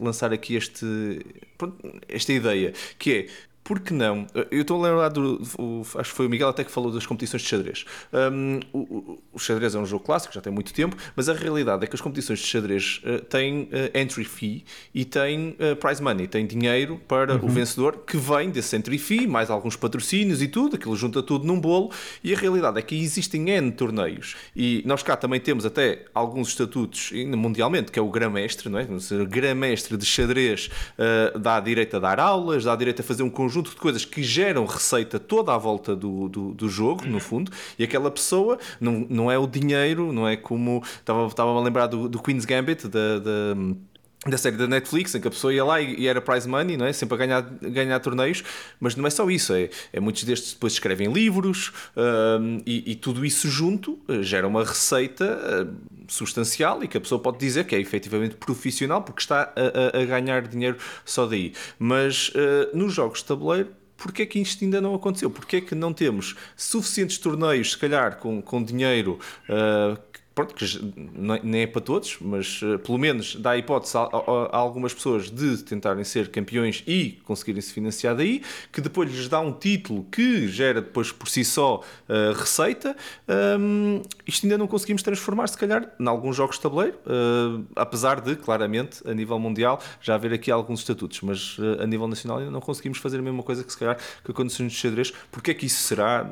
lançar 0.00 0.32
aqui 0.32 0.56
este. 0.56 0.86
Esta 2.08 2.32
ideia, 2.32 2.72
que 2.98 3.12
é 3.12 3.26
por 3.66 3.80
que 3.80 3.92
não? 3.92 4.28
Eu 4.48 4.60
estou 4.60 4.80
a 4.80 4.88
lembrar 4.88 5.08
do. 5.08 5.42
O, 5.58 5.82
acho 5.96 6.10
que 6.10 6.16
foi 6.16 6.26
o 6.26 6.30
Miguel 6.30 6.48
até 6.48 6.62
que 6.62 6.70
falou 6.70 6.92
das 6.92 7.04
competições 7.04 7.42
de 7.42 7.48
xadrez. 7.48 7.84
Um, 8.12 8.60
o, 8.72 9.18
o, 9.32 9.38
xadrez 9.40 9.74
é 9.74 9.78
um 9.78 9.84
jogo 9.84 10.04
clássico, 10.04 10.32
já 10.32 10.40
tem 10.40 10.52
muito 10.52 10.72
tempo, 10.72 10.96
mas 11.16 11.28
a 11.28 11.32
realidade 11.32 11.82
é 11.82 11.88
que 11.88 11.96
as 11.96 12.00
competições 12.00 12.38
de 12.38 12.46
xadrez 12.46 13.02
uh, 13.02 13.24
têm 13.24 13.62
uh, 13.62 13.98
entry 13.98 14.24
fee 14.24 14.64
e 14.94 15.04
têm 15.04 15.56
uh, 15.58 15.74
prize 15.74 16.00
money, 16.00 16.28
tem 16.28 16.46
dinheiro 16.46 17.00
para 17.08 17.34
uhum. 17.34 17.46
o 17.46 17.48
vencedor 17.48 18.04
que 18.06 18.16
vem 18.16 18.50
desse 18.50 18.76
entry 18.76 18.98
fee, 18.98 19.26
mais 19.26 19.50
alguns 19.50 19.74
patrocínios 19.74 20.40
e 20.40 20.46
tudo, 20.46 20.76
aquilo 20.76 20.94
junta 20.94 21.20
tudo 21.20 21.44
num 21.44 21.60
bolo. 21.60 21.90
E 22.22 22.32
a 22.32 22.38
realidade 22.38 22.78
é 22.78 22.82
que 22.82 22.94
existem 22.94 23.50
N 23.50 23.72
torneios 23.72 24.36
e 24.54 24.80
nós 24.86 25.02
cá 25.02 25.16
também 25.16 25.40
temos 25.40 25.66
até 25.66 26.04
alguns 26.14 26.50
estatutos 26.50 27.10
mundialmente, 27.36 27.90
que 27.90 27.98
é 27.98 28.02
o 28.02 28.08
Grã-Mestre, 28.12 28.68
não 28.68 28.78
é? 28.78 28.84
O 28.84 29.26
Grã-Mestre 29.26 29.96
de 29.96 30.06
xadrez 30.06 30.70
dá 31.40 31.58
direito 31.58 31.96
a 31.96 31.98
dar 31.98 32.20
aulas, 32.20 32.62
dá 32.62 32.76
direito 32.76 33.00
a 33.00 33.02
fazer 33.02 33.24
um 33.24 33.30
conjunto 33.30 33.55
conjunto 33.56 33.70
de 33.70 33.76
coisas 33.76 34.04
que 34.04 34.22
geram 34.22 34.66
receita 34.66 35.18
toda 35.18 35.54
à 35.54 35.58
volta 35.58 35.96
do, 35.96 36.28
do, 36.28 36.52
do 36.52 36.68
jogo, 36.68 37.06
no 37.06 37.20
fundo, 37.20 37.50
e 37.78 37.84
aquela 37.84 38.10
pessoa 38.10 38.58
não, 38.80 39.06
não 39.08 39.30
é 39.30 39.38
o 39.38 39.46
dinheiro, 39.46 40.12
não 40.12 40.28
é 40.28 40.36
como. 40.36 40.82
Estava, 40.84 41.26
estava 41.26 41.50
a 41.50 41.60
lembrar 41.62 41.86
do, 41.86 42.08
do 42.08 42.20
Queen's 42.20 42.44
Gambit, 42.44 42.88
da, 42.88 43.18
da 43.18 43.56
da 44.28 44.36
série 44.36 44.56
da 44.56 44.66
Netflix, 44.66 45.14
em 45.14 45.20
que 45.20 45.28
a 45.28 45.30
pessoa 45.30 45.54
ia 45.54 45.64
lá 45.64 45.80
e, 45.80 46.06
era 46.06 46.20
prize 46.20 46.48
money, 46.48 46.76
não 46.76 46.84
é? 46.84 46.92
sempre 46.92 47.14
a 47.14 47.18
ganhar, 47.18 47.42
ganhar 47.42 48.00
torneios, 48.00 48.42
mas 48.80 48.96
não 48.96 49.06
é 49.06 49.10
só 49.10 49.30
isso, 49.30 49.52
é, 49.52 49.70
é 49.92 50.00
muitos 50.00 50.24
destes 50.24 50.54
depois 50.54 50.72
escrevem 50.72 51.12
livros 51.12 51.72
um, 51.96 52.60
e, 52.66 52.90
e, 52.90 52.94
tudo 52.96 53.24
isso 53.24 53.48
junto 53.48 54.00
uh, 54.08 54.22
gera 54.24 54.48
uma 54.48 54.64
receita 54.64 55.38
uh, 55.64 55.95
substancial 56.08 56.82
e 56.82 56.88
que 56.88 56.96
a 56.96 57.00
pessoa 57.00 57.20
pode 57.20 57.38
dizer 57.38 57.64
que 57.64 57.74
é 57.74 57.80
efetivamente 57.80 58.36
profissional 58.36 59.02
porque 59.02 59.20
está 59.20 59.52
a, 59.54 59.98
a, 59.98 60.04
ganhar 60.04 60.46
dinheiro 60.46 60.76
só 61.04 61.26
daí. 61.26 61.52
Mas 61.78 62.28
uh, 62.30 62.76
nos 62.76 62.94
jogos 62.94 63.20
de 63.20 63.26
tabuleiro 63.26 63.70
Porquê 63.96 64.22
é 64.22 64.26
que 64.26 64.38
isto 64.38 64.62
ainda 64.62 64.80
não 64.80 64.94
aconteceu? 64.94 65.30
Porquê 65.30 65.56
é 65.56 65.60
que 65.60 65.74
não 65.74 65.92
temos 65.92 66.36
suficientes 66.54 67.16
torneios, 67.18 67.72
se 67.72 67.78
calhar, 67.78 68.18
com, 68.18 68.42
com 68.42 68.62
dinheiro 68.62 69.18
uh, 69.48 69.96
pronto, 70.36 70.54
que 70.54 70.66
nem 71.42 71.62
é 71.62 71.66
para 71.66 71.80
todos, 71.80 72.18
mas 72.20 72.60
uh, 72.60 72.78
pelo 72.78 72.98
menos 72.98 73.36
dá 73.36 73.52
a 73.52 73.56
hipótese 73.56 73.96
a, 73.96 74.02
a, 74.02 74.06
a, 74.52 74.56
algumas 74.58 74.92
pessoas 74.92 75.30
de 75.30 75.56
tentarem 75.64 76.04
ser 76.04 76.28
campeões 76.28 76.84
e 76.86 77.18
conseguirem 77.24 77.62
se 77.62 77.72
financiar 77.72 78.14
daí, 78.14 78.42
que 78.70 78.82
depois 78.82 79.10
lhes 79.10 79.28
dá 79.28 79.40
um 79.40 79.50
título 79.50 80.04
que 80.12 80.46
gera 80.46 80.82
depois 80.82 81.10
por 81.10 81.26
si 81.26 81.42
só 81.42 81.76
uh, 81.80 82.38
receita. 82.38 82.94
Um, 83.58 84.02
isto 84.26 84.44
ainda 84.44 84.58
não 84.58 84.66
conseguimos 84.66 85.02
transformar, 85.02 85.46
se 85.46 85.56
calhar, 85.56 85.90
em 85.98 86.06
alguns 86.06 86.36
jogos 86.36 86.56
de 86.56 86.62
tabuleiro, 86.62 86.98
uh, 87.06 87.64
apesar 87.74 88.20
de, 88.20 88.36
claramente, 88.36 89.00
a 89.08 89.14
nível 89.14 89.38
mundial 89.38 89.80
já 90.02 90.16
haver 90.16 90.34
aqui 90.34 90.50
alguns 90.50 90.80
estatutos, 90.80 91.22
mas 91.22 91.56
a 91.80 91.86
nível 91.86 92.06
nacional 92.06 92.40
ainda 92.40 92.50
não 92.50 92.60
conseguimos 92.60 92.98
fazer 92.98 93.20
a 93.20 93.22
mesma 93.22 93.42
coisa 93.42 93.64
que 93.64 93.72
se 93.72 93.78
calhar 93.78 93.96
que 94.22 94.30
aconteceu 94.30 94.66
de 94.66 94.74
xadrez. 94.74 95.14
Porquê 95.32 95.52
é 95.52 95.54
que 95.54 95.64
isso 95.64 95.82
será? 95.82 96.30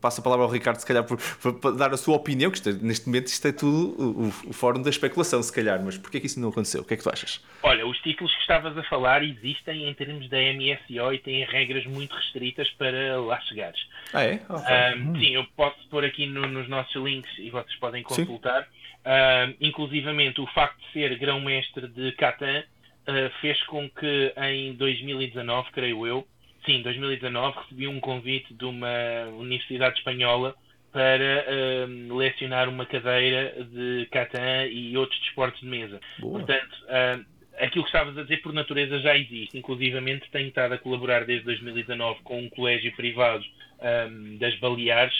passo 0.00 0.20
a 0.20 0.22
palavra 0.22 0.44
ao 0.44 0.50
Ricardo, 0.50 0.78
se 0.78 0.86
calhar, 0.86 1.04
para 1.04 1.70
dar 1.72 1.92
a 1.92 1.96
sua 1.96 2.14
opinião, 2.14 2.50
que 2.50 2.72
neste 2.82 3.06
momento 3.06 3.15
isto 3.24 3.46
é 3.48 3.52
tudo 3.52 4.00
o, 4.00 4.28
o, 4.28 4.52
fórum 4.52 4.82
da 4.82 4.90
especulação, 4.90 5.42
se 5.42 5.52
calhar, 5.52 5.82
mas 5.82 5.96
porquê 5.96 6.18
é 6.18 6.20
que 6.20 6.26
isso 6.26 6.40
não 6.40 6.50
aconteceu? 6.50 6.82
O 6.82 6.84
que 6.84 6.94
é 6.94 6.96
que 6.96 7.02
tu 7.02 7.10
achas? 7.10 7.44
Olha, 7.62 7.86
os 7.86 7.98
títulos 7.98 8.32
que 8.34 8.40
estavas 8.40 8.76
a 8.76 8.82
falar 8.84 9.22
existem 9.22 9.88
em 9.88 9.94
termos 9.94 10.28
da 10.28 10.38
MSO 10.38 11.12
e 11.12 11.18
têm 11.18 11.44
regras 11.44 11.86
muito 11.86 12.14
restritas 12.14 12.68
para 12.72 13.20
lá 13.20 13.40
chegares. 13.40 13.80
Ah, 14.12 14.24
é? 14.24 14.40
Oh, 14.48 14.54
um, 14.54 15.10
hum. 15.10 15.20
Sim, 15.20 15.34
eu 15.34 15.44
posso 15.56 15.78
pôr 15.88 16.04
aqui 16.04 16.26
no, 16.26 16.46
nos 16.46 16.68
nossos 16.68 16.94
links 16.96 17.30
e 17.38 17.50
vocês 17.50 17.76
podem 17.78 18.02
consultar. 18.02 18.68
Um, 19.06 19.54
inclusivamente, 19.60 20.40
o 20.40 20.46
facto 20.48 20.78
de 20.78 20.92
ser 20.92 21.16
grão-mestre 21.18 21.86
de 21.88 22.12
Catan 22.12 22.60
uh, 22.60 23.40
fez 23.40 23.62
com 23.64 23.88
que 23.88 24.32
em 24.36 24.74
2019, 24.74 25.70
creio 25.72 26.06
eu, 26.06 26.26
sim, 26.64 26.82
2019, 26.82 27.56
recebi 27.60 27.86
um 27.86 28.00
convite 28.00 28.52
de 28.52 28.64
uma 28.64 28.88
universidade 29.38 29.98
espanhola 29.98 30.54
para 30.96 31.44
uh, 31.46 32.16
lecionar 32.16 32.70
uma 32.70 32.86
cadeira 32.86 33.52
de 33.70 34.08
Catan 34.10 34.64
e 34.64 34.96
outros 34.96 35.20
desportos 35.20 35.60
de 35.60 35.66
mesa. 35.66 36.00
Boa. 36.18 36.38
Portanto, 36.38 36.72
uh, 36.84 37.22
aquilo 37.58 37.84
que 37.84 37.90
estavas 37.90 38.16
a 38.16 38.22
dizer 38.22 38.38
por 38.38 38.54
natureza 38.54 38.98
já 39.00 39.14
existe. 39.14 39.58
Inclusivamente 39.58 40.30
tenho 40.30 40.48
estado 40.48 40.72
a 40.72 40.78
colaborar 40.78 41.26
desde 41.26 41.44
2019 41.44 42.20
com 42.24 42.40
um 42.40 42.48
colégio 42.48 42.96
privado 42.96 43.44
um, 44.08 44.38
das 44.38 44.58
Baleares 44.58 45.14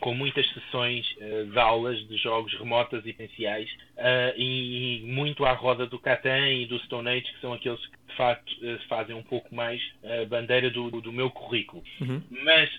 com 0.00 0.14
muitas 0.14 0.48
sessões 0.52 1.06
uh, 1.18 1.46
de 1.46 1.58
aulas 1.58 1.98
de 2.08 2.16
jogos 2.16 2.52
remotas 2.54 3.04
e 3.06 3.12
potenciais 3.12 3.70
uh, 3.96 4.34
e, 4.36 5.02
e, 5.02 5.06
muito 5.06 5.44
à 5.44 5.52
roda 5.52 5.86
do 5.86 5.98
Catan 5.98 6.48
e 6.48 6.66
do 6.66 6.78
Stone 6.80 7.08
Age, 7.08 7.32
que 7.32 7.40
são 7.40 7.52
aqueles 7.52 7.80
que 7.86 7.96
de 8.08 8.16
facto 8.16 8.50
uh, 8.50 8.78
fazem 8.88 9.14
um 9.14 9.22
pouco 9.22 9.54
mais 9.54 9.80
a 10.02 10.24
bandeira 10.24 10.70
do, 10.70 10.90
do 10.90 11.12
meu 11.12 11.30
currículo. 11.30 11.82
Uhum. 12.00 12.22
Mas 12.44 12.70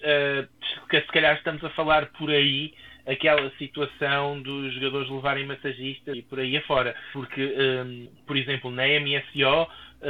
se 0.90 1.08
calhar 1.14 1.36
estamos 1.38 1.64
a 1.64 1.70
falar 1.70 2.08
por 2.14 2.30
aí 2.30 2.74
aquela 3.06 3.50
situação 3.58 4.42
dos 4.42 4.74
jogadores 4.76 5.10
levarem 5.10 5.46
massagistas 5.46 6.18
e 6.18 6.22
por 6.22 6.40
aí 6.40 6.58
afora. 6.58 6.96
Porque, 7.14 7.42
um, 7.42 8.08
por 8.28 8.38
exemplo, 8.38 8.70
na 8.70 8.84
MSO, 8.86 9.68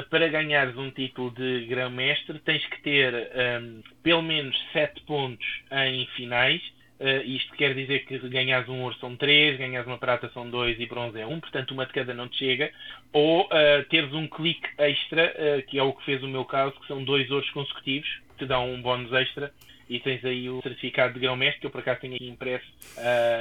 para 0.10 0.28
ganhares 0.28 0.76
um 0.78 0.92
título 0.92 1.32
de 1.32 1.66
grão-mestre, 1.68 2.40
tens 2.40 2.66
que 2.66 2.82
ter 2.82 3.14
um, 3.62 3.82
pelo 4.04 4.22
menos 4.22 4.58
7 4.74 5.02
pontos 5.02 5.46
em 5.72 6.06
finais 6.18 6.62
Uh, 7.02 7.26
isto 7.26 7.52
quer 7.56 7.74
dizer 7.74 8.06
que 8.06 8.16
ganhas 8.30 8.70
um 8.70 8.84
ouro 8.84 8.96
são 9.00 9.16
3, 9.16 9.58
ganhas 9.58 9.88
uma 9.88 9.98
prata 9.98 10.30
são 10.36 10.48
2 10.48 10.80
e 10.80 10.86
bronze 10.86 11.20
é 11.20 11.26
1, 11.26 11.34
um, 11.34 11.40
portanto 11.40 11.72
uma 11.72 11.84
de 11.88 11.94
cada 11.94 12.14
não 12.14 12.28
te 12.28 12.38
chega. 12.38 12.72
Ou 13.12 13.46
uh, 13.46 13.84
teres 13.90 14.14
um 14.14 14.28
clique 14.28 14.70
extra, 14.78 15.34
uh, 15.34 15.66
que 15.66 15.80
é 15.80 15.84
o 15.84 15.94
que 15.94 16.06
fez 16.06 16.22
o 16.22 16.28
meu 16.28 16.46
caso, 16.46 16.80
que 16.80 16.86
são 16.86 17.04
dois 17.04 17.32
ouros 17.32 17.50
consecutivos, 17.50 18.08
que 18.34 18.46
te 18.46 18.46
dão 18.46 18.72
um 18.72 18.80
bónus 18.80 19.12
extra. 19.14 19.52
E 19.90 20.00
tens 20.00 20.24
aí 20.24 20.48
o 20.48 20.62
certificado 20.62 21.16
de 21.16 21.20
grão-mestre, 21.20 21.60
que 21.60 21.66
eu 21.66 21.72
por 21.72 21.82
acaso 21.82 22.02
tenho 22.02 22.16
aqui 22.16 22.26
impresso 22.26 22.66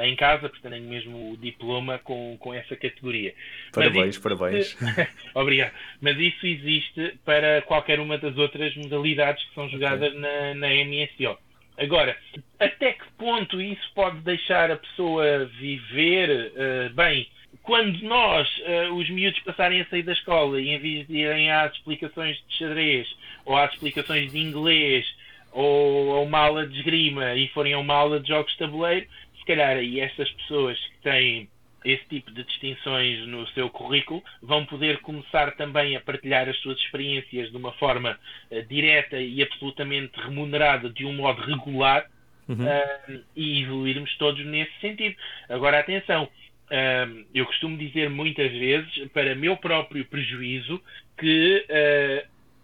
em 0.03 0.17
casa, 0.17 0.49
portanto 0.49 0.73
tenho 0.73 0.89
mesmo 0.89 1.33
o 1.33 1.37
diploma 1.37 1.99
com, 1.99 2.37
com 2.41 2.53
essa 2.53 2.75
categoria. 2.75 3.33
Parabéns, 3.73 4.17
isso, 4.17 4.21
parabéns. 4.21 4.77
obrigado. 5.33 5.73
Mas 6.01 6.19
isso 6.19 6.45
existe 6.45 7.17
para 7.25 7.63
qualquer 7.63 8.01
uma 8.01 8.19
das 8.19 8.37
outras 8.37 8.75
modalidades 8.75 9.45
que 9.45 9.55
são 9.55 9.69
jogadas 9.69 10.09
okay. 10.09 10.19
na, 10.19 10.55
na 10.55 10.69
MSO. 10.71 11.39
Agora, 11.81 12.15
até 12.59 12.93
que 12.93 13.11
ponto 13.17 13.59
isso 13.59 13.91
pode 13.95 14.19
deixar 14.21 14.71
a 14.71 14.77
pessoa 14.77 15.47
viver 15.47 16.53
uh, 16.53 16.95
bem? 16.95 17.27
Quando 17.63 18.03
nós, 18.03 18.47
uh, 18.59 18.95
os 18.95 19.09
miúdos, 19.09 19.41
passarem 19.41 19.81
a 19.81 19.87
sair 19.87 20.03
da 20.03 20.13
escola 20.13 20.61
e 20.61 20.69
em 20.69 20.79
vez 20.79 21.07
de 21.07 21.17
irem 21.17 21.51
às 21.51 21.73
explicações 21.73 22.37
de 22.47 22.59
xadrez 22.59 23.09
ou 23.47 23.57
às 23.57 23.73
explicações 23.73 24.31
de 24.31 24.39
inglês 24.39 25.07
ou 25.53 26.17
a 26.17 26.21
uma 26.21 26.39
aula 26.39 26.67
de 26.67 26.77
esgrima 26.77 27.35
e 27.35 27.49
forem 27.49 27.73
a 27.73 27.79
uma 27.79 27.95
aula 27.95 28.21
de 28.21 28.29
jogos 28.29 28.53
de 28.53 28.59
tabuleiro, 28.59 29.07
se 29.39 29.45
calhar 29.47 29.79
aí 29.79 30.01
estas 30.01 30.31
pessoas 30.33 30.79
que 30.79 30.99
têm 31.03 31.49
esse 31.85 32.05
tipo 32.09 32.31
de 32.31 32.45
distinções 32.45 33.27
no 33.27 33.47
seu 33.49 33.71
currículo, 33.71 34.23
vão 34.43 34.65
poder 34.67 34.99
começar 34.99 35.53
também 35.57 35.97
a 35.97 36.01
partilhar 36.01 36.49
as 36.49 36.57
suas 36.59 36.79
experiências 36.79 37.51
de 37.51 37.57
uma 37.57 37.73
forma 37.73 38.19
uh, 38.51 38.63
direta 38.65 39.19
e 39.19 39.43
absolutamente 39.43 40.19
remunerada, 40.21 40.91
de 40.91 41.05
um 41.05 41.15
modo 41.15 41.41
regular, 41.43 42.07
uhum. 42.49 42.65
uh, 42.65 43.25
e 43.35 43.63
evoluirmos 43.63 44.15
todos 44.17 44.45
nesse 44.45 44.73
sentido. 44.81 45.17
Agora, 45.49 45.79
atenção, 45.79 46.25
uh, 46.25 47.27
eu 47.35 47.47
costumo 47.47 47.77
dizer 47.77 48.11
muitas 48.11 48.51
vezes, 48.53 49.09
para 49.13 49.35
meu 49.35 49.57
próprio 49.57 50.05
prejuízo, 50.05 50.83
que 51.19 51.67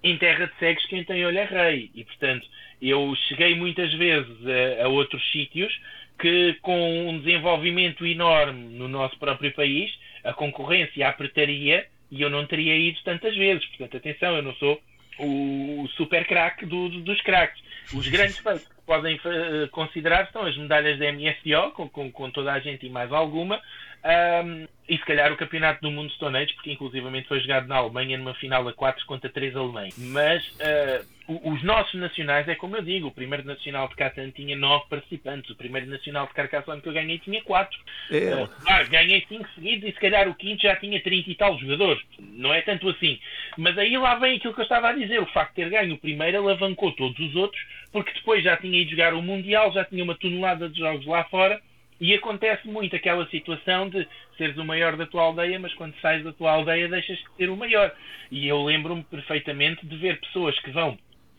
em 0.02 0.16
terra 0.18 0.46
de 0.46 0.54
cegos 0.58 0.86
quem 0.86 1.04
tem 1.04 1.26
olho 1.26 1.38
é 1.38 1.44
rei, 1.44 1.90
e 1.94 2.04
portanto 2.04 2.46
eu 2.80 3.14
cheguei 3.28 3.54
muitas 3.54 3.92
vezes 3.94 4.36
a, 4.78 4.84
a 4.84 4.88
outros 4.88 5.22
sítios 5.30 5.72
que 6.18 6.54
com 6.62 7.08
um 7.08 7.18
desenvolvimento 7.18 8.06
enorme 8.06 8.76
no 8.76 8.88
nosso 8.88 9.18
próprio 9.18 9.52
país, 9.52 9.92
a 10.24 10.32
concorrência 10.32 11.08
apertaria 11.08 11.86
e 12.10 12.22
eu 12.22 12.30
não 12.30 12.46
teria 12.46 12.76
ido 12.76 12.98
tantas 13.04 13.36
vezes. 13.36 13.64
Portanto, 13.66 13.96
atenção, 13.96 14.36
eu 14.36 14.42
não 14.42 14.54
sou 14.54 14.80
o 15.18 15.88
super 15.96 16.26
craque 16.26 16.66
do, 16.66 16.88
do, 16.88 17.00
dos 17.00 17.20
craques. 17.22 17.62
Os 17.94 18.08
grandes 18.08 18.38
feitos 18.38 18.66
que 18.66 18.82
podem 18.84 19.16
uh, 19.16 19.68
considerar 19.70 20.30
são 20.32 20.42
as 20.42 20.56
medalhas 20.56 20.98
da 20.98 21.12
MSO, 21.12 21.70
com, 21.72 21.88
com, 21.88 22.10
com, 22.10 22.30
toda 22.30 22.52
a 22.52 22.58
gente 22.58 22.86
e 22.86 22.90
mais 22.90 23.12
alguma, 23.12 23.60
um, 24.06 24.68
e 24.88 24.96
se 24.96 25.04
calhar 25.04 25.32
o 25.32 25.36
Campeonato 25.36 25.80
do 25.82 25.90
Mundo 25.90 26.12
Stone 26.12 26.38
Age, 26.38 26.54
porque 26.54 26.70
inclusivamente 26.70 27.26
foi 27.26 27.40
jogado 27.40 27.66
na 27.66 27.76
Alemanha 27.76 28.16
numa 28.16 28.34
final 28.34 28.66
a 28.68 28.72
4 28.72 29.04
contra 29.04 29.28
3 29.28 29.56
alemães. 29.56 29.94
Mas 29.98 30.46
uh, 30.48 31.50
os 31.50 31.60
nossos 31.64 31.94
nacionais, 31.94 32.46
é 32.46 32.54
como 32.54 32.76
eu 32.76 32.82
digo, 32.82 33.08
o 33.08 33.10
primeiro 33.10 33.44
nacional 33.44 33.88
de 33.88 33.96
Catan 33.96 34.30
tinha 34.30 34.56
9 34.56 34.84
participantes, 34.88 35.50
o 35.50 35.56
primeiro 35.56 35.88
nacional 35.88 36.28
de 36.28 36.34
Carcassonne 36.34 36.80
que 36.80 36.88
eu 36.88 36.92
ganhei 36.92 37.18
tinha 37.18 37.42
4. 37.42 37.78
É. 38.12 38.16
Uh, 38.36 38.48
claro, 38.64 38.88
ganhei 38.88 39.26
5 39.28 39.48
seguidos 39.56 39.88
e 39.88 39.92
se 39.92 40.00
calhar 40.00 40.28
o 40.28 40.34
quinto 40.36 40.62
já 40.62 40.76
tinha 40.76 41.02
30 41.02 41.28
e 41.28 41.34
tal 41.34 41.58
jogadores. 41.58 42.00
Não 42.20 42.54
é 42.54 42.62
tanto 42.62 42.88
assim. 42.88 43.18
Mas 43.56 43.76
aí 43.76 43.98
lá 43.98 44.14
vem 44.14 44.36
aquilo 44.36 44.54
que 44.54 44.60
eu 44.60 44.64
estava 44.64 44.90
a 44.90 44.92
dizer, 44.92 45.20
o 45.20 45.26
facto 45.26 45.56
de 45.56 45.64
ter 45.64 45.70
ganho 45.70 45.94
o 45.94 45.98
primeiro 45.98 46.38
alavancou 46.38 46.92
todos 46.92 47.18
os 47.18 47.34
outros, 47.34 47.60
porque 47.90 48.12
depois 48.12 48.44
já 48.44 48.56
tinha 48.56 48.80
ido 48.80 48.92
jogar 48.92 49.14
o 49.14 49.22
Mundial, 49.22 49.72
já 49.72 49.84
tinha 49.84 50.04
uma 50.04 50.14
tonelada 50.14 50.68
de 50.68 50.78
jogos 50.78 51.04
lá 51.06 51.24
fora 51.24 51.60
e 52.00 52.14
acontece 52.14 52.66
muito 52.68 52.94
aquela 52.94 53.26
situação 53.28 53.88
de 53.88 54.06
seres 54.36 54.56
o 54.56 54.64
maior 54.64 54.96
da 54.96 55.06
tua 55.06 55.22
aldeia, 55.22 55.58
mas 55.58 55.72
quando 55.74 55.98
sais 56.00 56.22
da 56.22 56.32
tua 56.32 56.52
aldeia 56.52 56.88
deixas 56.88 57.18
de 57.18 57.24
ser 57.36 57.48
o 57.48 57.56
maior. 57.56 57.92
E 58.30 58.46
eu 58.46 58.62
lembro-me 58.62 59.02
perfeitamente 59.04 59.86
de 59.86 59.96
ver 59.96 60.20
pessoas 60.20 60.58
que 60.60 60.70
vão 60.70 60.98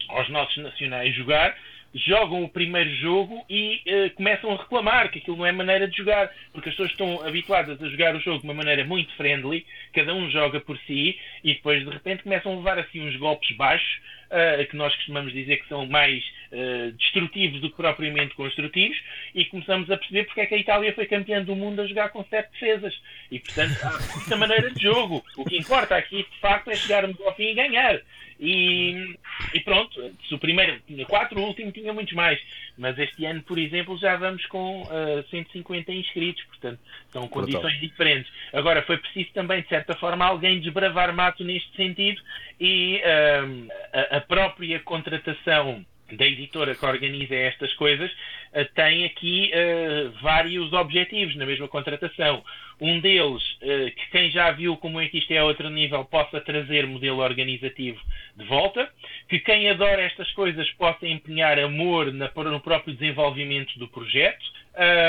aos 0.09 0.29
nossos 0.29 0.57
nacionais 0.57 1.13
jogar, 1.13 1.55
jogam 1.93 2.43
o 2.43 2.49
primeiro 2.49 2.89
jogo 2.95 3.45
e 3.49 3.81
uh, 3.87 4.15
começam 4.15 4.51
a 4.51 4.57
reclamar 4.57 5.09
que 5.11 5.19
aquilo 5.19 5.37
não 5.37 5.45
é 5.45 5.51
maneira 5.51 5.87
de 5.87 5.97
jogar, 5.97 6.31
porque 6.51 6.69
as 6.69 6.75
pessoas 6.75 6.91
estão 6.91 7.25
habituadas 7.25 7.81
a 7.81 7.89
jogar 7.89 8.15
o 8.15 8.19
jogo 8.19 8.39
de 8.39 8.45
uma 8.45 8.53
maneira 8.53 8.83
muito 8.83 9.13
friendly, 9.15 9.65
cada 9.93 10.13
um 10.13 10.29
joga 10.29 10.59
por 10.59 10.77
si 10.79 11.19
e 11.43 11.53
depois 11.53 11.83
de 11.83 11.89
repente 11.89 12.23
começam 12.23 12.53
a 12.53 12.55
levar 12.55 12.79
assim 12.79 13.01
uns 13.01 13.15
golpes 13.15 13.55
baixos 13.55 13.99
uh, 14.31 14.65
que 14.67 14.75
nós 14.75 14.95
costumamos 14.95 15.33
dizer 15.33 15.57
que 15.57 15.67
são 15.67 15.85
mais 15.87 16.23
uh, 16.51 16.91
destrutivos 16.93 17.61
do 17.61 17.69
que 17.69 17.77
propriamente 17.77 18.35
construtivos, 18.35 18.97
e 19.33 19.45
começamos 19.45 19.89
a 19.89 19.97
perceber 19.97 20.25
porque 20.25 20.41
é 20.41 20.45
que 20.45 20.55
a 20.55 20.57
Itália 20.57 20.93
foi 20.93 21.05
campeã 21.05 21.43
do 21.43 21.55
mundo 21.55 21.81
a 21.81 21.87
jogar 21.87 22.09
com 22.09 22.23
sete 22.25 22.51
defesas. 22.51 22.93
E, 23.31 23.39
portanto, 23.39 23.75
há 23.83 23.97
esta 24.19 24.37
maneira 24.37 24.71
de 24.71 24.81
jogo. 24.81 25.23
O 25.37 25.45
que 25.45 25.57
importa 25.57 25.95
aqui, 25.95 26.17
de 26.23 26.39
facto, 26.39 26.69
é 26.69 26.75
chegarmos 26.75 27.19
ao 27.21 27.35
fim 27.35 27.49
e 27.49 27.53
ganhar. 27.53 27.99
E, 28.39 29.17
e, 29.53 29.59
pronto, 29.61 30.13
se 30.27 30.33
o 30.33 30.37
primeiro 30.37 30.79
tinha 30.85 31.05
quatro, 31.05 31.39
o 31.39 31.43
último 31.43 31.71
tinha 31.71 31.91
muitos 31.91 32.13
mais. 32.13 32.39
Mas 32.77 32.97
este 32.99 33.25
ano, 33.25 33.41
por 33.41 33.57
exemplo, 33.57 33.97
já 33.97 34.15
vamos 34.15 34.45
com 34.45 34.83
uh, 34.83 35.27
150 35.29 35.91
inscritos, 35.91 36.43
portanto, 36.45 36.79
são 37.11 37.27
condições 37.27 37.79
diferentes. 37.79 38.31
Agora, 38.53 38.83
foi 38.83 38.97
preciso 38.97 39.31
também, 39.33 39.61
de 39.61 39.69
certa 39.69 39.95
forma, 39.95 40.23
alguém 40.23 40.59
desbravar 40.59 41.13
mato 41.13 41.43
neste 41.43 41.75
sentido 41.75 42.21
e 42.59 43.01
uh, 43.01 43.67
a, 43.93 44.17
a 44.17 44.21
própria 44.21 44.79
contratação 44.81 45.83
da 46.15 46.25
editora 46.25 46.75
que 46.75 46.85
organiza 46.85 47.35
estas 47.35 47.73
coisas 47.73 48.09
uh, 48.11 48.65
tem 48.73 49.05
aqui 49.05 49.51
uh, 49.53 50.11
vários 50.21 50.71
objetivos 50.73 51.35
na 51.35 51.45
mesma 51.45 51.67
contratação. 51.67 52.43
Um 52.79 52.99
deles, 52.99 53.43
uh, 53.61 53.91
que 53.95 54.11
quem 54.11 54.31
já 54.31 54.51
viu 54.51 54.77
como 54.77 55.01
é 55.01 55.07
que 55.07 55.17
isto 55.17 55.31
é 55.31 55.39
a 55.39 55.45
outro 55.45 55.69
nível 55.69 56.05
possa 56.05 56.39
trazer 56.39 56.85
modelo 56.85 57.19
organizativo 57.19 57.99
de 58.35 58.45
volta, 58.45 58.89
que 59.27 59.39
quem 59.39 59.69
adora 59.69 60.01
estas 60.03 60.31
coisas 60.31 60.69
possa 60.71 61.07
empenhar 61.07 61.59
amor 61.59 62.13
na, 62.13 62.31
no 62.35 62.59
próprio 62.59 62.93
desenvolvimento 62.93 63.77
do 63.79 63.87
projeto, 63.87 64.45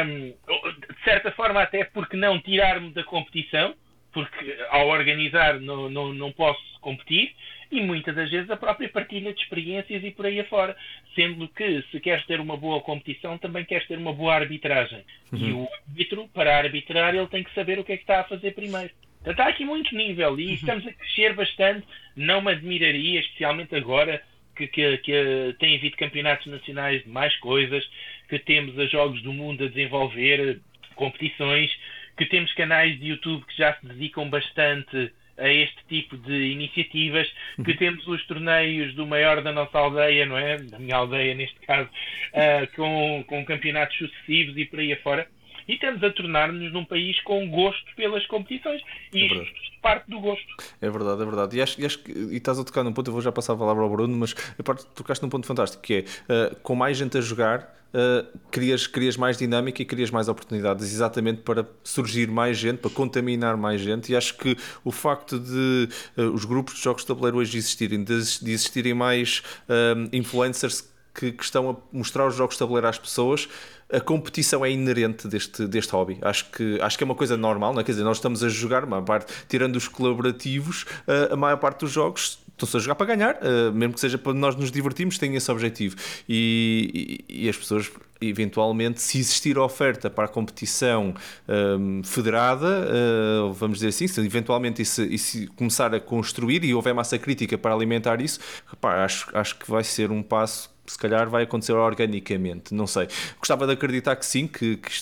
um, 0.06 0.30
de 0.30 1.04
certa 1.04 1.30
forma 1.32 1.60
até 1.62 1.84
porque 1.84 2.16
não 2.16 2.40
tirar-me 2.40 2.90
da 2.90 3.04
competição, 3.04 3.74
porque 4.12 4.56
ao 4.70 4.88
organizar 4.88 5.60
não, 5.60 5.88
não, 5.88 6.14
não 6.14 6.32
posso 6.32 6.60
competir, 6.80 7.34
e 7.70 7.82
muitas 7.82 8.14
das 8.14 8.30
vezes 8.30 8.50
a 8.50 8.56
própria 8.56 8.88
partilha 8.88 9.32
de 9.32 9.40
experiências 9.40 10.02
e 10.02 10.10
por 10.10 10.26
aí 10.26 10.40
afora. 10.40 10.76
Sendo 11.14 11.48
que, 11.48 11.82
se 11.90 12.00
queres 12.00 12.24
ter 12.26 12.40
uma 12.40 12.56
boa 12.56 12.80
competição, 12.80 13.36
também 13.36 13.64
queres 13.64 13.86
ter 13.86 13.98
uma 13.98 14.12
boa 14.12 14.34
arbitragem. 14.34 15.04
Uhum. 15.32 15.38
E 15.38 15.52
o 15.52 15.68
árbitro, 15.86 16.28
para 16.32 16.56
arbitrar, 16.56 17.14
ele 17.14 17.26
tem 17.26 17.44
que 17.44 17.54
saber 17.54 17.78
o 17.78 17.84
que 17.84 17.92
é 17.92 17.96
que 17.96 18.04
está 18.04 18.20
a 18.20 18.24
fazer 18.24 18.54
primeiro. 18.54 18.90
Então, 19.20 19.32
está 19.32 19.48
aqui 19.48 19.64
muito 19.64 19.94
nível 19.94 20.38
e 20.40 20.46
uhum. 20.46 20.54
estamos 20.54 20.86
a 20.86 20.92
crescer 20.92 21.34
bastante. 21.34 21.86
Não 22.16 22.40
me 22.40 22.52
admiraria, 22.52 23.20
especialmente 23.20 23.74
agora 23.74 24.22
que, 24.56 24.66
que, 24.68 24.98
que 24.98 25.56
tem 25.58 25.76
havido 25.76 25.96
campeonatos 25.96 26.46
nacionais 26.46 27.02
de 27.02 27.10
mais 27.10 27.36
coisas, 27.36 27.88
que 28.28 28.38
temos 28.38 28.78
a 28.78 28.86
Jogos 28.86 29.22
do 29.22 29.32
Mundo 29.32 29.64
a 29.64 29.68
desenvolver 29.68 30.60
competições, 30.94 31.70
que 32.18 32.26
temos 32.26 32.52
canais 32.54 32.98
de 32.98 33.06
YouTube 33.06 33.44
que 33.46 33.56
já 33.56 33.74
se 33.74 33.86
dedicam 33.86 34.28
bastante 34.28 35.12
a 35.38 35.48
este 35.48 35.78
tipo 35.88 36.16
de 36.16 36.52
iniciativas, 36.52 37.28
que 37.64 37.70
uhum. 37.70 37.76
temos 37.76 38.06
os 38.08 38.26
torneios 38.26 38.92
do 38.94 39.06
maior 39.06 39.40
da 39.40 39.52
nossa 39.52 39.78
aldeia, 39.78 40.26
não 40.26 40.36
é? 40.36 40.56
Da 40.56 40.80
minha 40.80 40.96
aldeia, 40.96 41.32
neste 41.32 41.58
caso, 41.60 41.88
uh, 41.88 42.76
com, 42.76 43.24
com 43.26 43.44
campeonatos 43.44 43.96
sucessivos 43.96 44.56
e 44.56 44.64
por 44.64 44.80
aí 44.80 44.92
afora. 44.92 45.28
E 45.68 45.74
estamos 45.74 46.02
a 46.02 46.10
tornar-nos 46.10 46.72
num 46.72 46.84
país 46.84 47.20
com 47.20 47.48
gosto 47.48 47.94
pelas 47.94 48.26
competições. 48.26 48.82
E 49.12 49.22
é 49.22 49.26
isto 49.26 49.68
parte 49.80 50.10
do 50.10 50.18
gosto. 50.20 50.46
É 50.80 50.90
verdade, 50.90 51.22
é 51.22 51.24
verdade. 51.24 51.56
E, 51.56 51.62
acho, 51.62 51.80
e, 51.80 51.86
acho, 51.86 52.00
e 52.08 52.36
estás 52.36 52.58
a 52.58 52.64
tocar 52.64 52.82
num 52.82 52.92
ponto, 52.92 53.08
eu 53.08 53.12
vou 53.12 53.22
já 53.22 53.30
passar 53.30 53.52
a 53.52 53.56
palavra 53.56 53.82
ao 53.82 53.88
Bruno, 53.88 54.16
mas 54.16 54.34
a 54.58 54.62
parte, 54.62 54.84
tocaste 54.86 55.22
num 55.22 55.30
ponto 55.30 55.46
fantástico, 55.46 55.82
que 55.82 55.94
é, 55.94 56.00
uh, 56.00 56.56
com 56.62 56.74
mais 56.74 56.96
gente 56.96 57.16
a 57.16 57.20
jogar, 57.20 57.77
uh, 57.92 58.38
crias, 58.50 58.86
crias 58.86 59.16
mais 59.16 59.36
dinâmica 59.36 59.82
e 59.82 59.84
crias 59.84 60.10
mais 60.10 60.28
oportunidades, 60.28 60.92
exatamente 60.92 61.42
para 61.42 61.66
surgir 61.82 62.28
mais 62.28 62.56
gente, 62.56 62.78
para 62.78 62.90
contaminar 62.90 63.56
mais 63.56 63.80
gente. 63.80 64.12
E 64.12 64.16
acho 64.16 64.36
que 64.36 64.56
o 64.84 64.90
facto 64.90 65.38
de 65.38 65.88
uh, 66.16 66.22
os 66.32 66.44
grupos 66.44 66.74
de 66.74 66.82
jogos 66.82 67.02
de 67.02 67.08
tabuleiro 67.08 67.38
hoje 67.38 67.56
existirem, 67.58 68.02
de, 68.02 68.40
de 68.40 68.50
existirem 68.50 68.94
mais 68.94 69.42
uh, 69.68 70.08
influencers 70.12 70.88
que, 71.14 71.32
que, 71.32 71.42
estão 71.42 71.70
a 71.70 71.76
mostrar 71.92 72.26
os 72.26 72.34
jogos 72.34 72.54
de 72.54 72.60
tabuleiro 72.60 72.86
às 72.86 72.98
pessoas, 72.98 73.48
a 73.90 74.00
competição 74.00 74.64
é 74.64 74.70
inerente 74.70 75.26
deste, 75.26 75.66
deste 75.66 75.90
hobby. 75.92 76.18
Acho 76.20 76.50
que, 76.50 76.78
acho 76.80 76.96
que 76.96 77.02
é 77.02 77.06
uma 77.06 77.14
coisa 77.14 77.36
normal, 77.36 77.72
não 77.72 77.80
é? 77.80 77.84
Quer 77.84 77.92
dizer, 77.92 78.04
nós 78.04 78.18
estamos 78.18 78.44
a 78.44 78.48
jogar, 78.48 78.84
uma 78.84 79.02
parte, 79.02 79.32
tirando 79.48 79.76
os 79.76 79.88
colaborativos, 79.88 80.84
a 81.30 81.34
maior 81.34 81.56
parte 81.56 81.80
dos 81.80 81.90
jogos 81.90 82.38
estão-se 82.58 82.76
a 82.76 82.80
jogar 82.80 82.94
para 82.96 83.06
ganhar, 83.06 83.36
uh, 83.36 83.72
mesmo 83.72 83.94
que 83.94 84.00
seja 84.00 84.18
para 84.18 84.34
nós 84.34 84.56
nos 84.56 84.70
divertirmos, 84.70 85.16
tem 85.16 85.34
esse 85.34 85.50
objetivo. 85.50 85.96
E, 86.28 87.24
e, 87.28 87.44
e, 87.44 87.48
as 87.48 87.56
pessoas, 87.56 87.90
eventualmente, 88.20 89.00
se 89.00 89.18
existir 89.18 89.56
oferta 89.58 90.10
para 90.10 90.24
a 90.24 90.28
competição 90.28 91.14
um, 91.48 91.98
ehm, 91.98 92.02
federada, 92.02 92.66
uh, 92.66 93.52
vamos 93.52 93.78
dizer 93.78 93.88
assim, 93.88 94.08
se 94.08 94.20
eventualmente 94.20 94.82
isso, 94.82 95.02
isso, 95.02 95.46
começar 95.54 95.94
a 95.94 96.00
construir 96.00 96.64
e 96.64 96.74
houver 96.74 96.94
massa 96.94 97.18
crítica 97.18 97.56
para 97.56 97.72
alimentar 97.72 98.20
isso, 98.20 98.40
repá, 98.66 99.04
acho, 99.04 99.28
acho 99.32 99.56
que 99.56 99.70
vai 99.70 99.84
ser 99.84 100.10
um 100.10 100.22
passo 100.22 100.77
se 100.88 100.98
calhar 100.98 101.28
vai 101.28 101.44
acontecer 101.44 101.72
organicamente, 101.72 102.74
não 102.74 102.86
sei. 102.86 103.08
Gostava 103.38 103.66
de 103.66 103.72
acreditar 103.72 104.16
que 104.16 104.26
sim, 104.26 104.46
que, 104.46 104.76
que 104.76 104.92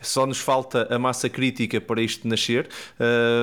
só 0.00 0.26
nos 0.26 0.40
falta 0.40 0.86
a 0.90 0.98
massa 0.98 1.28
crítica 1.28 1.80
para 1.80 2.02
isto 2.02 2.26
nascer, 2.26 2.68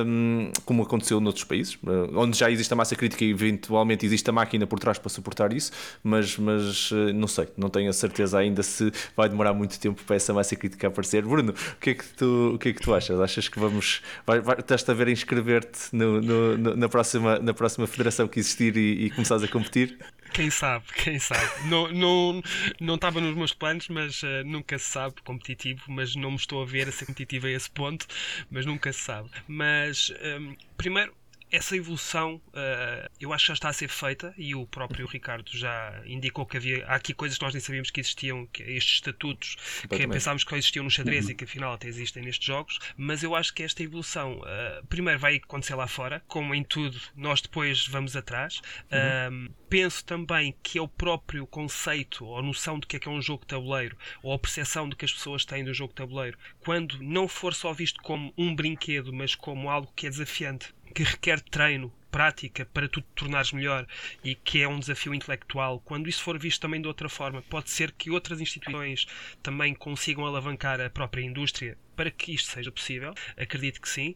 um, 0.06 0.50
como 0.64 0.82
aconteceu 0.82 1.20
noutros 1.20 1.44
países, 1.44 1.74
uh, 1.76 2.10
onde 2.14 2.38
já 2.38 2.50
existe 2.50 2.72
a 2.72 2.76
massa 2.76 2.94
crítica 2.94 3.24
e 3.24 3.30
eventualmente 3.30 4.04
existe 4.04 4.28
a 4.28 4.32
máquina 4.32 4.66
por 4.66 4.78
trás 4.78 4.98
para 4.98 5.08
suportar 5.08 5.52
isso, 5.52 5.72
mas, 6.02 6.36
mas 6.38 6.90
uh, 6.90 7.12
não 7.14 7.28
sei, 7.28 7.48
não 7.56 7.68
tenho 7.68 7.90
a 7.90 7.92
certeza 7.92 8.38
ainda 8.38 8.62
se 8.62 8.92
vai 9.16 9.28
demorar 9.28 9.54
muito 9.54 9.78
tempo 9.78 10.02
para 10.04 10.16
essa 10.16 10.32
massa 10.32 10.54
crítica 10.56 10.88
aparecer. 10.88 11.22
Bruno, 11.22 11.52
o 11.52 11.80
que 11.80 11.90
é 11.90 11.94
que 11.94 12.04
tu, 12.04 12.52
o 12.54 12.58
que 12.58 12.68
é 12.68 12.72
que 12.72 12.80
tu 12.80 12.94
achas? 12.94 13.18
Achas 13.20 13.48
que 13.48 13.58
vamos, 13.58 14.02
vai, 14.26 14.40
vai, 14.40 14.56
estás 14.58 14.88
a 14.88 14.94
ver 14.94 15.08
inscrever-te 15.08 15.94
no, 15.94 16.20
no, 16.20 16.76
na, 16.76 16.88
próxima, 16.88 17.38
na 17.38 17.54
próxima 17.54 17.86
federação 17.86 18.28
que 18.28 18.38
existir 18.38 18.76
e, 18.76 19.06
e 19.06 19.10
começares 19.10 19.42
a 19.42 19.48
competir? 19.48 19.98
Quem 20.36 20.50
sabe, 20.50 20.84
quem 20.92 21.18
sabe. 21.18 21.66
Não, 21.66 21.90
não, 21.90 22.42
não 22.78 22.96
estava 22.96 23.22
nos 23.22 23.34
meus 23.34 23.54
planos, 23.54 23.88
mas 23.88 24.22
uh, 24.22 24.44
nunca 24.44 24.78
se 24.78 24.84
sabe 24.84 25.14
competitivo, 25.22 25.82
mas 25.88 26.14
não 26.14 26.32
me 26.32 26.36
estou 26.36 26.62
a 26.62 26.66
ver 26.66 26.86
a 26.86 26.92
ser 26.92 27.06
competitivo 27.06 27.46
a 27.46 27.50
esse 27.50 27.70
ponto, 27.70 28.06
mas 28.50 28.66
nunca 28.66 28.92
se 28.92 29.00
sabe. 29.00 29.30
Mas 29.48 30.10
um, 30.10 30.50
ehm, 30.50 30.56
primeiro 30.76 31.14
essa 31.50 31.76
evolução 31.76 32.40
uh, 32.48 33.10
eu 33.20 33.32
acho 33.32 33.44
que 33.44 33.48
já 33.48 33.54
está 33.54 33.68
a 33.68 33.72
ser 33.72 33.88
feita 33.88 34.34
e 34.36 34.54
o 34.54 34.66
próprio 34.66 35.06
Ricardo 35.06 35.50
já 35.52 36.02
indicou 36.04 36.44
que 36.44 36.56
havia 36.56 36.84
há 36.86 36.96
aqui 36.96 37.14
coisas 37.14 37.38
que 37.38 37.44
nós 37.44 37.54
nem 37.54 37.60
sabíamos 37.60 37.90
que 37.90 38.00
existiam, 38.00 38.46
que 38.46 38.62
estes 38.62 38.94
estatutos 38.94 39.56
que 39.88 40.08
pensávamos 40.08 40.44
que 40.44 40.54
existiam 40.54 40.84
no 40.84 40.90
xadrez 40.90 41.26
uhum. 41.26 41.30
e 41.32 41.34
que 41.34 41.44
afinal 41.44 41.74
até 41.74 41.88
existem 41.88 42.22
nestes 42.22 42.46
jogos, 42.46 42.78
mas 42.96 43.22
eu 43.22 43.34
acho 43.34 43.54
que 43.54 43.62
esta 43.62 43.82
evolução 43.82 44.40
uh, 44.40 44.86
primeiro 44.86 45.20
vai 45.20 45.36
acontecer 45.36 45.74
lá 45.74 45.86
fora, 45.86 46.22
como 46.26 46.54
em 46.54 46.64
tudo, 46.64 47.00
nós 47.14 47.40
depois 47.40 47.86
vamos 47.86 48.16
atrás. 48.16 48.60
Uhum. 48.90 49.48
Uh, 49.48 49.54
penso 49.68 50.04
também 50.04 50.54
que 50.62 50.78
é 50.78 50.82
o 50.82 50.88
próprio 50.88 51.46
conceito 51.46 52.24
ou 52.24 52.42
noção 52.42 52.78
do 52.78 52.86
que 52.86 52.96
é 52.96 52.98
que 52.98 53.08
é 53.08 53.10
um 53.10 53.22
jogo 53.22 53.42
de 53.42 53.48
tabuleiro 53.48 53.96
ou 54.22 54.32
a 54.32 54.38
percepção 54.38 54.88
do 54.88 54.96
que 54.96 55.04
as 55.04 55.12
pessoas 55.12 55.44
têm 55.44 55.64
do 55.64 55.74
jogo 55.74 55.92
de 55.92 55.96
tabuleiro, 55.96 56.38
quando 56.60 57.00
não 57.02 57.28
for 57.28 57.54
só 57.54 57.72
visto 57.72 58.00
como 58.02 58.32
um 58.36 58.54
brinquedo, 58.54 59.12
mas 59.12 59.34
como 59.34 59.70
algo 59.70 59.92
que 59.94 60.06
é 60.06 60.10
desafiante 60.10 60.74
que 60.96 61.02
requer 61.02 61.38
treino 61.42 61.92
prática 62.10 62.64
para 62.72 62.88
tu 62.88 63.02
te 63.02 63.06
tornares 63.14 63.52
melhor 63.52 63.86
e 64.24 64.34
que 64.34 64.62
é 64.62 64.66
um 64.66 64.80
desafio 64.80 65.12
intelectual, 65.12 65.78
quando 65.80 66.08
isso 66.08 66.22
for 66.22 66.38
visto 66.38 66.62
também 66.62 66.80
de 66.80 66.88
outra 66.88 67.06
forma, 67.06 67.42
pode 67.42 67.68
ser 67.68 67.92
que 67.92 68.10
outras 68.10 68.40
instituições 68.40 69.06
também 69.42 69.74
consigam 69.74 70.24
alavancar 70.24 70.80
a 70.80 70.88
própria 70.88 71.20
indústria 71.20 71.76
para 71.96 72.10
que 72.10 72.32
isto 72.34 72.50
seja 72.50 72.70
possível. 72.70 73.14
Acredito 73.36 73.80
que 73.80 73.88
sim, 73.88 74.14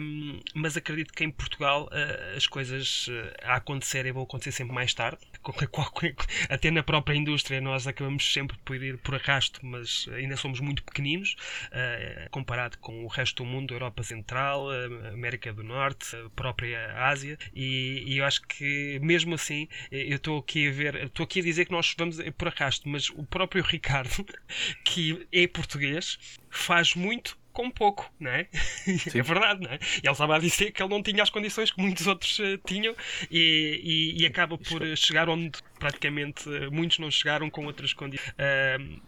um, 0.00 0.40
mas 0.54 0.76
acredito 0.76 1.12
que 1.12 1.24
em 1.24 1.30
Portugal 1.30 1.84
uh, 1.84 2.36
as 2.36 2.46
coisas 2.46 3.06
uh, 3.08 3.12
a 3.42 3.56
acontecerem 3.56 4.12
vão 4.12 4.24
acontecer 4.24 4.52
sempre 4.52 4.74
mais 4.74 4.92
tarde. 4.92 5.18
Até 6.50 6.70
na 6.70 6.82
própria 6.82 7.16
indústria 7.16 7.60
nós 7.60 7.86
acabamos 7.86 8.32
sempre 8.32 8.58
por 8.64 8.82
ir 8.82 8.98
por 8.98 9.14
arrasto, 9.14 9.64
mas 9.64 10.08
ainda 10.12 10.36
somos 10.36 10.60
muito 10.60 10.82
pequeninos 10.82 11.36
uh, 11.68 12.30
comparado 12.30 12.76
com 12.78 13.04
o 13.04 13.06
resto 13.06 13.42
do 13.42 13.48
mundo, 13.48 13.72
Europa 13.72 14.02
Central, 14.02 14.68
América 15.12 15.52
do 15.52 15.62
Norte, 15.62 16.16
a 16.16 16.30
própria 16.30 17.06
Ásia, 17.06 17.38
e, 17.54 18.02
e 18.06 18.18
eu 18.18 18.24
acho 18.24 18.42
que 18.42 18.98
mesmo 19.00 19.34
assim 19.34 19.68
eu 19.90 20.16
estou 20.16 20.38
aqui 20.38 20.68
a 20.68 20.72
ver, 20.72 20.94
estou 20.96 21.24
aqui 21.24 21.40
a 21.40 21.42
dizer 21.42 21.66
que 21.66 21.72
nós 21.72 21.94
vamos 21.96 22.18
por 22.36 22.48
arrasto, 22.48 22.88
mas 22.88 23.10
o 23.10 23.24
próprio 23.24 23.62
Ricardo, 23.62 24.26
que 24.84 25.26
é 25.32 25.46
português, 25.46 26.18
faz 26.58 26.94
muito 26.94 27.36
com 27.54 27.70
pouco, 27.70 28.12
não 28.18 28.32
é? 28.32 28.48
é 29.14 29.22
verdade, 29.22 29.62
não 29.62 29.70
é? 29.70 29.78
E 30.02 30.06
ele 30.06 30.12
estava 30.12 30.36
a 30.36 30.38
dizer 30.40 30.72
que 30.72 30.82
ele 30.82 30.90
não 30.90 31.02
tinha 31.02 31.22
as 31.22 31.30
condições 31.30 31.70
que 31.70 31.80
muitos 31.80 32.06
outros 32.06 32.38
uh, 32.40 32.58
tinham 32.66 32.94
e, 33.30 33.80
e, 34.18 34.22
e, 34.22 34.26
acaba 34.26 34.58
por 34.58 34.82
uh, 34.82 34.96
chegar 34.96 35.28
onde 35.28 35.52
praticamente 35.78 36.48
uh, 36.48 36.70
muitos 36.72 36.98
não 36.98 37.10
chegaram 37.10 37.48
com 37.48 37.64
outras 37.64 37.92
condições. 37.92 38.34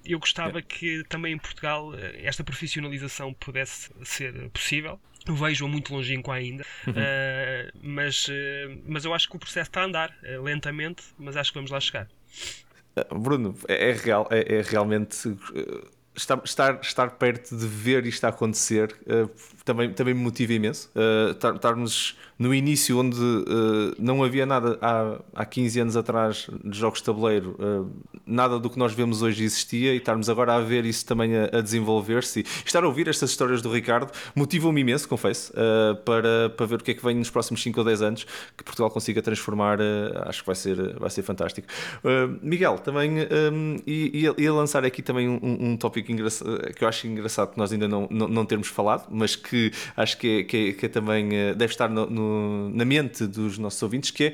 eu 0.05 0.19
gostava 0.19 0.61
é. 0.61 0.63
que 0.63 1.03
também 1.09 1.35
em 1.35 1.39
Portugal 1.39 1.93
esta 2.23 2.45
profissionalização 2.45 3.35
pudesse 3.35 3.91
ser 4.05 4.49
possível. 4.51 5.01
Vejo-a 5.29 5.69
muito 5.69 5.93
longínquo 5.93 6.31
ainda, 6.31 6.65
uhum. 6.87 6.95
mas, 7.83 8.29
mas 8.87 9.05
eu 9.05 9.13
acho 9.13 9.29
que 9.29 9.35
o 9.35 9.41
processo 9.41 9.69
está 9.69 9.81
a 9.81 9.85
andar 9.85 10.17
lentamente, 10.41 11.03
mas 11.19 11.37
acho 11.37 11.51
que 11.51 11.59
vamos 11.59 11.73
lá 11.73 11.81
chegar. 11.81 12.07
Bruno, 13.11 13.59
é, 13.67 13.91
é 13.91 13.93
real, 13.93 14.29
é, 14.31 14.59
é 14.59 14.63
realmente 14.63 15.37
estar, 16.17 16.81
estar, 16.83 17.11
perto 17.11 17.57
de 17.57 17.67
ver 17.67 18.07
isto 18.07 18.27
acontecer 18.27 18.95
uh, 19.07 19.31
também, 19.67 19.93
também 19.93 20.15
me 20.15 20.21
motiva 20.21 20.53
imenso. 20.53 20.89
Uh, 20.95 21.33
estarmos 21.55 22.17
no 22.39 22.55
início, 22.55 22.99
onde 22.99 23.19
uh, 23.19 23.95
não 23.99 24.23
havia 24.23 24.47
nada 24.47 24.79
há, 24.81 25.19
há 25.35 25.45
15 25.45 25.81
anos 25.81 25.97
atrás 25.97 26.47
de 26.65 26.79
jogos 26.79 27.01
de 27.01 27.05
tabuleiro, 27.07 27.57
uh, 27.59 27.91
nada 28.25 28.61
do 28.61 28.71
que 28.71 28.79
nós 28.79 28.95
vemos 28.95 29.23
hoje 29.23 29.43
existia, 29.43 29.93
e 29.93 29.97
estarmos 29.97 30.31
agora 30.31 30.55
a 30.55 30.61
ver 30.61 30.85
isso 30.85 31.05
também 31.05 31.37
a, 31.37 31.59
a 31.59 31.61
desenvolver-se. 31.61 32.41
E 32.41 32.45
estar 32.65 32.85
a 32.85 32.87
ouvir 32.87 33.09
estas 33.09 33.31
histórias 33.31 33.61
do 33.61 33.73
Ricardo 33.73 34.13
motiva-me 34.37 34.81
imenso, 34.81 35.09
confesso, 35.09 35.53
para, 36.05 36.51
para 36.51 36.67
ver 36.67 36.77
o 36.77 36.85
que 36.85 36.93
é 36.93 36.95
que 36.95 37.05
vem 37.05 37.17
nos 37.17 37.31
próximos 37.31 37.61
5 37.63 37.81
ou 37.81 37.85
10 37.85 38.03
anos 38.03 38.27
que 38.57 38.63
Portugal 38.63 38.91
consiga 38.91 39.21
transformar. 39.21 39.79
acho 40.27 40.43
que 40.43 40.47
vai 40.47 40.55
ser, 40.55 40.97
vai 40.99 41.11
ser 41.11 41.23
fantástico. 41.23 41.67
Miguel, 42.41 42.79
também 42.79 43.11
um, 43.53 43.77
ia, 43.87 44.35
ia, 44.39 44.53
lançar 44.53 44.85
aqui 44.85 45.03
também 45.03 45.29
um, 45.29 45.39
um 45.43 45.77
tópico 45.77 46.07
que 46.77 46.85
eu 46.85 46.89
acho 46.89 47.07
engraçado 47.07 47.53
que 47.53 47.59
nós 47.59 47.73
ainda 47.73 47.89
não, 47.89 48.07
não, 48.11 48.29
não 48.29 48.45
termos 48.45 48.69
falado, 48.69 49.07
mas 49.11 49.35
que 49.35 49.56
que 49.57 49.73
acho 49.97 50.19
que 50.19 50.29
é, 50.29 50.43
que 50.45 50.57
é, 50.57 50.73
que 50.73 50.87
é 50.87 50.89
também 50.89 51.35
eh, 51.35 51.55
deve 51.55 51.73
estar 51.73 51.89
no, 51.89 52.09
no, 52.09 52.71
na 52.71 52.85
mente 52.85 53.27
dos 53.27 53.57
nossos 53.59 53.83
ouvintes, 53.83 54.11
que 54.11 54.25
é 54.25 54.33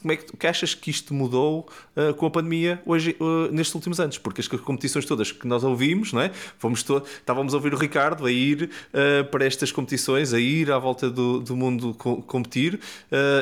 como 0.00 0.12
é 0.12 0.16
que, 0.16 0.36
que 0.36 0.46
achas 0.46 0.74
que 0.74 0.90
isto 0.90 1.12
mudou 1.12 1.68
uh, 1.96 2.14
com 2.14 2.26
a 2.26 2.30
pandemia 2.30 2.80
hoje, 2.86 3.16
uh, 3.20 3.52
nestes 3.52 3.74
últimos 3.74 3.98
anos? 4.00 4.18
Porque 4.18 4.40
as 4.40 4.48
competições 4.48 5.04
todas 5.04 5.32
que 5.32 5.46
nós 5.46 5.64
ouvimos, 5.64 6.12
não 6.12 6.20
é? 6.20 6.30
Fomos 6.58 6.82
to 6.82 7.02
estávamos 7.18 7.54
a 7.54 7.56
ouvir 7.56 7.74
o 7.74 7.76
Ricardo 7.76 8.26
a 8.26 8.30
ir 8.30 8.64
uh, 8.92 9.24
para 9.30 9.44
estas 9.44 9.72
competições, 9.72 10.32
a 10.32 10.38
ir 10.38 10.70
à 10.70 10.78
volta 10.78 11.10
do, 11.10 11.40
do 11.40 11.56
mundo 11.56 11.94
co 11.94 12.20
competir 12.22 12.78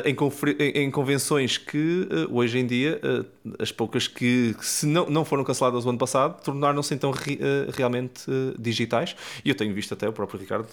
em, 0.05 0.15
em, 0.83 0.91
convenções 0.91 1.57
que 1.57 2.07
hoje 2.31 2.57
em 2.57 2.65
dia 2.65 2.99
as 3.59 3.71
poucas 3.71 4.07
que, 4.07 4.55
que, 4.57 4.65
se 4.65 4.85
não, 4.85 5.09
não 5.09 5.25
foram 5.25 5.43
canceladas 5.43 5.85
o 5.85 5.89
ano 5.89 5.97
passado 5.97 6.41
tornaram-se 6.41 6.93
então 6.93 7.11
re, 7.11 7.37
realmente 7.75 8.23
digitais 8.57 9.15
e 9.43 9.49
eu 9.49 9.55
tenho 9.55 9.73
visto 9.73 9.93
até 9.93 10.07
o 10.07 10.13
próprio 10.13 10.39
Ricardo 10.39 10.67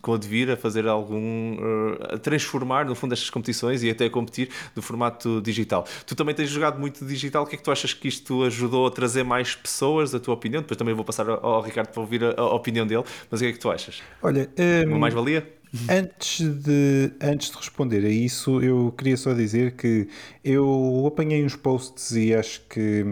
com 0.00 0.14
a 0.14 0.16
Devir 0.16 0.50
a 0.50 0.56
fazer 0.56 0.86
algum. 0.86 1.56
a 2.00 2.18
transformar, 2.18 2.84
no 2.84 2.94
fundo, 2.94 3.12
estas 3.12 3.30
competições 3.30 3.82
e 3.82 3.90
até 3.90 4.06
a 4.06 4.10
competir 4.10 4.48
do 4.74 4.82
formato 4.82 5.40
digital. 5.40 5.86
Tu 6.06 6.14
também 6.14 6.34
tens 6.34 6.48
jogado 6.48 6.78
muito 6.78 7.04
digital, 7.04 7.44
o 7.44 7.46
que 7.46 7.54
é 7.54 7.58
que 7.58 7.64
tu 7.64 7.70
achas 7.70 7.92
que 7.92 8.08
isto 8.08 8.44
ajudou 8.44 8.86
a 8.86 8.90
trazer 8.90 9.22
mais 9.22 9.54
pessoas, 9.54 10.14
a 10.14 10.20
tua 10.20 10.34
opinião? 10.34 10.62
Depois 10.62 10.76
também 10.76 10.94
vou 10.94 11.04
passar 11.04 11.28
ao 11.28 11.60
Ricardo 11.60 11.88
para 11.88 12.00
ouvir 12.00 12.24
a, 12.24 12.34
a 12.36 12.54
opinião 12.54 12.86
dele, 12.86 13.04
mas 13.30 13.40
o 13.40 13.44
que 13.44 13.50
é 13.50 13.52
que 13.52 13.58
tu 13.58 13.70
achas? 13.70 14.02
Olha, 14.22 14.48
um... 14.58 14.90
uma 14.90 14.98
mais-valia? 14.98 15.58
Antes 15.88 16.40
de, 16.40 17.12
antes 17.20 17.50
de 17.50 17.56
responder 17.56 18.04
a 18.04 18.08
isso, 18.08 18.62
eu 18.62 18.92
queria 18.96 19.16
só 19.16 19.34
dizer 19.34 19.72
que 19.72 20.08
eu 20.42 21.04
apanhei 21.06 21.44
uns 21.44 21.56
posts 21.56 22.12
e 22.12 22.34
acho 22.34 22.62
que, 22.68 23.04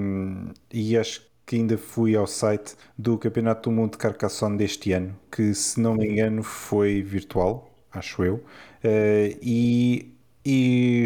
e 0.72 0.96
acho 0.96 1.25
que 1.46 1.56
ainda 1.56 1.78
fui 1.78 2.16
ao 2.16 2.26
site 2.26 2.74
do 2.98 3.16
Campeonato 3.16 3.70
do 3.70 3.76
Mundo 3.76 3.92
de 3.92 3.98
Carcassonne 3.98 4.58
deste 4.58 4.92
ano, 4.92 5.16
que 5.30 5.54
se 5.54 5.80
não 5.80 5.94
me 5.94 6.06
engano 6.08 6.42
foi 6.42 7.00
virtual, 7.02 7.70
acho 7.92 8.24
eu, 8.24 8.34
uh, 8.34 9.38
e, 9.40 10.12
e 10.44 11.04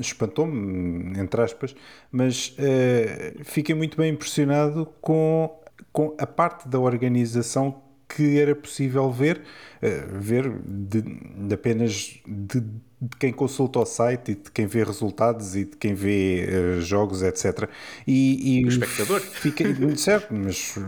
espantou-me, 0.00 1.18
entre 1.20 1.42
aspas, 1.42 1.76
mas 2.10 2.56
uh, 2.58 3.44
fiquei 3.44 3.74
muito 3.74 3.96
bem 3.98 4.12
impressionado 4.12 4.86
com, 5.02 5.60
com 5.92 6.16
a 6.18 6.26
parte 6.26 6.68
da 6.68 6.80
organização 6.80 7.82
que 8.08 8.38
era 8.38 8.54
possível 8.54 9.10
ver, 9.10 9.42
uh, 9.82 10.18
ver 10.18 10.50
de, 10.64 11.02
de 11.02 11.54
apenas 11.54 12.18
de 12.26 12.64
de 13.02 13.16
quem 13.16 13.32
consulta 13.32 13.80
o 13.80 13.84
site 13.84 14.30
e 14.30 14.34
de 14.36 14.50
quem 14.52 14.64
vê 14.64 14.84
resultados 14.84 15.56
e 15.56 15.64
de 15.64 15.76
quem 15.76 15.92
vê 15.92 16.46
uh, 16.48 16.80
jogos, 16.80 17.20
etc. 17.20 17.68
E, 18.06 18.60
e 18.60 18.64
o 18.64 18.68
espectador. 18.68 19.20
Fica, 19.20 19.64
certo, 19.96 20.32
mas 20.32 20.78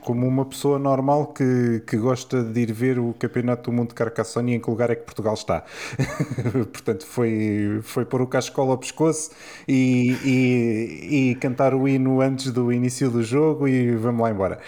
como 0.00 0.24
uma 0.24 0.44
pessoa 0.44 0.78
normal 0.78 1.28
que, 1.28 1.82
que 1.84 1.96
gosta 1.96 2.44
de 2.44 2.60
ir 2.60 2.72
ver 2.72 3.00
o 3.00 3.12
Campeonato 3.18 3.70
do 3.70 3.76
Mundo 3.76 3.88
de 3.88 3.94
Carcassonne 3.94 4.52
e 4.52 4.54
em 4.54 4.60
que 4.60 4.70
lugar 4.70 4.88
é 4.90 4.94
que 4.94 5.02
Portugal 5.02 5.34
está. 5.34 5.64
Portanto, 6.72 7.04
foi, 7.04 7.80
foi 7.82 8.04
pôr 8.04 8.22
o 8.22 8.26
cascola 8.28 8.70
ao 8.70 8.78
pescoço 8.78 9.32
e, 9.66 10.16
e, 10.24 11.30
e, 11.30 11.34
cantar 11.36 11.74
o 11.74 11.88
hino 11.88 12.20
antes 12.20 12.52
do 12.52 12.72
início 12.72 13.10
do 13.10 13.24
jogo 13.24 13.66
e 13.66 13.96
vamos 13.96 14.22
lá 14.22 14.30
embora. 14.30 14.60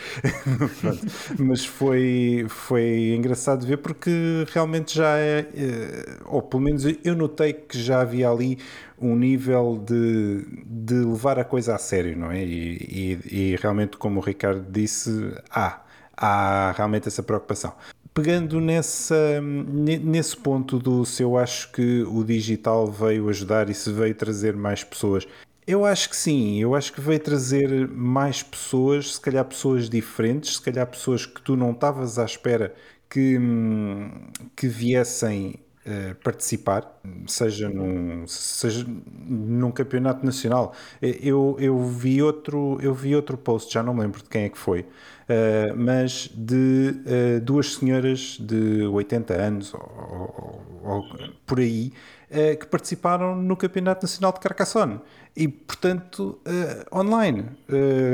mas 1.38 1.64
foi, 1.64 2.46
foi 2.48 3.14
engraçado 3.14 3.64
ver 3.64 3.76
porque 3.76 4.11
realmente 4.52 4.96
já 4.96 5.16
é, 5.18 5.46
eh, 5.54 6.16
ou 6.24 6.42
pelo 6.42 6.64
menos 6.64 6.84
eu 7.05 7.14
notei 7.14 7.53
que 7.53 7.78
já 7.78 8.01
havia 8.01 8.28
ali 8.28 8.59
um 8.99 9.14
nível 9.16 9.82
de, 9.84 10.44
de 10.64 10.94
levar 10.94 11.38
a 11.38 11.44
coisa 11.44 11.74
a 11.74 11.78
sério, 11.78 12.16
não 12.16 12.30
é? 12.30 12.44
E, 12.44 13.18
e, 13.28 13.53
e 13.53 13.57
realmente, 13.57 13.97
como 13.97 14.20
o 14.20 14.22
Ricardo 14.22 14.64
disse, 14.70 15.11
há, 15.51 15.82
há 16.16 16.72
realmente 16.76 17.09
essa 17.09 17.22
preocupação. 17.22 17.72
Pegando 18.14 18.61
nessa, 18.61 19.40
nesse 19.42 20.36
ponto 20.36 20.78
do 20.78 21.05
se 21.05 21.22
eu 21.22 21.36
acho 21.36 21.70
que 21.72 22.03
o 22.05 22.24
digital 22.24 22.90
veio 22.90 23.28
ajudar 23.28 23.68
e 23.68 23.74
se 23.74 23.92
veio 23.92 24.14
trazer 24.14 24.57
mais 24.57 24.82
pessoas, 24.82 25.26
eu 25.66 25.84
acho 25.84 26.09
que 26.09 26.16
sim, 26.16 26.59
eu 26.61 26.74
acho 26.74 26.92
que 26.92 27.01
veio 27.01 27.20
trazer 27.20 27.88
mais 27.88 28.42
pessoas, 28.42 29.14
se 29.14 29.20
calhar 29.20 29.44
pessoas 29.44 29.90
diferentes, 29.90 30.55
se 30.55 30.62
calhar 30.62 30.86
pessoas 30.86 31.26
que 31.26 31.42
tu 31.42 31.57
não 31.57 31.72
estavas 31.72 32.18
à 32.18 32.24
espera 32.24 32.74
que, 33.11 33.38
que 34.55 34.68
viessem 34.68 35.59
participar, 36.22 37.01
seja 37.26 37.68
num, 37.68 38.26
seja 38.26 38.84
num 39.26 39.70
campeonato 39.70 40.24
nacional. 40.24 40.74
Eh, 41.01 41.18
eu, 41.22 41.57
eu, 41.61 41.78
vi 41.84 42.22
outro, 42.22 42.78
eu 42.82 42.93
vi 42.95 43.14
outro 43.14 43.37
post, 43.37 43.72
já 43.72 43.82
não 43.82 43.95
me 43.95 44.01
lembro 44.01 44.22
de 44.22 44.28
quem 44.28 44.45
é 44.45 44.49
que 44.49 44.59
foi, 44.59 44.80
uh, 44.80 45.76
mas 45.76 46.30
de 46.34 46.95
uh, 47.37 47.41
duas 47.41 47.74
senhoras 47.74 48.39
de 48.41 48.84
80 48.87 49.34
anos 49.34 49.74
ou, 49.74 50.62
ou, 50.82 50.93
ou 50.93 51.05
por 51.47 51.61
aí 51.61 51.93
uh, 52.30 52.59
que 52.59 52.66
participaram 52.66 53.37
no 53.37 53.57
Campeonato 53.57 54.03
Nacional 54.03 54.32
de 54.32 54.41
Carcassonne 54.41 55.01
e, 55.37 55.47
portanto, 55.47 56.41
online, 56.91 57.45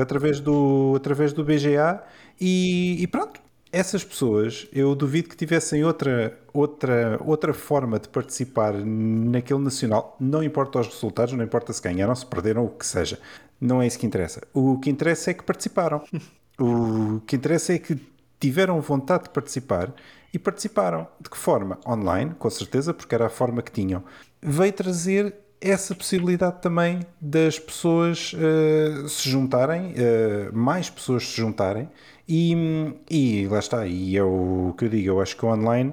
através, 0.01 0.41
do, 0.41 0.95
através 0.97 1.33
do 1.33 1.45
BGA. 1.45 2.03
E, 2.41 3.01
e 3.01 3.07
pronto, 3.07 3.41
essas 3.73 4.05
pessoas, 4.05 4.69
eu 4.71 4.95
duvido 4.95 5.31
que 5.31 5.37
tivessem 5.37 5.83
outra, 5.83 6.39
outra, 6.53 7.19
outra 7.25 7.55
forma 7.55 7.99
de 7.99 8.07
participar 8.07 8.75
naquele 8.75 9.61
nacional. 9.61 10.15
Não 10.21 10.43
importa 10.43 10.81
os 10.81 10.89
resultados, 10.89 11.33
não 11.33 11.43
importa 11.43 11.73
se 11.73 11.81
ganharam, 11.81 12.15
se 12.15 12.27
perderam, 12.27 12.67
o 12.67 12.69
que 12.69 12.87
seja. 12.87 13.19
Não 13.59 13.81
é 13.81 13.87
isso 13.87 13.99
que 13.99 14.07
interessa. 14.07 14.43
O 14.53 14.79
que 14.79 14.91
interessa 14.91 15.31
é 15.31 15.35
que 15.35 15.43
participaram. 15.43 16.03
O 16.61 17.21
que 17.27 17.35
interessa 17.35 17.73
é 17.73 17.79
que 17.79 17.99
tiveram 18.39 18.79
vontade 18.81 19.25
de 19.25 19.31
participar 19.31 19.93
e 20.35 20.39
participaram. 20.39 21.09
De 21.19 21.31
que 21.31 21.37
forma? 21.37 21.81
Online, 21.85 22.35
com 22.39 22.51
certeza, 22.51 22.93
porque 22.93 23.15
era 23.15 23.27
a 23.27 23.31
forma 23.31 23.63
que 23.63 23.73
tinham. 23.73 24.05
Veio 24.41 24.73
trazer 24.73 25.35
essa 25.63 25.95
possibilidade 25.95 26.61
também 26.61 27.01
das 27.21 27.59
pessoas 27.59 28.33
uh, 28.35 29.09
se 29.09 29.29
juntarem, 29.29 29.93
uh, 29.93 30.57
mais 30.57 30.91
pessoas 30.91 31.29
se 31.29 31.37
juntarem 31.37 31.89
e, 32.29 32.95
e 33.09 33.47
lá 33.49 33.59
está, 33.59 33.87
e 33.87 34.17
é 34.17 34.23
o 34.23 34.75
que 34.77 34.87
eu 34.87 34.89
digo, 34.89 35.09
eu 35.09 35.21
acho 35.21 35.37
que 35.37 35.45
o 35.45 35.49
online, 35.49 35.93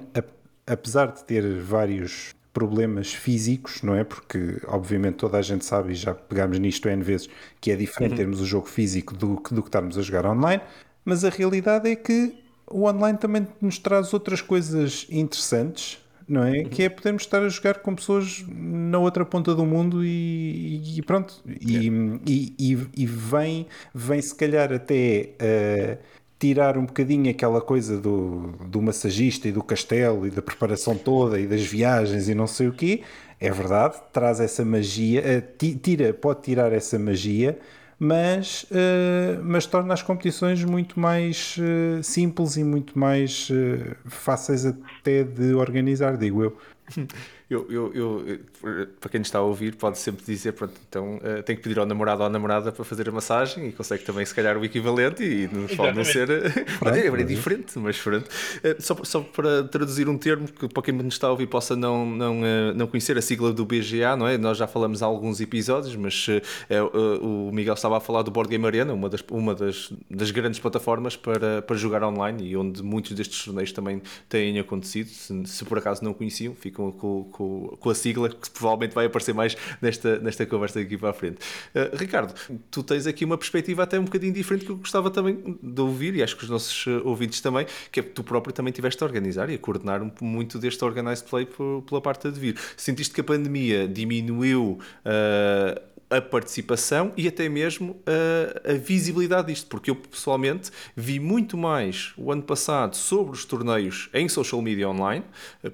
apesar 0.66 1.06
de 1.12 1.24
ter 1.24 1.60
vários, 1.60 2.34
problemas 2.52 3.12
físicos, 3.12 3.82
não 3.82 3.94
é? 3.94 4.04
Porque, 4.04 4.60
obviamente, 4.66 5.16
toda 5.16 5.38
a 5.38 5.42
gente 5.42 5.64
sabe, 5.64 5.92
e 5.92 5.94
já 5.94 6.14
pegámos 6.14 6.58
nisto 6.58 6.88
N 6.88 7.02
vezes, 7.02 7.28
que 7.60 7.70
é 7.70 7.76
diferente 7.76 8.12
uhum. 8.12 8.16
termos 8.16 8.40
o 8.40 8.46
jogo 8.46 8.66
físico 8.66 9.14
do, 9.14 9.36
do 9.50 9.62
que 9.62 9.68
estarmos 9.68 9.96
a 9.96 10.02
jogar 10.02 10.26
online, 10.26 10.62
mas 11.04 11.24
a 11.24 11.30
realidade 11.30 11.88
é 11.88 11.96
que 11.96 12.34
o 12.66 12.84
online 12.88 13.18
também 13.18 13.46
nos 13.60 13.78
traz 13.78 14.12
outras 14.12 14.40
coisas 14.40 15.06
interessantes, 15.10 15.98
não 16.30 16.44
é? 16.44 16.60
Uhum. 16.60 16.68
Que 16.68 16.84
é 16.84 16.88
podermos 16.88 17.24
estar 17.24 17.42
a 17.42 17.48
jogar 17.48 17.80
com 17.80 17.92
pessoas 17.92 18.44
na 18.48 18.98
outra 19.00 19.26
ponta 19.26 19.52
do 19.52 19.66
mundo 19.66 20.04
e, 20.04 20.80
e 20.96 21.02
pronto. 21.02 21.42
E, 21.44 21.88
e, 22.24 22.54
e, 22.56 22.86
e, 22.96 23.06
vem, 23.06 23.66
vem 23.92 24.22
se 24.22 24.32
calhar 24.32 24.72
até 24.72 25.30
uh, 25.42 25.98
tirar 26.38 26.78
um 26.78 26.86
bocadinho 26.86 27.28
aquela 27.28 27.60
coisa 27.60 27.98
do, 27.98 28.54
do 28.64 28.80
massagista 28.80 29.48
e 29.48 29.52
do 29.52 29.60
castelo 29.60 30.24
e 30.24 30.30
da 30.30 30.40
preparação 30.40 30.96
toda 30.96 31.40
e 31.40 31.48
das 31.48 31.62
viagens 31.62 32.28
e 32.28 32.34
não 32.34 32.46
sei 32.46 32.68
o 32.68 32.72
quê. 32.72 33.02
É 33.40 33.50
verdade, 33.50 33.96
traz 34.12 34.38
essa 34.38 34.64
magia, 34.64 35.22
uh, 35.22 35.76
tira, 35.82 36.14
pode 36.14 36.42
tirar 36.42 36.72
essa 36.72 36.96
magia, 36.96 37.58
mas, 38.02 38.64
uh, 38.70 39.44
mas 39.44 39.66
torna 39.66 39.92
as 39.92 40.02
competições 40.02 40.64
muito 40.64 40.98
mais 40.98 41.54
uh, 41.58 42.02
simples 42.02 42.56
e 42.56 42.64
muito 42.64 42.98
mais 42.98 43.50
uh, 43.50 43.94
fáceis 44.06 44.64
até 44.64 45.22
de 45.22 45.52
organizar, 45.52 46.16
digo 46.16 46.42
eu. 46.42 46.58
Eu, 47.50 47.66
eu, 47.68 47.92
eu, 47.92 48.38
para 49.00 49.10
quem 49.10 49.18
nos 49.18 49.26
está 49.26 49.40
a 49.40 49.42
ouvir, 49.42 49.74
pode 49.74 49.98
sempre 49.98 50.24
dizer: 50.24 50.52
pronto, 50.52 50.74
então 50.88 51.16
uh, 51.16 51.42
tem 51.42 51.56
que 51.56 51.62
pedir 51.62 51.80
ao 51.80 51.84
namorado 51.84 52.20
ou 52.20 52.26
à 52.28 52.30
namorada 52.30 52.70
para 52.70 52.84
fazer 52.84 53.08
a 53.08 53.12
massagem 53.12 53.66
e 53.66 53.72
consegue 53.72 54.04
também, 54.04 54.24
se 54.24 54.32
calhar, 54.32 54.56
o 54.56 54.64
equivalente. 54.64 55.24
E 55.24 55.48
não 55.52 55.66
pode 55.66 55.96
não 55.96 56.04
ser. 56.04 56.30
é, 56.30 57.06
é 57.06 57.24
diferente, 57.24 57.76
mas 57.76 57.98
pronto. 57.98 58.28
Uh, 58.28 58.80
só, 58.80 58.96
só 59.02 59.20
para 59.20 59.64
traduzir 59.64 60.08
um 60.08 60.16
termo 60.16 60.46
que 60.46 60.68
para 60.68 60.82
quem 60.84 60.94
nos 60.94 61.14
está 61.14 61.26
a 61.26 61.30
ouvir 61.32 61.48
possa 61.48 61.74
não, 61.74 62.06
não, 62.06 62.40
uh, 62.40 62.74
não 62.76 62.86
conhecer 62.86 63.18
a 63.18 63.22
sigla 63.22 63.52
do 63.52 63.64
BGA, 63.64 64.14
não 64.16 64.28
é? 64.28 64.38
Nós 64.38 64.56
já 64.56 64.68
falamos 64.68 65.02
há 65.02 65.06
alguns 65.06 65.40
episódios, 65.40 65.96
mas 65.96 66.28
é, 66.68 66.80
o 66.80 67.50
Miguel 67.52 67.74
estava 67.74 67.96
a 67.96 68.00
falar 68.00 68.22
do 68.22 68.30
Board 68.30 68.48
Game 68.48 68.64
Arena, 68.64 68.94
uma 68.94 69.08
das, 69.08 69.24
uma 69.28 69.56
das, 69.56 69.92
das 70.08 70.30
grandes 70.30 70.60
plataformas 70.60 71.16
para, 71.16 71.62
para 71.62 71.76
jogar 71.76 72.04
online 72.04 72.48
e 72.48 72.56
onde 72.56 72.80
muitos 72.80 73.10
destes 73.12 73.44
torneios 73.44 73.72
também 73.72 74.00
têm 74.28 74.56
acontecido. 74.60 75.08
Se, 75.08 75.46
se 75.46 75.64
por 75.64 75.78
acaso 75.78 76.04
não 76.04 76.14
conheciam, 76.14 76.54
ficam 76.54 76.92
com, 76.92 77.24
com 77.40 77.70
com, 77.80 77.90
a 77.90 77.94
sigla, 77.94 78.28
que 78.28 78.50
provavelmente 78.50 78.94
vai 78.94 79.06
aparecer 79.06 79.34
mais 79.34 79.56
nesta, 79.80 80.18
nesta 80.18 80.44
conversa 80.46 80.80
aqui 80.80 80.96
para 80.96 81.10
a 81.10 81.12
frente. 81.12 81.38
Uh, 81.74 81.96
Ricardo, 81.96 82.34
tu 82.70 82.82
tens 82.82 83.06
aqui 83.06 83.24
uma 83.24 83.38
perspectiva 83.38 83.82
até 83.82 83.98
um 83.98 84.04
bocadinho 84.04 84.32
diferente 84.32 84.64
que 84.64 84.70
eu 84.70 84.76
gostava 84.76 85.10
também 85.10 85.58
de 85.62 85.80
ouvir, 85.80 86.14
e 86.16 86.22
acho 86.22 86.36
que 86.36 86.44
os 86.44 86.50
nossos 86.50 86.86
eh, 86.86 87.00
ouvintes 87.04 87.40
também, 87.40 87.66
que 87.90 88.00
é 88.00 88.02
que 88.02 88.10
tu 88.10 88.22
próprio 88.22 88.52
também 88.52 88.72
tiveste 88.72 89.02
a 89.02 89.06
organizar 89.06 89.48
e 89.50 89.54
a 89.54 89.58
coordenar 89.58 90.00
muito 90.20 90.58
deste 90.58 90.84
organized 90.84 91.28
play 91.28 91.46
pela 91.86 92.00
parte 92.00 92.30
de 92.30 92.38
vir. 92.38 92.58
Sentiste 92.76 93.14
que 93.14 93.20
a 93.20 93.24
pandemia 93.24 93.88
diminuiu 93.88 94.78
uh, 95.04 95.80
a 96.10 96.20
participação 96.20 97.12
e 97.16 97.28
até 97.28 97.48
mesmo 97.48 98.02
a, 98.04 98.72
a, 98.72 98.74
visibilidade 98.74 99.48
disto, 99.48 99.68
porque 99.68 99.90
eu 99.90 99.96
pessoalmente 99.96 100.70
vi 100.96 101.20
muito 101.20 101.56
mais 101.56 102.12
o 102.16 102.32
ano 102.32 102.42
passado 102.42 102.96
sobre 102.96 103.32
os 103.32 103.44
torneios 103.44 104.10
em 104.12 104.28
social 104.28 104.60
media 104.60 104.88
online, 104.88 105.24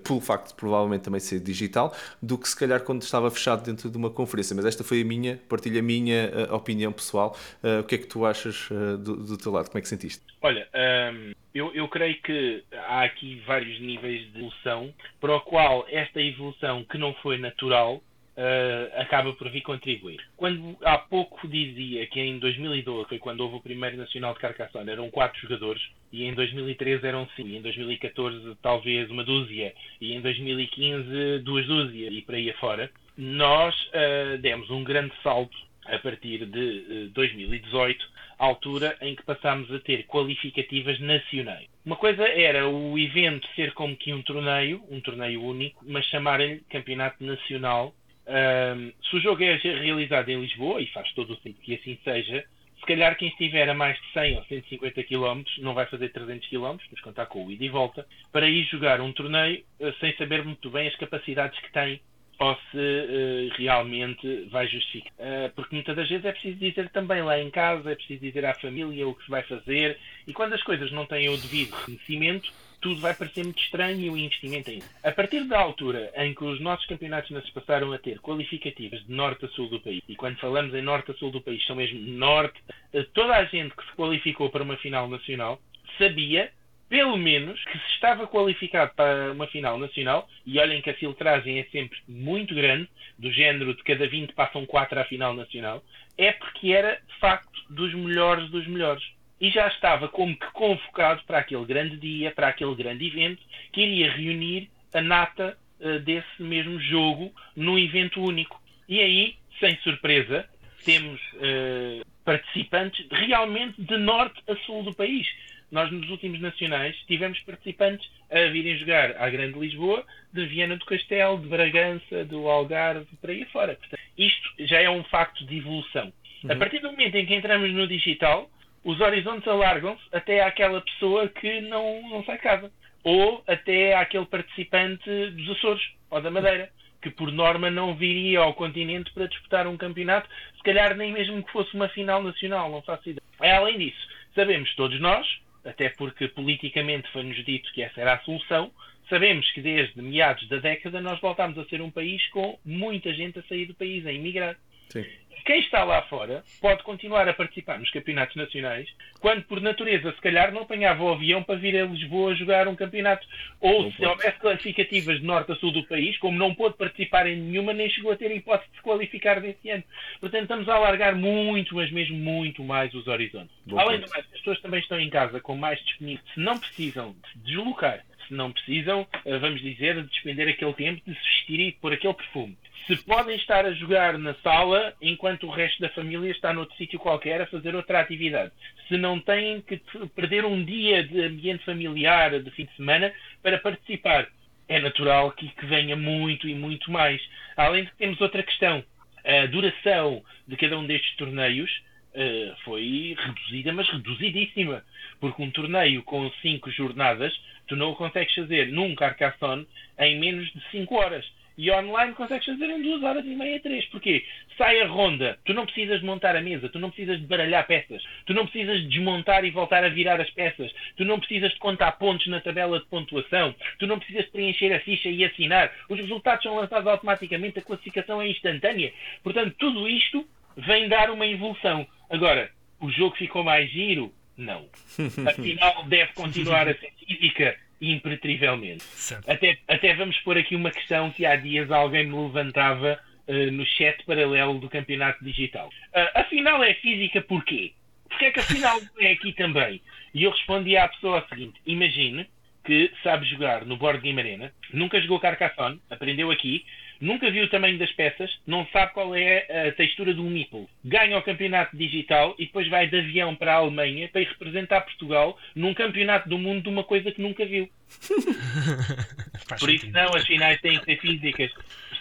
pelo 0.04 0.20
facto 0.20 0.48
de 0.48 0.54
provavelmente 0.54 1.02
também 1.02 1.20
ser 1.20 1.40
digital, 1.40 1.94
do 2.22 2.36
que 2.36 2.48
se 2.48 2.56
calhar 2.56 2.80
quando 2.82 3.02
estava 3.02 3.30
fechado 3.30 3.64
dentro 3.64 3.88
de 3.90 3.96
uma 3.96 4.10
conferência. 4.10 4.54
Mas 4.54 4.66
esta 4.66 4.84
foi 4.84 5.00
a 5.00 5.04
minha, 5.04 5.40
partilha 5.48 5.80
a 5.80 5.82
minha 5.82 6.30
eh, 6.32 6.52
opinião 6.52 6.92
pessoal. 6.92 7.36
Uh, 7.62 7.80
o 7.80 7.84
que 7.84 7.94
é 7.94 7.98
que 7.98 8.06
tu 8.06 8.26
achas 8.26 8.70
uh, 8.70 8.98
do, 8.98 9.16
do, 9.16 9.38
teu 9.38 9.52
lado? 9.52 9.68
Como 9.68 9.78
é 9.78 9.82
que 9.82 9.88
sentiste? 9.88 10.22
Olha, 10.42 10.68
ehm, 10.72 11.32
eu, 11.54 11.72
eu 11.74 11.88
creio 11.88 12.20
que 12.20 12.62
há 12.72 13.04
aqui 13.04 13.42
vários 13.46 13.80
níveis 13.80 14.22
de 14.32 14.38
evolução, 14.38 14.92
para 15.20 15.34
o 15.34 15.40
qual 15.40 15.86
esta 15.88 16.20
evolução 16.20 16.84
que 16.84 16.98
não 16.98 17.14
foi 17.14 17.38
natural 17.38 18.02
uh, 18.36 19.00
acaba 19.00 19.32
por 19.32 19.48
vir 19.50 19.62
contribuir. 19.62 20.20
Quando 20.36 20.76
há 20.82 20.98
pouco 20.98 21.48
dizia 21.48 22.06
que 22.06 22.20
em 22.20 22.38
2012 22.38 23.08
foi 23.08 23.18
quando 23.18 23.40
houve 23.40 23.56
o 23.56 23.60
primeiro 23.60 23.96
Nacional 23.96 24.34
de 24.34 24.40
Carcassonne, 24.40 24.90
eram 24.90 25.10
quatro 25.10 25.40
jogadores, 25.40 25.82
e 26.12 26.24
em 26.24 26.34
2013 26.34 27.06
eram 27.06 27.28
cinco, 27.34 27.48
em 27.48 27.62
2014 27.62 28.56
talvez 28.62 29.10
uma 29.10 29.24
dúzia, 29.24 29.74
e 30.00 30.14
em 30.14 30.20
2015 30.20 31.38
duas 31.40 31.66
dúzias, 31.66 32.12
e 32.12 32.22
por 32.22 32.34
aí 32.34 32.50
afora, 32.50 32.90
nós 33.16 33.74
uh, 33.86 34.38
demos 34.38 34.70
um 34.70 34.84
grande 34.84 35.12
salto 35.22 35.56
a 35.86 35.98
partir 35.98 36.44
de 36.46 37.10
2018, 37.14 38.04
eh, 38.04 38.08
altura 38.38 38.96
em 39.00 39.14
que 39.14 39.22
passámos 39.22 39.72
a 39.72 39.78
ter 39.78 40.04
qualificativas 40.06 40.98
nacionais. 40.98 41.68
Uma 41.84 41.94
coisa 41.94 42.24
era 42.24 42.68
o 42.68 42.98
evento 42.98 43.46
ser 43.54 43.72
como 43.72 43.96
que 43.96 44.12
um 44.12 44.20
torneio, 44.20 44.82
um 44.90 45.00
torneio 45.00 45.42
único, 45.42 45.84
mas 45.86 46.04
chamarem-lhe 46.06 46.64
Campeonato 46.68 47.22
Nacional 47.24 47.94
um, 48.26 48.92
se 49.08 49.16
o 49.16 49.20
jogo 49.20 49.42
é 49.42 49.54
realizado 49.54 50.28
em 50.28 50.40
Lisboa, 50.40 50.80
e 50.80 50.86
faz 50.88 51.12
todo 51.12 51.32
o 51.32 51.36
sentido 51.36 51.60
que 51.62 51.74
assim 51.74 51.98
seja, 52.02 52.44
se 52.78 52.86
calhar 52.86 53.16
quem 53.16 53.28
estiver 53.28 53.68
a 53.68 53.74
mais 53.74 53.96
de 54.00 54.12
100 54.12 54.36
ou 54.36 54.44
150 54.44 55.02
km 55.04 55.42
não 55.58 55.74
vai 55.74 55.86
fazer 55.86 56.10
300 56.10 56.48
km, 56.48 56.76
mas 56.90 57.00
contar 57.00 57.26
com 57.26 57.44
o 57.44 57.50
ida 57.50 57.64
e 57.64 57.68
volta, 57.68 58.06
para 58.32 58.48
ir 58.48 58.64
jogar 58.64 59.00
um 59.00 59.12
torneio 59.12 59.64
uh, 59.80 59.92
sem 59.98 60.14
saber 60.16 60.44
muito 60.44 60.70
bem 60.70 60.88
as 60.88 60.96
capacidades 60.96 61.58
que 61.60 61.72
tem 61.72 62.00
ou 62.38 62.54
se 62.70 62.76
uh, 62.76 63.54
realmente 63.56 64.46
vai 64.50 64.68
justificar. 64.68 65.12
Uh, 65.18 65.54
porque 65.54 65.74
muitas 65.74 65.96
das 65.96 66.08
vezes 66.08 66.24
é 66.24 66.32
preciso 66.32 66.58
dizer 66.58 66.90
também 66.90 67.22
lá 67.22 67.40
em 67.40 67.50
casa, 67.50 67.90
é 67.90 67.94
preciso 67.94 68.20
dizer 68.20 68.44
à 68.44 68.54
família 68.54 69.08
o 69.08 69.14
que 69.14 69.24
se 69.24 69.30
vai 69.30 69.42
fazer, 69.42 69.98
e 70.26 70.32
quando 70.32 70.52
as 70.52 70.62
coisas 70.62 70.92
não 70.92 71.06
têm 71.06 71.28
o 71.28 71.36
devido 71.36 71.70
conhecimento, 71.84 72.52
tudo 72.86 73.00
vai 73.00 73.14
parecer 73.14 73.42
muito 73.42 73.60
estranho 73.60 74.00
e 74.00 74.08
o 74.08 74.16
investimento 74.16 74.70
ainda. 74.70 74.84
A 75.02 75.10
partir 75.10 75.42
da 75.42 75.58
altura 75.58 76.12
em 76.14 76.32
que 76.32 76.44
os 76.44 76.60
nossos 76.60 76.86
campeonatos 76.86 77.32
nacionais 77.32 77.52
passaram 77.52 77.92
a 77.92 77.98
ter 77.98 78.20
qualificativas 78.20 79.04
de 79.04 79.12
norte 79.12 79.44
a 79.44 79.48
sul 79.48 79.68
do 79.68 79.80
país, 79.80 80.00
e 80.08 80.14
quando 80.14 80.38
falamos 80.38 80.72
em 80.72 80.82
norte 80.82 81.10
a 81.10 81.14
sul 81.14 81.32
do 81.32 81.40
país, 81.40 81.66
são 81.66 81.74
mesmo 81.74 81.98
norte, 81.98 82.62
eh, 82.92 83.04
toda 83.12 83.34
a 83.34 83.44
gente 83.46 83.74
que 83.74 83.84
se 83.84 83.92
qualificou 83.96 84.50
para 84.50 84.62
uma 84.62 84.76
final 84.76 85.08
nacional 85.08 85.60
sabia 85.98 86.52
pelo 86.88 87.16
menos 87.16 87.60
que 87.64 87.76
se 87.76 87.94
estava 87.94 88.28
qualificado 88.28 88.92
para 88.94 89.32
uma 89.32 89.48
final 89.48 89.76
nacional, 89.76 90.28
e 90.46 90.56
olhem 90.60 90.80
que 90.80 90.90
a 90.90 90.94
filtragem 90.94 91.58
é 91.58 91.64
sempre 91.64 91.98
muito 92.06 92.54
grande, 92.54 92.88
do 93.18 93.32
género 93.32 93.74
de 93.74 93.82
cada 93.82 94.06
20 94.06 94.32
passam 94.34 94.64
4 94.64 95.00
à 95.00 95.04
final 95.06 95.34
nacional, 95.34 95.82
é 96.16 96.30
porque 96.30 96.70
era 96.70 97.00
de 97.04 97.18
facto 97.18 97.50
dos 97.68 97.92
melhores 97.92 98.48
dos 98.50 98.64
melhores 98.68 99.02
e 99.40 99.50
já 99.50 99.68
estava 99.68 100.08
como 100.08 100.36
que 100.36 100.50
convocado 100.52 101.22
para 101.26 101.38
aquele 101.38 101.64
grande 101.64 101.96
dia, 101.96 102.30
para 102.30 102.48
aquele 102.48 102.74
grande 102.74 103.06
evento, 103.06 103.42
que 103.72 103.82
iria 103.82 104.12
reunir 104.12 104.70
a 104.94 105.00
nata 105.00 105.56
uh, 105.80 106.00
desse 106.00 106.42
mesmo 106.42 106.80
jogo 106.80 107.32
num 107.54 107.78
evento 107.78 108.20
único. 108.20 108.60
E 108.88 109.00
aí, 109.00 109.36
sem 109.60 109.76
surpresa, 109.78 110.48
temos 110.84 111.20
uh, 111.34 112.04
participantes 112.24 113.06
realmente 113.10 113.80
de 113.80 113.96
norte 113.96 114.42
a 114.48 114.56
sul 114.64 114.82
do 114.82 114.94
país. 114.94 115.26
Nós, 115.70 115.90
nos 115.90 116.08
últimos 116.08 116.40
nacionais, 116.40 116.96
tivemos 117.06 117.38
participantes 117.40 118.08
a 118.30 118.46
virem 118.50 118.78
jogar 118.78 119.16
à 119.20 119.28
Grande 119.28 119.58
Lisboa, 119.58 120.04
de 120.32 120.46
Viana 120.46 120.76
do 120.76 120.84
Castelo, 120.84 121.40
de 121.40 121.48
Bragança, 121.48 122.24
do 122.24 122.48
Algarve, 122.48 123.06
por 123.20 123.30
aí 123.30 123.44
fora. 123.46 123.74
Portanto, 123.74 124.00
isto 124.16 124.48
já 124.60 124.80
é 124.80 124.88
um 124.88 125.02
facto 125.04 125.44
de 125.44 125.58
evolução. 125.58 126.12
Uhum. 126.44 126.52
A 126.52 126.56
partir 126.56 126.78
do 126.78 126.90
momento 126.90 127.16
em 127.16 127.26
que 127.26 127.34
entramos 127.34 127.72
no 127.72 127.86
digital, 127.86 128.48
os 128.86 129.00
horizontes 129.00 129.48
alargam-se 129.48 130.02
até 130.12 130.44
àquela 130.44 130.80
pessoa 130.80 131.28
que 131.28 131.60
não, 131.62 132.08
não 132.08 132.24
sai 132.24 132.36
de 132.36 132.42
casa. 132.42 132.72
Ou 133.02 133.42
até 133.44 133.96
àquele 133.96 134.26
participante 134.26 135.10
dos 135.30 135.50
Açores 135.56 135.82
ou 136.08 136.20
da 136.20 136.30
Madeira, 136.30 136.70
que 137.02 137.10
por 137.10 137.32
norma 137.32 137.68
não 137.68 137.96
viria 137.96 138.38
ao 138.38 138.54
continente 138.54 139.12
para 139.12 139.26
disputar 139.26 139.66
um 139.66 139.76
campeonato, 139.76 140.28
se 140.56 140.62
calhar 140.62 140.96
nem 140.96 141.12
mesmo 141.12 141.42
que 141.42 141.50
fosse 141.50 141.74
uma 141.74 141.88
final 141.88 142.22
nacional, 142.22 142.70
não 142.70 142.80
faço 142.80 143.10
ideia. 143.10 143.56
Além 143.56 143.76
disso, 143.76 144.08
sabemos 144.36 144.72
todos 144.76 145.00
nós, 145.00 145.26
até 145.64 145.88
porque 145.88 146.28
politicamente 146.28 147.10
foi-nos 147.10 147.44
dito 147.44 147.72
que 147.72 147.82
essa 147.82 148.00
era 148.00 148.14
a 148.14 148.20
solução, 148.20 148.70
sabemos 149.08 149.50
que 149.50 149.60
desde 149.60 150.00
meados 150.00 150.48
da 150.48 150.58
década 150.58 151.00
nós 151.00 151.20
voltámos 151.20 151.58
a 151.58 151.64
ser 151.64 151.82
um 151.82 151.90
país 151.90 152.24
com 152.28 152.56
muita 152.64 153.12
gente 153.12 153.40
a 153.40 153.42
sair 153.42 153.66
do 153.66 153.74
país, 153.74 154.06
a 154.06 154.12
emigrar. 154.12 154.56
Sim 154.88 155.04
quem 155.46 155.60
está 155.60 155.84
lá 155.84 156.02
fora 156.02 156.42
pode 156.60 156.82
continuar 156.82 157.28
a 157.28 157.32
participar 157.32 157.78
nos 157.78 157.90
campeonatos 157.92 158.34
nacionais, 158.34 158.88
quando 159.20 159.44
por 159.44 159.60
natureza, 159.60 160.12
se 160.12 160.20
calhar, 160.20 160.52
não 160.52 160.62
apanhava 160.62 161.04
o 161.04 161.12
avião 161.12 161.40
para 161.40 161.54
vir 161.54 161.80
a 161.80 161.86
Lisboa 161.86 162.34
jogar 162.34 162.66
um 162.66 162.74
campeonato. 162.74 163.24
Ou 163.60 163.84
não 163.84 163.90
se 163.92 163.98
pode. 163.98 164.10
houvesse 164.10 164.38
classificativas 164.40 165.20
de 165.20 165.24
norte 165.24 165.52
a 165.52 165.54
sul 165.54 165.70
do 165.70 165.86
país, 165.86 166.18
como 166.18 166.36
não 166.36 166.52
pôde 166.52 166.76
participar 166.76 167.28
em 167.28 167.36
nenhuma, 167.36 167.72
nem 167.72 167.88
chegou 167.88 168.10
a 168.10 168.16
ter 168.16 168.32
hipótese 168.32 168.68
de 168.70 168.76
se 168.76 168.82
qualificar 168.82 169.40
desse 169.40 169.70
ano. 169.70 169.84
Portanto, 170.20 170.42
estamos 170.42 170.68
a 170.68 170.74
alargar 170.74 171.14
muito, 171.14 171.76
mas 171.76 171.92
mesmo 171.92 172.16
muito 172.16 172.64
mais 172.64 172.92
os 172.92 173.06
horizontes. 173.06 173.54
Bom 173.64 173.78
Além 173.78 174.00
do 174.00 174.10
mais, 174.10 174.24
as 174.24 174.38
pessoas 174.38 174.60
também 174.60 174.80
estão 174.80 174.98
em 174.98 175.08
casa 175.08 175.40
com 175.40 175.54
mais 175.54 175.78
disponíveis. 175.84 176.26
Se 176.34 176.40
não 176.40 176.58
precisam 176.58 177.14
de 177.34 177.52
deslocar, 177.52 178.04
se 178.26 178.34
não 178.34 178.52
precisam, 178.52 179.06
eh, 179.24 179.38
vamos 179.38 179.60
dizer, 179.60 179.94
de 180.02 180.08
despender 180.08 180.48
aquele 180.48 180.72
tempo 180.74 181.02
de 181.06 181.14
se 181.14 181.24
vestir 181.24 181.60
e 181.60 181.72
pôr 181.72 181.92
aquele 181.92 182.14
perfume 182.14 182.56
se 182.86 182.96
podem 182.98 183.34
estar 183.34 183.66
a 183.66 183.72
jogar 183.72 184.16
na 184.16 184.34
sala 184.34 184.94
enquanto 185.02 185.46
o 185.46 185.50
resto 185.50 185.80
da 185.80 185.88
família 185.88 186.30
está 186.30 186.52
noutro 186.52 186.76
sítio 186.76 187.00
qualquer 187.00 187.40
a 187.40 187.46
fazer 187.46 187.74
outra 187.74 188.00
atividade. 188.00 188.52
Se 188.86 188.96
não 188.96 189.18
têm 189.18 189.60
que 189.60 189.82
perder 190.14 190.44
um 190.44 190.64
dia 190.64 191.02
de 191.02 191.20
ambiente 191.22 191.64
familiar 191.64 192.40
de 192.40 192.50
fim 192.52 192.64
de 192.64 192.76
semana 192.76 193.12
para 193.42 193.58
participar. 193.58 194.28
é 194.68 194.80
natural 194.80 195.30
que, 195.32 195.48
que 195.48 195.66
venha 195.66 195.96
muito 195.96 196.48
e 196.48 196.54
muito 196.54 196.90
mais. 196.90 197.20
Além 197.56 197.84
de 197.84 197.90
que 197.90 197.96
temos 197.96 198.20
outra 198.20 198.42
questão. 198.42 198.84
A 199.24 199.46
duração 199.46 200.22
de 200.46 200.56
cada 200.56 200.78
um 200.78 200.86
destes 200.86 201.16
torneios 201.16 201.70
uh, 202.16 202.56
foi 202.64 203.14
reduzida, 203.18 203.72
mas 203.72 203.88
reduzidíssima. 203.88 204.82
Porque 205.20 205.42
um 205.42 205.50
torneio 205.50 206.02
com 206.02 206.30
5 206.42 206.70
jornadas, 206.70 207.38
tu 207.68 207.76
não 207.76 207.90
o 207.90 207.96
consegues 207.96 208.34
fazer 208.34 208.68
num 208.68 208.94
Carcassonne 208.94 209.66
em 209.98 210.18
menos 210.18 210.50
de 210.52 210.60
5 210.70 210.94
horas. 210.94 211.24
E 211.58 211.70
online 211.70 212.12
consegues 212.12 212.44
fazer 212.44 212.66
em 212.66 212.82
2 212.82 213.02
horas 213.02 213.24
e 213.24 213.34
meia, 213.34 213.58
3. 213.60 213.86
Porquê? 213.86 214.22
Sai 214.58 214.78
a 214.82 214.86
ronda, 214.86 215.38
tu 215.44 215.54
não 215.54 215.64
precisas 215.64 216.00
de 216.00 216.06
montar 216.06 216.36
a 216.36 216.40
mesa, 216.42 216.68
tu 216.68 216.78
não 216.78 216.90
precisas 216.90 217.18
de 217.18 217.26
baralhar 217.26 217.66
peças, 217.66 218.02
tu 218.26 218.34
não 218.34 218.46
precisas 218.46 218.82
de 218.82 218.88
desmontar 218.88 219.42
e 219.42 219.50
voltar 219.50 219.82
a 219.82 219.88
virar 219.88 220.20
as 220.20 220.30
peças, 220.30 220.70
tu 220.98 221.04
não 221.04 221.18
precisas 221.18 221.52
de 221.52 221.58
contar 221.58 221.92
pontos 221.92 222.26
na 222.26 222.40
tabela 222.40 222.78
de 222.78 222.84
pontuação, 222.86 223.54
tu 223.78 223.86
não 223.86 223.98
precisas 223.98 224.26
de 224.26 224.32
preencher 224.32 224.70
a 224.74 224.80
ficha 224.80 225.08
e 225.08 225.24
assinar. 225.24 225.72
Os 225.88 225.98
resultados 225.98 226.42
são 226.42 226.56
lançados 226.56 226.86
automaticamente, 226.86 227.58
a 227.58 227.62
classificação 227.62 228.20
é 228.20 228.28
instantânea. 228.28 228.92
Portanto, 229.22 229.54
tudo 229.58 229.88
isto 229.88 230.26
vem 230.58 230.88
dar 230.88 231.10
uma 231.10 231.26
evolução. 231.26 231.86
Agora, 232.10 232.50
o 232.80 232.90
jogo 232.90 233.16
ficou 233.16 233.42
mais 233.42 233.70
giro? 233.70 234.12
Não. 234.36 234.68
Afinal, 235.28 235.84
deve 235.84 236.12
continuar 236.12 236.68
a 236.68 236.74
ser 236.74 236.92
física 236.98 237.56
impenetrivelmente. 237.80 238.84
Até, 239.26 239.58
até 239.68 239.94
vamos 239.94 240.18
pôr 240.20 240.38
aqui 240.38 240.56
uma 240.56 240.70
questão 240.70 241.10
que 241.10 241.26
há 241.26 241.36
dias 241.36 241.70
alguém 241.70 242.06
me 242.06 242.14
levantava 242.14 242.98
uh, 243.28 243.50
no 243.52 243.64
chat 243.66 244.02
paralelo 244.04 244.58
do 244.58 244.68
campeonato 244.68 245.22
digital. 245.24 245.68
Uh, 245.68 246.20
afinal 246.20 246.62
é 246.62 246.74
física 246.74 247.20
porquê? 247.20 247.72
Porque 248.08 248.26
é 248.26 248.30
que 248.30 248.40
afinal 248.40 248.80
é 248.98 249.12
aqui 249.12 249.32
também? 249.32 249.82
E 250.14 250.24
eu 250.24 250.30
respondi 250.30 250.76
à 250.76 250.88
pessoa 250.88 251.22
o 251.24 251.28
seguinte: 251.28 251.60
imagine 251.66 252.26
que 252.64 252.90
sabe 253.02 253.26
jogar 253.26 253.64
no 253.64 253.76
Board 253.76 254.00
Game 254.00 254.20
Arena, 254.20 254.52
nunca 254.72 255.00
jogou 255.00 255.20
Carcassonne, 255.20 255.80
aprendeu 255.88 256.30
aqui, 256.30 256.64
nunca 257.00 257.30
viu 257.30 257.44
o 257.44 257.48
tamanho 257.48 257.78
das 257.78 257.90
peças, 257.92 258.30
não 258.46 258.66
sabe 258.68 258.92
qual 258.92 259.14
é 259.14 259.68
a 259.68 259.72
textura 259.72 260.14
de 260.14 260.20
um 260.20 260.30
meeple. 260.30 260.68
Ganha 260.84 261.18
o 261.18 261.22
campeonato 261.22 261.76
digital 261.76 262.34
e 262.38 262.46
depois 262.46 262.68
vai 262.68 262.86
de 262.86 262.98
avião 262.98 263.34
para 263.34 263.54
a 263.54 263.56
Alemanha 263.56 264.08
para 264.08 264.20
ir 264.20 264.28
representar 264.28 264.82
Portugal 264.82 265.38
num 265.54 265.74
campeonato 265.74 266.28
do 266.28 266.38
mundo 266.38 266.62
de 266.62 266.68
uma 266.68 266.84
coisa 266.84 267.10
que 267.10 267.20
nunca 267.20 267.44
viu. 267.44 267.68
Por 269.60 269.70
isso 269.70 269.90
não, 269.90 270.14
as 270.14 270.26
finais 270.26 270.60
têm 270.60 270.78
que 270.78 270.84
ser 270.84 271.00
físicas. 271.00 271.50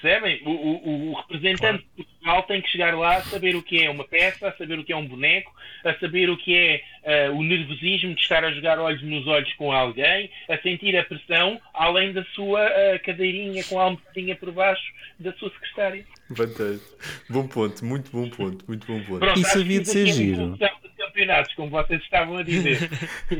Percebem? 0.05 0.39
O, 0.45 0.51
o, 0.51 1.11
o 1.11 1.13
representante 1.15 1.57
claro. 1.57 1.77
de 1.97 2.03
Portugal 2.03 2.43
tem 2.43 2.61
que 2.61 2.69
chegar 2.69 2.95
lá 2.95 3.17
a 3.17 3.23
saber 3.23 3.55
o 3.55 3.63
que 3.63 3.83
é 3.83 3.89
uma 3.89 4.03
peça, 4.03 4.47
a 4.47 4.55
saber 4.55 4.77
o 4.77 4.83
que 4.83 4.93
é 4.93 4.95
um 4.95 5.07
boneco, 5.07 5.51
a 5.83 5.95
saber 5.95 6.29
o 6.29 6.37
que 6.37 6.55
é 6.55 7.29
uh, 7.29 7.35
o 7.35 7.41
nervosismo 7.41 8.13
de 8.13 8.21
estar 8.21 8.43
a 8.45 8.51
jogar 8.51 8.77
olhos 8.77 9.01
nos 9.01 9.25
olhos 9.25 9.51
com 9.53 9.71
alguém, 9.71 10.29
a 10.47 10.59
sentir 10.59 10.95
a 10.95 11.03
pressão, 11.03 11.59
além 11.73 12.13
da 12.13 12.23
sua 12.35 12.67
uh, 12.67 13.03
cadeirinha 13.03 13.63
com 13.63 13.79
a 13.79 13.85
almofadinha 13.85 14.35
por 14.35 14.51
baixo 14.51 14.83
da 15.19 15.33
sua 15.33 15.49
secretária. 15.49 16.05
Fantástico. 16.35 16.97
Bom 17.27 17.47
ponto, 17.47 17.83
muito 17.83 18.11
bom 18.11 18.29
ponto, 18.29 18.63
muito 18.67 18.85
bom 18.85 19.01
ponto. 19.01 19.19
Pronto, 19.19 19.39
Isso 19.39 19.57
havia 19.57 19.81
de 19.81 19.89
ser 19.89 20.05
giro. 20.05 20.55
Campeonatos, 20.97 21.53
como 21.55 21.69
vocês 21.69 22.01
estavam 22.01 22.37
a 22.37 22.43
dizer. 22.43 22.89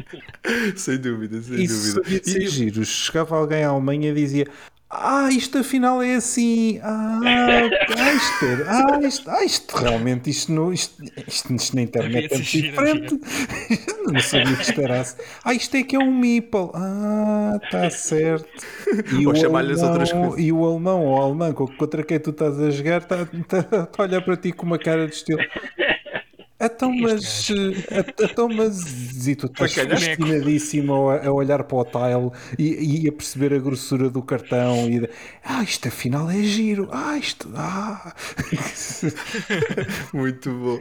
sem 0.78 0.98
dúvida, 0.98 1.42
sem 1.42 1.64
Isso 1.64 1.96
dúvida. 1.96 2.08
Havia 2.08 2.20
de 2.22 2.30
ser 2.30 2.42
e... 2.42 2.48
giro. 2.48 2.86
Chegava 2.86 3.36
alguém 3.38 3.64
à 3.64 3.70
Alemanha 3.70 4.12
e 4.12 4.14
dizia: 4.14 4.46
ah, 5.02 5.30
isto 5.32 5.58
afinal 5.58 6.02
é 6.02 6.16
assim. 6.16 6.80
Ah, 6.84 7.20
ah, 7.24 8.14
isto, 8.14 8.46
é, 8.46 8.66
ah, 8.68 9.00
isto, 9.08 9.30
ah, 9.30 9.44
isto 9.44 9.78
realmente, 9.78 10.30
isto, 10.30 10.52
no, 10.52 10.74
isto, 10.74 11.04
isto, 11.28 11.54
isto 11.54 11.76
na 11.76 11.82
internet 11.82 12.34
é 12.34 12.38
diferente. 12.38 13.20
não 14.12 14.20
sabia 14.20 14.56
que 14.56 14.62
isto 14.64 14.82
era 14.82 15.02
assim. 15.02 15.18
Ah, 15.44 15.54
isto 15.54 15.76
é 15.76 15.84
que 15.84 15.96
é 15.96 16.00
um 16.00 16.14
meeple. 16.14 16.70
Ah, 16.74 17.60
está 17.64 17.90
certo. 17.90 18.48
E 19.20 19.28
Ou 19.28 19.36
chamar-lhe 19.36 19.74
as 19.74 19.82
outras 19.82 20.12
coisas. 20.12 20.40
E 20.40 20.52
o 20.52 20.66
alemão, 20.66 21.06
ou 21.06 21.20
o 21.20 21.22
alemão 21.22 21.54
contra 21.54 22.04
quem 22.04 22.20
tu 22.20 22.30
estás 22.30 22.60
a 22.60 22.70
jogar, 22.70 23.02
está 23.02 23.26
tá, 23.48 23.64
tá 23.64 23.90
a 23.98 24.02
olhar 24.02 24.22
para 24.22 24.38
ti 24.38 24.52
com 24.52 24.66
uma 24.66 24.80
cara 24.80 25.08
de 25.08 25.14
estilo. 25.16 25.40
Então, 26.60 26.94
mas, 26.96 27.50
eh, 27.50 28.06
então, 28.24 28.48
mas 28.48 29.28
e 29.28 29.36
tu 29.36 29.48
estás 29.48 29.74
fascinadíssimo 29.74 31.10
a, 31.10 31.26
a, 31.26 31.32
olhar 31.32 31.64
para 31.66 31.78
o 31.78 31.84
tile 31.84 32.32
e, 32.58 33.04
e, 33.04 33.10
a 33.10 33.12
perceber 33.12 33.54
a 33.54 33.60
grossura 33.60 34.10
do 34.10 34.22
cartão 34.22 34.90
e 34.90 35.02
de, 35.02 35.10
ah, 35.44 35.62
isto 35.64 35.90
afinal 35.90 36.30
é 36.30 36.42
giro, 36.44 36.88
ah, 36.94 37.18
isto, 37.18 37.52
ah. 37.56 38.16
muito 40.14 40.50
bom. 40.50 40.80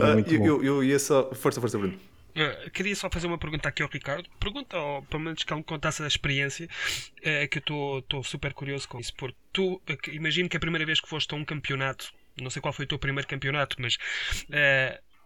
Ah, 0.00 0.12
muito 0.12 0.32
eu, 0.32 0.38
bom. 0.38 0.46
Eu, 0.46 0.64
eu 0.64 0.84
ia 0.84 0.98
só, 0.98 1.34
força, 1.34 1.60
força, 1.60 1.76
Bruno. 1.76 1.98
Uh, 2.36 2.70
queria 2.70 2.94
só 2.94 3.08
fazer 3.10 3.26
uma 3.26 3.38
pergunta 3.38 3.68
aqui 3.68 3.82
ao 3.82 3.88
Ricardo. 3.88 4.28
Pergunta, 4.38 4.78
ou 4.78 5.02
pelo 5.04 5.22
menos 5.22 5.42
que 5.42 5.50
ele 5.50 5.60
me 5.60 5.64
contasse 5.64 6.02
a 6.02 6.06
experiência, 6.06 6.66
uh, 6.66 7.48
que 7.48 7.58
eu 7.66 7.98
estou 7.98 8.22
super 8.22 8.52
curioso 8.52 8.86
com 8.86 9.00
isso. 9.00 9.14
Porque 9.16 9.36
tu, 9.52 9.74
uh, 9.74 10.10
imagino 10.12 10.46
que 10.48 10.56
a 10.56 10.60
primeira 10.60 10.84
vez 10.84 11.00
que 11.00 11.08
foste 11.08 11.32
a 11.34 11.36
um 11.36 11.44
campeonato, 11.46 12.12
não 12.38 12.50
sei 12.50 12.60
qual 12.60 12.74
foi 12.74 12.84
o 12.84 12.88
teu 12.88 12.98
primeiro 12.98 13.26
campeonato, 13.26 13.76
mas 13.80 13.96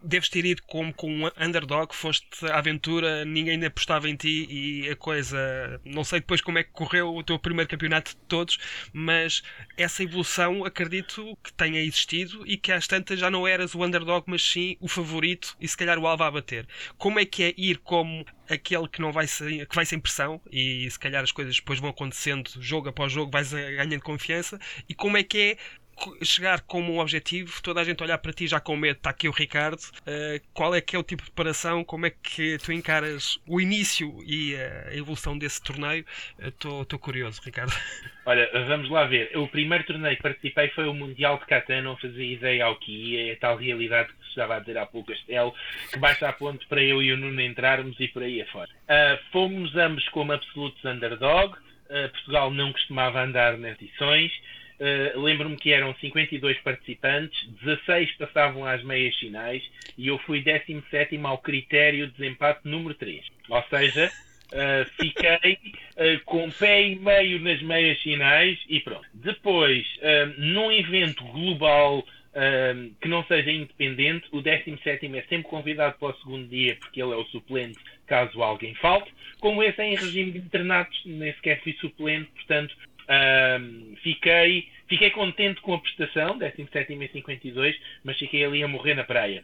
deves 0.02 0.28
ter 0.28 0.44
ido 0.44 0.62
como 0.62 0.92
com 0.92 1.10
um 1.10 1.30
underdog, 1.38 1.94
foste 1.94 2.26
à 2.46 2.58
aventura, 2.58 3.24
ninguém 3.24 3.64
apostava 3.64 4.08
em 4.08 4.16
ti 4.16 4.46
e 4.48 4.88
a 4.88 4.96
coisa. 4.96 5.80
Não 5.84 6.04
sei 6.04 6.20
depois 6.20 6.40
como 6.40 6.58
é 6.58 6.64
que 6.64 6.70
correu 6.70 7.14
o 7.14 7.22
teu 7.22 7.38
primeiro 7.38 7.68
campeonato 7.68 8.12
de 8.12 8.16
todos, 8.28 8.58
mas 8.92 9.42
essa 9.76 10.02
evolução 10.02 10.64
acredito 10.64 11.36
que 11.42 11.52
tenha 11.52 11.80
existido 11.80 12.46
e 12.46 12.56
que 12.56 12.72
às 12.72 12.86
tantas 12.86 13.18
já 13.18 13.30
não 13.30 13.46
eras 13.46 13.74
o 13.74 13.84
underdog, 13.84 14.24
mas 14.26 14.42
sim 14.42 14.76
o 14.80 14.88
favorito 14.88 15.56
e 15.60 15.68
se 15.68 15.76
calhar 15.76 15.98
o 15.98 16.06
alvo 16.06 16.24
a 16.24 16.30
bater. 16.30 16.66
Como 16.96 17.18
é 17.18 17.24
que 17.24 17.42
é 17.42 17.54
ir 17.56 17.78
como 17.78 18.24
aquele 18.48 18.88
que 18.88 19.00
não 19.00 19.12
vai 19.12 19.26
sem, 19.26 19.64
que 19.64 19.74
vai 19.74 19.86
sem 19.86 19.98
pressão 19.98 20.40
e 20.50 20.90
se 20.90 20.98
calhar 20.98 21.22
as 21.22 21.32
coisas 21.32 21.56
depois 21.56 21.78
vão 21.78 21.90
acontecendo 21.90 22.50
jogo 22.60 22.88
após 22.88 23.12
jogo, 23.12 23.30
vais 23.30 23.52
ganhando 23.52 24.02
confiança 24.02 24.58
e 24.88 24.94
como 24.94 25.16
é 25.16 25.22
que 25.22 25.38
é 25.38 25.56
chegar 26.22 26.60
como 26.62 26.94
um 26.94 26.98
objetivo, 26.98 27.62
toda 27.62 27.80
a 27.80 27.84
gente 27.84 28.02
olhar 28.02 28.18
para 28.18 28.32
ti 28.32 28.46
já 28.46 28.60
com 28.60 28.76
medo, 28.76 28.96
está 28.96 29.10
aqui 29.10 29.28
o 29.28 29.32
Ricardo, 29.32 29.80
uh, 29.80 30.40
qual 30.52 30.74
é 30.74 30.80
que 30.80 30.96
é 30.96 30.98
o 30.98 31.02
tipo 31.02 31.22
de 31.22 31.30
preparação, 31.30 31.84
como 31.84 32.06
é 32.06 32.10
que 32.10 32.58
tu 32.58 32.72
encaras 32.72 33.38
o 33.46 33.60
início 33.60 34.18
e 34.26 34.54
a 34.56 34.94
evolução 34.94 35.36
desse 35.36 35.62
torneio? 35.62 36.04
Estou 36.38 36.82
uh, 36.82 36.98
curioso, 36.98 37.40
Ricardo. 37.44 37.72
Olha, 38.26 38.48
vamos 38.66 38.90
lá 38.90 39.04
ver. 39.04 39.36
O 39.36 39.48
primeiro 39.48 39.84
torneio 39.84 40.16
que 40.16 40.22
participei 40.22 40.68
foi 40.68 40.86
o 40.86 40.94
Mundial 40.94 41.38
de 41.38 41.46
Catan, 41.46 41.82
não 41.82 41.96
fazia 41.96 42.34
ideia 42.34 42.64
ao 42.64 42.76
que 42.76 42.92
ia, 42.92 43.30
é 43.30 43.32
a 43.32 43.36
tal 43.36 43.56
realidade 43.56 44.12
que 44.12 44.24
se 44.24 44.30
estava 44.30 44.56
a 44.56 44.60
dizer 44.60 44.78
há 44.78 44.86
pouco, 44.86 45.12
Castelo, 45.12 45.54
que 45.90 45.98
basta 45.98 46.28
a 46.28 46.32
ponte 46.32 46.66
para 46.66 46.82
eu 46.82 47.02
e 47.02 47.12
o 47.12 47.16
Nuno 47.16 47.40
entrarmos 47.40 47.98
e 47.98 48.08
por 48.08 48.22
aí 48.22 48.40
afora. 48.42 48.68
Uh, 48.84 49.18
fomos 49.32 49.74
ambos 49.76 50.08
como 50.10 50.32
absolutos 50.32 50.84
underdog, 50.84 51.56
Portugal 52.12 52.52
não 52.52 52.72
costumava 52.72 53.20
andar 53.20 53.58
nas 53.58 53.72
edições, 53.80 54.30
Uh, 54.80 55.20
Lembro-me 55.20 55.56
que 55.56 55.72
eram 55.72 55.94
52 55.96 56.58
participantes, 56.60 57.46
16 57.62 58.12
passavam 58.12 58.64
às 58.64 58.82
meias 58.82 59.14
finais 59.16 59.62
e 59.98 60.08
eu 60.08 60.16
fui 60.20 60.40
17 60.40 61.20
ao 61.22 61.36
critério 61.36 62.06
de 62.06 62.14
desempate 62.14 62.60
número 62.64 62.94
3. 62.94 63.26
Ou 63.50 63.62
seja, 63.64 64.10
uh, 64.10 64.90
fiquei 64.98 65.52
uh, 65.52 66.24
com 66.24 66.50
pé 66.50 66.88
e 66.88 66.96
meio 66.96 67.38
nas 67.40 67.60
meias 67.60 68.00
finais 68.00 68.58
e 68.70 68.80
pronto. 68.80 69.06
Depois, 69.12 69.86
num 70.38 70.72
evento 70.72 71.24
global 71.24 72.02
que 73.00 73.08
não 73.08 73.24
seja 73.24 73.50
independente, 73.50 74.28
o 74.30 74.40
17 74.40 75.04
é 75.16 75.22
sempre 75.22 75.50
convidado 75.50 75.98
para 75.98 76.14
o 76.14 76.18
segundo 76.20 76.46
dia 76.46 76.76
porque 76.76 77.02
ele 77.02 77.12
é 77.12 77.16
o 77.16 77.24
suplente 77.24 77.76
caso 78.06 78.42
alguém 78.42 78.74
falte. 78.74 79.12
Como 79.40 79.62
esse 79.62 79.80
é 79.80 79.92
em 79.92 79.96
regime 79.96 80.32
de 80.32 80.38
internatos, 80.38 81.00
nem 81.04 81.32
sequer 81.34 81.60
fui 81.62 81.72
suplente, 81.74 82.28
portanto 82.34 82.76
um, 83.10 83.96
fiquei, 84.02 84.68
fiquei 84.88 85.10
contente 85.10 85.60
com 85.60 85.74
a 85.74 85.78
prestação, 85.80 86.38
17 86.38 86.92
e 86.92 87.08
52, 87.08 87.76
mas 88.04 88.16
fiquei 88.16 88.44
ali 88.44 88.62
a 88.62 88.68
morrer 88.68 88.94
na 88.94 89.02
praia. 89.02 89.42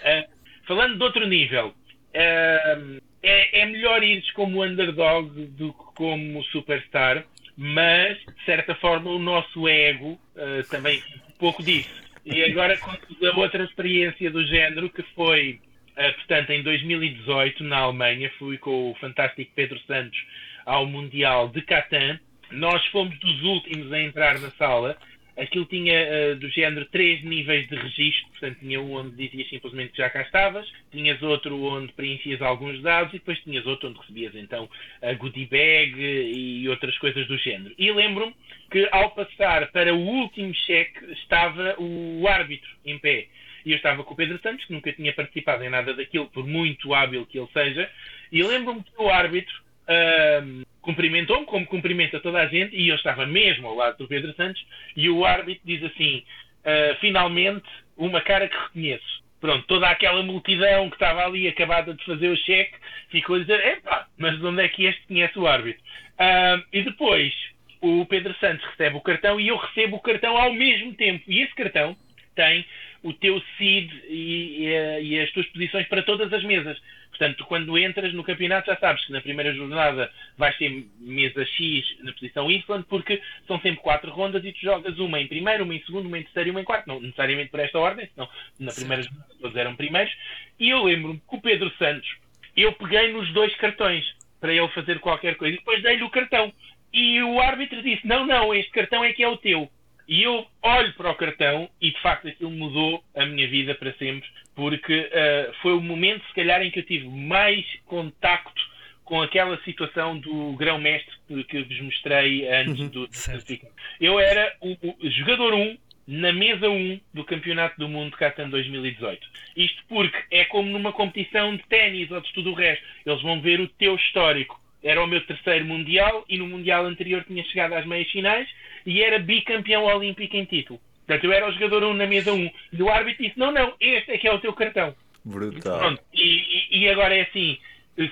Uh, 0.00 0.28
falando 0.66 0.96
de 0.96 1.02
outro 1.04 1.26
nível, 1.26 1.68
uh, 1.68 3.00
é, 3.22 3.60
é, 3.60 3.66
melhor 3.66 4.02
ires 4.02 4.30
como 4.32 4.64
underdog 4.64 5.30
do 5.46 5.72
que 5.72 5.84
como 5.94 6.42
superstar, 6.44 7.24
mas 7.56 8.18
de 8.18 8.44
certa 8.44 8.74
forma 8.74 9.10
o 9.10 9.18
nosso 9.18 9.68
ego 9.68 10.20
uh, 10.34 10.68
também 10.68 11.00
pouco 11.38 11.62
disso. 11.62 12.02
E 12.24 12.42
agora 12.44 12.76
conto 12.76 13.26
a 13.26 13.38
outra 13.38 13.62
experiência 13.62 14.30
do 14.30 14.44
género 14.44 14.90
que 14.90 15.02
foi, 15.14 15.60
portanto, 15.94 16.50
em 16.50 16.62
2018 16.62 17.64
na 17.64 17.78
Alemanha, 17.78 18.30
fui 18.38 18.58
com 18.58 18.90
o 18.90 18.94
fantástico 18.96 19.50
Pedro 19.54 19.80
Santos 19.86 20.18
ao 20.66 20.84
Mundial 20.84 21.48
de 21.48 21.62
Catan 21.62 22.20
nós 22.50 22.84
fomos 22.86 23.18
dos 23.18 23.42
últimos 23.42 23.92
a 23.92 24.00
entrar 24.00 24.38
na 24.38 24.50
sala. 24.52 24.96
Aquilo 25.36 25.66
tinha 25.66 25.94
uh, 25.94 26.36
do 26.36 26.48
género 26.48 26.84
três 26.86 27.22
níveis 27.22 27.68
de 27.68 27.76
registro, 27.76 28.28
portanto 28.30 28.58
tinha 28.58 28.80
um 28.80 28.92
onde 28.94 29.14
dizias 29.14 29.48
simplesmente 29.48 29.92
que 29.92 29.98
já 29.98 30.10
cá 30.10 30.22
estavas, 30.22 30.68
tinhas 30.90 31.22
outro 31.22 31.62
onde 31.62 31.92
preenchias 31.92 32.42
alguns 32.42 32.82
dados 32.82 33.14
e 33.14 33.18
depois 33.18 33.38
tinhas 33.44 33.64
outro 33.64 33.88
onde 33.88 34.00
recebias 34.00 34.34
então 34.34 34.68
a 35.00 35.12
goodie 35.12 35.46
bag 35.46 35.94
e 35.96 36.68
outras 36.68 36.98
coisas 36.98 37.24
do 37.28 37.38
género. 37.38 37.72
E 37.78 37.92
lembro-me 37.92 38.34
que 38.68 38.88
ao 38.90 39.12
passar 39.12 39.70
para 39.70 39.94
o 39.94 39.98
último 39.98 40.52
cheque 40.52 41.12
estava 41.12 41.76
o 41.78 42.26
árbitro 42.26 42.70
em 42.84 42.98
pé. 42.98 43.28
E 43.64 43.72
eu 43.72 43.76
estava 43.76 44.02
com 44.02 44.14
o 44.14 44.16
Pedro 44.16 44.40
Santos, 44.42 44.64
que 44.64 44.72
nunca 44.72 44.92
tinha 44.92 45.12
participado 45.12 45.62
em 45.62 45.68
nada 45.68 45.94
daquilo, 45.94 46.26
por 46.28 46.46
muito 46.46 46.94
hábil 46.94 47.26
que 47.26 47.38
ele 47.38 47.48
seja, 47.52 47.88
e 48.32 48.42
lembro-me 48.42 48.82
que 48.82 48.90
o 48.96 49.08
árbitro 49.08 49.54
uh, 49.84 50.66
cumprimentou-me 50.88 51.44
como 51.44 51.66
cumprimenta 51.66 52.18
toda 52.18 52.38
a 52.38 52.46
gente 52.46 52.74
e 52.74 52.88
eu 52.88 52.96
estava 52.96 53.26
mesmo 53.26 53.68
ao 53.68 53.74
lado 53.74 53.98
do 53.98 54.08
Pedro 54.08 54.32
Santos 54.34 54.64
e 54.96 55.10
o 55.10 55.22
árbitro 55.22 55.60
diz 55.62 55.84
assim, 55.84 56.24
uh, 56.64 56.98
finalmente 56.98 57.68
uma 57.94 58.22
cara 58.22 58.48
que 58.48 58.56
reconheço. 58.56 59.22
Pronto, 59.38 59.66
toda 59.66 59.86
aquela 59.86 60.22
multidão 60.22 60.88
que 60.88 60.96
estava 60.96 61.26
ali 61.26 61.46
acabada 61.46 61.92
de 61.92 62.02
fazer 62.06 62.28
o 62.28 62.36
cheque 62.38 62.74
ficou 63.10 63.36
a 63.36 63.40
dizer, 63.40 63.60
epá, 63.66 64.06
mas 64.16 64.38
de 64.38 64.46
onde 64.46 64.62
é 64.62 64.68
que 64.70 64.86
este 64.86 65.06
conhece 65.06 65.38
o 65.38 65.46
árbitro? 65.46 65.82
Uh, 66.14 66.64
e 66.72 66.82
depois 66.82 67.34
o 67.82 68.06
Pedro 68.06 68.34
Santos 68.40 68.64
recebe 68.64 68.96
o 68.96 69.02
cartão 69.02 69.38
e 69.38 69.48
eu 69.48 69.58
recebo 69.58 69.96
o 69.96 70.00
cartão 70.00 70.38
ao 70.38 70.54
mesmo 70.54 70.94
tempo. 70.94 71.22
E 71.28 71.42
esse 71.42 71.54
cartão 71.54 71.94
tem 72.34 72.64
o 73.02 73.12
teu 73.12 73.40
seed 73.56 73.90
e, 74.08 74.66
e, 74.66 75.00
e, 75.02 75.20
as 75.20 75.30
tuas 75.32 75.46
posições 75.46 75.86
para 75.88 76.02
todas 76.02 76.32
as 76.32 76.42
mesas. 76.42 76.78
Portanto, 77.10 77.44
quando 77.46 77.78
entras 77.78 78.12
no 78.12 78.22
campeonato 78.22 78.66
já 78.66 78.76
sabes 78.76 79.04
que 79.04 79.12
na 79.12 79.20
primeira 79.20 79.52
jornada 79.54 80.10
vais 80.36 80.56
ter 80.56 80.86
mesa 81.00 81.44
X 81.44 81.96
na 82.00 82.12
posição 82.12 82.50
Y, 82.50 82.82
porque 82.84 83.20
são 83.46 83.60
sempre 83.60 83.80
quatro 83.80 84.10
rondas 84.10 84.44
e 84.44 84.52
tu 84.52 84.60
jogas 84.60 84.98
uma 84.98 85.20
em 85.20 85.26
primeiro, 85.26 85.64
uma 85.64 85.74
em 85.74 85.82
segundo, 85.84 86.06
uma 86.06 86.18
em 86.18 86.22
terceiro 86.22 86.48
e 86.48 86.50
uma 86.50 86.60
em 86.60 86.64
quarto. 86.64 86.86
Não 86.86 87.00
necessariamente 87.00 87.50
por 87.50 87.60
esta 87.60 87.78
ordem, 87.78 88.08
senão 88.14 88.28
na 88.58 88.72
primeira 88.72 89.02
jornada 89.02 89.26
todos 89.40 89.56
eram 89.56 89.76
primeiros. 89.76 90.12
E 90.58 90.70
eu 90.70 90.84
lembro-me 90.84 91.18
que 91.18 91.36
o 91.36 91.40
Pedro 91.40 91.72
Santos, 91.78 92.08
eu 92.56 92.72
peguei 92.72 93.12
nos 93.12 93.32
dois 93.32 93.54
cartões 93.56 94.04
para 94.40 94.52
ele 94.52 94.68
fazer 94.68 94.98
qualquer 95.00 95.36
coisa 95.36 95.54
e 95.54 95.58
depois 95.58 95.82
dei-lhe 95.82 96.02
o 96.02 96.10
cartão. 96.10 96.52
E 96.92 97.22
o 97.22 97.40
árbitro 97.40 97.82
disse: 97.82 98.06
Não, 98.06 98.26
não, 98.26 98.54
este 98.54 98.70
cartão 98.70 99.04
é 99.04 99.12
que 99.12 99.22
é 99.22 99.28
o 99.28 99.36
teu. 99.36 99.70
E 100.08 100.22
eu 100.22 100.46
olho 100.62 100.92
para 100.94 101.10
o 101.10 101.14
cartão 101.14 101.68
e 101.80 101.90
de 101.90 102.00
facto 102.00 102.28
aquilo 102.28 102.50
mudou 102.50 103.04
a 103.14 103.26
minha 103.26 103.46
vida 103.46 103.74
para 103.74 103.92
sempre, 103.94 104.26
porque 104.54 105.00
uh, 105.00 105.54
foi 105.60 105.74
o 105.74 105.82
momento, 105.82 106.26
se 106.26 106.34
calhar, 106.34 106.62
em 106.62 106.70
que 106.70 106.78
eu 106.78 106.86
tive 106.86 107.06
mais 107.06 107.64
contacto 107.84 108.68
com 109.04 109.20
aquela 109.20 109.58
situação 109.64 110.18
do 110.18 110.52
grão-mestre 110.52 111.14
que 111.44 111.62
vos 111.62 111.80
mostrei 111.80 112.48
antes 112.48 112.80
uhum, 112.80 112.88
do, 112.88 113.06
do 113.06 113.70
Eu 114.00 114.18
era 114.18 114.54
o, 114.60 114.72
o, 114.72 115.10
jogador 115.10 115.54
1 115.54 115.78
na 116.06 116.32
mesa 116.32 116.68
1 116.68 117.00
do 117.12 117.24
Campeonato 117.24 117.78
do 117.78 117.88
Mundo 117.88 118.10
de 118.10 118.16
Catan 118.16 118.48
2018. 118.48 119.26
Isto 119.56 119.82
porque 119.88 120.24
é 120.30 120.44
como 120.46 120.70
numa 120.70 120.92
competição 120.92 121.54
de 121.56 121.62
ténis 121.64 122.10
ou 122.10 122.20
de 122.20 122.32
tudo 122.32 122.50
o 122.50 122.54
resto. 122.54 122.84
Eles 123.04 123.22
vão 123.22 123.40
ver 123.40 123.60
o 123.60 123.68
teu 123.68 123.94
histórico. 123.94 124.60
Era 124.82 125.02
o 125.02 125.06
meu 125.06 125.24
terceiro 125.26 125.64
Mundial 125.64 126.24
e 126.28 126.36
no 126.38 126.46
Mundial 126.46 126.86
anterior 126.86 127.24
tinha 127.24 127.44
chegado 127.44 127.74
às 127.74 127.86
meias 127.86 128.10
finais 128.10 128.48
e 128.86 129.02
era 129.02 129.18
bicampeão 129.18 129.84
olímpico 129.84 130.36
em 130.36 130.44
título. 130.44 130.80
Portanto, 131.06 131.24
eu 131.24 131.32
era 131.32 131.48
o 131.48 131.52
jogador 131.52 131.84
1 131.84 131.94
na 131.94 132.06
mesa 132.06 132.32
1 132.32 132.50
e 132.72 132.82
o 132.82 132.90
árbitro 132.90 133.24
disse: 133.24 133.38
Não, 133.38 133.50
não, 133.50 133.72
este 133.80 134.12
é 134.12 134.18
que 134.18 134.28
é 134.28 134.32
o 134.32 134.38
teu 134.38 134.52
cartão. 134.52 134.94
Brutal. 135.24 135.98
E, 136.12 136.66
e, 136.70 136.78
e 136.80 136.88
agora 136.88 137.16
é 137.16 137.22
assim: 137.22 137.58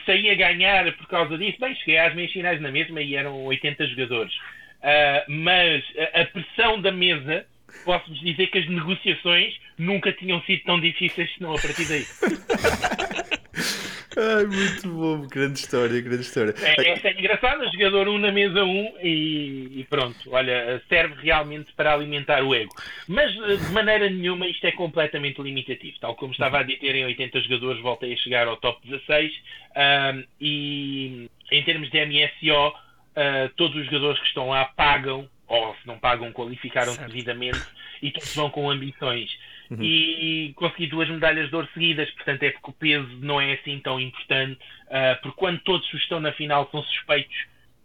saí 0.04 0.30
a 0.30 0.34
ganhar 0.34 0.90
por 0.96 1.06
causa 1.06 1.36
disso. 1.36 1.58
Bem, 1.60 1.74
cheguei 1.76 1.98
às 1.98 2.14
meias 2.14 2.32
finais 2.32 2.60
na 2.60 2.70
mesma 2.70 3.00
e 3.00 3.14
eram 3.14 3.44
80 3.44 3.86
jogadores. 3.88 4.34
Uh, 4.34 5.24
mas 5.28 5.84
a, 6.14 6.22
a 6.22 6.24
pressão 6.26 6.80
da 6.80 6.90
mesa, 6.90 7.46
posso-vos 7.84 8.20
dizer 8.20 8.48
que 8.48 8.58
as 8.58 8.68
negociações 8.68 9.58
nunca 9.78 10.12
tinham 10.12 10.40
sido 10.42 10.62
tão 10.64 10.80
difíceis, 10.80 11.32
senão 11.34 11.54
a 11.54 11.60
partir 11.60 11.86
daí. 11.86 12.06
Ai, 14.18 14.46
muito 14.46 14.88
bom, 14.88 15.26
grande 15.26 15.58
história, 15.58 16.00
grande 16.00 16.22
história. 16.22 16.54
É, 16.62 16.88
essa 16.88 17.08
é 17.08 17.12
engraçada, 17.12 17.70
jogador 17.70 18.08
1 18.08 18.18
na 18.18 18.32
mesa 18.32 18.64
1 18.64 18.94
e, 19.02 19.80
e, 19.80 19.86
pronto, 19.90 20.18
olha, 20.32 20.82
serve 20.88 21.20
realmente 21.20 21.70
para 21.74 21.92
alimentar 21.92 22.42
o 22.42 22.54
ego. 22.54 22.72
Mas 23.06 23.30
eh, 23.36 23.56
de 23.56 23.72
maneira 23.72 24.08
nenhuma 24.08 24.48
isto 24.48 24.66
é 24.66 24.72
completamente 24.72 25.42
limitativo. 25.42 25.98
Tal 26.00 26.14
como 26.14 26.32
estava 26.32 26.60
a 26.60 26.62
dizer, 26.62 26.94
em 26.94 27.04
80 27.04 27.42
jogadores 27.42 27.82
voltei 27.82 28.14
a 28.14 28.16
chegar 28.16 28.48
ao 28.48 28.56
top 28.56 28.80
16 28.88 29.32
um, 29.76 30.24
e 30.40 31.30
em 31.52 31.62
termos 31.64 31.90
de 31.90 32.06
MSO, 32.06 32.68
uh, 32.68 33.48
todos 33.54 33.76
os 33.76 33.84
jogadores 33.84 34.18
que 34.20 34.28
estão 34.28 34.48
lá 34.48 34.64
pagam, 34.64 35.28
ou 35.46 35.74
se 35.74 35.86
não 35.86 35.98
pagam, 35.98 36.32
qualificaram-se 36.32 37.04
devidamente 37.04 37.60
e 38.02 38.10
todos 38.10 38.34
vão 38.34 38.48
com 38.50 38.70
ambições 38.70 39.30
uhum. 39.70 39.82
e 39.82 40.52
consegui 40.56 40.86
duas 40.86 41.08
medalhas 41.08 41.48
de 41.48 41.56
ouro 41.56 41.68
seguidas, 41.72 42.10
portanto 42.10 42.42
é 42.42 42.50
porque 42.50 42.70
o 42.70 42.74
peso 42.74 43.18
não 43.20 43.40
é 43.40 43.54
assim 43.54 43.78
tão 43.80 44.00
importante, 44.00 44.58
uh, 44.86 45.20
porque 45.22 45.38
quando 45.38 45.60
todos 45.60 45.92
estão 45.94 46.20
na 46.20 46.32
final 46.32 46.68
são 46.70 46.82
suspeitos, 46.82 47.36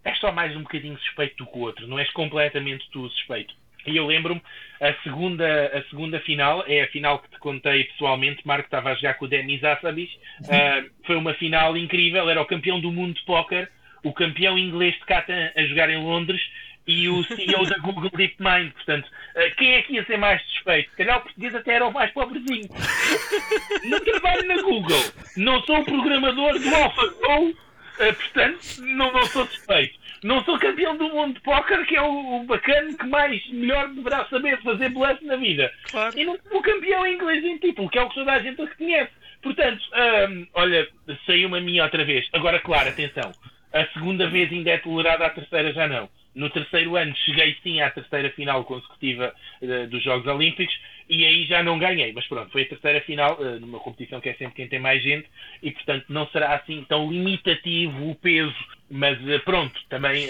és 0.04 0.18
só 0.18 0.32
mais 0.32 0.56
um 0.56 0.62
bocadinho 0.62 0.98
suspeito 0.98 1.36
do 1.36 1.46
que 1.50 1.58
o 1.58 1.62
outro, 1.62 1.86
não 1.86 1.98
és 1.98 2.10
completamente 2.12 2.88
tu 2.90 3.08
suspeito. 3.10 3.54
E 3.84 3.96
eu 3.96 4.06
lembro-me, 4.06 4.40
a 4.80 4.94
segunda, 5.02 5.66
a 5.66 5.82
segunda 5.88 6.20
final, 6.20 6.64
é 6.68 6.82
a 6.82 6.88
final 6.88 7.18
que 7.18 7.30
te 7.30 7.38
contei 7.38 7.84
pessoalmente, 7.84 8.46
Marco 8.46 8.66
estava 8.66 8.90
a 8.90 8.94
jogar 8.94 9.14
com 9.14 9.24
o 9.24 9.28
Denis 9.28 9.62
Assabis, 9.64 10.10
uh, 10.40 10.90
foi 11.04 11.16
uma 11.16 11.34
final 11.34 11.76
incrível, 11.76 12.28
era 12.30 12.40
o 12.40 12.46
campeão 12.46 12.80
do 12.80 12.92
mundo 12.92 13.14
de 13.14 13.24
póquer, 13.24 13.70
o 14.04 14.12
campeão 14.12 14.58
inglês 14.58 14.94
de 14.94 15.04
Catan 15.04 15.50
a 15.56 15.62
jogar 15.64 15.90
em 15.90 15.96
Londres, 15.96 16.40
e 16.86 17.08
o 17.08 17.22
CEO 17.24 17.66
da 17.66 17.78
Google 17.78 18.10
DeepMind. 18.10 18.72
Portanto, 18.72 19.08
eh, 19.34 19.50
quem 19.50 19.74
é 19.74 19.82
que 19.82 19.94
ia 19.94 20.04
ser 20.04 20.18
mais 20.18 20.42
suspeito? 20.42 20.90
Se 20.90 20.96
calhar 20.96 21.18
o 21.18 21.22
português 21.22 21.54
até 21.54 21.74
era 21.74 21.86
o 21.86 21.92
mais 21.92 22.10
pobrezinho. 22.12 22.68
não 23.84 24.00
trabalho 24.00 24.46
na 24.46 24.62
Google. 24.62 25.04
Não 25.36 25.62
sou 25.62 25.80
o 25.80 25.84
programador 25.84 26.58
do 26.58 26.74
AlphaGo. 26.74 27.56
Eh, 27.98 28.12
portanto, 28.12 28.58
não, 28.80 29.12
não 29.12 29.24
sou 29.26 29.46
suspeito. 29.46 30.00
Não 30.22 30.44
sou 30.44 30.58
campeão 30.58 30.96
do 30.96 31.08
mundo 31.08 31.34
de 31.34 31.40
póquer, 31.40 31.84
que 31.84 31.96
é 31.96 32.02
o, 32.02 32.36
o 32.36 32.44
bacana 32.44 32.96
que 32.96 33.06
mais 33.06 33.44
melhor 33.50 33.88
deverá 33.88 34.24
saber 34.26 34.60
fazer 34.62 34.88
bluff 34.90 35.24
na 35.24 35.36
vida. 35.36 35.72
Claro. 35.90 36.16
E 36.16 36.24
não 36.24 36.38
sou 36.48 36.62
campeão 36.62 37.06
em 37.06 37.14
inglês 37.14 37.44
em 37.44 37.58
título, 37.58 37.90
que 37.90 37.98
é 37.98 38.02
o 38.02 38.08
que 38.08 38.14
toda 38.14 38.32
a 38.32 38.38
gente 38.38 38.62
reconhece. 38.62 39.10
Portanto, 39.42 39.82
hum, 40.30 40.46
olha, 40.54 40.88
saiu 41.26 41.48
uma 41.48 41.60
minha 41.60 41.82
outra 41.82 42.04
vez. 42.04 42.28
Agora, 42.32 42.60
claro, 42.60 42.88
atenção. 42.88 43.32
A 43.72 43.84
segunda 43.86 44.28
vez 44.28 44.52
ainda 44.52 44.70
é 44.70 44.78
tolerada, 44.78 45.26
a 45.26 45.30
terceira 45.30 45.72
já 45.72 45.88
não. 45.88 46.08
No 46.34 46.48
terceiro 46.50 46.96
ano 46.96 47.14
cheguei 47.24 47.56
sim 47.62 47.80
à 47.80 47.90
terceira 47.90 48.30
final 48.30 48.64
consecutiva 48.64 49.34
uh, 49.60 49.86
dos 49.88 50.02
Jogos 50.02 50.26
Olímpicos 50.26 50.74
e 51.08 51.26
aí 51.26 51.44
já 51.44 51.62
não 51.62 51.78
ganhei. 51.78 52.12
Mas 52.12 52.26
pronto, 52.26 52.50
foi 52.50 52.62
a 52.62 52.68
terceira 52.68 53.00
final 53.02 53.38
uh, 53.38 53.60
numa 53.60 53.78
competição 53.78 54.20
que 54.20 54.30
é 54.30 54.34
sempre 54.34 54.54
quem 54.54 54.68
tem 54.68 54.78
mais 54.78 55.02
gente 55.02 55.28
e 55.62 55.70
portanto 55.70 56.06
não 56.08 56.26
será 56.28 56.54
assim 56.54 56.84
tão 56.88 57.10
limitativo 57.10 58.10
o 58.10 58.14
peso. 58.14 58.54
Mas 58.90 59.18
uh, 59.20 59.40
pronto, 59.44 59.78
também 59.88 60.28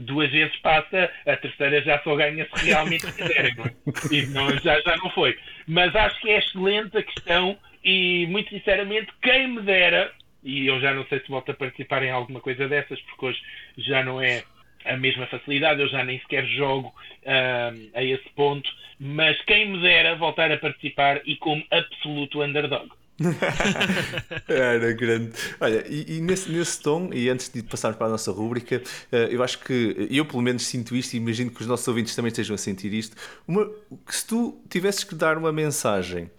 duas 0.00 0.30
vezes 0.30 0.56
passa, 0.56 1.10
a 1.26 1.36
terceira 1.36 1.82
já 1.82 1.98
só 2.02 2.14
ganha 2.16 2.48
se 2.52 2.66
realmente 2.66 3.06
quiser. 3.12 3.46
É? 3.46 4.14
E 4.14 4.26
não, 4.26 4.50
já, 4.58 4.80
já 4.80 4.96
não 4.96 5.10
foi. 5.10 5.38
Mas 5.66 5.94
acho 5.94 6.20
que 6.20 6.30
é 6.30 6.38
excelente 6.38 6.96
a 6.96 7.02
questão 7.02 7.58
e 7.82 8.26
muito 8.28 8.48
sinceramente, 8.48 9.12
quem 9.22 9.48
me 9.48 9.60
dera 9.60 10.10
e 10.44 10.66
eu 10.66 10.78
já 10.80 10.92
não 10.92 11.04
sei 11.06 11.20
se 11.20 11.28
volto 11.28 11.50
a 11.50 11.54
participar 11.54 12.02
em 12.02 12.10
alguma 12.10 12.38
coisa 12.38 12.68
dessas, 12.68 13.00
porque 13.00 13.26
hoje 13.26 13.40
já 13.78 14.04
não 14.04 14.20
é 14.20 14.44
a 14.84 14.96
mesma 14.96 15.26
facilidade, 15.26 15.80
eu 15.80 15.88
já 15.88 16.04
nem 16.04 16.18
sequer 16.20 16.46
jogo 16.46 16.88
uh, 16.88 17.90
a 17.94 18.02
esse 18.02 18.28
ponto, 18.30 18.70
mas 18.98 19.40
quem 19.42 19.70
me 19.70 19.80
dera 19.80 20.16
voltar 20.16 20.50
a 20.52 20.58
participar 20.58 21.20
e 21.24 21.36
como 21.36 21.64
absoluto 21.70 22.42
underdog. 22.42 22.88
Era 24.48 24.92
grande. 24.92 25.32
Olha, 25.60 25.84
e, 25.88 26.16
e, 26.16 26.20
nesse, 26.20 26.50
nesse 26.50 26.80
tom, 26.80 27.10
e 27.12 27.28
antes 27.28 27.48
de 27.48 27.62
passarmos 27.62 27.96
para 27.96 28.08
a 28.08 28.10
nossa 28.10 28.32
rúbrica, 28.32 28.82
uh, 29.12 29.16
eu 29.30 29.42
acho 29.42 29.60
que 29.60 30.08
eu 30.10 30.24
pelo 30.24 30.42
menos 30.42 30.66
sinto 30.66 30.96
isto 30.96 31.14
e 31.14 31.18
imagino 31.18 31.50
que 31.50 31.60
os 31.60 31.66
nossos 31.66 31.86
ouvintes 31.86 32.14
também 32.16 32.28
estejam 32.28 32.54
a 32.54 32.58
sentir 32.58 32.92
isto. 32.92 33.16
Uma, 33.46 33.70
se 34.08 34.26
tu 34.26 34.60
tivesses 34.68 35.04
que 35.04 35.14
dar 35.14 35.38
uma 35.38 35.52
mensagem 35.52 36.24
uh, 36.24 36.30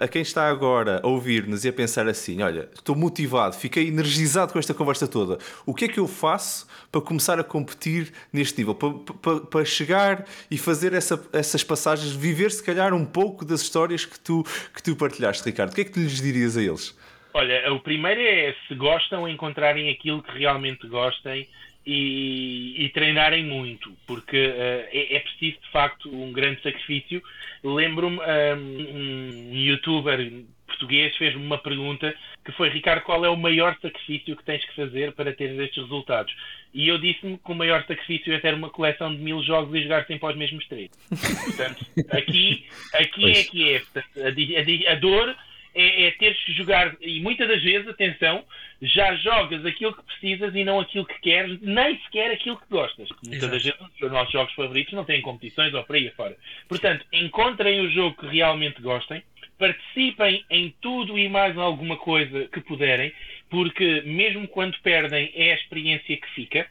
a 0.00 0.08
quem 0.08 0.22
está 0.22 0.48
agora 0.48 1.00
a 1.04 1.06
ouvir-nos 1.06 1.64
e 1.64 1.68
a 1.68 1.72
pensar 1.72 2.08
assim: 2.08 2.42
olha, 2.42 2.68
estou 2.74 2.96
motivado, 2.96 3.54
fiquei 3.54 3.86
energizado 3.86 4.52
com 4.52 4.58
esta 4.58 4.74
conversa 4.74 5.06
toda, 5.06 5.38
o 5.64 5.72
que 5.72 5.84
é 5.84 5.88
que 5.88 6.00
eu 6.00 6.08
faço 6.08 6.66
para 6.90 7.00
começar 7.00 7.38
a 7.38 7.44
competir 7.44 8.12
neste 8.32 8.58
nível? 8.58 8.74
Para, 8.74 8.92
para, 9.22 9.40
para 9.40 9.64
chegar 9.64 10.26
e 10.50 10.58
fazer 10.58 10.94
essa, 10.94 11.20
essas 11.32 11.62
passagens, 11.62 12.12
viver 12.12 12.50
se 12.50 12.62
calhar 12.62 12.92
um 12.92 13.04
pouco 13.04 13.44
das 13.44 13.60
histórias 13.60 14.04
que 14.04 14.18
tu, 14.18 14.44
que 14.74 14.82
tu 14.82 14.96
partilhaste, 14.96 15.44
Ricardo? 15.44 15.70
O 15.70 15.74
que 15.74 15.82
é 15.82 15.84
que 15.84 15.92
tu 15.92 16.07
lhes 16.08 16.22
dirias 16.22 16.56
a 16.56 16.62
eles? 16.62 16.98
Olha, 17.34 17.72
o 17.72 17.80
primeiro 17.80 18.20
é 18.20 18.54
se 18.66 18.74
gostam, 18.74 19.28
encontrarem 19.28 19.90
aquilo 19.90 20.22
que 20.22 20.38
realmente 20.38 20.86
gostem 20.88 21.46
e, 21.86 22.84
e 22.84 22.88
treinarem 22.90 23.44
muito, 23.44 23.92
porque 24.06 24.36
uh, 24.36 24.88
é, 24.92 25.16
é, 25.16 25.20
preciso 25.20 25.58
de 25.60 25.70
facto 25.70 26.10
um 26.10 26.32
grande 26.32 26.62
sacrifício. 26.62 27.22
Lembro-me, 27.62 28.18
um, 28.18 29.52
um 29.52 29.54
youtuber 29.54 30.18
português 30.66 31.16
fez-me 31.16 31.44
uma 31.44 31.58
pergunta 31.58 32.14
que 32.44 32.52
foi: 32.52 32.68
Ricardo, 32.68 33.02
qual 33.02 33.24
é 33.24 33.28
o 33.28 33.36
maior 33.36 33.76
sacrifício 33.80 34.36
que 34.36 34.44
tens 34.44 34.64
que 34.64 34.76
fazer 34.76 35.12
para 35.12 35.32
ter 35.32 35.50
estes 35.60 35.82
resultados? 35.82 36.34
E 36.74 36.86
eu 36.86 36.98
disse-me 36.98 37.38
que 37.38 37.50
o 37.50 37.54
maior 37.54 37.84
sacrifício 37.86 38.32
é 38.32 38.38
ter 38.38 38.52
uma 38.52 38.68
coleção 38.68 39.14
de 39.14 39.20
mil 39.22 39.42
jogos 39.42 39.74
e 39.74 39.82
jogar 39.82 40.06
sempre 40.06 40.26
aos 40.26 40.36
mesmos 40.36 40.66
três. 40.66 40.90
Portanto, 41.08 41.86
aqui, 42.10 42.66
aqui 42.94 43.30
é 43.30 43.44
que 43.44 43.72
é. 43.72 43.80
Portanto, 43.80 44.06
a, 44.18 44.90
a, 44.90 44.92
a 44.92 44.94
dor 44.96 45.36
é, 45.74 46.06
é 46.06 46.10
teres 46.12 46.38
que 46.44 46.52
jogar, 46.52 46.96
e 47.00 47.20
muitas 47.20 47.48
das 47.48 47.62
vezes, 47.62 47.88
atenção, 47.88 48.44
já 48.80 49.14
jogas 49.16 49.64
aquilo 49.66 49.94
que 49.94 50.02
precisas 50.02 50.54
e 50.54 50.64
não 50.64 50.80
aquilo 50.80 51.06
que 51.06 51.20
queres, 51.20 51.60
nem 51.60 51.98
sequer 52.02 52.30
aquilo 52.30 52.56
que 52.56 52.68
gostas. 52.70 53.08
Muitas 53.24 53.50
das 53.50 53.62
vezes 53.62 53.80
os 54.00 54.12
nossos 54.12 54.32
jogos 54.32 54.54
favoritos 54.54 54.92
não 54.92 55.04
têm 55.04 55.20
competições 55.20 55.74
ou 55.74 55.82
por 55.84 55.96
aí 55.96 56.08
afora. 56.08 56.36
Portanto, 56.68 57.04
encontrem 57.12 57.80
o 57.80 57.90
jogo 57.90 58.16
que 58.16 58.26
realmente 58.26 58.80
gostem, 58.80 59.22
participem 59.58 60.44
em 60.48 60.74
tudo 60.80 61.18
e 61.18 61.28
mais 61.28 61.58
alguma 61.58 61.96
coisa 61.96 62.46
que 62.48 62.60
puderem, 62.60 63.12
porque 63.50 64.02
mesmo 64.02 64.46
quando 64.46 64.78
perdem 64.80 65.32
é 65.34 65.52
a 65.52 65.56
experiência 65.56 66.16
que 66.16 66.30
fica. 66.34 66.66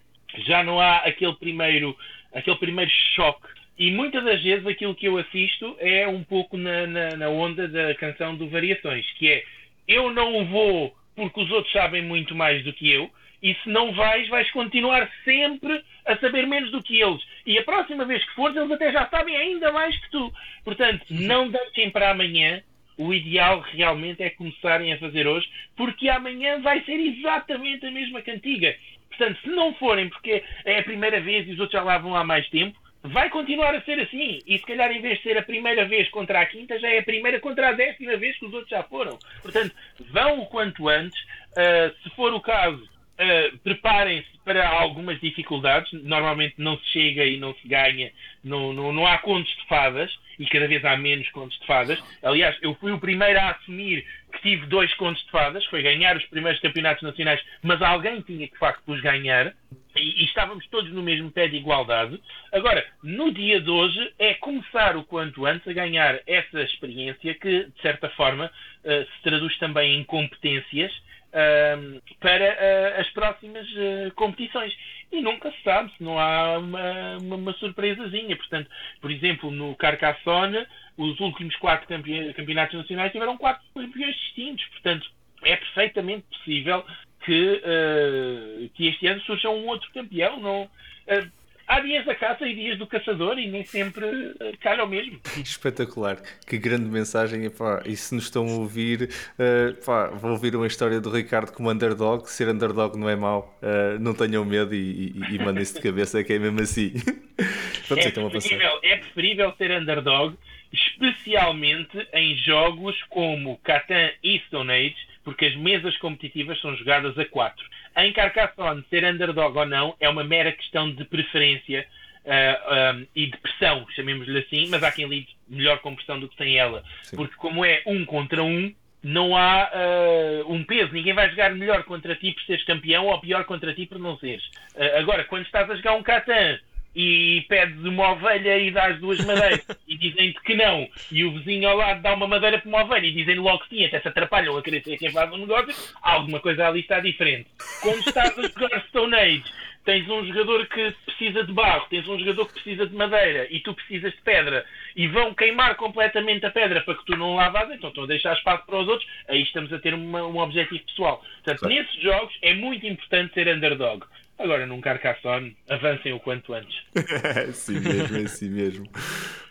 Já 0.45 0.63
não 0.63 0.79
há 0.79 0.97
aquele 0.97 1.33
primeiro, 1.35 1.97
aquele 2.33 2.57
primeiro 2.57 2.91
choque. 3.15 3.47
E 3.77 3.91
muitas 3.91 4.23
das 4.23 4.41
vezes 4.41 4.65
aquilo 4.65 4.95
que 4.95 5.07
eu 5.07 5.17
assisto 5.17 5.75
é 5.79 6.07
um 6.07 6.23
pouco 6.23 6.57
na, 6.57 6.87
na, 6.87 7.09
na 7.17 7.29
onda 7.29 7.67
da 7.67 7.93
canção 7.95 8.35
do 8.35 8.49
Variações, 8.49 9.05
que 9.13 9.29
é 9.29 9.43
eu 9.87 10.11
não 10.11 10.45
vou 10.45 10.95
porque 11.17 11.41
os 11.41 11.51
outros 11.51 11.73
sabem 11.73 12.03
muito 12.03 12.35
mais 12.35 12.63
do 12.63 12.71
que 12.71 12.91
eu, 12.91 13.09
e 13.41 13.55
se 13.55 13.69
não 13.69 13.91
vais, 13.91 14.29
vais 14.29 14.49
continuar 14.51 15.09
sempre 15.25 15.83
a 16.05 16.15
saber 16.17 16.45
menos 16.45 16.71
do 16.71 16.81
que 16.81 17.01
eles. 17.01 17.21
E 17.45 17.57
a 17.57 17.63
próxima 17.63 18.05
vez 18.05 18.23
que 18.23 18.35
fores, 18.35 18.55
eles 18.55 18.71
até 18.71 18.91
já 18.91 19.07
sabem 19.09 19.35
ainda 19.35 19.71
mais 19.71 19.97
que 19.99 20.11
tu. 20.11 20.31
Portanto, 20.63 21.05
não 21.09 21.49
deixem 21.49 21.89
para 21.89 22.11
amanhã. 22.11 22.61
O 22.97 23.13
ideal 23.13 23.61
realmente 23.61 24.23
é 24.23 24.29
começarem 24.31 24.91
a 24.91 24.97
fazer 24.97 25.27
hoje, 25.27 25.47
porque 25.75 26.09
amanhã 26.09 26.59
vai 26.61 26.83
ser 26.83 26.99
exatamente 26.99 27.85
a 27.85 27.91
mesma 27.91 28.21
cantiga. 28.23 28.75
Portanto, 29.09 29.39
se 29.43 29.49
não 29.49 29.73
forem 29.75 30.09
porque 30.09 30.43
é 30.65 30.79
a 30.79 30.83
primeira 30.83 31.19
vez 31.21 31.47
e 31.47 31.51
os 31.51 31.59
outros 31.59 31.79
já 31.79 31.83
lá 31.83 31.99
vão 31.99 32.15
há 32.15 32.23
mais 32.23 32.47
tempo, 32.49 32.77
vai 33.07 33.29
continuar 33.29 33.75
a 33.75 33.81
ser 33.81 33.99
assim. 33.99 34.39
E 34.45 34.57
se 34.57 34.65
calhar, 34.65 34.91
em 34.91 35.01
vez 35.01 35.17
de 35.17 35.23
ser 35.23 35.37
a 35.37 35.43
primeira 35.43 35.85
vez 35.85 36.09
contra 36.09 36.41
a 36.41 36.45
quinta, 36.45 36.79
já 36.79 36.89
é 36.89 36.99
a 36.99 37.03
primeira 37.03 37.39
contra 37.39 37.69
a 37.69 37.73
décima 37.73 38.17
vez 38.17 38.37
que 38.37 38.45
os 38.45 38.53
outros 38.53 38.69
já 38.69 38.83
foram. 38.83 39.17
Portanto, 39.41 39.73
vão 40.11 40.41
o 40.41 40.45
quanto 40.45 40.87
antes. 40.87 41.19
Uh, 41.51 41.93
se 42.03 42.09
for 42.15 42.33
o 42.33 42.41
caso, 42.41 42.87
uh, 43.19 43.57
preparem-se 43.59 44.37
para 44.43 44.67
algumas 44.67 45.19
dificuldades. 45.19 45.91
Normalmente 46.03 46.55
não 46.57 46.77
se 46.79 46.85
chega 46.87 47.25
e 47.25 47.37
não 47.37 47.53
se 47.55 47.67
ganha, 47.67 48.11
não, 48.43 48.71
não, 48.73 48.93
não 48.93 49.05
há 49.05 49.17
contos 49.17 49.53
de 49.57 49.65
fadas 49.67 50.11
e 50.39 50.45
cada 50.45 50.67
vez 50.67 50.83
há 50.85 50.95
menos 50.95 51.29
contos 51.29 51.59
de 51.59 51.65
fadas. 51.65 52.01
Aliás, 52.23 52.55
eu 52.61 52.75
fui 52.75 52.91
o 52.91 52.99
primeiro 52.99 53.39
a 53.39 53.51
assumir 53.51 54.05
que 54.31 54.41
tive 54.41 54.65
dois 54.67 54.93
contos 54.95 55.23
de 55.23 55.31
fadas, 55.31 55.65
foi 55.65 55.81
ganhar 55.81 56.15
os 56.15 56.25
primeiros 56.25 56.61
campeonatos 56.61 57.01
nacionais, 57.01 57.41
mas 57.63 57.81
alguém 57.81 58.21
tinha 58.21 58.45
que 58.47 58.53
de 58.53 58.59
facto 58.59 58.83
os 58.87 59.01
ganhar 59.01 59.53
e, 59.95 60.21
e, 60.21 60.25
estávamos 60.25 60.67
todos 60.67 60.91
no 60.91 61.01
mesmo 61.01 61.31
pé 61.31 61.47
de 61.47 61.57
igualdade. 61.57 62.21
Agora, 62.53 62.85
no 63.01 63.31
dia 63.31 63.59
de 63.59 63.69
hoje, 63.69 64.13
é 64.19 64.35
começar 64.35 64.95
o 64.95 65.03
quanto 65.03 65.45
antes 65.45 65.67
a 65.67 65.73
ganhar 65.73 66.19
essa 66.27 66.61
experiência 66.61 67.33
que, 67.33 67.65
de 67.65 67.81
certa 67.81 68.07
forma, 68.09 68.45
uh, 68.45 69.05
se 69.05 69.23
traduz 69.23 69.57
também 69.57 69.99
em 69.99 70.03
competências 70.03 70.91
uh, 71.33 72.01
para 72.19 72.45
uh, 72.45 73.01
as 73.01 73.09
próximas 73.11 73.67
eh, 73.75 74.11
competições. 74.15 74.75
E 75.11 75.21
nunca 75.21 75.49
se 75.51 75.63
sabe 75.63 75.91
se 75.95 76.03
não 76.03 76.19
há 76.19 76.57
uma, 76.57 77.17
uma, 77.17 77.35
uma 77.37 77.53
surpresazinha. 77.53 78.35
Portanto, 78.35 78.69
por 78.99 79.09
exemplo, 79.09 79.49
no 79.49 79.75
Carcassonne, 79.75 80.65
os 80.97 81.19
últimos 81.19 81.55
quatro 81.57 81.87
campe 81.87 82.33
campeonatos 82.33 82.77
nacionais 82.77 83.11
tiveram 83.11 83.37
quatro 83.37 83.63
campeões 83.73 84.15
distintos. 84.15 84.65
Portanto, 84.65 85.09
é 85.43 85.55
perfeitamente 85.55 86.25
possível 86.29 86.85
que, 87.23 87.61
uh, 87.63 88.69
que 88.73 88.87
este 88.87 89.07
ano 89.07 89.21
surja 89.21 89.49
um 89.49 89.67
outro 89.67 89.89
campeão. 89.93 90.39
Não, 90.39 90.63
uh, 90.63 91.31
há 91.67 91.79
dias 91.81 92.05
da 92.05 92.15
caça 92.15 92.47
e 92.47 92.55
dias 92.55 92.77
do 92.77 92.87
caçador 92.87 93.37
e 93.37 93.47
nem 93.47 93.65
sempre 93.65 94.05
uh, 94.05 94.57
calha 94.59 94.83
o 94.83 94.87
mesmo. 94.87 95.19
Espetacular, 95.43 96.17
que 96.47 96.57
grande 96.57 96.85
mensagem. 96.85 97.45
E, 97.45 97.49
pá, 97.49 97.83
e 97.85 97.95
se 97.95 98.15
nos 98.15 98.25
estão 98.25 98.47
a 98.47 98.51
ouvir, 98.53 99.09
uh, 99.37 99.85
pá, 99.85 100.07
vou 100.07 100.31
ouvir 100.31 100.55
uma 100.55 100.67
história 100.67 100.99
do 100.99 101.09
Ricardo 101.11 101.51
como 101.51 101.69
underdog. 101.69 102.27
Ser 102.29 102.47
underdog 102.47 102.97
não 102.97 103.09
é 103.09 103.15
mau, 103.15 103.57
uh, 103.61 103.99
não 103.99 104.13
tenham 104.13 104.43
medo 104.45 104.73
e, 104.73 105.13
e, 105.15 105.35
e 105.35 105.39
mandem-se 105.39 105.75
de 105.75 105.81
cabeça, 105.81 106.23
que 106.23 106.33
é 106.33 106.39
mesmo 106.39 106.61
assim. 106.61 106.93
Vamos 107.87 108.05
é, 108.05 108.09
então 108.09 108.29
preferível, 108.29 108.79
é 108.83 108.97
preferível 108.97 109.53
ser 109.57 109.71
underdog, 109.71 110.35
especialmente 110.73 112.07
em 112.13 112.35
jogos 112.35 113.01
como 113.09 113.57
Catan 113.59 114.09
e 114.23 114.39
Stone 114.47 114.71
Age 114.71 115.06
porque 115.27 115.47
as 115.47 115.55
mesas 115.57 115.97
competitivas 115.97 116.57
são 116.61 116.73
jogadas 116.77 117.19
a 117.19 117.25
4. 117.25 117.65
Em 117.97 118.13
Carcassonne, 118.13 118.81
ser 118.89 119.03
underdog 119.03 119.57
ou 119.57 119.65
não 119.65 119.93
é 119.99 120.07
uma 120.07 120.23
mera 120.23 120.53
questão 120.53 120.89
de 120.89 121.03
preferência 121.03 121.85
uh, 122.23 122.29
ah, 122.31 122.95
um, 122.95 123.05
e 123.13 123.25
de 123.25 123.35
pressão, 123.35 123.85
chamemos-lhe 123.93 124.39
assim, 124.39 124.69
mas 124.69 124.81
há 124.81 124.89
quem 124.89 125.05
lide 125.05 125.27
melhor 125.45 125.79
com 125.79 125.93
pressão 125.93 126.17
do 126.17 126.29
que 126.29 126.37
sem 126.37 126.57
ela. 126.57 126.81
Sim. 127.03 127.17
Porque 127.17 127.35
como 127.35 127.65
é 127.65 127.81
um 127.85 128.05
contra 128.05 128.41
um, 128.41 128.73
não 129.03 129.35
há 129.35 129.69
uh, 129.69 130.49
um 130.49 130.63
peso. 130.63 130.93
Ninguém 130.93 131.13
vai 131.13 131.29
jogar 131.29 131.53
melhor 131.53 131.83
contra 131.83 132.15
ti 132.15 132.31
por 132.31 132.43
seres 132.43 132.63
campeão 132.63 133.07
ou 133.07 133.19
pior 133.19 133.43
contra 133.43 133.73
ti 133.73 133.85
por 133.85 133.99
não 133.99 134.17
seres. 134.19 134.45
Uh, 134.75 134.97
agora, 134.97 135.25
quando 135.25 135.45
estás 135.45 135.69
a 135.69 135.75
jogar 135.75 135.95
um 135.95 136.03
Catan 136.03 136.57
e 136.99 137.45
pedes 137.47 137.77
uma 137.85 138.13
ovelha 138.13 138.57
e 138.57 138.71
dás 138.71 138.99
duas 138.99 139.23
madeiras. 139.23 139.63
E 139.87 139.95
dizem-te 139.95 140.41
que 140.41 140.55
não, 140.55 140.89
e 141.11 141.23
o 141.23 141.31
vizinho 141.31 141.69
ao 141.69 141.77
lado 141.77 142.01
dá 142.01 142.15
uma 142.15 142.27
madeira 142.27 142.57
para 142.57 142.67
uma 142.67 142.83
ovelha. 142.83 143.05
E 143.05 143.11
dizem 143.11 143.35
logo 143.35 143.59
que 143.65 143.75
sim, 143.75 143.85
até 143.85 144.01
se 144.01 144.07
atrapalham 144.07 144.57
a 144.57 144.63
querer 144.63 144.83
ser 144.83 144.97
quem 144.97 145.11
faz 145.11 145.31
o 145.31 145.37
negócio, 145.37 145.75
alguma 146.01 146.39
coisa 146.39 146.67
ali 146.67 146.79
está 146.79 146.99
diferente. 146.99 147.47
Quando 147.83 147.99
estás 147.99 148.33
a 148.39 148.41
jogar 148.41 148.83
Stone 148.87 149.13
Age, 149.13 149.43
tens 149.85 150.09
um 150.09 150.25
jogador 150.25 150.65
que 150.65 150.91
precisa 151.05 151.43
de 151.43 151.53
barro, 151.53 151.85
tens 151.87 152.07
um 152.07 152.17
jogador 152.17 152.47
que 152.47 152.53
precisa 152.53 152.87
de 152.87 152.95
madeira 152.95 153.47
e 153.51 153.59
tu 153.59 153.75
precisas 153.75 154.11
de 154.13 154.21
pedra. 154.21 154.65
E 154.95 155.07
vão 155.07 155.35
queimar 155.35 155.75
completamente 155.75 156.47
a 156.47 156.49
pedra 156.49 156.81
para 156.81 156.95
que 156.95 157.05
tu 157.05 157.15
não 157.15 157.35
lavas, 157.35 157.69
então 157.69 157.89
estão 157.89 158.05
a 158.05 158.07
deixar 158.07 158.33
espaço 158.35 158.65
para 158.65 158.79
os 158.79 158.87
outros, 158.87 159.07
aí 159.27 159.43
estamos 159.43 159.71
a 159.71 159.77
ter 159.77 159.93
uma, 159.93 160.25
um 160.25 160.39
objetivo 160.39 160.83
pessoal. 160.83 161.23
Portanto, 161.43 161.69
nesses 161.69 162.01
jogos 162.01 162.35
é 162.41 162.55
muito 162.55 162.87
importante 162.87 163.35
ser 163.35 163.47
underdog. 163.47 164.03
Agora, 164.39 164.65
num 164.65 164.79
Carcassonne, 164.81 165.55
avancem 165.69 166.13
o 166.13 166.19
quanto 166.19 166.53
antes. 166.53 166.75
é 166.95 167.49
assim 167.49 167.79
mesmo, 167.79 168.17
é 168.17 168.21
assim 168.21 168.49
mesmo. 168.49 168.85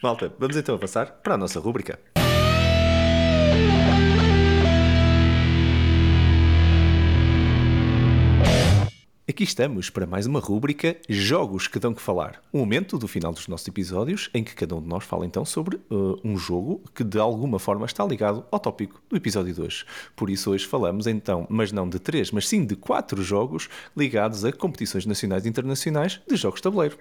Malta, 0.02 0.32
vamos 0.38 0.56
então 0.56 0.74
avançar 0.74 1.06
para 1.22 1.34
a 1.34 1.38
nossa 1.38 1.58
rúbrica. 1.58 1.98
Aqui 9.36 9.44
estamos 9.44 9.90
para 9.90 10.06
mais 10.06 10.24
uma 10.24 10.40
rúbrica 10.40 10.96
Jogos 11.06 11.68
que 11.68 11.78
dão 11.78 11.92
que 11.92 12.00
falar. 12.00 12.40
Um 12.54 12.60
momento 12.60 12.96
do 12.96 13.06
final 13.06 13.34
dos 13.34 13.46
nossos 13.48 13.68
episódios 13.68 14.30
em 14.32 14.42
que 14.42 14.54
cada 14.54 14.74
um 14.74 14.80
de 14.80 14.88
nós 14.88 15.04
fala 15.04 15.26
então 15.26 15.44
sobre 15.44 15.76
uh, 15.90 16.18
um 16.24 16.38
jogo 16.38 16.82
que 16.94 17.04
de 17.04 17.18
alguma 17.18 17.58
forma 17.58 17.84
está 17.84 18.02
ligado 18.02 18.46
ao 18.50 18.58
tópico 18.58 18.98
do 19.10 19.14
episódio 19.14 19.54
2. 19.54 19.84
Por 20.16 20.30
isso 20.30 20.52
hoje 20.52 20.66
falamos 20.66 21.06
então, 21.06 21.46
mas 21.50 21.70
não 21.70 21.86
de 21.86 21.98
três, 21.98 22.30
mas 22.30 22.48
sim 22.48 22.64
de 22.64 22.76
quatro 22.76 23.22
jogos 23.22 23.68
ligados 23.94 24.42
a 24.42 24.50
competições 24.50 25.04
nacionais 25.04 25.44
e 25.44 25.50
internacionais 25.50 26.18
de 26.26 26.34
jogos 26.34 26.60
de 26.60 26.62
tabuleiro. 26.62 26.96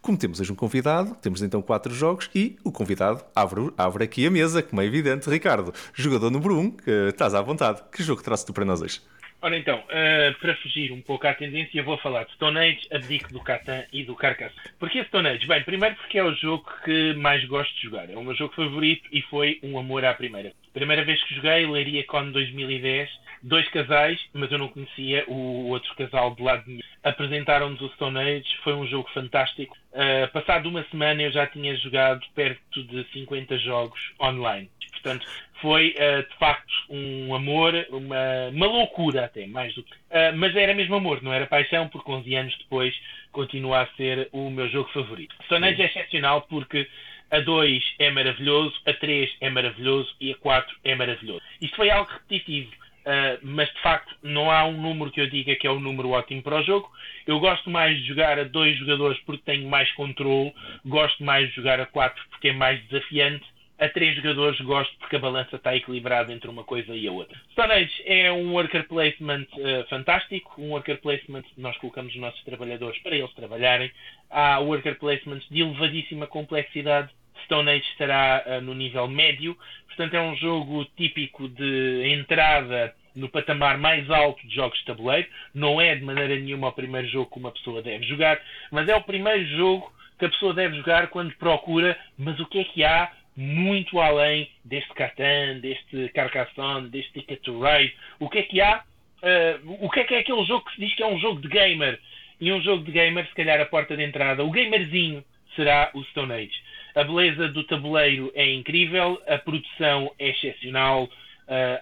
Como 0.00 0.16
temos 0.16 0.38
hoje 0.38 0.52
um 0.52 0.54
convidado, 0.54 1.16
temos 1.16 1.42
então 1.42 1.60
quatro 1.60 1.92
jogos 1.92 2.30
e 2.32 2.56
o 2.62 2.70
convidado 2.70 3.24
abre, 3.34 3.72
abre 3.76 4.04
aqui 4.04 4.24
a 4.24 4.30
mesa, 4.30 4.62
como 4.62 4.80
é 4.80 4.86
evidente. 4.86 5.28
Ricardo, 5.28 5.74
jogador 5.92 6.30
número 6.30 6.56
1, 6.56 6.60
um, 6.60 6.76
estás 7.08 7.34
à 7.34 7.42
vontade. 7.42 7.82
Que 7.90 8.04
jogo 8.04 8.22
traz 8.22 8.44
tu 8.44 8.52
para 8.52 8.64
nós 8.64 8.80
hoje? 8.80 9.00
Ora 9.44 9.56
então, 9.56 9.80
uh, 9.80 10.38
para 10.38 10.54
fugir 10.58 10.92
um 10.92 11.02
pouco 11.02 11.26
à 11.26 11.34
tendência, 11.34 11.82
vou 11.82 11.98
falar 11.98 12.22
de 12.22 12.32
Stone 12.34 12.56
Age, 12.56 12.86
abdico 12.92 13.32
do 13.32 13.40
Catan 13.40 13.82
e 13.92 14.04
do 14.04 14.14
Carcassonne. 14.14 14.62
Porquê 14.78 15.02
Stone 15.06 15.28
Age? 15.28 15.48
Bem, 15.48 15.64
primeiro 15.64 15.96
porque 15.96 16.16
é 16.16 16.22
o 16.22 16.32
jogo 16.32 16.64
que 16.84 17.12
mais 17.14 17.44
gosto 17.46 17.74
de 17.74 17.82
jogar. 17.82 18.08
É 18.08 18.16
o 18.16 18.22
meu 18.22 18.36
jogo 18.36 18.54
favorito 18.54 19.02
e 19.10 19.20
foi 19.22 19.58
um 19.60 19.76
amor 19.76 20.04
à 20.04 20.14
primeira. 20.14 20.52
Primeira 20.72 21.04
vez 21.04 21.20
que 21.24 21.34
joguei, 21.34 21.66
Leiria 21.66 22.04
Con 22.04 22.30
2010, 22.30 23.10
dois 23.42 23.68
casais, 23.70 24.20
mas 24.32 24.52
eu 24.52 24.58
não 24.58 24.68
conhecia 24.68 25.24
o 25.26 25.70
outro 25.70 25.92
casal 25.96 26.36
de 26.36 26.42
lado 26.42 26.62
mim. 26.68 26.80
Apresentaram-nos 27.02 27.80
o 27.80 27.88
Stone 27.94 28.20
Age, 28.20 28.46
foi 28.62 28.74
um 28.74 28.86
jogo 28.86 29.10
fantástico. 29.12 29.76
Uh, 29.92 30.30
passado 30.32 30.68
uma 30.68 30.84
semana 30.84 31.20
eu 31.20 31.32
já 31.32 31.48
tinha 31.48 31.76
jogado 31.78 32.24
perto 32.32 32.84
de 32.84 33.04
50 33.12 33.58
jogos 33.58 34.00
online. 34.20 34.70
Portanto, 34.92 35.26
foi 35.62 35.94
uh, 35.96 36.28
de 36.28 36.36
facto 36.38 36.72
um 36.90 37.34
amor, 37.34 37.72
uma, 37.90 38.48
uma 38.52 38.66
loucura 38.66 39.24
até, 39.24 39.46
mais 39.46 39.72
do 39.74 39.82
que. 39.82 39.92
Uh, 39.92 40.36
mas 40.36 40.54
era 40.54 40.74
mesmo 40.74 40.96
amor, 40.96 41.22
não 41.22 41.32
era 41.32 41.46
paixão, 41.46 41.88
porque 41.88 42.10
11 42.10 42.34
anos 42.34 42.58
depois 42.58 42.94
continua 43.30 43.82
a 43.82 43.86
ser 43.96 44.28
o 44.32 44.50
meu 44.50 44.68
jogo 44.68 44.90
favorito. 44.92 45.34
Stone 45.46 45.66
Age 45.66 45.82
é 45.82 45.86
excepcional 45.86 46.42
porque 46.42 46.86
a 47.30 47.40
2 47.40 47.82
é 48.00 48.10
maravilhoso, 48.10 48.74
a 48.84 48.92
3 48.92 49.30
é 49.40 49.48
maravilhoso 49.48 50.14
e 50.20 50.32
a 50.32 50.34
4 50.34 50.76
é 50.84 50.94
maravilhoso. 50.94 51.40
Isto 51.62 51.76
foi 51.76 51.88
algo 51.88 52.10
repetitivo. 52.10 52.82
Uh, 53.02 53.34
mas 53.42 53.68
de 53.68 53.80
facto 53.80 54.14
não 54.22 54.48
há 54.48 54.64
um 54.64 54.80
número 54.80 55.10
que 55.10 55.20
eu 55.20 55.28
diga 55.28 55.56
que 55.56 55.66
é 55.66 55.70
um 55.72 55.80
número 55.80 56.10
ótimo 56.10 56.40
para 56.40 56.60
o 56.60 56.62
jogo. 56.62 56.88
Eu 57.26 57.40
gosto 57.40 57.68
mais 57.68 57.96
de 57.98 58.06
jogar 58.06 58.38
a 58.38 58.44
dois 58.44 58.78
jogadores 58.78 59.18
porque 59.26 59.42
tenho 59.44 59.68
mais 59.68 59.90
controle, 59.92 60.54
gosto 60.86 61.24
mais 61.24 61.48
de 61.48 61.56
jogar 61.56 61.80
a 61.80 61.86
quatro 61.86 62.22
porque 62.30 62.48
é 62.48 62.52
mais 62.52 62.80
desafiante 62.86 63.44
a 63.82 63.88
três 63.88 64.14
jogadores 64.14 64.60
gosto 64.60 64.96
porque 64.98 65.16
a 65.16 65.18
balança 65.18 65.56
está 65.56 65.74
equilibrada 65.74 66.32
entre 66.32 66.48
uma 66.48 66.62
coisa 66.62 66.94
e 66.94 67.08
a 67.08 67.12
outra. 67.12 67.36
Stone 67.50 67.72
Age 67.72 68.02
é 68.06 68.30
um 68.30 68.52
worker 68.52 68.86
placement 68.86 69.46
uh, 69.54 69.88
fantástico, 69.88 70.54
um 70.56 70.70
worker 70.70 70.98
placement 70.98 71.42
que 71.42 71.60
nós 71.60 71.76
colocamos 71.78 72.14
os 72.14 72.20
nossos 72.20 72.42
trabalhadores 72.44 72.96
para 73.02 73.16
eles 73.16 73.32
trabalharem. 73.34 73.90
Há 74.30 74.60
worker 74.60 74.96
placements 75.00 75.48
de 75.50 75.62
elevadíssima 75.62 76.28
complexidade. 76.28 77.10
Stone 77.44 77.68
Age 77.68 77.84
estará 77.90 78.44
uh, 78.46 78.60
no 78.60 78.72
nível 78.72 79.08
médio, 79.08 79.58
portanto 79.88 80.14
é 80.14 80.20
um 80.20 80.36
jogo 80.36 80.84
típico 80.96 81.48
de 81.48 82.04
entrada 82.06 82.94
no 83.16 83.28
patamar 83.28 83.78
mais 83.78 84.08
alto 84.08 84.46
de 84.46 84.54
jogos 84.54 84.78
de 84.78 84.84
tabuleiro. 84.84 85.26
Não 85.52 85.80
é 85.80 85.96
de 85.96 86.04
maneira 86.04 86.36
nenhuma 86.36 86.68
o 86.68 86.72
primeiro 86.72 87.08
jogo 87.08 87.32
que 87.32 87.38
uma 87.40 87.50
pessoa 87.50 87.82
deve 87.82 88.04
jogar, 88.04 88.40
mas 88.70 88.88
é 88.88 88.94
o 88.94 89.02
primeiro 89.02 89.44
jogo 89.56 89.92
que 90.20 90.26
a 90.26 90.28
pessoa 90.28 90.54
deve 90.54 90.76
jogar 90.76 91.08
quando 91.08 91.34
procura, 91.34 91.98
mas 92.16 92.38
o 92.38 92.46
que 92.46 92.60
é 92.60 92.64
que 92.64 92.84
há 92.84 93.10
muito 93.36 93.98
além 94.00 94.50
deste 94.64 94.92
Catan, 94.94 95.60
deste 95.60 96.08
Carcassonne, 96.10 96.88
deste 96.88 97.12
Ticket 97.12 97.40
to 97.42 97.60
Ride. 97.60 97.94
O 98.20 98.28
que 98.28 98.38
é 98.38 98.42
que 98.42 98.60
há? 98.60 98.84
Uh, 99.22 99.84
o 99.84 99.88
que 99.90 100.00
é 100.00 100.04
que 100.04 100.14
é 100.14 100.18
aquele 100.18 100.44
jogo 100.44 100.64
que 100.66 100.74
se 100.74 100.80
diz 100.80 100.94
que 100.94 101.02
é 101.02 101.06
um 101.06 101.18
jogo 101.18 101.40
de 101.40 101.48
gamer? 101.48 101.98
E 102.40 102.52
um 102.52 102.60
jogo 102.60 102.84
de 102.84 102.92
gamer, 102.92 103.26
se 103.26 103.34
calhar 103.34 103.60
a 103.60 103.66
porta 103.66 103.96
de 103.96 104.02
entrada, 104.02 104.44
o 104.44 104.50
gamerzinho, 104.50 105.24
será 105.54 105.90
o 105.94 106.02
Stone 106.04 106.32
Age. 106.32 106.60
A 106.94 107.04
beleza 107.04 107.48
do 107.48 107.64
tabuleiro 107.64 108.32
é 108.34 108.50
incrível, 108.52 109.22
a 109.26 109.38
produção 109.38 110.12
é 110.18 110.30
excepcional, 110.30 111.08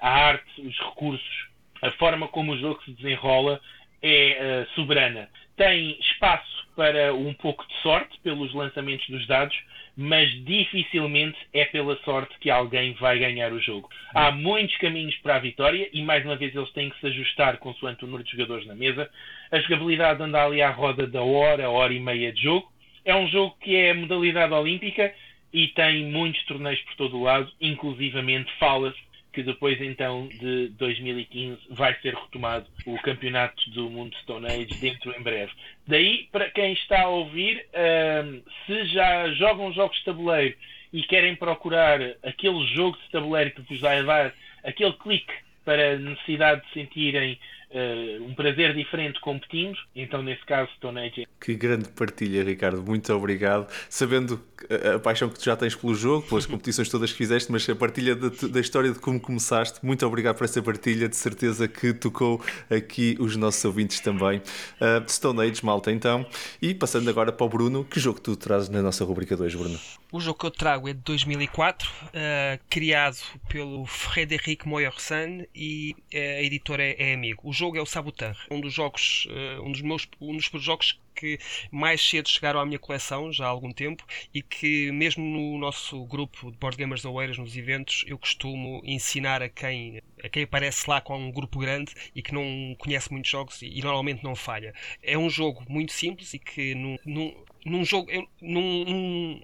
a 0.00 0.08
arte, 0.08 0.60
os 0.60 0.78
recursos, 0.78 1.48
a 1.80 1.90
forma 1.92 2.28
como 2.28 2.52
o 2.52 2.58
jogo 2.58 2.82
se 2.84 2.92
desenrola 2.92 3.60
é 4.02 4.66
soberana. 4.74 5.28
Tem 5.56 5.98
espaço 5.98 6.68
para 6.76 7.14
um 7.14 7.32
pouco 7.34 7.66
de 7.66 7.74
sorte 7.82 8.18
pelos 8.22 8.52
lançamentos 8.54 9.08
dos 9.08 9.26
dados, 9.26 9.56
mas 10.02 10.30
dificilmente 10.46 11.36
é 11.52 11.66
pela 11.66 11.94
sorte 11.98 12.34
que 12.40 12.48
alguém 12.48 12.94
vai 12.94 13.18
ganhar 13.18 13.52
o 13.52 13.60
jogo. 13.60 13.86
Há 14.14 14.30
muitos 14.30 14.74
caminhos 14.78 15.14
para 15.16 15.36
a 15.36 15.38
vitória 15.38 15.90
e, 15.92 16.00
mais 16.00 16.24
uma 16.24 16.36
vez, 16.36 16.56
eles 16.56 16.70
têm 16.70 16.88
que 16.88 16.98
se 17.00 17.06
ajustar 17.08 17.58
consoante 17.58 18.02
o 18.02 18.06
número 18.06 18.24
de 18.24 18.30
jogadores 18.30 18.66
na 18.66 18.74
mesa. 18.74 19.10
A 19.52 19.60
jogabilidade 19.60 20.22
anda 20.22 20.42
ali 20.42 20.62
à 20.62 20.70
roda 20.70 21.06
da 21.06 21.20
hora, 21.20 21.68
hora 21.68 21.92
e 21.92 22.00
meia 22.00 22.32
de 22.32 22.44
jogo. 22.44 22.72
É 23.04 23.14
um 23.14 23.28
jogo 23.28 23.54
que 23.60 23.76
é 23.76 23.92
modalidade 23.92 24.54
olímpica 24.54 25.12
e 25.52 25.68
tem 25.68 26.06
muitos 26.06 26.42
torneios 26.46 26.80
por 26.80 26.94
todo 26.96 27.18
o 27.18 27.22
lado, 27.22 27.52
inclusivamente 27.60 28.50
fala-se 28.58 29.09
que 29.40 29.42
depois 29.42 29.80
então 29.80 30.28
de 30.28 30.68
2015 30.78 31.58
vai 31.70 31.94
ser 32.00 32.14
retomado 32.14 32.66
o 32.86 33.00
campeonato 33.00 33.70
do 33.70 33.88
mundo 33.88 34.14
Stone 34.16 34.46
Age 34.46 34.78
dentro 34.80 35.12
em 35.18 35.22
breve. 35.22 35.52
Daí, 35.86 36.28
para 36.30 36.50
quem 36.50 36.74
está 36.74 37.02
a 37.02 37.08
ouvir, 37.08 37.66
um, 37.74 38.42
se 38.66 38.84
já 38.86 39.28
jogam 39.32 39.72
jogos 39.72 39.96
de 39.98 40.04
tabuleiro 40.04 40.54
e 40.92 41.02
querem 41.02 41.34
procurar 41.34 42.00
aquele 42.22 42.66
jogo 42.74 42.98
de 42.98 43.10
tabuleiro 43.10 43.52
que 43.52 43.62
vos 43.62 43.80
vai 43.80 44.02
dar 44.04 44.34
aquele 44.62 44.92
clique 44.92 45.32
para 45.64 45.92
a 45.92 45.96
necessidade 45.96 46.62
de 46.66 46.72
sentirem 46.74 47.38
uh, 47.70 48.24
um 48.24 48.34
prazer 48.34 48.74
diferente 48.74 49.20
competindo, 49.20 49.76
então 49.94 50.22
nesse 50.22 50.44
caso 50.44 50.70
Stone 50.76 51.00
Age. 51.00 51.26
Que 51.40 51.54
grande 51.54 51.88
partilha, 51.88 52.42
Ricardo, 52.42 52.82
muito 52.82 53.12
obrigado. 53.12 53.70
Sabendo 53.88 54.40
a, 54.68 54.96
a 54.96 54.98
paixão 54.98 55.28
que 55.28 55.38
tu 55.38 55.44
já 55.44 55.56
tens 55.56 55.74
pelo 55.74 55.94
jogo, 55.94 56.26
pelas 56.28 56.46
competições 56.46 56.88
todas 56.88 57.10
que 57.12 57.18
fizeste, 57.18 57.50
mas 57.50 57.68
a 57.68 57.74
partilha 57.74 58.14
da, 58.14 58.28
da, 58.28 58.60
história 58.60 58.90
de 58.90 58.98
como 58.98 59.20
começaste, 59.20 59.84
muito 59.84 60.06
obrigado 60.06 60.36
por 60.36 60.44
essa 60.44 60.62
partilha, 60.62 61.08
de 61.08 61.16
certeza 61.16 61.68
que 61.68 61.92
tocou 61.92 62.42
aqui 62.70 63.16
os 63.18 63.36
nossos 63.36 63.64
ouvintes 63.64 64.00
também. 64.00 64.38
Uh, 64.38 65.10
Stone 65.10 65.40
Age, 65.40 65.64
malta, 65.64 65.90
então. 65.90 66.26
E 66.60 66.74
passando 66.74 67.08
agora 67.08 67.32
para 67.32 67.46
o 67.46 67.48
Bruno, 67.48 67.84
que 67.84 68.00
jogo 68.00 68.20
tu 68.20 68.36
trazes 68.36 68.68
na 68.68 68.82
nossa 68.82 69.04
rubrica 69.04 69.36
2, 69.36 69.54
Bruno? 69.54 69.78
O 70.12 70.18
jogo 70.18 70.40
que 70.40 70.46
eu 70.46 70.50
trago 70.50 70.88
é 70.88 70.92
de 70.92 71.00
2004, 71.00 71.88
uh, 71.88 72.64
criado 72.68 73.16
pelo 73.48 73.86
Frédéric 73.86 74.66
Moyersan 74.66 75.46
e 75.54 75.94
uh, 76.12 76.16
a 76.16 76.42
editora 76.42 76.82
é, 76.82 77.10
é 77.10 77.14
Amigo. 77.14 77.48
O 77.48 77.52
jogo 77.52 77.76
é 77.76 77.80
o 77.80 77.86
Saboteur, 77.86 78.36
um 78.50 78.60
dos 78.60 78.72
jogos, 78.72 79.28
uh, 79.30 79.62
um 79.62 79.70
dos 79.70 79.82
meus, 79.82 80.08
um 80.20 80.36
dos 80.36 80.50
jogos 80.62 80.98
que 81.14 81.38
mais 81.70 82.00
cedo 82.00 82.28
chegaram 82.28 82.58
à 82.58 82.66
minha 82.66 82.78
coleção, 82.78 83.30
já 83.30 83.44
há 83.44 83.48
algum 83.48 83.72
tempo, 83.72 84.04
e 84.32 84.42
que 84.42 84.90
mesmo 84.90 85.22
no 85.22 85.58
nosso 85.58 86.04
grupo 86.06 86.50
de 86.50 86.56
Board 86.56 86.76
Gamers 86.76 87.04
Oeiras, 87.04 87.36
nos 87.38 87.56
eventos, 87.56 88.04
eu 88.06 88.18
costumo 88.18 88.80
ensinar 88.84 89.42
a 89.42 89.48
quem, 89.48 90.00
a 90.24 90.28
quem 90.28 90.44
aparece 90.44 90.88
lá 90.88 91.00
com 91.00 91.18
um 91.18 91.30
grupo 91.30 91.58
grande 91.58 91.92
e 92.16 92.22
que 92.22 92.32
não 92.32 92.74
conhece 92.78 93.12
muitos 93.12 93.30
jogos 93.30 93.60
e, 93.60 93.66
e 93.66 93.82
normalmente 93.82 94.24
não 94.24 94.34
falha. 94.34 94.74
É 95.02 95.16
um 95.18 95.28
jogo 95.28 95.62
muito 95.68 95.92
simples 95.92 96.32
e 96.32 96.38
que 96.38 96.74
num, 96.74 96.96
num, 97.04 97.34
num 97.64 97.84
jogo, 97.84 98.10
num, 98.40 98.84
num, 98.84 99.40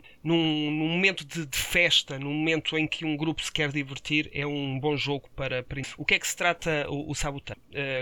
num, 0.71 0.89
momento 0.89 1.25
de, 1.25 1.47
de, 1.47 1.59
festa, 1.59 2.19
num 2.19 2.33
momento 2.33 2.77
em 2.79 2.87
que 2.87 3.05
um 3.05 3.17
grupo 3.17 3.43
se 3.43 3.53
quer 3.53 3.71
divertir, 3.71 4.31
é 4.33 4.47
um 4.47 4.79
bom 4.79 4.97
jogo 4.97 5.29
para. 5.35 5.63
para... 5.63 5.83
O 5.97 6.05
que 6.05 6.15
é 6.15 6.19
que 6.19 6.27
se 6.27 6.37
trata 6.37 6.87
o, 6.89 7.11
o? 7.11 7.13
Uh, 7.13 7.43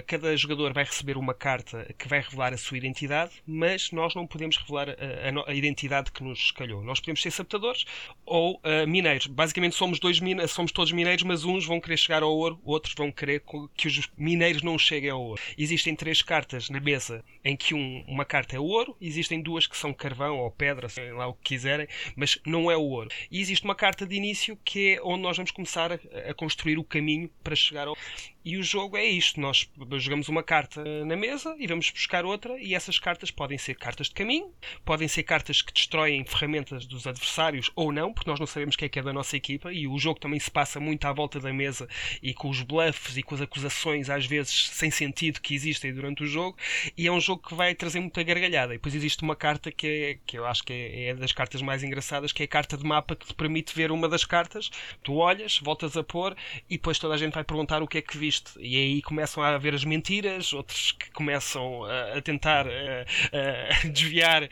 cada 0.07 0.37
jogador 0.37 0.73
vai 0.73 0.85
receber 0.85 1.17
uma 1.17 1.35
carta 1.35 1.93
que 1.99 2.09
vai 2.09 2.21
revelar 2.21 2.53
a 2.53 2.57
sua 2.57 2.77
identidade, 2.77 3.33
mas 3.47 3.91
nós 3.91 4.15
não 4.15 4.27
podemos 4.27 4.57
revelar 4.57 4.91
a, 4.91 4.93
a, 4.93 5.51
a 5.51 5.55
identidade 5.55 6.13
que 6.13 6.23
nos 6.23 6.51
calhou. 6.51 6.83
Nós 6.83 7.01
podemos 7.01 7.21
ser 7.23 7.31
sabotadores 7.31 7.85
ou 8.25 8.57
uh, 8.57 8.87
mineiros. 8.87 9.27
Basicamente 9.27 9.75
somos 9.75 9.99
dois 9.99 10.21
somos 10.49 10.73
todos 10.73 10.93
mineiros, 10.93 11.25
mas 11.25 11.45
uns 11.45 11.65
vão 11.65 11.81
querer 11.81 11.97
chegar 11.97 12.23
ao 12.23 12.35
ouro, 12.35 12.61
outros 12.65 12.95
vão 12.97 13.11
querer 13.11 13.43
que 13.77 13.89
os 13.89 14.09
mineiros 14.17 14.63
não 14.63 14.79
cheguem 14.79 15.11
ao 15.11 15.23
ouro. 15.23 15.41
Existem 15.57 15.95
três 15.95 16.23
cartas 16.23 16.71
na 16.71 16.81
mesa 16.81 17.25
em 17.45 17.57
que 17.57 17.75
um, 17.75 18.05
uma 18.07 18.25
carta 18.25 18.57
é 18.57 18.61
ouro, 18.61 18.97
existem 19.01 19.41
duas 19.41 19.67
que 19.67 19.77
são 19.77 19.93
carvão 20.05 20.39
ou 20.39 20.51
pedra, 20.51 20.87
sei 20.89 21.13
lá 21.13 21.27
o 21.27 21.33
que 21.33 21.55
quiserem, 21.55 21.89
mas 22.15 22.39
não 22.45 22.71
é 22.71 22.77
o 22.77 22.83
ouro. 22.83 23.09
E 23.31 23.41
existe 23.41 23.65
uma 23.65 23.75
carta 23.75 24.07
de 24.07 24.15
início 24.15 24.59
que 24.63 24.95
é 24.95 25.01
onde 25.03 25.23
nós 25.23 25.37
vamos 25.37 25.51
começar 25.51 25.93
a, 25.93 25.99
a 26.31 26.35
construir 26.35 26.79
o 26.79 26.85
caminho 26.85 27.31
para 27.43 27.57
chegar 27.57 27.89
ao. 27.89 27.97
E 28.45 28.59
o 28.59 28.63
jogo 28.63 28.99
é 28.99 29.05
isto: 29.07 29.41
nós 29.41 29.67
jogamos 29.97 30.29
uma 30.29 30.43
carta 30.43 30.85
na 31.07 31.17
mesa 31.17 31.57
e 31.59 31.67
vamos 31.67 31.89
buscar 31.91 32.27
outra, 32.27 32.61
e 32.61 32.75
essas 32.75 32.99
cartas 32.99 33.31
podem 33.31 33.57
ser 33.57 33.75
cartas 33.75 34.09
de 34.09 34.15
caminho, 34.15 34.53
podem 34.85 35.09
ser 35.09 35.23
cartas 35.23 35.63
que 35.63 35.73
destroem 35.73 36.23
ferramentas 36.27 36.85
dos 36.85 37.07
adversários 37.07 37.71
ou 37.75 37.91
não, 37.91 38.13
porque 38.13 38.29
nós 38.29 38.39
não 38.39 38.47
sabemos 38.47 38.77
quem 38.77 38.85
é 38.85 38.89
que 38.91 38.99
é 38.99 39.03
da 39.03 39.15
nossa 39.15 39.35
equipa, 39.35 39.73
e 39.73 39.89
o 39.89 39.99
jogo 39.99 40.21
também 40.21 40.39
se 40.39 40.51
passa 40.51 40.79
muito 40.79 41.07
à 41.07 41.13
volta 41.13 41.41
da 41.41 41.55
mesa 41.55 41.89
e 42.23 42.35
com 42.35 42.51
os 42.51 42.61
bluffs 42.61 43.17
e 43.17 43.23
com 43.23 43.35
as 43.35 43.41
acusações, 43.41 44.11
às 44.11 44.27
vezes 44.27 44.69
sem 44.69 44.91
sentido, 44.91 45.41
que 45.41 45.55
existem 45.55 45.95
durante 45.95 46.23
o 46.23 46.27
jogo, 46.27 46.59
e 46.99 47.07
é 47.07 47.13
um 47.13 47.21
jogo 47.21 47.49
que 47.49 47.55
vai 47.55 47.75
trazer 47.75 48.01
muita 48.01 48.23
gargalhada. 48.23 48.75
E 48.75 48.77
depois 48.77 48.95
existe 48.95 49.23
uma 49.23 49.35
carta 49.35 49.73
que, 49.73 49.87
é, 49.87 50.19
que 50.27 50.37
eu 50.37 50.45
acho 50.45 50.63
que 50.65 50.73
é, 50.75 51.09
é 51.09 51.15
das 51.15 51.33
cartas 51.33 51.63
mais 51.63 51.83
engraçadas, 51.83 52.31
que 52.31 52.43
é 52.43 52.45
a 52.45 52.49
carta 52.49 52.77
de 52.77 52.85
mapa 52.85 53.17
que 53.17 53.27
te 53.27 53.33
permite 53.33 53.75
ver 53.75 53.91
uma 53.91 54.07
das 54.07 54.27
cartas, 54.27 54.71
tu 55.03 55.15
olhas, 55.15 55.59
voltas 55.61 55.97
a 55.97 56.05
pôr, 56.05 56.37
e 56.69 56.77
depois 56.77 56.99
toda 56.99 57.15
a 57.15 57.17
gente 57.17 57.33
vai 57.33 57.45
perguntar 57.45 57.83
o 57.83 57.89
que 57.89 57.97
é 57.97 58.03
que 58.03 58.19
viste 58.19 58.34
isto. 58.35 58.61
E 58.61 58.77
aí 58.77 59.03
começam 59.03 59.43
a 59.43 59.55
haver 59.55 59.75
as 59.75 59.85
mentiras, 59.85 60.53
outros 60.53 60.93
que 60.93 61.11
começam 61.11 61.85
a, 61.85 62.19
a 62.19 62.23
tentar 62.23 62.67
a, 62.67 63.85
a 63.85 63.89
desviar 63.89 64.49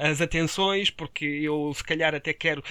as 0.00 0.20
atenções, 0.20 0.90
porque 0.90 1.24
eu 1.24 1.72
se 1.74 1.84
calhar 1.84 2.14
até 2.14 2.32
quero 2.32 2.62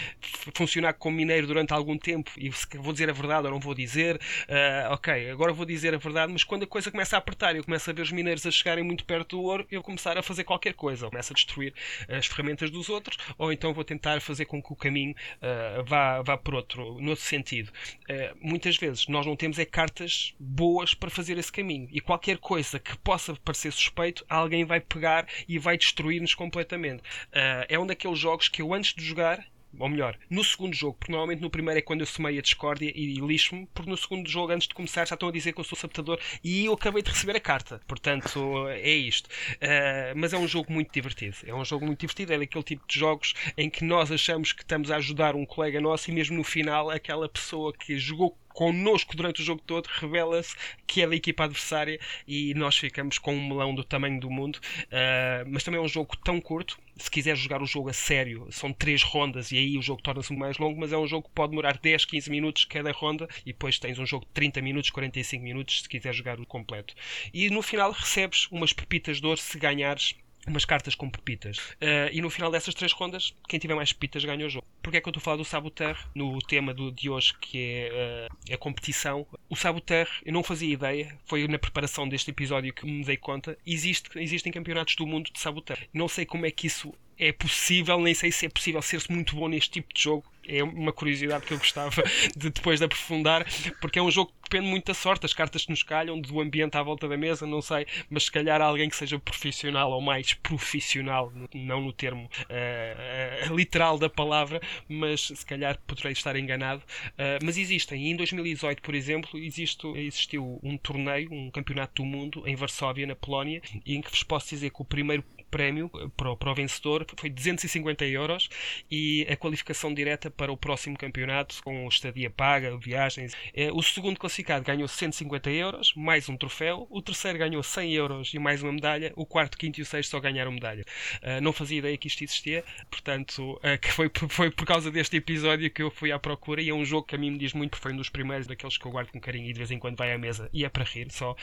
funcionar 0.53 0.93
como 0.93 1.18
mineiro 1.18 1.47
durante 1.47 1.74
algum 1.74 1.97
tempo 1.97 2.32
e 2.38 2.49
vou 2.78 2.93
dizer 2.93 3.10
a 3.10 3.14
verdade 3.14 3.47
ou 3.47 3.53
não 3.53 3.60
vou 3.60 3.74
dizer. 3.74 4.18
Uh, 4.18 4.93
ok, 4.93 5.30
agora 5.30 5.53
vou 5.53 5.66
dizer 5.66 5.93
a 5.93 5.97
verdade, 5.97 6.32
mas 6.32 6.43
quando 6.43 6.64
a 6.64 6.68
coisa 6.68 6.91
começa 6.91 7.16
a 7.16 7.20
apertar 7.20 7.55
e 7.55 7.60
eu 7.60 7.64
começo 7.64 7.89
a 7.89 7.93
ver 7.93 8.01
os 8.01 8.12
mineiros 8.12 8.45
a 8.45 8.51
chegarem 8.51 8.84
muito 8.84 9.05
perto 9.05 9.38
do 9.38 9.43
ouro, 9.43 9.66
eu 9.72 9.82
começar 9.82 10.18
a 10.18 10.24
fazer 10.24 10.43
qualquer 10.43 10.74
coisa. 10.74 11.05
Eu 11.05 11.10
começo 11.10 11.34
a 11.34 11.36
destruir 11.36 11.74
as 12.08 12.26
ferramentas 12.26 12.70
dos 12.70 12.89
outros, 12.89 13.18
ou 13.38 13.51
então 13.51 13.74
vou 13.74 13.84
tentar 13.84 14.22
fazer 14.22 14.45
com 14.45 14.62
que 14.62 14.72
o 14.72 14.76
caminho 14.76 15.16
uh, 15.41 15.84
vá, 15.84 16.22
vá 16.22 16.38
por 16.38 16.55
outro, 16.55 16.99
no 16.99 17.12
outro 17.12 17.24
sentido. 17.24 17.72
Uh, 18.10 18.38
muitas 18.41 18.78
vezes 18.78 19.08
nós 19.08 19.26
não 19.26 19.36
temos 19.36 19.60
é 19.60 19.66
cartas 19.66 20.34
boas 20.48 20.93
para 20.93 21.10
fazer 21.10 21.38
esse 21.38 21.52
caminho. 21.52 21.88
E 21.91 22.00
qualquer 22.00 22.38
coisa 22.38 22.80
que 22.80 22.98
possa 22.98 23.36
parecer 23.36 23.72
suspeito, 23.72 24.26
alguém 24.30 24.64
vai 24.64 24.80
pegar 24.80 25.28
e 25.48 25.60
vai 25.60 25.78
destruir-nos 25.78 26.34
completamente. 26.34 27.02
Uh, 27.02 27.66
é 27.68 27.78
um 27.78 27.86
daqueles 27.86 28.18
jogos 28.18 28.48
que 28.48 28.62
eu, 28.62 28.74
antes 28.74 28.93
de 28.93 29.04
jogar, 29.04 29.45
ou 29.80 29.89
melhor, 29.89 30.18
no 30.30 30.43
segundo 30.43 30.74
jogo, 30.74 30.98
porque 30.98 31.12
normalmente 31.12 31.41
no 31.41 31.50
primeiro 31.50 31.80
é 31.80 31.82
quando 31.82 32.02
eu 32.02 32.06
somei 32.06 32.38
a 32.38 32.41
discórdia 32.41 32.91
e 32.95 33.16
lixo-me, 33.16 33.68
porque 33.74 33.89
no 33.89 33.98
segundo 33.98 34.28
jogo, 34.28 34.52
antes 34.52 34.68
de 34.68 34.74
começar, 34.74 35.06
já 35.06 35.14
estão 35.14 35.30
a 35.30 35.32
dizer 35.32 35.54
que 35.54 35.60
eu 35.60 35.64
sou 35.64 35.78
sabotador 35.78 36.20
e 36.43 36.66
eu 36.66 36.74
acabei 36.74 37.04
de 37.04 37.12
receber 37.12 37.36
a 37.36 37.39
carta. 37.39 37.82
Portanto, 37.88 38.68
é 38.70 38.89
isto. 38.89 39.28
Uh, 39.28 40.16
mas 40.16 40.34
é 40.34 40.38
um 40.38 40.48
jogo 40.48 40.72
muito 40.72 40.91
divertido. 40.91 41.38
É 41.45 41.54
um 41.54 41.66
jogo 41.66 41.86
muito 41.86 42.00
divertido, 42.00 42.34
é 42.34 42.39
daquele 42.39 42.64
tipo 42.64 42.88
de 42.88 43.00
jogos 43.00 43.34
em 43.58 43.70
que 43.70 43.84
nós 43.84 44.12
achamos 44.12 44.54
que 44.54 44.64
estamos 44.64 44.89
a 44.89 44.95
ajudar 44.95 45.36
um 45.36 45.45
colega 45.45 45.80
nosso 45.80 46.10
e 46.10 46.14
mesmo 46.14 46.38
no 46.38 46.43
final 46.43 46.89
aquela 46.89 47.30
pessoa 47.30 47.74
que 47.74 48.00
jogou 48.00 48.38
connosco 48.58 49.16
durante 49.16 49.39
o 49.39 49.45
jogo 49.45 49.62
todo, 49.64 49.86
revela-se 49.86 50.55
que 50.88 51.03
é 51.03 51.08
da 51.08 51.16
equipa 51.16 51.43
adversária 51.43 51.99
e 52.28 52.55
nós 52.55 52.76
ficamos 52.76 53.20
com 53.20 53.36
um 53.36 53.47
melão 53.47 53.76
do 53.76 53.84
tamanho 53.84 54.20
do 54.20 54.32
mundo. 54.32 54.55
Uh, 54.86 55.45
mas 55.47 55.64
também 55.64 55.80
é 55.80 55.84
um 55.84 55.88
jogo 55.88 56.18
tão 56.18 56.41
curto. 56.41 56.80
Se 56.95 57.12
quiser 57.12 57.38
jogar 57.38 57.62
o 57.62 57.68
jogo 57.68 57.89
a 57.89 57.93
sério, 57.93 58.47
são 58.49 58.74
três 58.74 59.03
rondas 59.03 59.51
e 59.51 59.60
aí 59.60 59.78
o 59.78 59.82
jogo 59.84 60.01
torna-se 60.01 60.36
mais 60.36 60.58
longo, 60.58 60.80
mas 60.80 60.91
é 60.91 60.97
um 60.97 61.05
jogo 61.05 61.28
que 61.28 61.36
pode 61.36 61.51
demorar 61.51 61.78
10, 61.78 62.05
15 62.05 62.32
minutos 62.32 62.66
cada 62.66 62.91
ronda 62.91 63.28
e 63.45 63.53
depois 63.53 63.78
tens 63.78 63.99
um 63.99 64.08
jogo 64.08 64.26
de 64.26 64.32
30 64.32 64.60
minutos, 64.64 64.89
45 64.89 65.43
minutos 65.43 65.84
se 65.84 65.88
quiser 65.88 66.12
jogar 66.12 66.39
o 66.39 66.45
completo. 66.48 66.95
E 67.32 67.52
no 67.52 67.61
final 67.61 67.91
recebes 67.91 68.48
umas 68.49 68.73
pepitas 68.73 69.22
de 69.22 69.27
ouro 69.27 69.40
se 69.40 69.60
ganhares 69.60 70.15
umas 70.48 70.65
cartas 70.65 70.95
com 70.95 71.10
pepitas. 71.10 71.57
Uh, 71.57 72.10
e 72.11 72.22
no 72.22 72.30
final 72.30 72.49
dessas 72.49 72.74
três 72.74 72.91
rondas, 72.91 73.34
quem 73.48 73.60
tiver 73.60 73.76
mais 73.76 73.94
pepitas 73.94 74.24
ganha 74.24 74.45
o 74.45 74.49
jogo. 74.49 74.65
Porquê 74.82 74.98
é 74.98 75.02
que 75.02 75.07
eu 75.07 75.11
estou 75.11 75.22
a 75.22 75.24
falar 75.24 75.38
do 75.38 75.45
Saboteur 75.45 75.98
no 76.15 76.40
tema 76.40 76.74
do, 76.74 76.91
de 76.91 77.10
hoje, 77.10 77.34
que 77.40 77.57
é 77.57 78.28
uh, 78.49 78.53
a 78.53 78.57
competição? 78.57 79.26
O 79.49 79.56
Saboteur, 79.56 80.07
eu 80.26 80.34
não 80.34 80.44
fazia 80.44 80.72
ideia, 80.72 81.18
foi 81.26 81.48
na 81.48 81.60
preparação 81.60 82.07
deste 82.07 82.32
episódio 82.32 82.74
que 82.74 82.86
me 82.86 83.03
dei 83.03 83.18
conta, 83.18 83.57
existe, 83.65 84.10
existem 84.15 84.52
campeonatos 84.52 84.95
do 84.95 85.06
mundo 85.06 85.30
de 85.32 85.40
Saboteur. 85.40 85.78
Não 85.94 86.07
sei 86.07 86.26
como 86.26 86.45
é 86.45 86.52
que 86.52 86.68
isso 86.68 86.94
é 87.19 87.31
possível, 87.31 87.99
nem 87.99 88.14
sei 88.14 88.31
se 88.31 88.45
é 88.45 88.49
possível 88.49 88.81
ser-se 88.81 89.11
muito 89.11 89.35
bom 89.35 89.48
neste 89.48 89.72
tipo 89.72 89.94
de 89.94 90.02
jogo. 90.02 90.26
É 90.49 90.64
uma 90.64 90.94
curiosidade 90.94 91.45
que 91.45 91.53
eu 91.53 91.57
gostava 91.57 92.02
de 92.38 92.49
depois 92.49 92.80
de 92.80 92.85
aprofundar, 92.85 93.45
porque 93.81 93.99
é 93.99 94.02
um 94.02 94.10
jogo 94.10 94.31
que 94.31 94.49
depende 94.49 94.69
muito 94.69 94.85
da 94.85 94.94
sorte, 94.94 95.26
as 95.26 95.34
cartas 95.34 95.65
que 95.65 95.72
nos 95.72 95.84
calham, 95.84 96.22
do 96.22 96.39
ambiente 96.39 96.77
à 96.77 96.84
volta 96.84 97.06
da 97.06 97.18
mesa, 97.18 97.45
não 97.45 97.61
sei, 97.61 97.85
mas 98.10 98.23
se 98.26 98.31
calhar 98.31 98.61
alguém 98.61 98.88
que 98.88 98.95
seja 98.95 99.19
profissional 99.19 99.91
ou 99.91 99.99
mais 99.99 100.34
profissional, 100.35 101.34
não 101.53 101.81
no 101.81 101.91
termo 101.91 102.30
uh, 102.44 103.52
uh, 103.52 103.56
literal 103.57 103.98
da 103.98 104.10
palavra, 104.10 104.61
mas 104.88 105.27
se 105.35 105.45
calhar 105.45 105.77
poderei 105.85 106.14
estar 106.14 106.34
enganado. 106.38 106.81
Uh, 107.11 107.44
mas 107.44 107.57
existem, 107.57 108.07
e 108.07 108.11
em 108.11 108.15
2018, 108.15 108.81
por 108.81 108.95
exemplo, 108.95 109.38
existiu 109.38 110.61
um 110.64 110.77
torneio, 110.77 111.30
um 111.34 111.52
campeonato 111.52 112.02
do 112.02 112.06
mundo 112.06 112.48
em 112.48 112.56
Varsóvia, 112.56 113.06
na 113.06 113.15
Polónia, 113.18 113.61
em 113.85 114.02
que 114.02 114.10
vos 114.10 114.23
posso 114.23 114.48
dizer 114.49 114.69
que 114.69 114.81
o 114.81 114.85
primeiro 114.85 115.26
prémio 115.49 115.90
para 116.15 116.32
o, 116.32 116.38
para 116.38 116.52
o 116.52 116.56
vencedor 116.56 117.06
foi 117.18 117.30
250 117.30 118.06
euros 118.06 118.49
e 118.90 119.26
a 119.30 119.36
qualificação 119.36 119.94
direta 119.94 120.30
para 120.30 120.52
o 120.52 120.57
próximo 120.57 120.98
campeonato 120.98 121.61
com 121.64 121.88
estadia 121.88 122.30
paga, 122.30 122.78
viagens. 122.78 123.34
Eh, 123.53 123.72
o 123.72 123.82
segundo 123.82 124.19
classificado 124.19 124.64
ganhou 124.64 124.88
150 124.88 125.49
euros, 125.49 125.94
mais 125.95 126.30
um 126.30 126.38
troféu. 126.38 126.88
O 126.90 127.02
terceiro 127.02 127.38
ganhou 127.38 127.64
100 127.64 127.94
euros 127.94 128.34
e 128.34 128.40
mais 128.40 128.61
uma 128.61 128.72
medalha. 128.72 129.11
O 129.15 129.26
quarto, 129.26 129.57
quinto 129.57 129.80
e 129.80 129.84
o 129.84 129.86
sexto 129.86 130.11
só 130.11 130.19
ganharam 130.19 130.52
medalha. 130.52 130.86
Uh, 131.22 131.41
não 131.41 131.53
fazia 131.53 131.80
ideia 131.80 131.98
que 131.98 132.07
isto 132.07 132.24
existia, 132.24 132.64
portanto, 132.90 133.60
foi, 133.91 134.11
foi 134.30 134.52
por 134.52 134.65
causa 134.65 134.91
deste 134.91 135.18
episódio 135.18 135.69
que 135.69 135.82
eu 135.82 135.91
fui 135.91 136.11
à 136.11 136.19
procura. 136.19 136.61
E 136.61 136.69
é 136.69 136.74
um 136.74 136.86
jogo 136.86 137.07
que 137.07 137.15
a 137.15 137.18
mim 137.18 137.32
me 137.32 137.38
diz 137.38 137.53
muito, 137.53 137.72
porque 137.72 137.84
foi 137.84 137.94
um 137.94 137.98
dos 137.98 138.10
primeiros 138.10 138.48
daqueles 138.48 138.78
que 138.78 138.86
eu 138.86 138.91
guardo 138.91 139.11
com 139.11 139.19
carinho 139.19 139.49
e 139.49 139.53
de 139.53 139.57
vez 139.57 139.72
em 139.72 139.80
quando 139.80 139.98
vai 139.98 140.14
à 140.14 140.18
mesa 140.18 140.49
e 140.53 140.65
é 140.65 140.69
para 140.69 140.84
rir 140.84 141.11
só. 141.11 141.36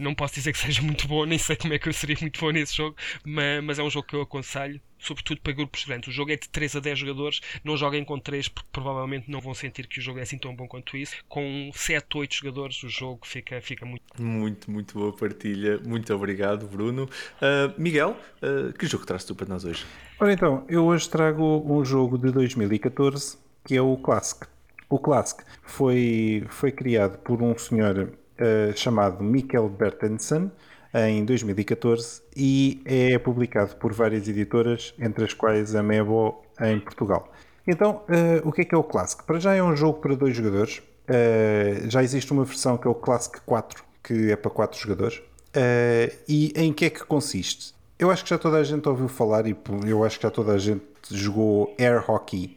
Não 0.00 0.14
posso 0.14 0.34
dizer 0.34 0.52
que 0.52 0.58
seja 0.58 0.82
muito 0.82 1.06
bom, 1.06 1.24
nem 1.24 1.38
sei 1.38 1.56
como 1.56 1.74
é 1.74 1.78
que 1.78 1.88
eu 1.88 1.92
seria 1.92 2.16
muito 2.20 2.40
bom 2.40 2.50
nesse 2.50 2.76
jogo, 2.76 2.96
mas, 3.28 3.64
mas 3.64 3.78
é 3.78 3.82
um 3.82 3.90
jogo 3.90 4.06
que 4.06 4.16
eu 4.16 4.22
aconselho 4.22 4.80
sobretudo 4.98 5.40
para 5.40 5.52
grupos 5.52 5.84
grandes. 5.84 6.08
O 6.08 6.12
jogo 6.12 6.32
é 6.32 6.36
de 6.36 6.48
3 6.48 6.76
a 6.76 6.80
10 6.80 6.98
jogadores, 6.98 7.40
não 7.62 7.76
joguem 7.76 8.04
com 8.04 8.18
3 8.18 8.48
porque 8.48 8.68
provavelmente 8.72 9.30
não 9.30 9.40
vão 9.40 9.54
sentir 9.54 9.86
que 9.86 9.98
o 9.98 10.02
jogo 10.02 10.18
é 10.18 10.22
assim 10.22 10.38
tão 10.38 10.54
bom 10.54 10.66
quanto 10.66 10.96
isso. 10.96 11.16
Com 11.28 11.70
7, 11.72 12.18
8 12.18 12.34
jogadores 12.34 12.82
o 12.82 12.88
jogo 12.88 13.20
fica, 13.24 13.60
fica 13.60 13.86
muito. 13.86 14.04
Muito, 14.20 14.70
muito 14.70 14.98
boa 14.98 15.12
partilha. 15.12 15.78
Muito 15.86 16.12
obrigado, 16.12 16.66
Bruno. 16.66 17.04
Uh, 17.04 17.80
Miguel, 17.80 18.16
uh, 18.42 18.72
que 18.72 18.86
jogo 18.86 19.06
traz 19.06 19.24
tu 19.24 19.34
para 19.34 19.46
nós 19.46 19.64
hoje? 19.64 19.86
Ora 20.18 20.32
então, 20.32 20.64
eu 20.68 20.84
hoje 20.84 21.08
trago 21.08 21.64
um 21.64 21.84
jogo 21.84 22.18
de 22.18 22.32
2014 22.32 23.38
que 23.64 23.76
é 23.76 23.82
o 23.82 23.96
Classic. 23.98 24.46
O 24.88 24.98
Classic 24.98 25.44
foi, 25.62 26.44
foi 26.48 26.72
criado 26.72 27.18
por 27.18 27.42
um 27.42 27.56
senhor 27.58 27.98
uh, 28.08 28.76
chamado 28.76 29.22
Mikkel 29.22 29.68
Bertensen 29.68 30.50
em 30.94 31.24
2014 31.24 32.22
e 32.36 32.80
é 32.84 33.18
publicado 33.18 33.76
por 33.76 33.92
várias 33.92 34.28
editoras, 34.28 34.94
entre 34.98 35.24
as 35.24 35.34
quais 35.34 35.74
a 35.74 35.82
Mebo 35.82 36.42
em 36.60 36.80
Portugal. 36.80 37.30
Então, 37.66 38.02
uh, 38.08 38.48
o 38.48 38.52
que 38.52 38.62
é 38.62 38.64
que 38.64 38.74
é 38.74 38.78
o 38.78 38.82
Classic? 38.82 39.22
Para 39.24 39.38
já 39.38 39.54
é 39.54 39.62
um 39.62 39.76
jogo 39.76 40.00
para 40.00 40.14
dois 40.14 40.34
jogadores. 40.34 40.78
Uh, 40.78 41.90
já 41.90 42.02
existe 42.02 42.32
uma 42.32 42.44
versão 42.44 42.78
que 42.78 42.86
é 42.86 42.90
o 42.90 42.94
Classic 42.94 43.40
4, 43.42 43.84
que 44.02 44.32
é 44.32 44.36
para 44.36 44.50
quatro 44.50 44.80
jogadores. 44.80 45.18
Uh, 45.18 46.14
e 46.26 46.52
em 46.56 46.72
que 46.72 46.86
é 46.86 46.90
que 46.90 47.04
consiste? 47.04 47.74
Eu 47.98 48.10
acho 48.10 48.24
que 48.24 48.30
já 48.30 48.38
toda 48.38 48.56
a 48.56 48.64
gente 48.64 48.88
ouviu 48.88 49.08
falar 49.08 49.46
e 49.46 49.56
eu 49.86 50.04
acho 50.04 50.18
que 50.18 50.22
já 50.22 50.30
toda 50.30 50.52
a 50.52 50.58
gente 50.58 50.82
jogou 51.10 51.74
air 51.78 52.08
hockey 52.08 52.56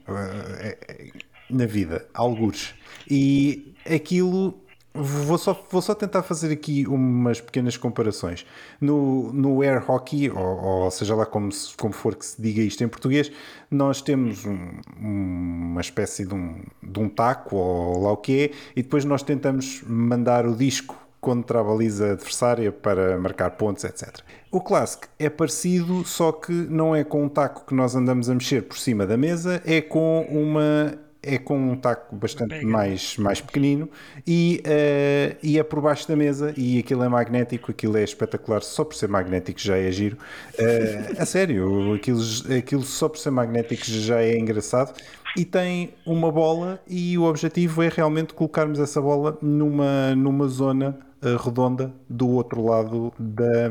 na 1.50 1.66
vida, 1.66 2.06
algures. 2.14 2.76
E 3.10 3.74
aquilo 3.86 4.62
Vou 4.94 5.38
só, 5.38 5.66
vou 5.72 5.82
só 5.82 5.96
tentar 5.96 6.22
fazer 6.22 6.52
aqui 6.52 6.86
umas 6.86 7.40
pequenas 7.40 7.78
comparações. 7.78 8.46
No, 8.80 9.32
no 9.32 9.62
air 9.62 9.90
hockey, 9.90 10.30
ou, 10.30 10.38
ou 10.38 10.92
seja 10.92 11.16
lá 11.16 11.26
como, 11.26 11.50
como 11.78 11.94
for 11.94 12.14
que 12.14 12.26
se 12.26 12.42
diga 12.42 12.62
isto 12.62 12.84
em 12.84 12.90
português, 12.90 13.32
nós 13.70 14.02
temos 14.02 14.46
um, 14.46 14.70
uma 15.00 15.80
espécie 15.80 16.26
de 16.26 16.34
um, 16.34 16.62
de 16.84 17.00
um 17.00 17.08
taco, 17.08 17.56
ou 17.56 18.04
lá 18.04 18.12
o 18.12 18.18
que 18.18 18.44
é, 18.44 18.52
e 18.76 18.84
depois 18.84 19.06
nós 19.06 19.24
tentamos 19.24 19.82
mandar 19.88 20.46
o 20.46 20.54
disco 20.54 20.98
contra 21.22 21.62
a 21.62 21.64
baliza 21.64 22.12
adversária 22.12 22.72
para 22.72 23.18
marcar 23.18 23.52
pontos, 23.52 23.86
etc. 23.86 24.20
O 24.52 24.60
Classic 24.60 25.08
é 25.18 25.30
parecido, 25.30 26.04
só 26.04 26.34
que 26.34 26.52
não 26.52 26.94
é 26.94 27.04
com 27.06 27.24
um 27.24 27.30
taco 27.30 27.66
que 27.66 27.74
nós 27.74 27.96
andamos 27.96 28.30
a 28.30 28.34
mexer 28.34 28.64
por 28.64 28.78
cima 28.78 29.06
da 29.06 29.16
mesa, 29.16 29.62
é 29.64 29.80
com 29.80 30.28
uma 30.30 30.98
é 31.24 31.38
com 31.38 31.72
um 31.72 31.76
taco 31.76 32.16
bastante 32.16 32.66
mais, 32.66 33.16
mais 33.18 33.40
pequenino 33.40 33.88
e, 34.26 34.64
uh, 34.66 35.38
e 35.44 35.60
é 35.60 35.64
por 35.64 35.80
baixo 35.80 36.08
da 36.08 36.16
mesa 36.16 36.54
e 36.58 36.80
aquilo 36.80 37.04
é 37.04 37.08
magnético, 37.08 37.72
aquilo 37.72 37.98
é 37.98 38.04
espetacular, 38.04 38.62
só 38.64 38.84
por 38.84 38.96
ser 38.96 39.08
magnético 39.08 39.60
já 39.60 39.78
é 39.78 39.92
giro. 39.92 40.18
Uh, 40.58 41.22
a 41.22 41.26
sério, 41.26 41.94
aquilo, 41.94 42.22
aquilo 42.58 42.84
só 42.84 43.08
por 43.08 43.20
ser 43.20 43.30
magnético 43.30 43.86
já 43.86 44.20
é 44.20 44.38
engraçado 44.38 44.94
e 45.38 45.46
tem 45.46 45.94
uma 46.06 46.32
bola 46.32 46.82
e 46.88 47.18
o 47.18 47.24
objetivo 47.24 47.84
é 47.84 47.90
realmente 47.90 48.34
colocarmos 48.34 48.80
essa 48.80 49.00
bola 49.00 49.38
numa, 49.42 50.16
numa 50.16 50.48
zona 50.48 50.98
uh, 51.22 51.38
redonda 51.38 51.94
do 52.10 52.30
outro 52.30 52.66
lado 52.66 53.14
da, 53.20 53.70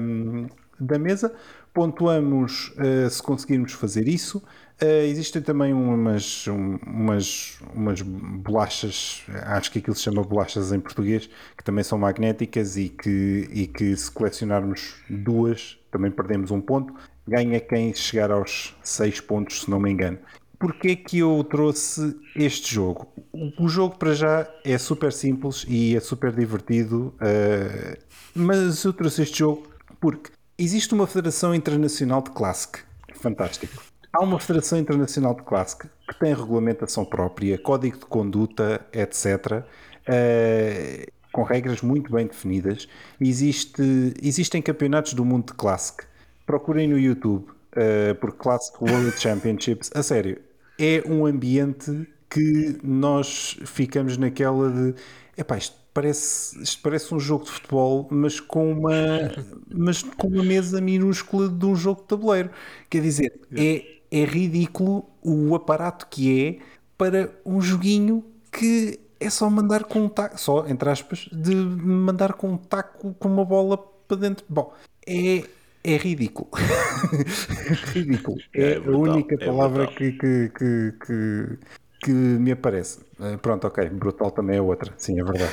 da 0.78 0.98
mesa. 0.98 1.32
Pontuamos 1.72 2.74
se 3.08 3.22
conseguirmos 3.22 3.74
fazer 3.74 4.08
isso. 4.08 4.42
Uh, 4.82 5.04
existem 5.04 5.42
também 5.42 5.74
umas, 5.74 6.46
umas, 6.46 7.58
umas 7.74 8.00
bolachas, 8.00 9.22
acho 9.42 9.70
que 9.70 9.78
aquilo 9.78 9.94
se 9.94 10.02
chama 10.02 10.22
bolachas 10.22 10.72
em 10.72 10.80
português, 10.80 11.28
que 11.54 11.62
também 11.62 11.84
são 11.84 11.98
magnéticas 11.98 12.78
e 12.78 12.88
que, 12.88 13.46
e 13.52 13.66
que 13.66 13.94
se 13.94 14.10
colecionarmos 14.10 14.94
duas 15.10 15.78
também 15.90 16.10
perdemos 16.10 16.50
um 16.50 16.62
ponto. 16.62 16.94
Ganha 17.28 17.60
quem 17.60 17.94
chegar 17.94 18.30
aos 18.30 18.74
seis 18.82 19.20
pontos, 19.20 19.62
se 19.62 19.70
não 19.70 19.78
me 19.78 19.90
engano. 19.90 20.18
Porquê 20.58 20.96
que 20.96 21.18
eu 21.18 21.44
trouxe 21.44 22.16
este 22.34 22.74
jogo? 22.74 23.12
O, 23.32 23.64
o 23.64 23.68
jogo 23.68 23.98
para 23.98 24.14
já 24.14 24.50
é 24.64 24.78
super 24.78 25.12
simples 25.12 25.66
e 25.68 25.94
é 25.94 26.00
super 26.00 26.32
divertido, 26.32 27.14
uh, 27.16 27.98
mas 28.34 28.82
eu 28.82 28.94
trouxe 28.94 29.22
este 29.22 29.40
jogo 29.40 29.68
porque 30.00 30.30
existe 30.58 30.94
uma 30.94 31.06
Federação 31.06 31.54
Internacional 31.54 32.22
de 32.22 32.30
Classic. 32.30 32.78
Fantástico 33.14 33.89
Há 34.12 34.24
uma 34.24 34.40
Federação 34.40 34.78
Internacional 34.78 35.34
de 35.34 35.42
Clássica 35.42 35.90
que 36.08 36.18
tem 36.18 36.34
regulamentação 36.34 37.04
própria, 37.04 37.56
código 37.56 37.98
de 37.98 38.06
conduta, 38.06 38.84
etc., 38.92 39.62
uh, 39.62 41.12
com 41.32 41.44
regras 41.44 41.80
muito 41.80 42.10
bem 42.10 42.26
definidas. 42.26 42.88
Existe, 43.20 43.82
existem 44.20 44.60
campeonatos 44.60 45.14
do 45.14 45.24
mundo 45.24 45.46
de 45.46 45.54
Classic. 45.54 46.04
Procurem 46.44 46.88
no 46.88 46.98
YouTube 46.98 47.46
uh, 47.48 48.14
por 48.16 48.32
Classic 48.32 48.76
World 48.82 49.12
Championships. 49.20 49.92
A 49.94 50.02
sério, 50.02 50.40
é 50.76 51.04
um 51.06 51.24
ambiente 51.24 52.08
que 52.28 52.78
nós 52.82 53.56
ficamos 53.64 54.16
naquela 54.16 54.70
de 54.70 54.94
epá, 55.36 55.56
isto 55.56 55.76
parece, 55.94 56.60
isto 56.60 56.82
parece 56.82 57.14
um 57.14 57.20
jogo 57.20 57.44
de 57.44 57.50
futebol, 57.52 58.08
mas 58.10 58.40
com 58.40 58.72
uma, 58.72 58.92
mas 59.72 60.02
com 60.02 60.26
uma 60.26 60.42
mesa 60.42 60.80
minúscula 60.80 61.48
de 61.48 61.64
um 61.64 61.76
jogo 61.76 62.00
de 62.02 62.08
tabuleiro. 62.08 62.50
Quer 62.88 63.02
dizer, 63.02 63.40
é 63.54 63.99
é 64.10 64.24
ridículo 64.24 65.04
o 65.22 65.54
aparato 65.54 66.06
que 66.08 66.46
é 66.46 66.58
para 66.98 67.30
um 67.44 67.60
joguinho 67.60 68.24
que 68.52 68.98
é 69.18 69.30
só 69.30 69.48
mandar 69.48 69.84
com 69.84 70.00
um 70.00 70.08
taco, 70.08 70.38
só 70.38 70.66
entre 70.66 70.88
aspas, 70.88 71.28
de 71.30 71.54
mandar 71.54 72.32
com 72.32 72.50
um 72.50 72.56
taco 72.56 73.14
com 73.18 73.28
uma 73.28 73.44
bola 73.44 73.78
para 74.08 74.16
dentro. 74.16 74.44
Bom, 74.48 74.72
é, 75.06 75.44
é 75.84 75.96
ridículo. 75.96 76.48
ridículo. 77.94 78.38
É, 78.54 78.72
é 78.72 78.80
brutal, 78.80 79.12
a 79.12 79.14
única 79.14 79.34
é 79.34 79.44
palavra 79.44 79.86
que, 79.86 80.12
que, 80.12 80.48
que, 80.48 80.94
que, 81.06 81.58
que 82.02 82.10
me 82.10 82.52
aparece. 82.52 83.00
Eh, 83.20 83.36
pronto, 83.36 83.66
ok, 83.66 83.88
brutal 83.90 84.30
também 84.30 84.56
é 84.56 84.62
outra, 84.62 84.92
sim, 84.96 85.20
é 85.20 85.24
verdade. 85.24 85.52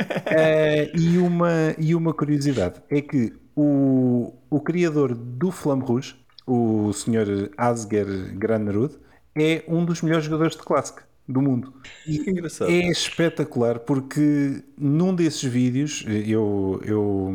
uh, 0.00 0.96
e, 0.98 1.18
uma, 1.18 1.74
e 1.76 1.94
uma 1.94 2.14
curiosidade 2.14 2.80
é 2.88 3.00
que 3.00 3.34
o, 3.56 4.32
o 4.48 4.60
criador 4.60 5.14
do 5.14 5.50
Flamme 5.50 5.82
Rouge, 5.82 6.16
o 6.48 6.92
Sr. 6.92 7.50
Asger 7.56 8.34
Granerud, 8.36 8.94
é 9.36 9.62
um 9.68 9.84
dos 9.84 10.02
melhores 10.02 10.24
jogadores 10.24 10.56
de 10.56 10.62
clássica 10.62 11.06
do 11.28 11.42
mundo. 11.42 11.74
E 12.06 12.18
é 12.66 12.90
espetacular 12.90 13.80
porque 13.80 14.62
num 14.76 15.14
desses 15.14 15.44
vídeos 15.44 16.04
eu, 16.06 16.80
eu, 16.84 17.34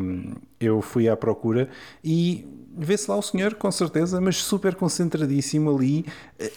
eu 0.58 0.82
fui 0.82 1.08
à 1.08 1.16
procura 1.16 1.68
e 2.02 2.44
vê-se 2.76 3.08
lá 3.08 3.16
o 3.16 3.22
senhor, 3.22 3.54
com 3.54 3.70
certeza, 3.70 4.20
mas 4.20 4.36
super 4.38 4.74
concentradíssimo 4.74 5.74
ali. 5.74 6.04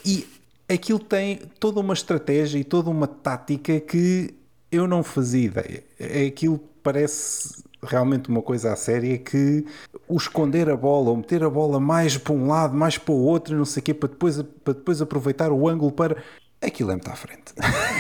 E 0.04 0.26
aquilo 0.68 1.00
tem 1.00 1.42
toda 1.60 1.80
uma 1.80 1.94
estratégia 1.94 2.58
e 2.58 2.64
toda 2.64 2.90
uma 2.90 3.08
tática 3.08 3.80
que 3.80 4.34
eu 4.72 4.88
não 4.88 5.04
fazia 5.04 5.46
ideia. 5.46 5.84
Aquilo 6.28 6.60
parece 6.82 7.64
realmente 7.84 8.30
uma 8.30 8.42
coisa 8.42 8.74
a 8.74 8.76
séria 8.76 9.14
é 9.14 9.18
que 9.18 9.66
o 10.08 10.18
esconder 10.18 10.70
a 10.70 10.76
bola 10.76 11.10
ou 11.10 11.18
meter 11.18 11.44
a 11.44 11.50
bola 11.50 11.80
mais 11.80 12.18
para 12.18 12.34
um 12.34 12.48
lado, 12.48 12.76
mais 12.76 12.98
para 12.98 13.14
o 13.14 13.24
outro, 13.24 13.56
não 13.56 13.66
sei 13.66 13.82
o 13.82 13.84
quê, 13.84 13.94
para 13.94 14.10
depois, 14.10 14.42
para 14.64 14.74
depois 14.74 15.02
aproveitar 15.02 15.52
o 15.52 15.68
ângulo 15.68 15.92
para. 15.92 16.24
Aquilo 16.60 16.90
é 16.90 16.94
muito 16.96 17.12
à 17.12 17.16
frente. 17.16 17.54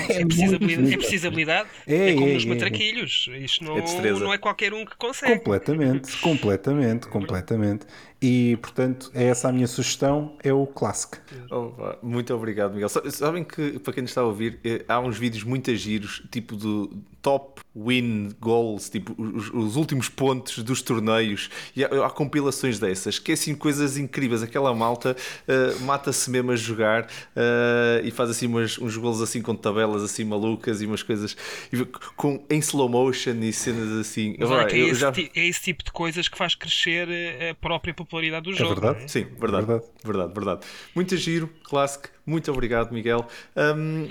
É, 0.10 0.22
é, 0.22 0.26
preciso, 0.26 0.56
habilidade, 0.56 0.94
é 0.94 0.98
preciso 0.98 1.28
habilidade. 1.28 1.70
É, 1.86 2.10
é 2.10 2.14
como 2.16 2.28
é, 2.28 2.34
nos 2.34 2.46
é, 2.46 2.48
matraquilhos. 2.48 3.30
Isto 3.40 3.64
não 3.64 3.78
é, 3.78 4.12
não 4.12 4.34
é 4.34 4.38
qualquer 4.40 4.74
um 4.74 4.84
que 4.84 4.98
consegue. 4.98 5.38
Completamente, 5.38 6.18
completamente, 6.18 7.08
completamente. 7.08 7.86
E, 8.22 8.58
portanto, 8.62 9.12
é 9.14 9.26
essa 9.26 9.48
a 9.48 9.52
minha 9.52 9.68
sugestão, 9.68 10.36
é 10.44 10.52
o 10.52 10.66
Classic. 10.66 11.18
Oh, 11.52 11.72
muito 12.02 12.34
obrigado, 12.34 12.74
Miguel. 12.74 12.90
Sabem 12.90 13.44
que, 13.44 13.78
para 13.78 13.94
quem 13.94 14.06
está 14.06 14.22
a 14.22 14.24
ouvir, 14.24 14.60
eh, 14.64 14.84
há 14.88 15.00
uns 15.00 15.18
vídeos 15.18 15.44
muito 15.44 15.76
giros, 15.76 16.24
tipo 16.32 16.56
do 16.56 16.90
top 17.22 17.62
win 17.76 18.30
goals, 18.40 18.90
tipo 18.90 19.14
os, 19.22 19.50
os 19.54 19.76
últimos 19.76 20.08
pontos 20.08 20.60
dos 20.60 20.82
torneios, 20.82 21.50
e 21.76 21.84
há, 21.84 21.88
há, 22.06 22.10
compilações 22.10 22.80
dessas, 22.80 23.20
que 23.20 23.32
é 23.32 23.34
assim 23.34 23.54
coisas 23.54 23.98
incríveis. 23.98 24.42
Aquela 24.42 24.74
malta 24.74 25.16
uh, 25.16 25.82
mata-se 25.84 26.30
mesmo 26.30 26.52
a 26.52 26.56
jogar 26.56 27.04
uh, 27.04 28.06
e 28.06 28.12
faz 28.12 28.30
assim 28.30 28.48
umas, 28.48 28.78
uns 28.78 28.96
golos 28.96 29.22
assim 29.22 29.42
com 29.42 29.54
tabelas 29.56 30.04
assim 30.04 30.24
malucas 30.24 30.82
e 30.82 30.86
umas 30.86 31.04
coisas 31.04 31.36
com, 32.16 32.44
em 32.50 32.60
slow 32.60 32.88
motion 32.88 33.36
e 33.42 33.52
cenas 33.52 33.92
assim. 33.92 34.36
Mas 34.40 34.50
é, 34.74 34.78
esse, 34.78 34.96
já... 34.96 35.10
é, 35.10 35.48
esse, 35.48 35.62
tipo 35.62 35.84
de 35.84 35.92
coisas 35.92 36.30
que 36.30 36.38
faz 36.38 36.56
crescer 36.56 37.08
a 37.52 37.54
própria 37.56 37.94
popularidade 38.08 38.46
do 38.46 38.52
é 38.52 38.56
jogo. 38.56 38.74
Verdade? 38.74 39.04
É? 39.04 39.08
Sim, 39.08 39.24
verdade, 39.24 39.66
verdade. 39.66 39.86
Verdade, 40.04 40.34
verdade. 40.34 40.68
Muito 40.96 41.18
giro, 41.18 41.50
clássico. 41.64 42.10
Muito 42.26 42.52
obrigado, 42.52 42.92
Miguel. 42.92 43.28
Um, 43.56 44.08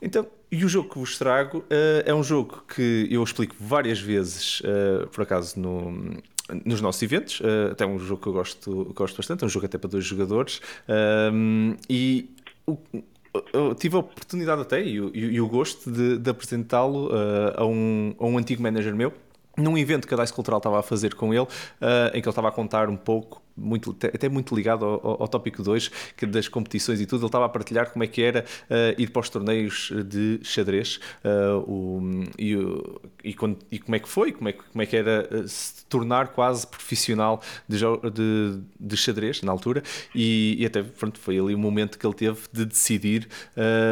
então, 0.00 0.26
e 0.50 0.64
o 0.64 0.68
jogo 0.68 0.88
que 0.88 0.98
vos 0.98 1.18
trago 1.18 1.58
uh, 1.58 2.02
é 2.04 2.14
um 2.14 2.22
jogo 2.22 2.64
que 2.74 3.08
eu 3.10 3.22
explico 3.22 3.54
várias 3.58 4.00
vezes, 4.00 4.60
uh, 4.60 5.06
por 5.08 5.22
acaso, 5.22 5.58
no, 5.58 6.16
nos 6.64 6.80
nossos 6.80 7.02
eventos. 7.02 7.40
Uh, 7.40 7.72
até 7.72 7.86
um 7.86 7.98
jogo 7.98 8.20
que 8.20 8.28
eu 8.28 8.32
gosto, 8.32 8.92
gosto 8.94 9.16
bastante, 9.16 9.44
é 9.44 9.46
um 9.46 9.50
jogo 9.50 9.66
até 9.66 9.78
para 9.78 9.90
dois 9.90 10.04
jogadores. 10.04 10.60
Um, 11.32 11.76
e 11.88 12.30
o, 12.66 12.78
eu 13.52 13.74
tive 13.74 13.96
a 13.96 13.98
oportunidade 13.98 14.62
até 14.62 14.82
e, 14.82 14.96
e, 14.96 15.18
e 15.18 15.40
o 15.40 15.48
gosto 15.48 15.90
de, 15.90 16.18
de 16.18 16.30
apresentá-lo 16.30 17.10
a, 17.56 17.66
um, 17.66 18.14
a 18.18 18.26
um 18.26 18.38
antigo 18.38 18.62
manager 18.62 18.94
meu 18.94 19.12
num 19.56 19.76
evento 19.78 20.06
que 20.06 20.14
a 20.14 20.16
Dice 20.16 20.32
Cultural 20.32 20.58
estava 20.58 20.80
a 20.80 20.82
fazer 20.82 21.14
com 21.14 21.32
ele, 21.32 21.42
uh, 21.42 21.46
em 22.08 22.20
que 22.20 22.28
ele 22.28 22.28
estava 22.28 22.48
a 22.48 22.52
contar 22.52 22.88
um 22.88 22.96
pouco 22.96 23.43
muito, 23.56 23.96
até 24.02 24.28
muito 24.28 24.54
ligado 24.54 24.84
ao, 24.84 25.22
ao, 25.22 25.28
tópico 25.28 25.62
2 25.62 25.90
que 26.16 26.26
das 26.26 26.48
competições 26.48 27.00
e 27.00 27.06
tudo, 27.06 27.20
ele 27.20 27.26
estava 27.26 27.44
a 27.44 27.48
partilhar 27.48 27.90
como 27.90 28.04
é 28.04 28.06
que 28.06 28.22
era 28.22 28.44
uh, 28.68 29.00
ir 29.00 29.10
para 29.10 29.20
os 29.20 29.28
torneios 29.28 29.92
de 30.06 30.40
xadrez 30.42 31.00
uh, 31.24 31.58
o, 31.70 32.24
e, 32.38 32.56
e, 33.22 33.34
quando, 33.34 33.58
e, 33.70 33.78
como 33.78 33.96
é 33.96 33.98
que 33.98 34.08
foi, 34.08 34.32
como 34.32 34.48
é, 34.48 34.52
como 34.52 34.82
é 34.82 34.86
que 34.86 34.96
era 34.96 35.28
uh, 35.30 35.48
se 35.48 35.84
tornar 35.86 36.28
quase 36.28 36.66
profissional 36.66 37.40
de, 37.68 37.78
de, 37.78 38.60
de 38.80 38.96
xadrez 38.96 39.42
na 39.42 39.52
altura 39.52 39.82
e, 40.14 40.56
e, 40.58 40.66
até 40.66 40.82
pronto, 40.82 41.18
foi 41.20 41.38
ali 41.38 41.54
o 41.54 41.58
momento 41.58 41.98
que 41.98 42.06
ele 42.06 42.14
teve 42.14 42.40
de 42.52 42.64
decidir 42.64 43.28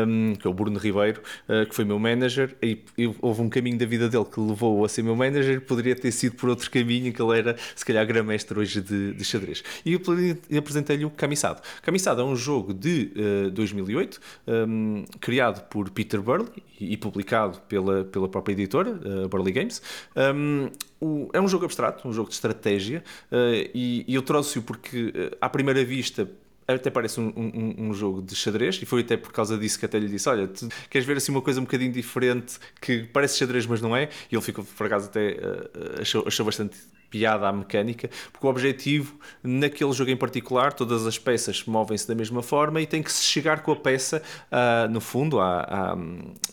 um, 0.06 0.34
que 0.34 0.46
é 0.46 0.50
o 0.50 0.54
Bruno 0.54 0.78
Ribeiro, 0.78 1.22
que 1.68 1.74
foi 1.74 1.84
meu 1.84 1.98
manager 1.98 2.56
e, 2.62 2.82
houve 3.20 3.42
um 3.42 3.48
caminho 3.48 3.78
da 3.78 3.86
vida 3.86 4.08
dele 4.08 4.24
que 4.24 4.40
levou 4.40 4.84
a 4.84 4.88
ser 4.88 5.02
meu 5.02 5.14
manager, 5.14 5.60
poderia 5.60 5.94
ter 5.94 6.10
sido 6.10 6.34
por 6.36 6.48
outro 6.48 6.70
caminho 6.70 7.12
que 7.12 7.22
ele 7.22 7.38
era 7.38 7.56
se 7.74 7.84
calhar 7.84 8.06
gramestre 8.06 8.58
hoje 8.58 8.80
de, 8.80 9.12
de 9.12 9.24
xadrez 9.24 9.51
e 9.84 9.92
eu 9.92 10.58
apresentei-lhe 10.58 11.04
o 11.04 11.10
Camisado. 11.10 11.60
Camisado 11.82 12.20
é 12.20 12.24
um 12.24 12.36
jogo 12.36 12.72
de 12.72 13.12
uh, 13.46 13.50
2008, 13.50 14.20
um, 14.46 15.04
criado 15.20 15.64
por 15.68 15.90
Peter 15.90 16.20
Burley 16.20 16.48
e, 16.80 16.92
e, 16.92 16.96
publicado 16.96 17.60
pela, 17.68 18.04
pela 18.04 18.28
própria 18.28 18.52
editora, 18.52 18.90
uh, 18.90 19.28
Burley 19.28 19.52
Games. 19.52 19.82
Um, 20.16 20.70
o, 21.00 21.28
é 21.32 21.40
um 21.40 21.48
jogo 21.48 21.64
abstrato, 21.64 22.06
um 22.06 22.12
jogo 22.12 22.28
de 22.28 22.34
estratégia, 22.34 23.02
uh, 23.30 23.70
e, 23.74 24.04
e, 24.06 24.14
eu 24.14 24.22
trouxe-o 24.22 24.62
porque, 24.62 25.06
uh, 25.06 25.36
à 25.40 25.48
primeira 25.48 25.84
vista, 25.84 26.28
até 26.66 26.90
parece 26.90 27.20
um, 27.20 27.32
um, 27.36 27.88
um, 27.88 27.94
jogo 27.94 28.22
de 28.22 28.34
xadrez 28.34 28.78
e 28.80 28.86
foi 28.86 29.00
até 29.00 29.16
por 29.16 29.32
causa 29.32 29.58
disso 29.58 29.78
que 29.78 29.84
até 29.84 29.98
lhe 29.98 30.08
disse 30.08 30.28
olha, 30.28 30.48
queres 30.88 31.06
ver 31.06 31.16
assim 31.16 31.32
uma 31.32 31.42
coisa 31.42 31.60
um 31.60 31.64
bocadinho 31.64 31.92
diferente 31.92 32.58
que 32.80 33.02
parece 33.12 33.36
xadrez 33.36 33.66
mas 33.66 33.80
não 33.80 33.96
é 33.96 34.08
e 34.30 34.34
ele 34.34 34.42
ficou 34.42 34.64
por 34.64 34.86
acaso 34.86 35.06
até 35.06 35.32
uh, 35.32 36.00
achou, 36.00 36.24
achou 36.26 36.46
bastante 36.46 36.76
piada 37.12 37.46
à 37.46 37.52
mecânica, 37.52 38.08
porque 38.32 38.46
o 38.46 38.48
objetivo 38.48 39.14
naquele 39.42 39.92
jogo 39.92 40.10
em 40.10 40.16
particular, 40.16 40.72
todas 40.72 41.06
as 41.06 41.18
peças 41.18 41.62
movem-se 41.66 42.08
da 42.08 42.14
mesma 42.14 42.42
forma 42.42 42.80
e 42.80 42.86
tem 42.86 43.02
que 43.02 43.12
se 43.12 43.22
chegar 43.22 43.62
com 43.62 43.70
a 43.70 43.76
peça, 43.76 44.22
uh, 44.50 44.90
no 44.90 44.98
fundo, 45.00 45.38
à, 45.38 45.60
à, 45.60 45.96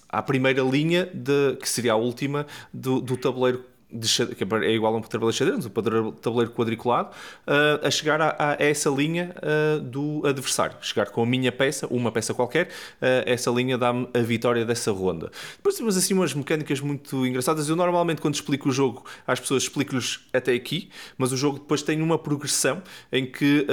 à, 0.10 0.22
primeira 0.22 0.62
linha, 0.62 1.10
de, 1.14 1.56
que 1.56 1.70
seria 1.70 1.94
a 1.94 1.96
última, 1.96 2.46
do, 2.74 3.00
do 3.00 3.16
tabuleiro 3.16 3.64
que 3.90 4.44
é 4.44 4.72
igual 4.72 4.94
a 4.94 4.98
um 4.98 5.02
tabuleiro 5.02 5.32
de 5.32 5.38
xadrez, 5.38 5.66
um 5.66 6.12
tabuleiro 6.12 6.52
quadriculado, 6.52 7.10
uh, 7.48 7.86
a 7.86 7.90
chegar 7.90 8.22
a, 8.22 8.36
a 8.38 8.56
essa 8.60 8.90
linha 8.90 9.36
uh, 9.38 9.80
do 9.80 10.22
adversário. 10.26 10.78
Chegar 10.82 11.08
com 11.08 11.24
a 11.24 11.26
minha 11.26 11.52
peça, 11.52 11.88
uma 11.88 12.12
peça 12.12 12.34
qualquer, 12.34 12.68
uh, 12.68 13.26
essa 13.26 13.50
linha 13.50 13.78
dá-me 13.78 14.08
a 14.14 14.20
vitória 14.20 14.64
dessa 14.64 14.92
ronda. 14.92 15.32
Depois 15.58 15.76
temos 15.76 15.98
assim 15.98 16.14
umas 16.14 16.34
mecânicas 16.34 16.80
muito 16.80 17.26
engraçadas. 17.26 17.68
Eu 17.68 17.76
normalmente, 17.76 18.22
quando 18.22 18.36
explico 18.36 18.70
o 18.70 18.72
jogo 18.72 19.04
às 19.26 19.40
pessoas, 19.40 19.64
explico-lhes 19.64 20.20
até 20.32 20.54
aqui, 20.54 20.90
mas 21.18 21.32
o 21.32 21.38
jogo 21.38 21.60
depois 21.60 21.82
tem 21.82 22.02
uma 22.02 22.18
progressão 22.18 22.84
em 23.12 23.26
que 23.26 23.66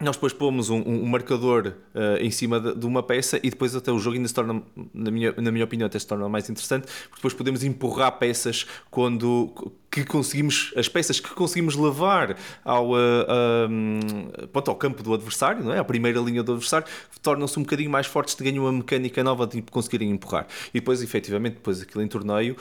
nós 0.00 0.16
depois 0.16 0.32
pomos 0.32 0.70
um, 0.70 0.80
um 0.80 1.06
marcador 1.06 1.74
uh, 1.94 2.16
em 2.20 2.30
cima 2.30 2.60
de, 2.60 2.74
de, 2.74 2.86
uma 2.86 3.02
peça 3.02 3.38
e 3.42 3.50
depois 3.50 3.74
até 3.74 3.90
o 3.90 3.98
jogo 3.98 4.16
ainda 4.16 4.28
se 4.28 4.34
torna, 4.34 4.62
na 4.94 5.10
minha, 5.10 5.34
na 5.36 5.50
minha 5.50 5.64
opinião, 5.64 5.86
até 5.86 5.98
se 5.98 6.06
torna 6.06 6.28
mais 6.28 6.48
interessante, 6.48 6.86
porque 6.86 7.16
depois 7.16 7.34
podemos 7.34 7.64
empurrar 7.64 8.18
peças 8.18 8.66
quando 8.90 9.74
que 9.90 10.04
conseguimos, 10.04 10.72
as 10.76 10.88
peças 10.88 11.18
que 11.18 11.30
conseguimos 11.30 11.74
levar 11.74 12.36
ao, 12.64 12.90
uh, 12.90 12.94
uh, 12.94 14.48
pronto, 14.48 14.70
ao 14.70 14.76
campo 14.76 15.02
do 15.02 15.14
adversário, 15.14 15.64
não 15.64 15.72
é? 15.72 15.78
à 15.78 15.84
primeira 15.84 16.20
linha 16.20 16.42
do 16.42 16.52
adversário, 16.52 16.86
tornam-se 17.22 17.58
um 17.58 17.62
bocadinho 17.62 17.90
mais 17.90 18.06
fortes, 18.06 18.34
ganham 18.34 18.64
uma 18.64 18.72
mecânica 18.72 19.24
nova 19.24 19.46
de 19.46 19.62
conseguirem 19.62 20.10
empurrar. 20.10 20.46
E 20.72 20.80
depois, 20.80 21.02
efetivamente, 21.02 21.54
depois 21.54 21.80
aquilo 21.80 22.02
em 22.02 22.08
torneio 22.08 22.56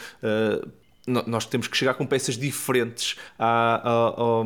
nós 1.07 1.45
temos 1.45 1.67
que 1.67 1.77
chegar 1.77 1.93
com 1.93 2.05
peças 2.05 2.37
diferentes 2.37 3.15
a, 3.39 3.81
a, 3.83 4.41
a, 4.41 4.43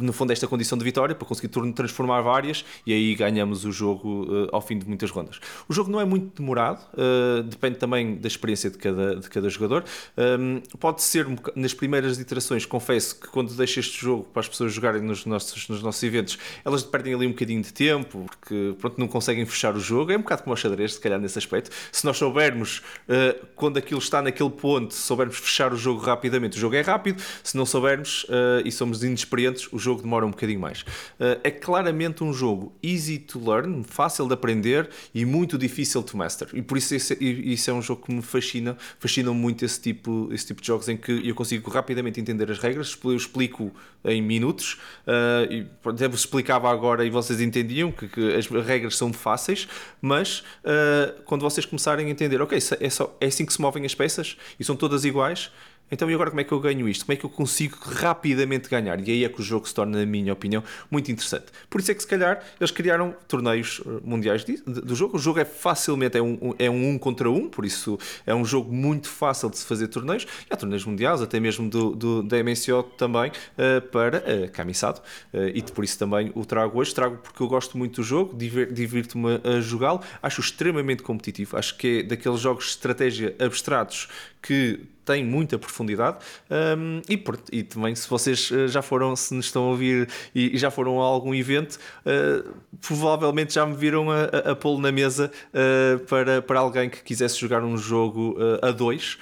no 0.00 0.12
fundo 0.12 0.30
a 0.30 0.32
esta 0.32 0.46
condição 0.46 0.78
de 0.78 0.84
vitória 0.84 1.14
para 1.14 1.26
conseguir 1.26 1.48
transformar 1.72 2.20
várias 2.22 2.64
e 2.86 2.92
aí 2.92 3.14
ganhamos 3.14 3.64
o 3.64 3.72
jogo 3.72 4.24
uh, 4.24 4.48
ao 4.52 4.60
fim 4.60 4.78
de 4.78 4.86
muitas 4.86 5.10
rondas. 5.10 5.40
O 5.68 5.72
jogo 5.72 5.90
não 5.90 6.00
é 6.00 6.04
muito 6.04 6.40
demorado, 6.40 6.80
uh, 6.94 7.42
depende 7.42 7.78
também 7.78 8.16
da 8.16 8.28
experiência 8.28 8.70
de 8.70 8.78
cada, 8.78 9.16
de 9.16 9.28
cada 9.28 9.48
jogador. 9.48 9.84
Um, 10.16 10.60
pode 10.78 11.02
ser 11.02 11.26
nas 11.56 11.74
primeiras 11.74 12.18
iterações, 12.18 12.64
confesso 12.64 13.18
que 13.18 13.28
quando 13.28 13.52
deixo 13.54 13.80
este 13.80 14.00
jogo 14.00 14.24
para 14.24 14.40
as 14.40 14.48
pessoas 14.48 14.72
jogarem 14.72 15.02
nos 15.02 15.26
nossos, 15.26 15.68
nos 15.68 15.82
nossos 15.82 16.02
eventos, 16.02 16.38
elas 16.64 16.82
perdem 16.84 17.14
ali 17.14 17.26
um 17.26 17.30
bocadinho 17.30 17.62
de 17.62 17.72
tempo 17.72 18.24
porque 18.26 18.74
pronto, 18.78 18.98
não 18.98 19.08
conseguem 19.08 19.44
fechar 19.44 19.74
o 19.74 19.80
jogo. 19.80 20.12
É 20.12 20.16
um 20.16 20.22
bocado 20.22 20.42
como 20.42 20.54
o 20.54 20.56
xadrez, 20.56 20.94
se 20.94 21.00
calhar 21.00 21.18
nesse 21.18 21.38
aspecto. 21.38 21.70
Se 21.90 22.04
nós 22.04 22.16
soubermos 22.16 22.78
uh, 23.08 23.46
quando 23.56 23.78
aquilo 23.78 23.98
está 23.98 24.22
naquele 24.22 24.50
ponto, 24.50 24.94
soubermos 24.94 25.31
fechar 25.40 25.72
o 25.72 25.76
jogo 25.76 26.00
rapidamente, 26.00 26.56
o 26.56 26.60
jogo 26.60 26.74
é 26.74 26.80
rápido. 26.80 27.22
Se 27.42 27.56
não 27.56 27.66
soubermos 27.66 28.24
uh, 28.24 28.62
e 28.64 28.72
somos 28.72 29.02
inexperientes, 29.02 29.68
o 29.72 29.78
jogo 29.78 30.02
demora 30.02 30.26
um 30.26 30.30
bocadinho 30.30 30.60
mais. 30.60 30.82
Uh, 30.82 31.40
é 31.42 31.50
claramente 31.50 32.24
um 32.24 32.32
jogo 32.32 32.74
easy 32.82 33.18
to 33.18 33.38
learn, 33.38 33.84
fácil 33.84 34.26
de 34.26 34.34
aprender 34.34 34.88
e 35.14 35.24
muito 35.24 35.58
difícil 35.58 36.02
to 36.02 36.16
master. 36.16 36.48
E 36.52 36.62
por 36.62 36.78
isso 36.78 36.94
isso, 36.94 37.14
isso 37.20 37.70
é 37.70 37.74
um 37.74 37.82
jogo 37.82 38.02
que 38.02 38.12
me 38.12 38.22
fascina. 38.22 38.76
Fascina 38.98 39.32
muito 39.32 39.64
esse 39.64 39.80
tipo, 39.80 40.28
esse 40.32 40.46
tipo 40.46 40.60
de 40.60 40.66
jogos 40.66 40.88
em 40.88 40.96
que 40.96 41.28
eu 41.28 41.34
consigo 41.34 41.70
rapidamente 41.70 42.20
entender 42.20 42.50
as 42.50 42.58
regras. 42.58 42.98
Eu 43.04 43.16
explico 43.16 43.72
em 44.04 44.20
minutos. 44.20 44.78
Uh, 45.06 45.52
e, 45.52 45.66
até 45.84 46.08
vos 46.08 46.20
explicava 46.20 46.70
agora 46.70 47.04
e 47.04 47.10
vocês 47.10 47.40
entendiam 47.40 47.92
que, 47.92 48.08
que 48.08 48.34
as 48.34 48.46
regras 48.46 48.96
são 48.96 49.12
fáceis, 49.12 49.68
mas 50.00 50.40
uh, 50.64 51.22
quando 51.24 51.42
vocês 51.42 51.66
começarem 51.66 52.06
a 52.06 52.10
entender, 52.10 52.40
ok, 52.40 52.58
é, 52.80 52.90
só, 52.90 53.16
é 53.20 53.26
assim 53.26 53.44
que 53.44 53.52
se 53.52 53.60
movem 53.60 53.84
as 53.84 53.94
peças 53.94 54.36
e 54.58 54.64
são 54.64 54.74
todas 54.74 55.04
iguais 55.04 55.21
iguais 55.22 55.50
então, 55.92 56.10
e 56.10 56.14
agora 56.14 56.30
como 56.30 56.40
é 56.40 56.44
que 56.44 56.52
eu 56.52 56.58
ganho 56.58 56.88
isto? 56.88 57.04
Como 57.04 57.12
é 57.12 57.16
que 57.16 57.26
eu 57.26 57.28
consigo 57.28 57.76
rapidamente 57.82 58.66
ganhar? 58.66 58.98
E 59.06 59.12
aí 59.12 59.24
é 59.26 59.28
que 59.28 59.38
o 59.38 59.44
jogo 59.44 59.68
se 59.68 59.74
torna, 59.74 59.98
na 59.98 60.06
minha 60.06 60.32
opinião, 60.32 60.64
muito 60.90 61.12
interessante. 61.12 61.52
Por 61.68 61.82
isso 61.82 61.90
é 61.90 61.94
que, 61.94 62.00
se 62.00 62.06
calhar, 62.08 62.42
eles 62.58 62.70
criaram 62.70 63.14
torneios 63.28 63.82
eh, 63.84 64.00
mundiais 64.02 64.42
do 64.42 64.94
jogo. 64.94 65.18
O 65.18 65.20
jogo 65.20 65.40
é 65.40 65.44
facilmente, 65.44 66.16
é 66.16 66.22
um, 66.22 66.54
é 66.58 66.70
um 66.70 66.92
um 66.92 66.98
contra 66.98 67.30
um, 67.30 67.46
por 67.46 67.66
isso 67.66 67.98
é 68.26 68.34
um 68.34 68.42
jogo 68.42 68.72
muito 68.72 69.06
fácil 69.06 69.50
de 69.50 69.58
se 69.58 69.66
fazer 69.66 69.88
torneios. 69.88 70.26
E 70.50 70.54
há 70.54 70.56
torneios 70.56 70.86
mundiais, 70.86 71.20
até 71.20 71.38
mesmo 71.38 71.68
do, 71.68 71.94
do, 71.94 72.22
da 72.22 72.42
MSO 72.42 72.84
também, 72.96 73.30
uh, 73.30 73.82
para 73.88 74.18
uh, 74.18 74.50
camisado. 74.50 75.02
Uh, 75.32 75.48
e 75.54 75.60
por 75.60 75.84
isso 75.84 75.98
também 75.98 76.32
o 76.34 76.46
trago 76.46 76.80
hoje. 76.80 76.94
Trago 76.94 77.18
porque 77.18 77.42
eu 77.42 77.48
gosto 77.48 77.76
muito 77.76 78.00
do 78.00 78.02
jogo, 78.02 78.34
divirto-me 78.34 79.42
a 79.44 79.60
jogá-lo. 79.60 80.00
Acho 80.22 80.40
extremamente 80.40 81.02
competitivo. 81.02 81.58
Acho 81.58 81.76
que 81.76 81.98
é 81.98 82.02
daqueles 82.02 82.40
jogos 82.40 82.64
de 82.64 82.70
estratégia 82.70 83.36
abstratos 83.38 84.08
que 84.40 84.80
tem 85.04 85.24
muita 85.24 85.58
profundidade 85.58 86.18
um, 86.50 87.00
e, 87.08 87.22
e, 87.52 87.62
também 87.62 87.94
se 87.94 88.08
vocês 88.08 88.50
eh, 88.52 88.68
já 88.68 88.82
foram, 88.82 89.14
se 89.16 89.34
nos 89.34 89.46
estão 89.46 89.64
a 89.64 89.66
ouvir 89.68 90.08
e, 90.34 90.54
e 90.54 90.58
já 90.58 90.70
foram 90.70 91.00
a 91.00 91.04
algum 91.04 91.34
evento, 91.34 91.78
uh, 92.06 92.54
provavelmente 92.80 93.54
já 93.54 93.66
me 93.66 93.74
viram 93.74 94.10
a, 94.10 94.24
a, 94.24 94.50
a 94.52 94.56
pô-lo 94.56 94.80
na 94.80 94.92
mesa 94.92 95.30
uh, 95.48 95.98
para, 96.06 96.42
para 96.42 96.60
alguém 96.60 96.88
que 96.88 97.02
quisesse 97.02 97.38
jogar 97.38 97.62
um 97.64 97.76
jogo 97.76 98.36
uh, 98.38 98.66
a 98.66 98.70
dois 98.70 99.18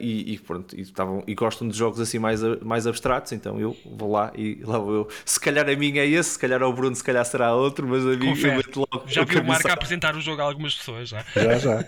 e, 0.00 0.34
e, 0.34 0.38
pronto, 0.38 0.78
e, 0.78 0.86
tavam, 0.86 1.22
e 1.26 1.34
gostam 1.34 1.68
de 1.68 1.76
jogos 1.76 2.00
assim 2.00 2.18
mais, 2.18 2.40
mais 2.62 2.86
abstratos, 2.86 3.32
então 3.32 3.60
eu 3.60 3.76
vou 3.84 4.12
lá 4.12 4.32
e 4.36 4.60
lá 4.64 4.78
vou 4.78 4.94
eu. 4.94 5.08
Se 5.24 5.40
calhar 5.40 5.68
a 5.68 5.76
minha 5.76 6.02
é 6.02 6.06
esse, 6.06 6.30
se 6.30 6.38
calhar 6.38 6.62
ao 6.62 6.72
Bruno, 6.72 6.94
se 6.94 7.04
calhar 7.04 7.24
será 7.24 7.54
outro, 7.54 7.86
mas 7.86 8.04
a 8.04 8.10
mim 8.10 8.38
eu 8.38 8.54
meto 8.54 8.80
logo. 8.80 9.04
Já 9.06 9.24
vi 9.24 9.38
o 9.38 9.44
Marco 9.44 9.68
a 9.68 9.72
apresentar 9.72 10.16
o 10.16 10.20
jogo 10.20 10.40
a 10.40 10.44
algumas 10.44 10.74
pessoas 10.74 11.08
já. 11.08 11.24
Já, 11.34 11.58
já. 11.58 11.84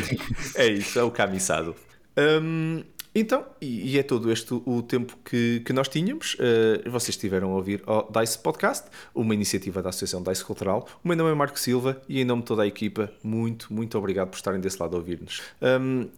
é 0.56 0.66
isso, 0.66 0.98
é 0.98 1.02
o 1.02 1.10
camiçado. 1.10 1.74
Um, 2.16 2.82
então, 3.14 3.46
e, 3.60 3.96
é 3.96 4.02
todo 4.02 4.32
este 4.32 4.52
o 4.52 4.82
tempo 4.82 5.16
que, 5.24 5.60
que 5.64 5.72
nós 5.72 5.88
tínhamos. 5.88 6.34
Uh, 6.34 6.90
vocês 6.90 7.10
estiveram 7.10 7.52
a 7.52 7.54
ouvir 7.54 7.80
o 7.86 8.10
DICE 8.10 8.38
Podcast, 8.38 8.88
uma 9.14 9.32
iniciativa 9.32 9.80
da 9.80 9.90
Associação 9.90 10.20
DICE 10.20 10.44
Cultural. 10.44 10.88
O 11.04 11.06
meu 11.06 11.16
nome 11.16 11.30
é 11.30 11.34
Marco 11.34 11.58
Silva 11.58 12.02
e, 12.08 12.20
em 12.20 12.24
nome 12.24 12.42
de 12.42 12.48
toda 12.48 12.64
a 12.64 12.66
equipa, 12.66 13.12
muito, 13.22 13.72
muito 13.72 13.96
obrigado 13.96 14.30
por 14.30 14.36
estarem 14.36 14.60
desse 14.60 14.80
lado 14.82 14.96
a 14.96 14.98
ouvir-nos. 14.98 15.42
Um, 15.62 16.08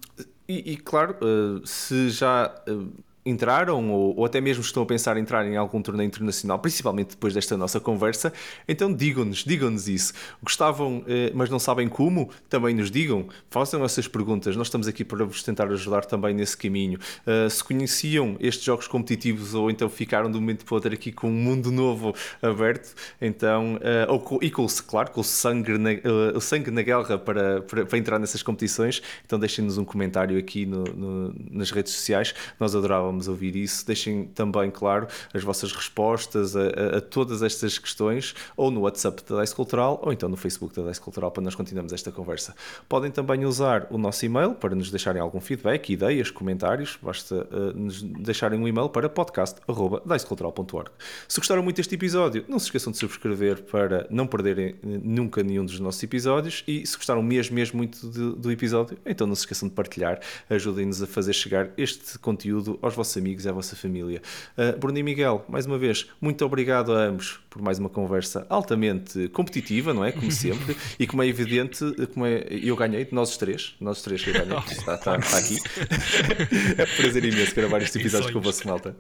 e, 0.49 0.73
e, 0.73 0.77
claro, 0.79 1.17
uh, 1.21 1.67
se 1.67 2.09
já. 2.09 2.55
Uh, 2.67 2.91
entraram 3.27 3.91
ou, 3.91 4.17
ou, 4.17 4.25
até 4.25 4.41
mesmo 4.41 4.63
estão 4.63 4.83
a 4.83 4.87
pensar 4.87 5.17
em 5.17 5.21
entrar 5.21 5.45
em 5.45 5.57
algum 5.57 5.83
torneio 5.83 6.07
internacional, 6.07 6.59
principalmente 6.59 7.11
depois 7.11 7.35
desta 7.35 7.57
nossa 7.57 7.81
conversa, 7.81 8.33
então 8.69 8.93
digam-nos, 8.93 9.45
digam-nos 9.45 9.89
isso. 9.89 10.13
Gostavam, 10.43 11.03
eh, 11.09 11.33
mas 11.35 11.51
não 11.51 11.59
sabem 11.59 11.89
como? 11.89 12.31
Também 12.49 12.75
nos 12.75 12.91
digam, 12.91 13.27
façam 13.51 13.85
essas 13.85 14.07
perguntas. 14.07 14.55
Nós 14.55 14.69
estamos 14.69 14.87
aqui 14.87 15.05
para 15.05 15.25
vos 15.25 15.43
tentar 15.43 15.67
ajudar 15.73 16.05
também 16.05 16.33
nesse 16.33 16.57
caminho. 16.57 16.99
Uh, 17.27 17.51
se 17.51 17.63
conheciam 17.65 18.37
estes 18.39 18.65
jogos 18.65 18.87
competitivos 18.87 19.55
ou 19.55 19.71
então 19.71 19.89
ficaram 19.89 20.31
de 20.31 20.39
momento 20.39 20.65
para 20.65 20.75
outro 20.75 20.93
aqui 20.93 21.11
com 21.11 21.29
um 21.29 21.33
mundo 21.33 21.73
novo 21.73 22.15
aberto, 22.41 22.95
então, 23.21 23.77
uh, 23.77 24.13
ou 24.13 24.21
com, 24.21 24.39
e 24.41 24.51
com, 24.51 24.67
claro, 24.87 25.11
com 25.11 25.21
o 25.21 25.25
sangue 25.25 25.77
na, 25.79 25.91
uh, 25.91 26.37
o 26.37 26.41
sangue 26.41 26.71
na 26.71 26.83
guerra 26.83 27.19
para, 27.19 27.63
para, 27.63 27.87
para, 27.87 27.99
entrar 27.99 28.19
nessas 28.19 28.43
competições, 28.43 29.03
então 29.25 29.39
deixem-nos 29.39 29.79
um 29.79 29.85
comentário 29.85 30.39
aqui 30.39 30.67
no, 30.67 30.85
no, 30.85 31.35
nas 31.51 31.71
redes 31.71 31.93
sociais. 31.93 32.35
Nós 32.61 32.75
adorávamos 32.75 33.16
vamos 33.17 33.29
ouvir 33.29 33.57
isso. 33.57 33.87
Deixem 33.87 34.27
também, 34.27 34.71
claro, 34.71 35.09
as 35.33 35.43
vossas 35.43 35.73
respostas 35.73 36.55
a, 36.55 36.61
a, 36.61 36.99
a 36.99 37.01
todas 37.01 37.43
estas 37.43 37.79
questões, 37.79 38.35
ou 38.57 38.71
no 38.71 38.83
WhatsApp 38.83 39.23
da 39.29 39.41
Dice 39.41 39.55
Cultural, 39.55 40.01
ou 40.03 40.13
então 40.13 40.29
no 40.29 40.37
Facebook 40.37 40.75
da 40.75 40.89
Dice 40.89 41.01
Cultural, 41.01 41.31
para 41.31 41.43
nós 41.43 41.55
continuarmos 41.55 41.93
esta 41.93 42.13
conversa. 42.13 42.55
Podem 42.89 43.11
também 43.11 43.45
usar 43.45 43.87
o 43.91 43.99
nosso 43.99 44.25
e-mail 44.25 44.55
para 44.55 44.75
nos 44.75 44.91
deixarem 44.91 45.21
algum 45.21 45.41
feedback, 45.41 45.91
ideias, 45.91 46.31
comentários. 46.31 46.99
Basta 47.01 47.47
uh, 47.51 47.77
nos 47.77 48.03
deixarem 48.03 48.59
um 48.59 48.69
e-mail 48.69 48.89
para 48.89 49.09
podcast.dicecultural.org. 49.09 50.91
Se 51.27 51.41
gostaram 51.41 51.63
muito 51.63 51.77
deste 51.77 51.95
episódio, 51.95 52.45
não 52.49 52.59
se 52.59 52.67
esqueçam 52.67 52.93
de 52.93 52.99
subscrever 52.99 53.63
para 53.63 54.07
não 54.11 54.27
perderem 54.27 54.69
eh, 54.69 54.77
nunca 55.03 55.43
nenhum 55.43 55.65
dos 55.65 55.81
nossos 55.81 56.03
episódios. 56.03 56.63
E 56.67 56.87
se 56.87 56.97
gostaram 56.97 57.23
mesmo, 57.23 57.55
mesmo 57.55 57.77
muito 57.79 58.07
do, 58.07 58.37
do 58.37 58.51
episódio, 58.53 58.99
então 59.07 59.27
não 59.27 59.35
se 59.35 59.43
esqueçam 59.43 59.69
de 59.69 59.75
partilhar. 59.75 60.21
Ajudem-nos 60.51 61.03
a 61.03 61.07
fazer 61.07 61.33
chegar 61.33 61.71
este 61.77 62.19
conteúdo 62.19 62.79
aos 62.83 62.95
vossos 62.95 63.06
vossos 63.07 63.17
amigos 63.17 63.45
e 63.45 63.49
à 63.49 63.53
vossa 63.53 63.77
família. 63.77 64.21
Uh, 64.59 64.77
Bruno 64.79 64.99
e 64.99 65.03
Miguel, 65.03 65.45
mais 65.49 65.65
uma 65.67 65.79
vez, 65.79 66.09
muito 66.21 66.45
obrigado 66.45 66.93
a 66.93 67.05
ambos 67.05 67.39
por 67.49 67.63
mais 67.63 67.79
uma 67.79 67.89
conversa 67.89 68.45
altamente 68.51 69.29
competitiva, 69.29 69.95
não 69.95 70.05
é? 70.05 70.13
Como 70.13 70.31
sempre, 70.31 70.77
e 70.99 71.07
como 71.07 71.23
é 71.23 71.27
evidente, 71.27 71.85
como 72.13 72.27
é, 72.27 72.45
eu 72.51 72.75
ganhei, 72.75 73.07
nós 73.13 73.31
os 73.31 73.37
três, 73.37 73.75
nós 73.81 73.99
os 73.99 74.03
três 74.03 74.23
que 74.23 74.31
eu 74.31 74.35
ganhei, 74.35 74.59
está, 74.69 74.95
está, 74.95 75.17
está 75.17 75.39
aqui. 75.39 75.57
é 76.77 76.83
um 76.83 76.97
prazer 76.97 77.25
imenso 77.25 77.55
gravar 77.55 77.81
estes 77.81 77.97
episódios 77.97 78.31
com 78.31 78.39
o 78.39 78.43
vosso 78.43 78.67
malta. 78.67 78.97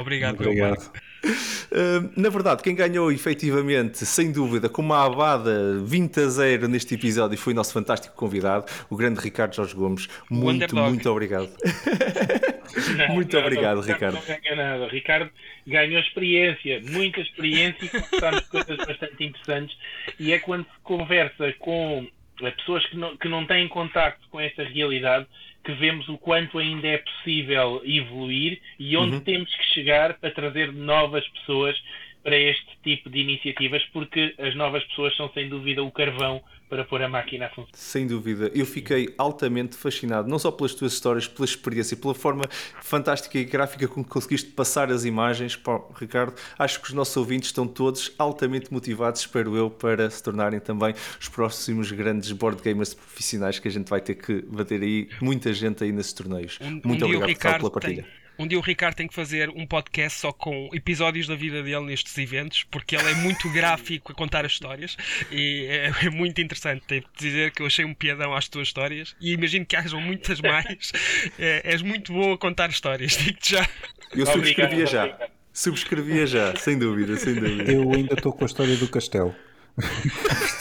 Obrigado, 0.00 0.34
obrigado. 0.34 0.90
Uh, 1.24 2.10
na 2.16 2.28
verdade, 2.28 2.62
quem 2.62 2.74
ganhou 2.74 3.10
efetivamente, 3.10 4.04
sem 4.04 4.30
dúvida, 4.30 4.68
com 4.68 4.82
uma 4.82 5.04
abada 5.04 5.78
20 5.82 6.20
a 6.20 6.28
0 6.28 6.68
neste 6.68 6.94
episódio 6.94 7.36
foi 7.38 7.52
o 7.52 7.56
nosso 7.56 7.72
fantástico 7.72 8.14
convidado, 8.14 8.66
o 8.90 8.96
grande 8.96 9.20
Ricardo 9.20 9.54
Jorge 9.54 9.74
Gomes. 9.74 10.08
Muito, 10.30 10.76
muito 10.76 11.10
obrigado. 11.10 11.48
Não, 12.96 13.14
muito 13.14 13.36
obrigado, 13.38 13.80
Ricardo. 13.80 14.14
Não 14.14 14.22
ganha 14.22 14.56
nada. 14.56 14.88
Ricardo 14.88 15.30
ganhou 15.66 16.00
experiência, 16.00 16.80
muita 16.82 17.20
experiência 17.20 17.84
e 17.84 17.88
conversámos 17.88 18.46
coisas 18.48 18.76
bastante 18.76 19.24
interessantes. 19.24 19.76
E 20.18 20.32
é 20.32 20.38
quando 20.38 20.64
se 20.64 20.80
conversa 20.82 21.52
com 21.58 22.06
pessoas 22.38 22.84
que 22.86 22.96
não, 22.96 23.16
que 23.16 23.28
não 23.28 23.46
têm 23.46 23.68
contacto 23.68 24.26
com 24.28 24.40
esta 24.40 24.64
realidade 24.64 25.26
que 25.64 25.72
vemos 25.72 26.08
o 26.08 26.18
quanto 26.18 26.58
ainda 26.58 26.86
é 26.86 26.98
possível 26.98 27.80
evoluir 27.84 28.60
e 28.78 28.96
onde 28.96 29.16
uhum. 29.16 29.20
temos 29.20 29.54
que 29.54 29.64
chegar 29.72 30.14
para 30.14 30.30
trazer 30.30 30.72
novas 30.72 31.26
pessoas 31.28 31.80
para 32.24 32.36
este 32.36 32.66
tipo 32.82 33.10
de 33.10 33.20
iniciativas, 33.20 33.84
porque 33.92 34.34
as 34.38 34.56
novas 34.56 34.82
pessoas 34.84 35.14
são 35.14 35.30
sem 35.34 35.48
dúvida 35.48 35.82
o 35.82 35.92
carvão 35.92 36.42
para 36.70 36.82
pôr 36.82 37.02
a 37.02 37.08
máquina 37.08 37.46
a 37.46 37.48
funcionar. 37.50 37.76
Sem 37.76 38.06
dúvida, 38.06 38.50
eu 38.54 38.64
fiquei 38.64 39.14
altamente 39.18 39.76
fascinado, 39.76 40.28
não 40.28 40.38
só 40.38 40.50
pelas 40.50 40.74
tuas 40.74 40.94
histórias, 40.94 41.28
pela 41.28 41.44
experiência, 41.44 41.96
pela 41.96 42.14
forma 42.14 42.42
fantástica 42.80 43.38
e 43.38 43.44
gráfica 43.44 43.86
com 43.86 44.02
que 44.02 44.08
conseguiste 44.08 44.50
passar 44.50 44.90
as 44.90 45.04
imagens. 45.04 45.54
Pô, 45.54 45.84
Ricardo, 46.00 46.34
acho 46.58 46.80
que 46.80 46.88
os 46.88 46.94
nossos 46.94 47.14
ouvintes 47.16 47.50
estão 47.50 47.68
todos 47.68 48.12
altamente 48.18 48.72
motivados, 48.72 49.20
espero 49.20 49.54
eu, 49.54 49.70
para 49.70 50.08
se 50.10 50.22
tornarem 50.22 50.58
também 50.58 50.94
os 51.20 51.28
próximos 51.28 51.92
grandes 51.92 52.32
board 52.32 52.60
gamers 52.62 52.94
profissionais 52.94 53.58
que 53.58 53.68
a 53.68 53.70
gente 53.70 53.88
vai 53.88 54.00
ter 54.00 54.14
que 54.14 54.42
bater 54.42 54.82
aí, 54.82 55.08
muita 55.20 55.52
gente 55.52 55.84
aí 55.84 55.92
nesses 55.92 56.14
torneios. 56.14 56.58
Um, 56.60 56.80
Muito 56.84 57.04
um 57.04 57.08
obrigado, 57.08 57.28
Ricardo, 57.28 57.58
pela 57.58 57.70
partilha. 57.70 58.02
Tem 58.02 58.23
um 58.38 58.46
dia 58.46 58.58
o 58.58 58.60
Ricardo 58.60 58.96
tem 58.96 59.06
que 59.06 59.14
fazer 59.14 59.48
um 59.50 59.66
podcast 59.66 60.20
só 60.20 60.32
com 60.32 60.68
episódios 60.72 61.26
da 61.26 61.34
vida 61.34 61.62
dele 61.62 61.86
nestes 61.86 62.16
eventos, 62.18 62.64
porque 62.64 62.96
ele 62.96 63.10
é 63.10 63.14
muito 63.14 63.48
gráfico 63.50 64.12
a 64.12 64.14
contar 64.14 64.44
as 64.44 64.52
histórias 64.52 64.96
e 65.30 65.66
é, 65.68 66.06
é 66.06 66.10
muito 66.10 66.40
interessante. 66.40 66.84
Tenho 66.86 67.02
de 67.02 67.08
dizer 67.16 67.52
que 67.52 67.62
eu 67.62 67.66
achei 67.66 67.84
um 67.84 67.94
piadão 67.94 68.34
às 68.34 68.48
tuas 68.48 68.68
histórias 68.68 69.14
e 69.20 69.32
imagino 69.32 69.64
que 69.64 69.76
hajam 69.76 70.00
muitas 70.00 70.40
mais. 70.40 70.92
É, 71.38 71.62
és 71.64 71.82
muito 71.82 72.12
bom 72.12 72.32
a 72.32 72.38
contar 72.38 72.70
histórias, 72.70 73.16
digo-te 73.16 73.52
já. 73.52 73.68
Eu 74.12 74.26
subscrevia 74.26 74.86
já. 74.86 75.18
Subscrevia 75.52 76.26
já, 76.26 76.56
sem 76.56 76.78
dúvida, 76.78 77.16
sem 77.16 77.34
dúvida. 77.34 77.70
Eu 77.70 77.92
ainda 77.92 78.14
estou 78.14 78.32
com 78.32 78.44
a 78.44 78.46
história 78.46 78.76
do 78.76 78.88
castelo. 78.88 79.34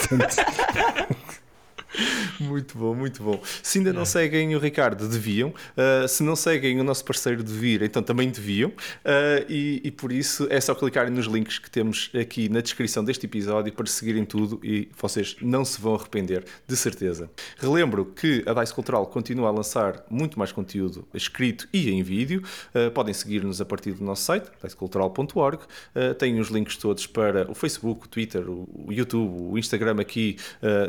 Portanto... 0.09 1.32
Muito 2.39 2.77
bom, 2.77 2.95
muito 2.95 3.21
bom. 3.21 3.41
Se 3.61 3.77
ainda 3.77 3.93
não 3.93 4.05
seguem 4.05 4.55
o 4.55 4.59
Ricardo, 4.59 5.07
deviam. 5.07 5.49
Uh, 5.49 6.07
se 6.07 6.23
não 6.23 6.35
seguem 6.35 6.79
o 6.79 6.83
nosso 6.83 7.05
parceiro 7.05 7.43
de 7.43 7.53
vir, 7.53 7.81
então 7.83 8.01
também 8.01 8.29
deviam. 8.29 8.69
Uh, 8.69 9.45
e, 9.47 9.81
e, 9.83 9.91
por 9.91 10.11
isso 10.11 10.47
é 10.49 10.59
só 10.59 10.73
clicarem 10.73 11.11
nos 11.11 11.25
links 11.25 11.59
que 11.59 11.69
temos 11.69 12.11
aqui 12.19 12.49
na 12.49 12.61
descrição 12.61 13.03
deste 13.03 13.25
episódio 13.25 13.71
para 13.73 13.85
seguirem 13.85 14.25
tudo 14.25 14.59
e 14.63 14.89
vocês 14.99 15.35
não 15.41 15.63
se 15.63 15.79
vão 15.79 15.95
arrepender, 15.95 16.43
de 16.67 16.75
certeza. 16.75 17.29
Relembro 17.57 18.05
que 18.05 18.43
a 18.45 18.53
Dice 18.53 18.73
Cultural 18.73 19.05
continua 19.05 19.49
a 19.49 19.51
lançar 19.51 20.03
muito 20.09 20.39
mais 20.39 20.51
conteúdo 20.51 21.07
escrito 21.13 21.67
e 21.71 21.89
em 21.91 22.01
vídeo. 22.01 22.43
Uh, 22.73 22.91
podem 22.91 23.13
seguir-nos 23.13 23.61
a 23.61 23.65
partir 23.65 23.91
do 23.93 24.03
nosso 24.03 24.23
site, 24.23 24.49
dicecultural.org. 24.61 25.63
Uh, 25.63 26.13
tem 26.15 26.39
os 26.39 26.49
links 26.49 26.77
todos 26.77 27.05
para 27.05 27.49
o 27.49 27.53
Facebook, 27.53 28.05
o 28.05 28.09
Twitter, 28.09 28.49
o 28.49 28.91
YouTube, 28.91 29.51
o 29.51 29.57
Instagram 29.57 29.99
aqui 29.99 30.37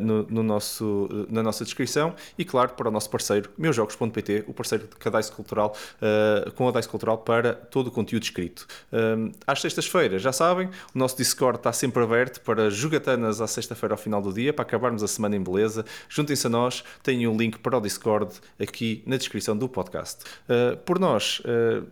no, 0.01 0.27
no 0.29 0.43
nosso 0.43 0.94
na 1.29 1.43
nossa 1.43 1.65
descrição 1.65 2.15
e, 2.39 2.45
claro, 2.45 2.73
para 2.75 2.89
o 2.89 2.91
nosso 2.91 3.11
parceiro 3.11 3.51
meusjogos.pt, 3.57 4.45
o 4.47 4.55
parceiro 4.55 4.87
de 4.87 5.11
Dice 5.11 5.33
Cultural, 5.33 5.77
uh, 5.97 6.51
com 6.53 6.69
a 6.69 6.73
Dice 6.73 6.89
Cultural 6.89 7.19
para 7.19 7.55
todo 7.55 7.89
o 7.89 7.91
conteúdo 7.91 8.23
escrito. 8.23 8.67
Uh, 8.93 9.33
às 9.47 9.61
sextas-feiras, 9.61 10.23
já 10.23 10.33
sabem, 10.33 10.69
o 10.95 10.99
nosso 10.99 11.17
Discord 11.17 11.59
está 11.59 11.73
sempre 11.73 12.03
aberto 12.03 12.41
para 12.41 12.71
jogatanas 12.71 13.41
à 13.41 13.47
sexta-feira 13.47 13.95
ao 13.95 13.99
final 13.99 14.21
do 14.21 14.33
dia, 14.33 14.53
para 14.53 14.65
acabarmos 14.65 15.03
a 15.03 15.09
semana 15.09 15.37
em 15.37 15.43
beleza. 15.43 15.85
Juntem-se 16.09 16.47
a 16.47 16.51
nós, 16.51 16.85
tenham 17.03 17.33
um 17.33 17.37
link 17.37 17.59
para 17.59 17.77
o 17.77 17.81
Discord 17.81 18.35
aqui 18.59 19.03
na 19.07 19.17
descrição 19.17 19.57
do 19.57 19.69
podcast. 19.69 20.25
Uh, 20.49 20.77
por 20.79 20.99
nós, 20.99 21.43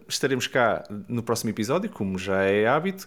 estaremos 0.08 0.46
cá 0.46 0.84
no 1.08 1.22
próximo 1.22 1.50
episódio, 1.50 1.90
como 1.90 2.18
já 2.18 2.42
é 2.42 2.66
hábito, 2.66 3.06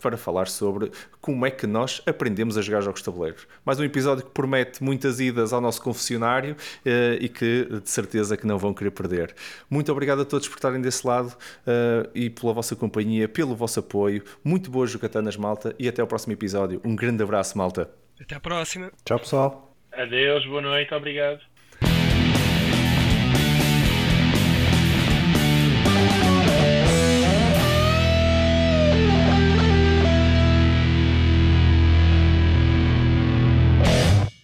para 0.00 0.16
falar 0.16 0.48
sobre 0.48 0.90
como 1.20 1.44
é 1.44 1.50
que 1.50 1.66
nós 1.66 2.00
aprendemos 2.06 2.56
a 2.56 2.62
jogar 2.62 2.80
jogos 2.80 3.00
de 3.00 3.04
tabuleiro. 3.04 3.36
Mais 3.64 3.78
um 3.78 3.84
episódio 3.84 4.24
que 4.24 4.30
promete 4.30 4.82
muitas 5.08 5.20
idas 5.20 5.52
ao 5.52 5.60
nosso 5.60 5.82
confessionário 5.82 6.54
uh, 6.54 7.14
e 7.20 7.28
que 7.28 7.64
de 7.82 7.88
certeza 7.88 8.36
que 8.36 8.46
não 8.46 8.58
vão 8.58 8.74
querer 8.74 8.90
perder. 8.90 9.34
Muito 9.70 9.90
obrigado 9.90 10.22
a 10.22 10.24
todos 10.24 10.46
por 10.48 10.56
estarem 10.56 10.80
desse 10.80 11.06
lado 11.06 11.28
uh, 11.28 12.08
e 12.14 12.28
pela 12.28 12.52
vossa 12.52 12.76
companhia, 12.76 13.28
pelo 13.28 13.54
vosso 13.56 13.80
apoio. 13.80 14.22
Muito 14.44 14.70
boas 14.70 14.90
jogatanas, 14.90 15.36
malta, 15.36 15.74
e 15.78 15.88
até 15.88 16.02
ao 16.02 16.06
próximo 16.06 16.32
episódio. 16.32 16.80
Um 16.84 16.94
grande 16.94 17.22
abraço, 17.22 17.56
malta. 17.56 17.90
Até 18.20 18.34
à 18.34 18.40
próxima. 18.40 18.90
Tchau, 19.04 19.18
pessoal. 19.18 19.74
Adeus, 19.92 20.44
boa 20.46 20.60
noite, 20.60 20.92
obrigado. 20.94 21.40